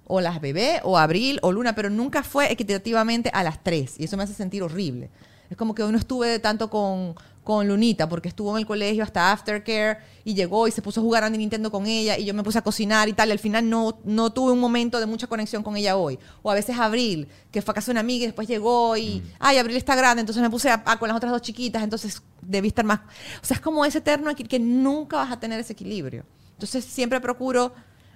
O 0.07 0.23
las 0.23 0.41
bebé, 0.41 0.81
o 0.85 0.97
Abril, 0.97 1.39
o 1.43 1.53
Luna, 1.53 1.75
pero 1.75 1.91
nunca 1.91 2.23
fue 2.23 2.51
equitativamente 2.51 3.31
a 3.35 3.43
las 3.43 3.63
tres. 3.63 3.97
Y 3.99 4.05
eso 4.05 4.17
me 4.17 4.23
hace 4.23 4.33
sentir 4.33 4.63
horrible. 4.63 5.11
Es 5.51 5.59
como 5.59 5.75
que 5.75 5.83
hoy 5.83 5.93
no 5.93 5.99
estuve 5.99 6.39
tanto 6.39 6.71
con, 6.71 7.15
con 7.43 7.69
Lunita, 7.69 8.09
porque 8.09 8.29
estuvo 8.29 8.53
en 8.53 8.61
el 8.61 8.67
colegio 8.67 9.03
hasta 9.03 9.31
aftercare 9.31 9.99
y 10.25 10.33
llegó 10.33 10.67
y 10.67 10.71
se 10.71 10.81
puso 10.81 11.01
a 11.01 11.03
jugar 11.03 11.25
a 11.25 11.29
Nintendo 11.29 11.71
con 11.71 11.87
ella 11.87 12.17
y 12.17 12.25
yo 12.25 12.33
me 12.33 12.43
puse 12.43 12.59
a 12.59 12.63
cocinar 12.63 13.07
y 13.11 13.13
tal. 13.13 13.29
Y 13.29 13.33
al 13.33 13.39
final 13.39 13.69
no, 13.69 13.99
no 14.05 14.33
tuve 14.33 14.53
un 14.53 14.61
momento 14.61 14.99
de 14.99 15.05
mucha 15.05 15.27
conexión 15.27 15.63
con 15.63 15.77
ella 15.77 15.99
hoy. 15.99 16.19
O 16.43 16.51
a 16.51 16.55
veces 16.55 16.79
Abril, 16.79 17.29
que 17.51 17.61
fue 17.61 17.73
a 17.73 17.75
casa 17.75 17.89
de 17.89 17.93
una 17.93 18.01
amiga 18.01 18.23
y 18.23 18.29
después 18.29 18.49
llegó 18.49 18.97
y, 18.97 19.23
ay, 19.39 19.59
Abril 19.59 19.77
está 19.77 19.95
grande, 19.95 20.21
entonces 20.21 20.43
me 20.43 20.49
puse 20.49 20.71
a, 20.71 20.83
a 20.87 20.99
con 20.99 21.09
las 21.09 21.19
otras 21.19 21.33
dos 21.33 21.43
chiquitas, 21.43 21.83
entonces 21.83 22.23
debí 22.41 22.69
estar 22.69 22.87
más. 22.87 23.01
O 23.43 23.45
sea, 23.45 23.57
es 23.57 23.61
como 23.61 23.85
ese 23.85 23.99
eterno 23.99 24.35
que 24.35 24.59
nunca 24.59 25.19
vas 25.19 25.33
a 25.33 25.39
tener 25.39 25.61
ese 25.61 25.75
equilibrio. 25.75 26.25
Entonces 26.55 26.85
siempre 26.85 27.21
procuro, 27.21 27.73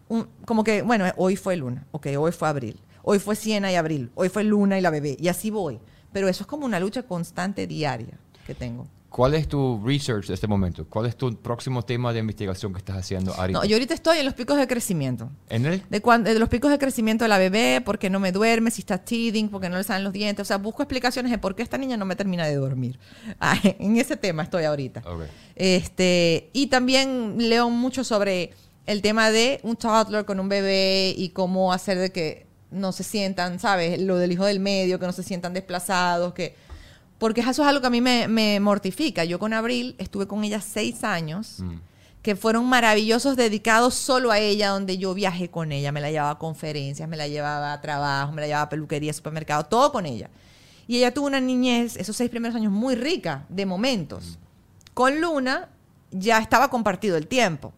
un- 0.08 0.28
como 0.44 0.64
que, 0.64 0.82
bueno, 0.82 1.04
hoy 1.16 1.36
fue 1.36 1.56
Luna, 1.56 1.86
ok, 1.92 2.06
hoy 2.18 2.32
fue 2.32 2.48
Abril, 2.48 2.80
hoy 3.02 3.18
fue 3.18 3.36
Siena 3.36 3.70
y 3.70 3.74
Abril, 3.74 4.10
hoy 4.14 4.28
fue 4.28 4.42
Luna 4.44 4.78
y 4.78 4.80
la 4.80 4.90
bebé, 4.90 5.16
y 5.18 5.28
así 5.28 5.50
voy. 5.50 5.78
Pero 6.12 6.28
eso 6.28 6.42
es 6.44 6.46
como 6.46 6.64
una 6.64 6.80
lucha 6.80 7.02
constante 7.02 7.66
diaria 7.66 8.18
que 8.46 8.54
tengo. 8.54 8.86
¿Cuál 9.08 9.34
es 9.34 9.48
tu 9.48 9.82
research 9.84 10.26
de 10.26 10.34
este 10.34 10.46
momento? 10.46 10.86
¿Cuál 10.86 11.06
es 11.06 11.16
tu 11.16 11.34
próximo 11.34 11.82
tema 11.82 12.12
de 12.12 12.18
investigación 12.18 12.72
que 12.72 12.78
estás 12.78 12.98
haciendo 12.98 13.32
ahorita? 13.32 13.58
No, 13.58 13.64
yo 13.64 13.76
ahorita 13.76 13.94
estoy 13.94 14.18
en 14.18 14.26
los 14.26 14.34
picos 14.34 14.58
de 14.58 14.66
crecimiento. 14.66 15.30
¿En 15.48 15.64
el? 15.64 15.82
De, 15.88 16.00
de 16.00 16.38
los 16.38 16.48
picos 16.50 16.70
de 16.70 16.78
crecimiento 16.78 17.24
de 17.24 17.28
la 17.28 17.38
bebé, 17.38 17.80
porque 17.82 18.10
no 18.10 18.20
me 18.20 18.32
duerme, 18.32 18.70
si 18.70 18.82
está 18.82 18.98
teething, 18.98 19.48
porque 19.48 19.70
no 19.70 19.78
le 19.78 19.84
salen 19.84 20.04
los 20.04 20.12
dientes. 20.12 20.42
O 20.42 20.44
sea, 20.44 20.58
busco 20.58 20.82
explicaciones 20.82 21.32
de 21.32 21.38
por 21.38 21.54
qué 21.54 21.62
esta 21.62 21.78
niña 21.78 21.96
no 21.96 22.04
me 22.04 22.16
termina 22.16 22.46
de 22.46 22.54
dormir. 22.56 22.98
Ah, 23.40 23.56
en 23.62 23.96
ese 23.96 24.16
tema 24.16 24.42
estoy 24.42 24.64
ahorita. 24.64 25.02
Ok. 25.06 25.22
Este, 25.54 26.50
y 26.52 26.66
también 26.66 27.36
leo 27.38 27.70
mucho 27.70 28.02
sobre 28.02 28.52
el 28.84 29.00
tema 29.00 29.30
de 29.30 29.60
un 29.62 29.76
toddler 29.76 30.24
con 30.24 30.40
un 30.40 30.48
bebé 30.48 31.14
y 31.16 31.30
cómo 31.30 31.72
hacer 31.72 31.98
de 31.98 32.10
que 32.10 32.46
no 32.70 32.92
se 32.92 33.04
sientan, 33.04 33.58
¿sabes? 33.60 34.00
Lo 34.00 34.16
del 34.16 34.32
hijo 34.32 34.44
del 34.44 34.60
medio, 34.60 34.98
que 34.98 35.06
no 35.06 35.12
se 35.12 35.22
sientan 35.22 35.54
desplazados, 35.54 36.34
que... 36.34 36.67
Porque 37.18 37.40
eso 37.40 37.50
es 37.62 37.68
algo 37.68 37.80
que 37.80 37.86
a 37.88 37.90
mí 37.90 38.00
me, 38.00 38.28
me 38.28 38.60
mortifica. 38.60 39.24
Yo 39.24 39.38
con 39.38 39.52
Abril 39.52 39.94
estuve 39.98 40.26
con 40.26 40.44
ella 40.44 40.60
seis 40.60 41.02
años, 41.04 41.56
Mm. 41.60 41.80
que 42.22 42.36
fueron 42.36 42.66
maravillosos, 42.66 43.36
dedicados 43.36 43.94
solo 43.94 44.30
a 44.30 44.38
ella, 44.38 44.68
donde 44.70 44.98
yo 44.98 45.14
viajé 45.14 45.48
con 45.50 45.72
ella. 45.72 45.92
Me 45.92 46.00
la 46.00 46.10
llevaba 46.10 46.30
a 46.32 46.38
conferencias, 46.38 47.08
me 47.08 47.16
la 47.16 47.26
llevaba 47.28 47.72
a 47.72 47.80
trabajo, 47.80 48.32
me 48.32 48.40
la 48.42 48.46
llevaba 48.48 48.64
a 48.64 48.68
peluquería, 48.68 49.12
supermercado, 49.12 49.64
todo 49.64 49.90
con 49.92 50.04
ella. 50.06 50.28
Y 50.86 50.96
ella 50.98 51.12
tuvo 51.12 51.26
una 51.26 51.40
niñez, 51.40 51.96
esos 51.96 52.16
seis 52.16 52.30
primeros 52.30 52.54
años, 52.56 52.72
muy 52.72 52.94
rica 52.94 53.44
de 53.48 53.66
momentos. 53.66 54.38
Con 54.94 55.20
Luna 55.20 55.68
ya 56.10 56.38
estaba 56.38 56.68
compartido 56.70 57.16
el 57.16 57.26
tiempo. 57.26 57.72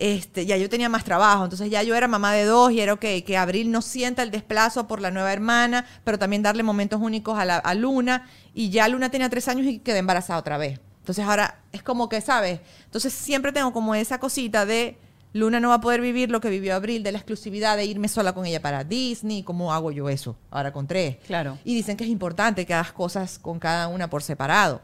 Este, 0.00 0.46
ya 0.46 0.56
yo 0.56 0.70
tenía 0.70 0.88
más 0.88 1.04
trabajo, 1.04 1.44
entonces 1.44 1.70
ya 1.70 1.82
yo 1.82 1.94
era 1.94 2.08
mamá 2.08 2.32
de 2.32 2.44
dos 2.44 2.72
y 2.72 2.80
era 2.80 2.94
ok, 2.94 3.04
que 3.24 3.36
Abril 3.36 3.70
no 3.70 3.82
sienta 3.82 4.22
el 4.22 4.30
desplazo 4.30 4.88
por 4.88 5.02
la 5.02 5.10
nueva 5.10 5.30
hermana, 5.30 5.84
pero 6.04 6.18
también 6.18 6.42
darle 6.42 6.62
momentos 6.62 7.00
únicos 7.02 7.38
a, 7.38 7.44
la, 7.44 7.56
a 7.58 7.74
Luna. 7.74 8.26
Y 8.54 8.70
ya 8.70 8.88
Luna 8.88 9.10
tenía 9.10 9.28
tres 9.28 9.46
años 9.46 9.66
y 9.66 9.78
quedé 9.78 9.98
embarazada 9.98 10.38
otra 10.38 10.56
vez. 10.56 10.80
Entonces 11.00 11.24
ahora 11.24 11.60
es 11.72 11.82
como 11.82 12.08
que, 12.08 12.22
¿sabes? 12.22 12.60
Entonces 12.86 13.12
siempre 13.12 13.52
tengo 13.52 13.74
como 13.74 13.94
esa 13.94 14.18
cosita 14.18 14.64
de 14.64 14.96
Luna 15.32 15.60
no 15.60 15.68
va 15.68 15.76
a 15.76 15.80
poder 15.80 16.00
vivir 16.00 16.30
lo 16.30 16.40
que 16.40 16.50
vivió 16.50 16.74
Abril, 16.74 17.02
de 17.02 17.12
la 17.12 17.18
exclusividad 17.18 17.76
de 17.76 17.84
irme 17.84 18.08
sola 18.08 18.32
con 18.32 18.46
ella 18.46 18.60
para 18.60 18.84
Disney. 18.84 19.42
¿Cómo 19.42 19.72
hago 19.72 19.92
yo 19.92 20.08
eso 20.08 20.36
ahora 20.50 20.72
con 20.72 20.86
tres? 20.86 21.18
Claro. 21.26 21.58
Y 21.64 21.74
dicen 21.74 21.96
que 21.96 22.04
es 22.04 22.10
importante 22.10 22.66
que 22.66 22.74
hagas 22.74 22.92
cosas 22.92 23.38
con 23.38 23.58
cada 23.58 23.88
una 23.88 24.10
por 24.10 24.22
separado. 24.22 24.80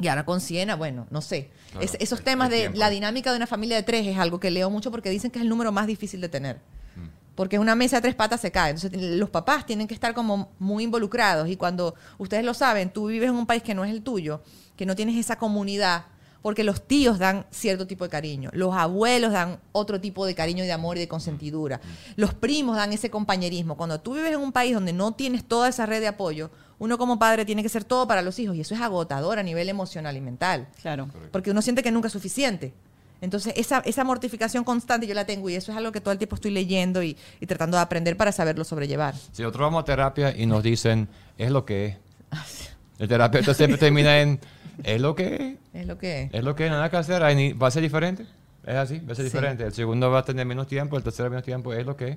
Y 0.00 0.08
ahora 0.08 0.24
con 0.24 0.40
Siena, 0.40 0.76
bueno, 0.76 1.06
no 1.10 1.20
sé. 1.20 1.50
Claro, 1.72 1.84
Es- 1.84 1.96
esos 2.00 2.20
el- 2.20 2.24
temas 2.24 2.46
el 2.48 2.52
de 2.52 2.58
tiempo. 2.60 2.78
la 2.78 2.90
dinámica 2.90 3.30
de 3.30 3.36
una 3.36 3.46
familia 3.46 3.76
de 3.76 3.82
tres 3.82 4.06
es 4.06 4.18
algo 4.18 4.40
que 4.40 4.50
leo 4.50 4.70
mucho 4.70 4.90
porque 4.90 5.10
dicen 5.10 5.30
que 5.30 5.38
es 5.38 5.42
el 5.42 5.48
número 5.48 5.70
más 5.72 5.86
difícil 5.86 6.20
de 6.20 6.28
tener. 6.28 6.56
Mm. 6.96 7.08
Porque 7.34 7.58
una 7.58 7.74
mesa 7.74 7.96
de 7.96 8.02
tres 8.02 8.14
patas 8.14 8.40
se 8.40 8.50
cae. 8.50 8.70
Entonces 8.72 8.92
los 9.18 9.30
papás 9.30 9.66
tienen 9.66 9.86
que 9.86 9.94
estar 9.94 10.14
como 10.14 10.50
muy 10.58 10.84
involucrados. 10.84 11.48
Y 11.48 11.56
cuando 11.56 11.94
ustedes 12.18 12.44
lo 12.44 12.54
saben, 12.54 12.90
tú 12.90 13.06
vives 13.06 13.28
en 13.28 13.34
un 13.36 13.46
país 13.46 13.62
que 13.62 13.74
no 13.74 13.84
es 13.84 13.90
el 13.90 14.02
tuyo, 14.02 14.42
que 14.76 14.86
no 14.86 14.96
tienes 14.96 15.16
esa 15.16 15.36
comunidad 15.36 16.04
Porque 16.42 16.64
los 16.64 16.80
tíos 16.86 17.18
dan 17.18 17.44
cierto 17.50 17.86
tipo 17.86 18.02
de 18.04 18.08
cariño, 18.08 18.48
los 18.54 18.74
abuelos 18.74 19.30
dan 19.30 19.60
otro 19.72 20.00
tipo 20.00 20.24
de 20.24 20.34
cariño 20.34 20.64
y 20.64 20.66
de 20.66 20.72
amor 20.72 20.96
y 20.96 21.00
de 21.00 21.06
consentidura, 21.06 21.82
los 22.16 22.32
primos 22.32 22.76
dan 22.76 22.94
ese 22.94 23.10
compañerismo. 23.10 23.76
Cuando 23.76 24.00
tú 24.00 24.14
vives 24.14 24.32
en 24.32 24.40
un 24.40 24.50
país 24.50 24.72
donde 24.72 24.94
no 24.94 25.12
tienes 25.12 25.44
toda 25.44 25.68
esa 25.68 25.84
red 25.84 26.00
de 26.00 26.08
apoyo, 26.08 26.50
uno 26.80 26.98
como 26.98 27.18
padre 27.18 27.44
tiene 27.44 27.62
que 27.62 27.68
ser 27.68 27.84
todo 27.84 28.08
para 28.08 28.22
los 28.22 28.38
hijos 28.40 28.56
y 28.56 28.62
eso 28.62 28.74
es 28.74 28.80
agotador 28.80 29.38
a 29.38 29.42
nivel 29.44 29.68
emocional 29.68 30.16
y 30.16 30.20
mental. 30.20 30.66
Claro. 30.82 31.08
Porque 31.30 31.52
uno 31.52 31.62
siente 31.62 31.82
que 31.84 31.92
nunca 31.92 32.08
es 32.08 32.12
suficiente. 32.12 32.72
Entonces, 33.20 33.52
esa, 33.56 33.80
esa 33.84 34.02
mortificación 34.02 34.64
constante 34.64 35.06
yo 35.06 35.12
la 35.14 35.26
tengo 35.26 35.50
y 35.50 35.54
eso 35.54 35.70
es 35.72 35.78
algo 35.78 35.92
que 35.92 36.00
todo 36.00 36.10
el 36.12 36.18
tiempo 36.18 36.36
estoy 36.36 36.50
leyendo 36.52 37.02
y, 37.02 37.16
y 37.38 37.46
tratando 37.46 37.76
de 37.76 37.82
aprender 37.82 38.16
para 38.16 38.32
saberlo 38.32 38.64
sobrellevar. 38.64 39.14
Si 39.32 39.42
nosotros 39.42 39.66
vamos 39.66 39.82
a 39.82 39.84
terapia 39.84 40.34
y 40.36 40.46
nos 40.46 40.62
dicen, 40.62 41.06
es 41.36 41.50
lo 41.50 41.64
que 41.66 41.86
es. 41.86 41.96
El 42.98 43.08
terapeuta 43.08 43.52
siempre 43.54 43.78
termina 43.78 44.20
en, 44.20 44.40
es 44.82 45.00
lo 45.00 45.14
que 45.14 45.58
es. 45.74 45.80
Es 45.80 45.86
lo 45.86 45.98
que 45.98 46.22
es. 46.22 46.34
Es 46.34 46.42
lo 46.44 46.54
que 46.56 46.64
es, 46.66 46.70
nada 46.70 46.90
que 46.90 46.96
hacer. 46.96 47.22
Va 47.22 47.66
a 47.66 47.70
ser 47.70 47.82
diferente. 47.82 48.24
Es 48.66 48.74
así, 48.74 48.98
va 49.00 49.12
a 49.12 49.14
ser 49.14 49.24
Sí. 49.26 49.30
diferente. 49.32 49.64
El 49.64 49.72
segundo 49.72 50.10
va 50.10 50.18
a 50.20 50.24
tener 50.24 50.44
menos 50.46 50.66
tiempo, 50.66 50.96
el 50.96 51.02
tercero 51.02 51.28
menos 51.30 51.44
tiempo, 51.44 51.72
es 51.74 51.84
lo 51.86 51.96
que 51.96 52.08
es. 52.08 52.16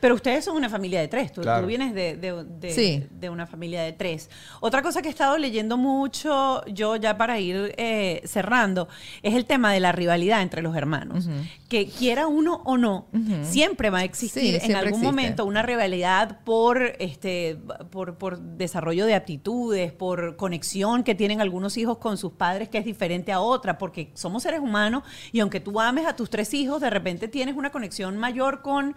Pero 0.00 0.14
ustedes 0.14 0.44
son 0.44 0.56
una 0.56 0.68
familia 0.68 1.00
de 1.00 1.08
tres. 1.08 1.32
Tú, 1.32 1.40
Claro. 1.42 1.62
tú 1.62 1.68
vienes 1.68 1.94
de, 1.94 2.16
de- 2.16 2.44
de- 2.44 2.70
Sí. 2.72 3.06
de 3.10 3.30
una 3.30 3.46
familia 3.46 3.82
de 3.82 3.92
tres. 3.92 4.28
Otra 4.60 4.82
cosa 4.82 5.00
que 5.02 5.08
he 5.08 5.10
estado 5.10 5.38
leyendo 5.38 5.76
mucho, 5.76 6.64
yo 6.66 6.96
ya 6.96 7.16
para 7.16 7.38
ir 7.40 7.74
eh, 7.76 8.20
cerrando, 8.24 8.88
es 9.22 9.34
el 9.34 9.44
tema 9.46 9.72
de 9.72 9.80
la 9.80 9.92
rivalidad 9.92 10.42
entre 10.42 10.62
los 10.62 10.76
hermanos. 10.76 11.28
Que 11.68 11.86
quiera 11.86 12.26
uno 12.26 12.62
o 12.64 12.76
no, 12.76 13.06
siempre 13.42 13.90
va 13.90 13.98
a 13.98 14.04
existir 14.04 14.60
Sí, 14.60 14.66
en 14.66 14.76
algún 14.76 14.88
existe. 14.94 15.06
momento 15.06 15.44
una 15.44 15.62
rivalidad 15.62 16.40
por, 16.44 16.80
este, 16.98 17.58
por, 17.90 18.16
por 18.18 18.38
desarrollo 18.38 19.06
de 19.06 19.14
aptitudes, 19.14 19.92
por 19.92 20.36
conexión 20.36 21.02
que 21.02 21.14
tienen 21.14 21.40
algunos 21.40 21.76
hijos 21.76 21.98
con 21.98 22.16
sus 22.18 22.32
padres 22.32 22.68
que 22.68 22.78
es 22.78 22.84
diferente 22.84 23.32
a 23.32 23.40
otra, 23.40 23.78
porque 23.78 24.10
somos 24.14 24.42
seres 24.42 24.60
humanos 24.60 25.02
y 25.32 25.40
aunque 25.40 25.60
tú 25.60 25.80
ames 25.80 26.06
a 26.06 26.14
tus 26.16 26.30
tres 26.30 26.52
hijos, 26.54 26.80
de 26.80 26.90
repente 26.90 27.28
tienes 27.28 27.56
una 27.56 27.70
conexión 27.70 28.16
mayor 28.16 28.62
con 28.62 28.94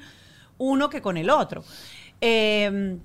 uno 0.60 0.89
que 0.91 1.01
con 1.01 1.18
el 1.18 1.30
otro. 1.32 1.64
Eh, 2.22 2.97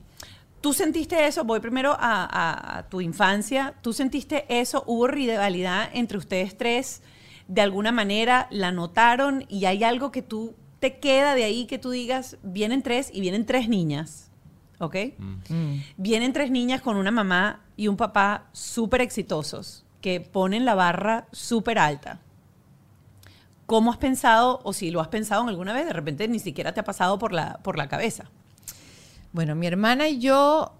¿Tú 0.60 0.72
sentiste 0.72 1.26
eso? 1.26 1.44
Voy 1.44 1.60
primero 1.60 1.92
a, 1.92 2.24
a- 2.24 2.78
a 2.78 2.88
tu 2.88 3.00
infancia. 3.02 3.74
¿Tú 3.82 3.92
sentiste 3.92 4.46
eso? 4.48 4.82
¿Hubo 4.86 5.06
rivalidad 5.06 5.90
entre 5.92 6.16
ustedes 6.18 6.56
tres? 6.56 7.02
¿De 7.48 7.60
alguna 7.60 7.92
manera 7.92 8.46
la 8.50 8.72
notaron 8.72 9.44
y 9.50 9.66
hay 9.66 9.84
algo 9.84 10.10
que 10.10 10.22
tú 10.22 10.54
te 10.80 10.98
queda 10.98 11.34
de 11.34 11.44
ahí 11.44 11.66
que 11.66 11.78
tú 11.78 11.90
digas, 11.90 12.38
vienen 12.42 12.82
tres 12.82 13.10
y 13.12 13.20
vienen 13.20 13.44
tres 13.44 13.68
niñas? 13.68 14.30
¿Ok? 14.78 14.96
Mm. 15.18 15.80
Vienen 15.98 16.32
tres 16.32 16.50
niñas 16.50 16.80
con 16.80 16.96
una 16.96 17.10
mamá 17.10 17.60
y 17.76 17.88
un 17.88 17.96
papá 17.98 18.46
súper 18.52 19.02
exitosos 19.02 19.84
que 20.00 20.20
ponen 20.20 20.64
la 20.64 20.74
barra 20.74 21.26
súper 21.30 21.78
alta. 21.78 22.20
¿Cómo 23.66 23.90
has 23.90 23.96
pensado, 23.98 24.60
o 24.62 24.72
si 24.72 24.90
lo 24.90 25.00
has 25.00 25.08
pensado 25.08 25.42
en 25.42 25.48
alguna 25.48 25.72
vez, 25.72 25.86
de 25.86 25.92
repente 25.92 26.28
ni 26.28 26.38
siquiera 26.38 26.72
te 26.74 26.80
ha 26.80 26.84
pasado 26.84 27.18
por 27.18 27.32
la, 27.32 27.58
por 27.62 27.78
la 27.78 27.88
cabeza? 27.88 28.24
Bueno, 29.32 29.54
mi 29.54 29.66
hermana 29.66 30.08
y 30.08 30.18
yo, 30.18 30.74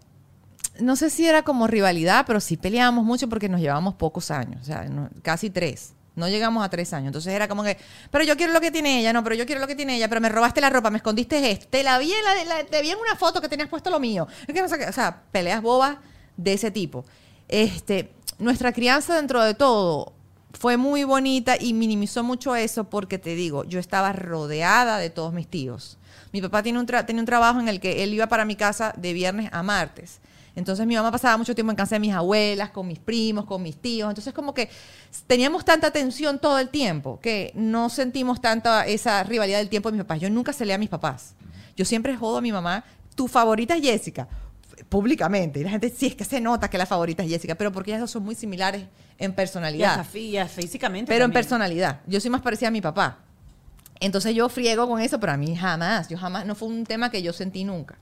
no 0.81 0.95
sé 0.97 1.11
si 1.11 1.27
era 1.27 1.43
como 1.43 1.67
rivalidad, 1.67 2.25
pero 2.27 2.41
sí 2.41 2.57
peleábamos 2.57 3.05
mucho 3.05 3.29
porque 3.29 3.49
nos 3.49 3.61
llevábamos 3.61 3.95
pocos 3.95 4.31
años, 4.31 4.61
o 4.63 4.65
sea, 4.65 4.85
no- 4.85 5.09
casi 5.23 5.51
tres. 5.51 5.95
No 6.17 6.29
llegamos 6.29 6.65
a 6.65 6.69
tres 6.69 6.93
años. 6.93 7.09
Entonces 7.09 7.33
era 7.33 7.49
como 7.49 7.65
que, 7.65 7.77
pero 8.13 8.23
yo 8.23 8.37
quiero 8.37 8.53
lo 8.53 8.61
que 8.61 8.71
tiene 8.71 9.01
ella, 9.01 9.13
no, 9.13 9.25
pero 9.25 9.35
yo 9.35 9.47
quiero 9.47 9.61
lo 9.61 9.67
que 9.67 9.75
tiene 9.75 9.97
ella, 9.97 10.09
pero 10.09 10.21
me 10.21 10.29
robaste 10.29 10.61
la 10.61 10.71
ropa, 10.71 10.89
me 10.89 10.99
escondiste 10.99 11.51
esto, 11.51 11.67
te 11.69 11.83
la 11.83 11.99
vi 11.99 12.13
en, 12.13 12.49
la, 12.49 12.63
te 12.65 12.83
vi 12.83 12.91
en 12.91 12.99
una 12.99 13.17
foto 13.17 13.41
que 13.41 13.49
tenías 13.49 13.69
puesto 13.69 13.91
lo 13.91 13.99
mío. 13.99 14.29
Es 14.47 14.55
que 14.55 14.63
o 14.63 14.93
sea, 14.93 15.23
peleas 15.33 15.61
bobas 15.61 15.97
de 16.37 16.53
ese 16.53 16.71
tipo. 16.71 17.05
Este, 17.49 18.13
nuestra 18.39 18.73
crianza 18.73 19.17
dentro 19.17 19.43
de 19.43 19.55
todo 19.55 20.13
fue 20.59 20.77
muy 20.77 21.05
bonita 21.05 21.57
y 21.61 21.75
minimizó 21.75 22.23
mucho 22.23 22.57
eso 22.57 22.85
porque 22.85 23.19
te 23.19 23.35
digo, 23.35 23.65
yo 23.65 23.79
estaba 23.79 24.13
rodeada 24.13 24.99
de 24.99 25.11
todos 25.11 25.33
mis 25.33 25.49
tíos. 25.49 25.99
Mi 26.33 26.41
papá 26.41 26.63
tiene 26.63 26.79
un 26.79 26.87
tenía 26.87 27.21
un 27.21 27.27
trabajo 27.27 27.61
en 27.61 27.69
el 27.69 27.81
que 27.81 28.03
él 28.03 28.15
iba 28.15 28.27
para 28.29 28.45
mi 28.45 28.57
casa 28.57 28.95
de 28.97 29.13
viernes 29.13 29.51
a 29.53 29.63
martes. 29.63 30.21
Entonces 30.57 30.87
mi 30.87 30.95
mamá 30.95 31.11
pasaba 31.11 31.37
mucho 31.37 31.55
tiempo 31.55 31.73
en 31.73 31.77
casa 31.77 31.97
de 31.97 32.01
mis 32.01 32.15
abuelas, 32.15 32.71
con 32.71 32.87
mis 32.87 32.99
primos, 32.99 33.45
con 33.45 33.63
mis 33.63 33.77
tíos. 33.77 34.09
Entonces 34.09 34.33
como 34.33 34.55
que 34.55 34.71
teníamos 35.27 35.65
tanta 35.65 35.91
tensión 35.91 36.39
todo 36.39 36.59
el 36.59 36.69
tiempo 36.69 37.19
que 37.21 37.53
no 37.55 37.89
sentimos 37.89 38.41
tanta 38.41 38.87
esa 38.87 39.23
rivalidad 39.25 39.59
del 39.59 39.69
tiempo 39.69 39.91
de 39.91 39.97
mis 39.97 40.05
papás. 40.05 40.21
Yo 40.21 40.31
nunca 40.31 40.53
celé 40.53 40.73
a 40.73 40.79
mis 40.79 40.89
papás. 40.89 41.35
Yo 41.77 41.85
siempre 41.85 42.17
jodo 42.17 42.39
a 42.39 42.41
mi 42.41 42.53
mamá, 42.53 42.85
tu 43.17 43.27
favorita 43.27 43.77
es 43.77 43.83
Jessica, 43.83 44.29
públicamente. 44.95 45.59
Y 45.59 45.65
la 45.65 45.71
gente 45.71 45.91
sí 45.91 46.07
es 46.07 46.15
que 46.15 46.25
se 46.25 46.41
nota 46.41 46.71
que 46.71 46.79
la 46.79 46.87
favorita 46.87 47.25
es 47.25 47.29
Jessica, 47.29 47.57
pero 47.57 47.73
porque 47.73 47.91
ellas 47.91 48.03
dos 48.03 48.13
son 48.13 48.23
muy 48.23 48.37
similares 48.37 48.85
en 49.19 49.33
personalidad. 49.33 50.07
físicamente. 50.07 51.11
Pero 51.11 51.25
en 51.25 51.33
personalidad. 51.33 52.01
Yo 52.07 52.21
soy 52.21 52.31
más 52.31 52.43
parecida 52.43 52.69
a 52.69 52.71
mi 52.71 52.81
papá. 52.81 53.19
Entonces 53.99 54.37
yo 54.37 54.49
friego 54.49 54.87
con 54.87 55.01
eso, 55.01 55.19
pero 55.19 55.33
a 55.33 55.37
mí 55.37 55.57
jamás. 55.57 56.09
Yo 56.09 56.17
jamás, 56.17 56.47
no 56.47 56.55
fue 56.55 56.69
un 56.69 56.85
tema 56.85 57.11
que 57.11 57.23
yo 57.23 57.33
sentí 57.33 57.65
nunca. 57.65 57.99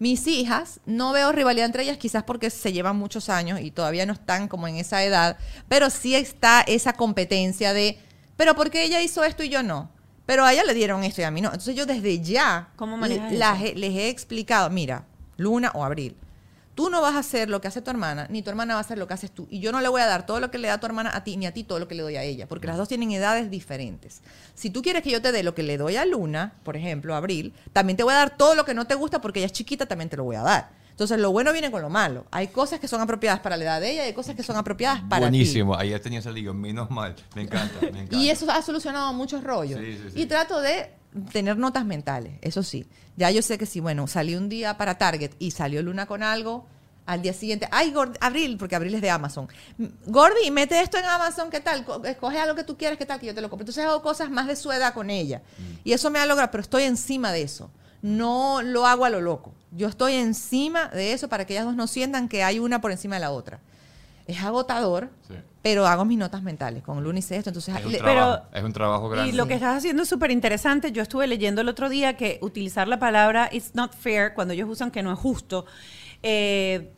Mis 0.00 0.26
hijas, 0.26 0.80
no 0.84 1.12
veo 1.12 1.32
rivalidad 1.32 1.64
entre 1.64 1.84
ellas, 1.84 1.96
quizás 1.96 2.24
porque 2.24 2.50
se 2.50 2.74
llevan 2.74 2.96
muchos 2.96 3.30
años 3.30 3.60
y 3.62 3.70
todavía 3.70 4.04
no 4.04 4.12
están 4.12 4.48
como 4.48 4.68
en 4.68 4.76
esa 4.76 5.02
edad, 5.02 5.38
pero 5.66 5.88
sí 5.88 6.14
está 6.14 6.60
esa 6.60 6.92
competencia 6.92 7.72
de, 7.72 7.98
pero 8.36 8.54
¿por 8.54 8.68
qué 8.68 8.84
ella 8.84 9.00
hizo 9.00 9.24
esto 9.24 9.44
y 9.44 9.48
yo 9.48 9.62
no? 9.62 9.90
Pero 10.26 10.44
a 10.44 10.52
ella 10.52 10.64
le 10.64 10.74
dieron 10.74 11.04
esto 11.04 11.22
y 11.22 11.24
a 11.24 11.30
mí 11.30 11.40
no. 11.40 11.48
Entonces 11.48 11.74
yo 11.74 11.86
desde 11.86 12.20
ya 12.20 12.68
¿Cómo 12.76 12.98
las 12.98 13.62
les 13.62 13.94
he 13.94 14.10
explicado, 14.10 14.68
mira, 14.68 15.06
Luna 15.38 15.72
o 15.74 15.84
Abril, 15.84 16.14
tú 16.74 16.90
no 16.90 17.00
vas 17.00 17.14
a 17.14 17.20
hacer 17.20 17.48
lo 17.48 17.60
que 17.60 17.66
hace 17.66 17.80
tu 17.80 17.90
hermana, 17.90 18.26
ni 18.30 18.42
tu 18.42 18.50
hermana 18.50 18.74
va 18.74 18.78
a 18.78 18.82
hacer 18.82 18.98
lo 18.98 19.08
que 19.08 19.14
haces 19.14 19.30
tú. 19.30 19.48
Y 19.50 19.60
yo 19.60 19.72
no 19.72 19.80
le 19.80 19.88
voy 19.88 20.02
a 20.02 20.06
dar 20.06 20.26
todo 20.26 20.38
lo 20.38 20.50
que 20.50 20.58
le 20.58 20.68
da 20.68 20.78
tu 20.78 20.86
hermana 20.86 21.10
a 21.14 21.24
ti, 21.24 21.36
ni 21.36 21.46
a 21.46 21.52
ti 21.52 21.64
todo 21.64 21.78
lo 21.78 21.88
que 21.88 21.94
le 21.94 22.02
doy 22.02 22.16
a 22.16 22.22
ella, 22.22 22.46
porque 22.46 22.66
las 22.66 22.76
dos 22.76 22.86
tienen 22.86 23.10
edades 23.10 23.50
diferentes. 23.50 24.20
Si 24.54 24.70
tú 24.70 24.82
quieres 24.82 25.02
que 25.02 25.10
yo 25.10 25.22
te 25.22 25.32
dé 25.32 25.42
lo 25.42 25.54
que 25.54 25.62
le 25.62 25.78
doy 25.78 25.96
a 25.96 26.04
Luna, 26.04 26.52
por 26.62 26.76
ejemplo, 26.76 27.14
a 27.14 27.16
Abril, 27.16 27.52
también 27.72 27.96
te 27.96 28.02
voy 28.02 28.12
a 28.12 28.18
dar 28.18 28.36
todo 28.36 28.54
lo 28.54 28.64
que 28.64 28.74
no 28.74 28.86
te 28.86 28.94
gusta 28.94 29.20
porque 29.20 29.40
ella 29.40 29.46
es 29.46 29.52
chiquita, 29.52 29.86
también 29.86 30.08
te 30.08 30.16
lo 30.16 30.24
voy 30.24 30.36
a 30.36 30.42
dar. 30.42 30.70
Entonces, 30.90 31.18
lo 31.20 31.30
bueno 31.30 31.52
viene 31.52 31.70
con 31.70 31.80
lo 31.80 31.88
malo. 31.88 32.26
Hay 32.32 32.48
cosas 32.48 32.80
que 32.80 32.88
son 32.88 33.00
apropiadas 33.00 33.38
para 33.38 33.56
la 33.56 33.62
edad 33.64 33.80
de 33.80 33.92
ella 33.92 34.04
y 34.04 34.06
hay 34.08 34.12
cosas 34.12 34.34
que 34.34 34.42
son 34.42 34.56
apropiadas 34.56 35.00
para 35.02 35.26
ti. 35.26 35.30
Buenísimo. 35.30 35.76
Ayer 35.76 36.00
tenía 36.00 36.18
ese 36.18 36.32
lío, 36.32 36.52
menos 36.54 36.90
mal. 36.90 37.14
Me 37.36 37.42
encanta, 37.42 37.80
me 37.82 37.88
encanta. 37.88 38.16
Y 38.16 38.30
eso 38.30 38.50
ha 38.50 38.60
solucionado 38.62 39.12
muchos 39.12 39.44
rollos. 39.44 39.78
Sí, 39.78 39.96
sí, 39.96 40.10
sí. 40.12 40.22
Y 40.22 40.26
trato 40.26 40.60
de 40.60 40.90
tener 41.32 41.56
notas 41.56 41.84
mentales, 41.84 42.38
eso 42.42 42.62
sí. 42.62 42.86
Ya 43.16 43.30
yo 43.30 43.42
sé 43.42 43.58
que 43.58 43.66
si, 43.66 43.80
bueno, 43.80 44.06
salí 44.06 44.34
un 44.36 44.48
día 44.48 44.76
para 44.76 44.98
Target 44.98 45.32
y 45.38 45.50
salió 45.50 45.82
Luna 45.82 46.06
con 46.06 46.22
algo, 46.22 46.66
al 47.06 47.22
día 47.22 47.32
siguiente, 47.32 47.66
ay, 47.70 47.90
Gordi, 47.90 48.18
Abril, 48.20 48.56
porque 48.58 48.76
Abril 48.76 48.94
es 48.94 49.00
de 49.00 49.08
Amazon. 49.10 49.48
Gordi, 50.06 50.50
mete 50.50 50.80
esto 50.80 50.98
en 50.98 51.06
Amazon, 51.06 51.48
¿qué 51.50 51.60
tal? 51.60 51.84
Co- 51.84 52.04
Escoge 52.04 52.38
algo 52.38 52.54
que 52.54 52.64
tú 52.64 52.76
quieras, 52.76 52.98
¿qué 52.98 53.06
tal? 53.06 53.18
Que 53.18 53.26
yo 53.26 53.34
te 53.34 53.40
lo 53.40 53.48
compro. 53.48 53.62
Entonces 53.62 53.84
hago 53.84 54.02
cosas 54.02 54.30
más 54.30 54.46
de 54.46 54.56
su 54.56 54.70
edad 54.70 54.92
con 54.92 55.08
ella. 55.08 55.40
Y 55.84 55.92
eso 55.92 56.10
me 56.10 56.18
ha 56.18 56.26
logrado, 56.26 56.50
pero 56.50 56.60
estoy 56.60 56.82
encima 56.82 57.32
de 57.32 57.42
eso. 57.42 57.70
No 58.02 58.60
lo 58.62 58.86
hago 58.86 59.06
a 59.06 59.10
lo 59.10 59.20
loco. 59.22 59.54
Yo 59.72 59.88
estoy 59.88 60.14
encima 60.14 60.88
de 60.88 61.14
eso 61.14 61.28
para 61.28 61.46
que 61.46 61.54
ellas 61.54 61.64
dos 61.64 61.76
no 61.76 61.86
sientan 61.86 62.28
que 62.28 62.44
hay 62.44 62.58
una 62.58 62.80
por 62.82 62.92
encima 62.92 63.16
de 63.16 63.20
la 63.20 63.30
otra. 63.30 63.58
Es 64.26 64.42
agotador, 64.42 65.08
Sí. 65.26 65.34
Pero 65.62 65.86
hago 65.86 66.04
mis 66.04 66.18
notas 66.18 66.42
mentales. 66.42 66.82
Con 66.82 67.02
Luna 67.02 67.18
hice 67.18 67.36
esto, 67.36 67.50
entonces... 67.50 67.74
Es 67.76 67.84
un, 67.84 67.92
le- 67.92 67.98
trabajo, 67.98 68.44
es 68.52 68.62
un 68.62 68.72
trabajo 68.72 69.08
grande. 69.08 69.30
Y 69.30 69.36
lo 69.36 69.46
que 69.46 69.54
estás 69.54 69.76
haciendo 69.78 70.02
es 70.04 70.08
súper 70.08 70.30
interesante. 70.30 70.92
Yo 70.92 71.02
estuve 71.02 71.26
leyendo 71.26 71.60
el 71.60 71.68
otro 71.68 71.88
día 71.88 72.16
que 72.16 72.38
utilizar 72.42 72.86
la 72.88 72.98
palabra 72.98 73.48
it's 73.52 73.74
not 73.74 73.92
fair, 73.94 74.34
cuando 74.34 74.54
ellos 74.54 74.68
usan 74.70 74.90
que 74.90 75.02
no 75.02 75.12
es 75.12 75.18
justo, 75.18 75.66
eh, 76.22 76.92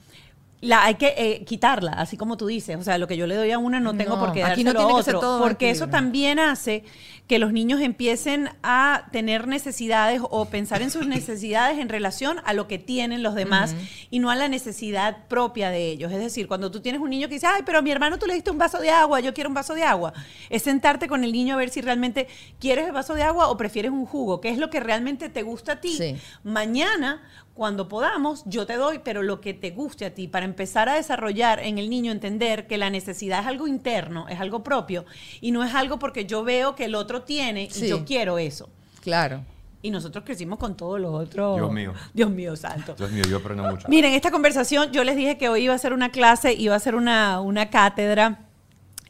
la, 0.60 0.84
hay 0.84 0.96
que 0.96 1.14
eh, 1.16 1.44
quitarla, 1.46 1.92
así 1.92 2.18
como 2.18 2.36
tú 2.36 2.46
dices. 2.46 2.76
O 2.76 2.82
sea, 2.84 2.98
lo 2.98 3.08
que 3.08 3.16
yo 3.16 3.26
le 3.26 3.34
doy 3.34 3.50
a 3.50 3.58
una 3.58 3.80
no 3.80 3.96
tengo 3.96 4.18
por 4.20 4.32
qué 4.32 4.44
aquí 4.44 4.62
dárselo 4.62 4.72
no 4.72 4.78
tiene 4.78 4.92
a 4.92 4.96
que 4.98 5.02
ser 5.04 5.16
otro. 5.16 5.28
todo 5.28 5.42
porque 5.42 5.70
eso 5.70 5.88
también 5.88 6.38
hace 6.38 6.84
que 7.30 7.38
los 7.38 7.52
niños 7.52 7.80
empiecen 7.80 8.50
a 8.64 9.06
tener 9.12 9.46
necesidades 9.46 10.20
o 10.30 10.46
pensar 10.46 10.82
en 10.82 10.90
sus 10.90 11.06
necesidades 11.16 11.78
en 11.78 11.88
relación 11.88 12.40
a 12.44 12.54
lo 12.54 12.66
que 12.66 12.80
tienen 12.80 13.22
los 13.22 13.36
demás 13.36 13.76
y 14.10 14.18
no 14.18 14.30
a 14.30 14.34
la 14.34 14.48
necesidad 14.48 15.28
propia 15.28 15.70
de 15.70 15.92
ellos. 15.92 16.10
Es 16.10 16.18
decir, 16.18 16.48
cuando 16.48 16.72
tú 16.72 16.80
tienes 16.80 17.00
un 17.00 17.08
niño 17.08 17.28
que 17.28 17.34
dice, 17.34 17.46
ay, 17.46 17.62
pero 17.64 17.78
a 17.78 17.82
mi 17.82 17.92
hermano 17.92 18.18
tú 18.18 18.26
le 18.26 18.34
diste 18.34 18.50
un 18.50 18.58
vaso 18.58 18.80
de 18.80 18.90
agua, 18.90 19.20
yo 19.20 19.32
quiero 19.32 19.48
un 19.48 19.54
vaso 19.54 19.74
de 19.74 19.84
agua, 19.84 20.12
es 20.48 20.62
sentarte 20.62 21.06
con 21.06 21.22
el 21.22 21.30
niño 21.30 21.54
a 21.54 21.58
ver 21.58 21.70
si 21.70 21.80
realmente 21.80 22.26
quieres 22.58 22.86
el 22.86 22.92
vaso 22.92 23.14
de 23.14 23.22
agua 23.22 23.46
o 23.46 23.56
prefieres 23.56 23.92
un 23.92 24.06
jugo, 24.06 24.40
qué 24.40 24.48
es 24.48 24.58
lo 24.58 24.68
que 24.68 24.80
realmente 24.80 25.28
te 25.28 25.44
gusta 25.44 25.74
a 25.74 25.80
ti. 25.80 25.96
Sí. 25.96 26.16
Mañana, 26.42 27.22
cuando 27.60 27.88
podamos, 27.88 28.42
yo 28.46 28.64
te 28.64 28.76
doy, 28.76 29.00
pero 29.04 29.22
lo 29.22 29.42
que 29.42 29.52
te 29.52 29.70
guste 29.70 30.06
a 30.06 30.14
ti, 30.14 30.28
para 30.28 30.46
empezar 30.46 30.88
a 30.88 30.94
desarrollar 30.94 31.58
en 31.60 31.76
el 31.76 31.90
niño, 31.90 32.10
entender 32.10 32.66
que 32.66 32.78
la 32.78 32.88
necesidad 32.88 33.40
es 33.40 33.46
algo 33.46 33.66
interno, 33.68 34.26
es 34.30 34.40
algo 34.40 34.62
propio, 34.62 35.04
y 35.42 35.50
no 35.50 35.62
es 35.62 35.74
algo 35.74 35.98
porque 35.98 36.24
yo 36.24 36.42
veo 36.42 36.74
que 36.74 36.86
el 36.86 36.94
otro 36.94 37.20
tiene 37.20 37.64
y 37.64 37.70
Sí. 37.70 37.86
yo 37.86 38.06
quiero 38.06 38.38
eso. 38.38 38.70
Claro. 39.02 39.42
Y 39.82 39.90
nosotros 39.90 40.24
crecimos 40.24 40.58
con 40.58 40.74
todo 40.74 40.96
lo 40.96 41.12
otro. 41.12 41.56
Dios 41.56 41.70
mío. 41.70 41.92
Dios 42.14 42.30
mío, 42.30 42.56
santo. 42.56 42.94
Dios 42.94 43.12
mío, 43.12 43.24
yo 43.28 43.36
aprendo 43.36 43.62
mucho. 43.64 43.86
Miren, 43.90 44.14
esta 44.14 44.30
conversación, 44.30 44.90
yo 44.90 45.04
les 45.04 45.14
dije 45.16 45.36
que 45.36 45.50
hoy 45.50 45.64
iba 45.64 45.74
a 45.74 45.78
ser 45.78 45.92
una 45.92 46.08
clase, 46.10 46.54
iba 46.54 46.74
a 46.74 46.80
ser 46.80 46.94
una, 46.94 47.42
una 47.42 47.68
cátedra. 47.68 48.38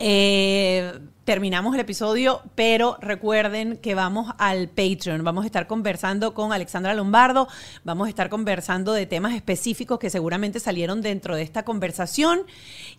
Eh, 0.01 0.98
terminamos 1.35 1.72
el 1.74 1.81
episodio, 1.83 2.43
pero 2.57 2.99
recuerden 3.01 3.76
que 3.76 3.95
vamos 3.95 4.33
al 4.37 4.66
Patreon. 4.68 5.22
Vamos 5.22 5.45
a 5.45 5.47
estar 5.47 5.68
conversando 5.68 6.35
con 6.35 6.53
Alexandra 6.53 6.93
Lombardo. 6.93 7.47
Vamos 7.85 8.07
a 8.07 8.09
estar 8.09 8.28
conversando 8.31 8.93
de 8.93 9.07
temas 9.07 9.35
específicos 9.35 10.01
que 10.01 10.11
seguramente 10.11 10.59
salieron 10.59 11.03
dentro 11.03 11.37
de 11.37 11.43
esta 11.43 11.62
conversación. 11.62 12.41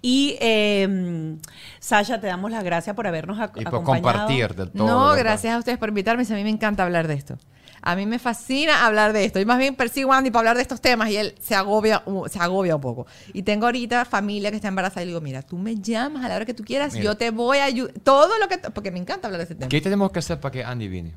Y 0.01 0.38
eh, 0.39 1.36
Sasha, 1.82 2.21
te 2.21 2.27
damos 2.27 2.51
las 2.51 2.63
gracias 2.63 2.95
por 2.95 3.05
habernos 3.05 3.38
ac- 3.38 3.51
Y 3.59 3.65
por 3.65 3.75
acompañado. 3.75 4.13
compartir 4.13 4.55
del 4.55 4.71
todo. 4.71 4.88
No, 4.88 5.13
gracias 5.17 5.53
a 5.53 5.57
ustedes 5.57 5.77
por 5.77 5.89
invitarme. 5.89 6.23
A 6.23 6.34
mí 6.36 6.43
me 6.45 6.49
encanta 6.51 6.84
hablar 6.84 7.09
de 7.09 7.15
esto. 7.15 7.38
A 7.82 7.95
mí 7.95 8.05
me 8.05 8.19
fascina 8.19 8.86
hablar 8.86 9.13
de 9.13 9.25
esto. 9.25 9.39
Y 9.39 9.45
más 9.45 9.57
bien 9.57 9.75
persigo 9.75 10.13
a 10.13 10.17
Andy 10.17 10.29
para 10.29 10.39
hablar 10.41 10.55
de 10.55 10.61
estos 10.61 10.82
temas 10.82 11.09
y 11.09 11.17
él 11.17 11.36
se 11.39 11.55
agobia, 11.55 12.03
se 12.29 12.39
agobia 12.39 12.75
un 12.75 12.82
poco. 12.82 13.07
Y 13.34 13.43
tengo 13.43 13.65
ahorita 13.65 14.05
familia 14.05 14.51
que 14.51 14.57
está 14.57 14.67
embarazada 14.67 15.01
y 15.01 15.05
le 15.05 15.09
digo, 15.09 15.21
mira, 15.21 15.41
tú 15.41 15.57
me 15.57 15.75
llamas 15.75 16.23
a 16.23 16.29
la 16.29 16.36
hora 16.36 16.45
que 16.45 16.53
tú 16.53 16.63
quieras, 16.63 16.93
Mira. 16.93 17.05
yo 17.05 17.17
te 17.17 17.32
voy 17.32 17.57
a 17.57 17.65
ayudar. 17.65 17.93
Todo 18.03 18.38
lo 18.39 18.47
que... 18.47 18.57
Porque 18.57 18.91
me 18.91 18.99
encanta 18.99 19.27
hablar 19.27 19.39
de 19.39 19.45
ese 19.45 19.55
tema. 19.55 19.69
¿Qué 19.69 19.82
tenemos 19.82 20.11
que 20.11 20.19
hacer 20.19 20.39
para 20.39 20.51
que 20.51 20.63
Andy 20.63 20.88
viene? 20.88 21.13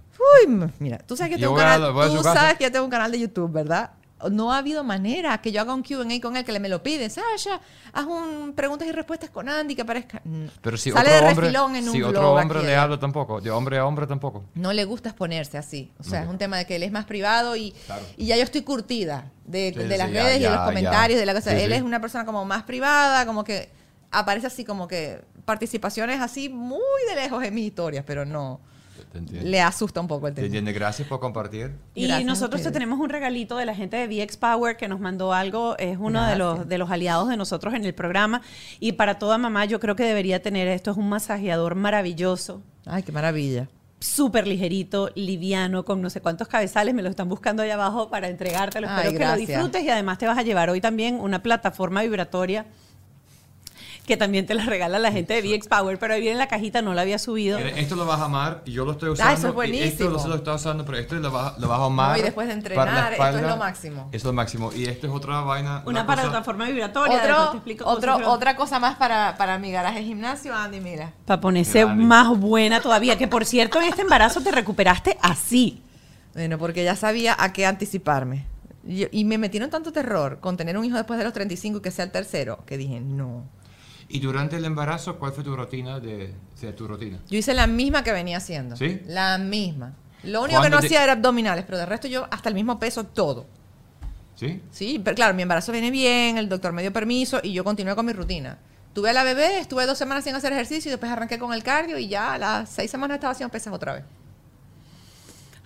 Uy, 0.47 0.71
mira, 0.79 0.99
tú 0.99 1.17
sabes 1.17 1.35
que 1.35 1.41
Yo 1.41 1.49
tengo 1.49 1.55
un 1.55 1.61
canal, 1.61 1.85
a 1.85 2.09
tú 2.09 2.23
sabes 2.23 2.55
que 2.57 2.65
yo 2.65 2.73
tengo 2.73 2.85
un 2.85 2.91
canal 2.91 3.13
de 3.13 3.21
YouTube, 3.21 3.53
¿verdad? 3.53 3.91
No 4.31 4.53
ha 4.53 4.59
habido 4.59 4.85
manera 4.85 5.39
que 5.41 5.53
yo 5.53 5.61
haga 5.61 5.75
un 5.75 5.83
Q&A 5.83 6.21
con 6.21 6.37
él 6.37 6.45
que 6.45 6.53
le 6.53 6.61
me 6.61 6.69
lo 6.69 6.83
pide. 6.83 7.09
Sasha, 7.11 7.61
haz 7.93 8.05
un 8.07 8.53
preguntas 8.55 8.87
y 8.89 8.93
respuestas 8.93 9.31
con 9.31 9.49
Andy 9.49 9.75
que 9.75 9.83
aparezca. 9.83 10.21
Mm. 10.25 10.47
Pero 10.63 10.77
si 10.77 10.91
Sale 10.91 11.09
otro 11.11 11.13
de 11.13 11.29
hombre, 11.31 11.45
refilón 11.47 11.77
en 11.77 11.85
un 11.89 11.93
si 11.93 12.03
otro 12.03 12.33
hombre 12.35 12.63
le 12.63 12.77
habla 12.77 12.99
tampoco, 12.99 13.41
de 13.41 13.51
hombre 13.51 13.79
a 13.79 13.87
hombre 13.87 14.07
tampoco. 14.07 14.45
No 14.55 14.73
le 14.73 14.85
gusta 14.85 15.11
exponerse 15.11 15.59
así. 15.59 15.93
O 15.99 16.05
sea, 16.05 16.23
es 16.23 16.29
un 16.29 16.39
tema 16.39 16.57
de 16.59 16.67
que 16.67 16.77
él 16.77 16.83
es 16.83 16.93
más 16.93 17.05
privado 17.05 17.57
y, 17.57 17.73
Claro. 17.87 18.03
y 18.17 18.27
ya 18.27 18.37
yo 18.37 18.43
estoy 18.43 18.63
curtida 18.63 19.31
de, 19.45 19.73
Sí, 19.77 19.83
de 19.83 19.99
las 19.99 20.09
sí, 20.09 20.15
ya, 20.15 20.23
redes 20.23 20.37
y 20.39 20.43
de 20.43 20.49
los 20.51 20.59
ya. 20.59 20.65
comentarios, 20.65 21.21
de 21.21 21.27
la 21.27 21.35
cosa. 21.35 21.51
Sí, 21.51 21.57
él 21.63 21.73
es 21.73 21.83
una 21.83 22.01
persona 22.01 22.25
como 22.25 22.45
más 22.45 22.63
privada, 22.65 23.27
como 23.27 23.45
que 23.45 23.69
aparece 24.11 24.47
así 24.47 24.65
como 24.65 24.87
que 24.89 25.21
participaciones 25.45 26.21
así 26.21 26.49
muy 26.49 26.81
de 27.09 27.17
lejos 27.17 27.43
en 27.45 27.55
mis 27.55 27.67
historias, 27.67 28.05
pero 28.07 28.25
no. 28.25 28.61
Le 29.21 29.61
asusta 29.61 30.01
un 30.01 30.09
poco 30.09 30.27
el 30.29 30.35
Te 30.35 30.43
tema. 30.43 30.47
entiendo. 30.47 30.73
Gracias 30.73 31.07
por 31.09 31.21
compartir. 31.21 31.73
Y 31.95 32.07
Gracias 32.07 32.23
a 32.25 32.31
nosotros 32.31 32.63
te 32.63 32.71
tenemos 32.71 32.99
un 32.99 33.09
regalito 33.09 33.57
de 33.57 33.65
la 33.67 33.75
gente 33.75 33.97
de 33.97 34.07
VX 34.25 34.37
Power 34.37 34.77
que 34.77 34.89
nos 34.89 35.01
mandó 35.01 35.33
algo, 35.33 35.77
es 35.79 35.97
uno 36.01 36.27
de 36.27 36.37
los, 36.37 36.69
de 36.69 36.79
los 36.79 36.91
aliados 36.91 37.29
de 37.29 37.37
nosotros 37.37 37.75
en 37.75 37.85
el 37.85 37.95
programa. 37.95 38.43
Y 38.81 38.93
para 38.93 39.19
toda 39.19 39.39
mamá 39.39 39.65
yo 39.67 39.79
creo 39.81 39.97
que 39.97 40.05
debería 40.05 40.43
tener 40.43 40.67
esto, 40.69 40.91
es 40.91 40.97
un 40.97 41.09
masajeador 41.09 41.75
maravilloso, 41.75 42.61
Ay, 42.87 43.03
qué 43.03 43.13
maravilla. 43.13 43.69
súper 44.01 44.47
ligerito, 44.47 45.11
liviano, 45.15 45.85
con 45.85 46.03
no 46.03 46.11
sé 46.11 46.21
cuántos 46.21 46.49
cabezales, 46.49 46.95
me 46.95 47.03
lo 47.03 47.09
están 47.09 47.29
buscando 47.29 47.63
ahí 47.63 47.71
abajo 47.71 48.11
para 48.11 48.29
entregártelo. 48.29 48.89
Ay, 48.91 49.07
Espero 49.09 49.19
que 49.19 49.27
lo 49.27 49.37
disfrutes 49.37 49.83
y 49.85 49.91
además 49.91 50.19
te 50.19 50.27
vas 50.27 50.37
a 50.39 50.43
llevar 50.43 50.69
hoy 50.71 50.81
también 50.81 51.15
una 51.21 51.43
plataforma 51.43 52.03
vibratoria 52.03 52.67
que 54.07 54.17
también 54.19 54.45
te 54.45 54.55
la 54.55 54.65
regala 54.65 54.99
la 54.99 55.11
gente 55.13 55.41
de 55.41 55.41
VX 55.57 55.67
Power, 55.67 55.99
pero 55.99 56.13
ahí 56.15 56.21
viene 56.21 56.33
en 56.33 56.39
la 56.39 56.47
cajita, 56.47 56.83
no 56.83 56.93
la 56.93 57.03
había 57.03 57.19
subido. 57.19 57.59
Esto 57.59 57.97
lo 57.97 58.05
vas 58.05 58.21
a 58.21 58.25
amar 58.27 58.61
y 58.67 58.73
yo 58.73 58.85
lo 58.85 58.93
estoy 58.93 59.09
usando. 59.11 59.31
Ah, 59.31 59.35
eso 59.35 59.49
es 59.49 59.55
buenísimo. 59.55 59.89
Esto 59.89 60.11
no 60.11 60.19
se 60.19 60.29
lo 60.29 60.35
está 60.35 60.55
usando, 60.55 60.85
pero 60.85 60.99
esto 60.99 61.15
lo 61.15 61.31
vas, 61.31 61.59
lo 61.59 61.69
vas 61.69 61.81
a 61.81 61.85
amar. 61.87 62.11
No, 62.13 62.19
y 62.19 62.23
después 62.23 62.47
de 62.49 62.53
entrenar, 62.53 63.17
para 63.17 63.31
esto 63.31 63.41
es 63.47 63.51
lo 63.51 63.57
máximo. 63.57 64.03
Eso 64.11 64.17
es 64.17 64.25
lo 64.25 64.33
máximo. 64.35 64.73
Y 64.75 64.85
esto 64.85 65.07
es 65.07 65.13
otra 65.13 65.41
vaina. 65.41 65.83
Una 65.87 66.05
cosa- 66.05 66.23
plataforma 66.23 66.67
vibratoria, 66.67 67.17
Otro, 67.17 67.51
te 67.53 67.57
explico 67.57 67.85
otro, 67.87 68.31
otra 68.31 68.57
cosa 68.57 68.79
más 68.79 68.97
para, 68.97 69.37
para 69.39 69.59
mi 69.59 69.73
garaje 69.73 70.01
de 70.01 70.05
gimnasio, 70.05 70.55
Andy, 70.55 70.81
mira. 70.81 71.13
Para 71.25 71.41
ponerse 71.41 71.87
más 71.87 72.39
buena 72.39 72.81
todavía. 72.83 73.17
Que 73.17 73.27
por 73.27 73.45
cierto, 73.47 73.81
en 73.81 73.89
este 73.89 74.03
embarazo 74.03 74.43
te 74.43 74.51
recuperaste 74.51 75.17
así. 75.23 75.81
Bueno, 76.35 76.59
porque 76.59 76.85
ya 76.85 76.95
sabía 76.97 77.35
a 77.39 77.53
qué 77.55 77.65
anticiparme. 77.65 78.45
Yo- 78.83 79.07
y 79.11 79.25
me 79.25 79.39
metieron 79.39 79.71
tanto 79.71 79.93
terror 79.93 80.41
con 80.41 80.59
tener 80.59 80.77
un 80.77 80.85
hijo 80.85 80.97
después 80.97 81.17
de 81.19 81.25
los 81.25 81.33
35 81.33 81.79
y 81.79 81.81
que 81.81 81.91
sea 81.91 82.05
el 82.05 82.11
tercero, 82.11 82.59
que 82.67 82.77
dije, 82.77 83.01
no. 83.01 83.45
Y 84.15 84.21
durante 84.21 84.55
el 84.59 84.65
embarazo, 84.65 85.17
¿cuál 85.19 85.33
fue 85.33 85.43
tu 85.43 85.57
rutina 85.57 85.99
de, 85.99 86.33
de 86.61 86.73
tu 86.73 86.87
rutina? 86.87 87.19
Yo 87.29 87.37
hice 87.37 87.53
la 87.53 87.67
misma 87.67 88.05
que 88.05 88.13
venía 88.13 88.37
haciendo. 88.37 88.77
¿Sí? 88.77 89.01
La 89.09 89.39
misma. 89.39 89.93
Lo 90.23 90.41
único 90.43 90.61
que 90.61 90.69
¿Cuándo 90.69 90.77
no 90.77 90.81
te- 90.83 90.87
hacía 90.87 91.03
era 91.03 91.15
abdominales, 91.15 91.65
pero 91.67 91.79
de 91.79 91.85
resto 91.87 92.07
yo 92.07 92.29
hasta 92.31 92.49
el 92.49 92.55
mismo 92.55 92.79
peso, 92.79 93.03
todo. 93.03 93.45
¿Sí? 94.37 94.63
Sí, 94.71 95.01
pero 95.03 95.17
claro, 95.17 95.35
mi 95.35 95.43
embarazo 95.43 95.73
viene 95.73 95.91
bien, 95.91 96.39
el 96.39 96.49
doctor 96.49 96.73
me 96.73 96.83
dio 96.83 96.93
permiso 96.93 97.41
y 97.43 97.53
yo 97.55 97.65
continué 97.65 97.97
con 97.97 98.07
mi 98.07 98.13
rutina. 98.13 98.57
Tuve 98.93 99.11
a 99.11 99.13
la 99.13 99.25
bebé, 99.25 99.59
estuve 99.59 99.85
dos 99.85 99.99
semanas 99.99 100.23
sin 100.23 100.37
hacer 100.37 100.53
ejercicio 100.53 100.91
y 100.91 100.93
después 100.93 101.11
arranqué 101.11 101.37
con 101.41 101.53
el 101.53 101.65
cardio 101.65 101.99
y 101.99 102.07
ya 102.07 102.35
a 102.35 102.39
las 102.39 102.69
seis 102.71 102.93
semanas 102.93 103.17
estaba 103.17 103.33
haciendo 103.33 103.51
pesas 103.51 103.75
otra 103.75 103.95
vez. 103.95 104.05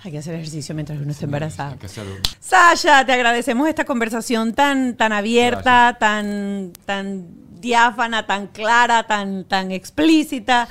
Hay 0.05 0.11
que 0.13 0.19
hacer 0.19 0.35
ejercicio 0.37 0.75
mientras 0.75 0.99
uno 0.99 1.11
está 1.11 1.27
embarazada. 1.27 1.73
Hay 1.73 1.79
que 1.79 1.87
hacerlo. 1.87 2.15
Sasha, 2.41 3.05
te 3.05 3.13
agradecemos 3.13 3.69
esta 3.69 3.85
conversación 3.85 4.55
tan, 4.55 4.97
tan 4.97 5.13
abierta, 5.13 5.99
tan, 6.01 6.73
tan 6.87 7.27
diáfana, 7.61 8.27
tan 8.27 8.49
clara, 8.49 9.07
tan, 9.07 9.45
tan 9.45 9.71
explícita. 9.73 10.69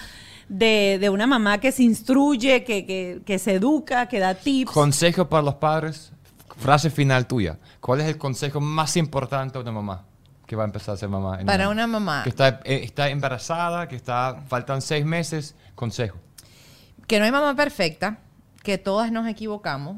De, 0.50 0.98
de 1.02 1.10
una 1.10 1.28
mamá 1.28 1.58
que 1.58 1.74
se 1.74 1.84
instruye, 1.84 2.64
que, 2.64 2.86
que, 2.86 3.20
que 3.26 3.38
se 3.38 3.56
educa, 3.56 4.08
que 4.08 4.18
da 4.20 4.34
tips. 4.34 4.72
Consejo 4.72 5.28
para 5.28 5.44
los 5.44 5.56
padres. 5.56 6.14
Frase 6.56 6.90
final 6.90 7.28
tuya. 7.28 7.60
¿Cuál 7.82 8.00
es 8.00 8.08
el 8.08 8.18
consejo 8.18 8.62
más 8.62 8.96
importante 8.96 9.58
de 9.58 9.62
una 9.64 9.74
mamá 9.74 10.06
que 10.46 10.56
va 10.56 10.64
a 10.64 10.68
empezar 10.68 10.96
a 10.96 10.98
ser 10.98 11.10
mamá? 11.10 11.42
en 11.42 11.46
Para 11.46 11.68
un- 11.68 11.74
una 11.74 11.86
mamá. 11.86 12.24
Que 12.24 12.30
está, 12.30 12.62
eh, 12.64 12.80
está 12.84 13.10
embarazada, 13.10 13.90
que 13.90 13.98
está 13.98 14.42
faltan 14.48 14.82
seis 14.82 15.06
meses. 15.06 15.54
Consejo. 15.76 16.18
que 17.08 17.20
no 17.20 17.26
hay 17.26 17.32
mamá 17.32 17.54
perfecta, 17.56 18.20
que 18.64 18.78
todas 18.78 19.12
nos 19.12 19.28
equivocamos, 19.28 19.98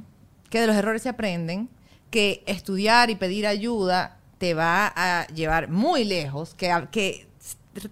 que 0.49 0.59
de 0.61 0.67
los 0.67 0.75
errores 0.75 1.01
se 1.03 1.09
aprenden, 1.09 1.69
que 2.11 2.43
estudiar 2.47 3.09
y 3.11 3.15
pedir 3.15 3.45
ayuda 3.47 4.17
te 4.39 4.55
va 4.55 4.91
a 4.95 5.27
llevar 5.27 5.69
muy 5.69 6.05
lejos, 6.05 6.55
que, 6.55 6.73
que 6.91 7.27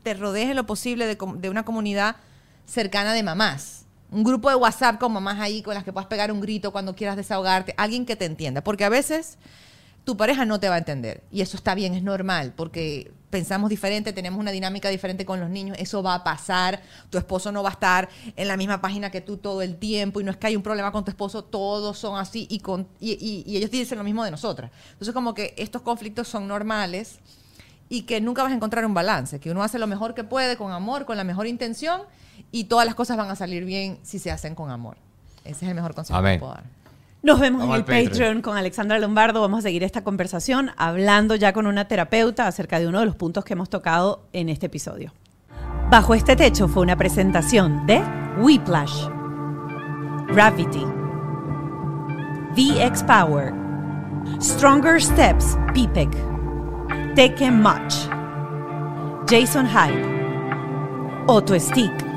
te 0.01 0.13
rodees 0.15 0.55
lo 0.55 0.65
posible 0.65 1.05
de, 1.05 1.17
de 1.35 1.49
una 1.49 1.63
comunidad 1.63 2.15
cercana 2.65 3.13
de 3.13 3.21
mamás. 3.21 3.85
Un 4.09 4.23
grupo 4.23 4.49
de 4.49 4.55
WhatsApp 4.55 4.97
con 4.97 5.11
mamás 5.11 5.39
ahí 5.39 5.61
con 5.61 5.75
las 5.75 5.83
que 5.83 5.91
puedas 5.93 6.07
pegar 6.07 6.31
un 6.31 6.39
grito 6.39 6.71
cuando 6.71 6.95
quieras 6.95 7.17
desahogarte, 7.17 7.75
alguien 7.77 8.05
que 8.05 8.15
te 8.15 8.25
entienda, 8.25 8.63
porque 8.63 8.85
a 8.85 8.89
veces 8.89 9.37
tu 10.07 10.15
pareja 10.15 10.45
no 10.45 10.57
te 10.57 10.69
va 10.69 10.75
a 10.75 10.77
entender. 10.77 11.21
Y 11.33 11.41
eso 11.41 11.57
está 11.57 11.75
bien, 11.75 11.93
es 11.93 12.01
normal, 12.01 12.53
porque 12.55 13.11
pensamos 13.29 13.69
diferente, 13.69 14.13
tenemos 14.13 14.39
una 14.39 14.51
dinámica 14.51 14.87
diferente 14.87 15.25
con 15.25 15.41
los 15.41 15.49
niños, 15.49 15.75
eso 15.81 16.01
va 16.01 16.13
a 16.15 16.23
pasar, 16.23 16.81
tu 17.09 17.17
esposo 17.17 17.51
no 17.51 17.61
va 17.61 17.67
a 17.67 17.71
estar 17.73 18.07
en 18.37 18.47
la 18.47 18.55
misma 18.55 18.79
página 18.79 19.11
que 19.11 19.19
tú 19.19 19.35
todo 19.35 19.61
el 19.61 19.75
tiempo, 19.75 20.21
y 20.21 20.23
no 20.23 20.31
es 20.31 20.37
que 20.37 20.47
hay 20.47 20.55
un 20.55 20.63
problema 20.63 20.93
con 20.93 21.03
tu 21.03 21.11
esposo, 21.11 21.43
todos 21.43 21.97
son 21.99 22.17
así, 22.17 22.47
y, 22.49 22.59
con, 22.59 22.87
y, 23.01 23.11
y- 23.19 23.43
y 23.45 23.57
ellos 23.57 23.69
dicen 23.69 23.97
lo 23.97 24.05
mismo 24.05 24.23
de 24.23 24.31
nosotras. 24.31 24.71
Entonces 24.93 25.13
como 25.13 25.33
que 25.33 25.53
estos 25.57 25.81
conflictos 25.81 26.29
son 26.29 26.47
normales 26.47 27.19
y 27.89 28.03
que 28.03 28.21
nunca 28.21 28.43
vas 28.43 28.53
a 28.53 28.55
encontrar 28.55 28.85
un 28.85 28.93
balance, 28.93 29.41
que 29.41 29.51
uno 29.51 29.61
hace 29.61 29.77
lo 29.77 29.87
mejor 29.87 30.13
que 30.13 30.23
puede 30.23 30.55
con 30.55 30.71
amor, 30.71 31.03
con 31.03 31.17
la 31.17 31.25
mejor 31.25 31.47
intención, 31.47 32.03
y 32.53 32.63
todas 32.63 32.85
las 32.85 32.95
cosas 32.95 33.17
van 33.17 33.29
a 33.29 33.35
salir 33.35 33.65
bien 33.65 33.99
si 34.03 34.19
se 34.19 34.31
hacen 34.31 34.55
con 34.55 34.71
amor. 34.71 34.95
Ese 35.43 35.65
es 35.65 35.69
el 35.69 35.75
mejor 35.75 35.93
consejo 35.93 36.17
Amén. 36.17 36.35
que 36.35 36.39
puedo 36.39 36.53
dar. 36.53 36.63
Nos 37.23 37.39
vemos 37.39 37.61
Vamos 37.61 37.75
en 37.75 37.79
el 37.79 37.85
Patreon. 37.85 38.09
Patreon 38.09 38.41
con 38.41 38.57
Alexandra 38.57 38.99
Lombardo. 38.99 39.41
Vamos 39.41 39.59
a 39.59 39.61
seguir 39.63 39.83
esta 39.83 40.03
conversación 40.03 40.71
hablando 40.77 41.35
ya 41.35 41.51
con 41.51 41.67
una 41.67 41.87
terapeuta 41.87 42.47
acerca 42.47 42.79
de 42.79 42.87
uno 42.87 42.99
de 42.99 43.05
los 43.05 43.15
puntos 43.15 43.43
que 43.43 43.53
hemos 43.53 43.69
tocado 43.69 44.23
en 44.33 44.49
este 44.49 44.67
episodio. 44.67 45.13
Bajo 45.89 46.13
este 46.13 46.35
techo 46.35 46.67
fue 46.67 46.83
una 46.83 46.95
presentación 46.95 47.85
de 47.87 48.01
Whiplash, 48.39 49.07
Gravity, 50.27 50.85
VX 52.55 53.03
Power, 53.03 53.53
Stronger 54.41 55.01
Steps, 55.01 55.57
PPEC, 55.73 56.11
Take 57.15 57.49
Much, 57.51 57.93
Jason 59.27 59.67
Hyde, 59.67 61.25
Otto 61.27 61.59
Stick. 61.59 62.16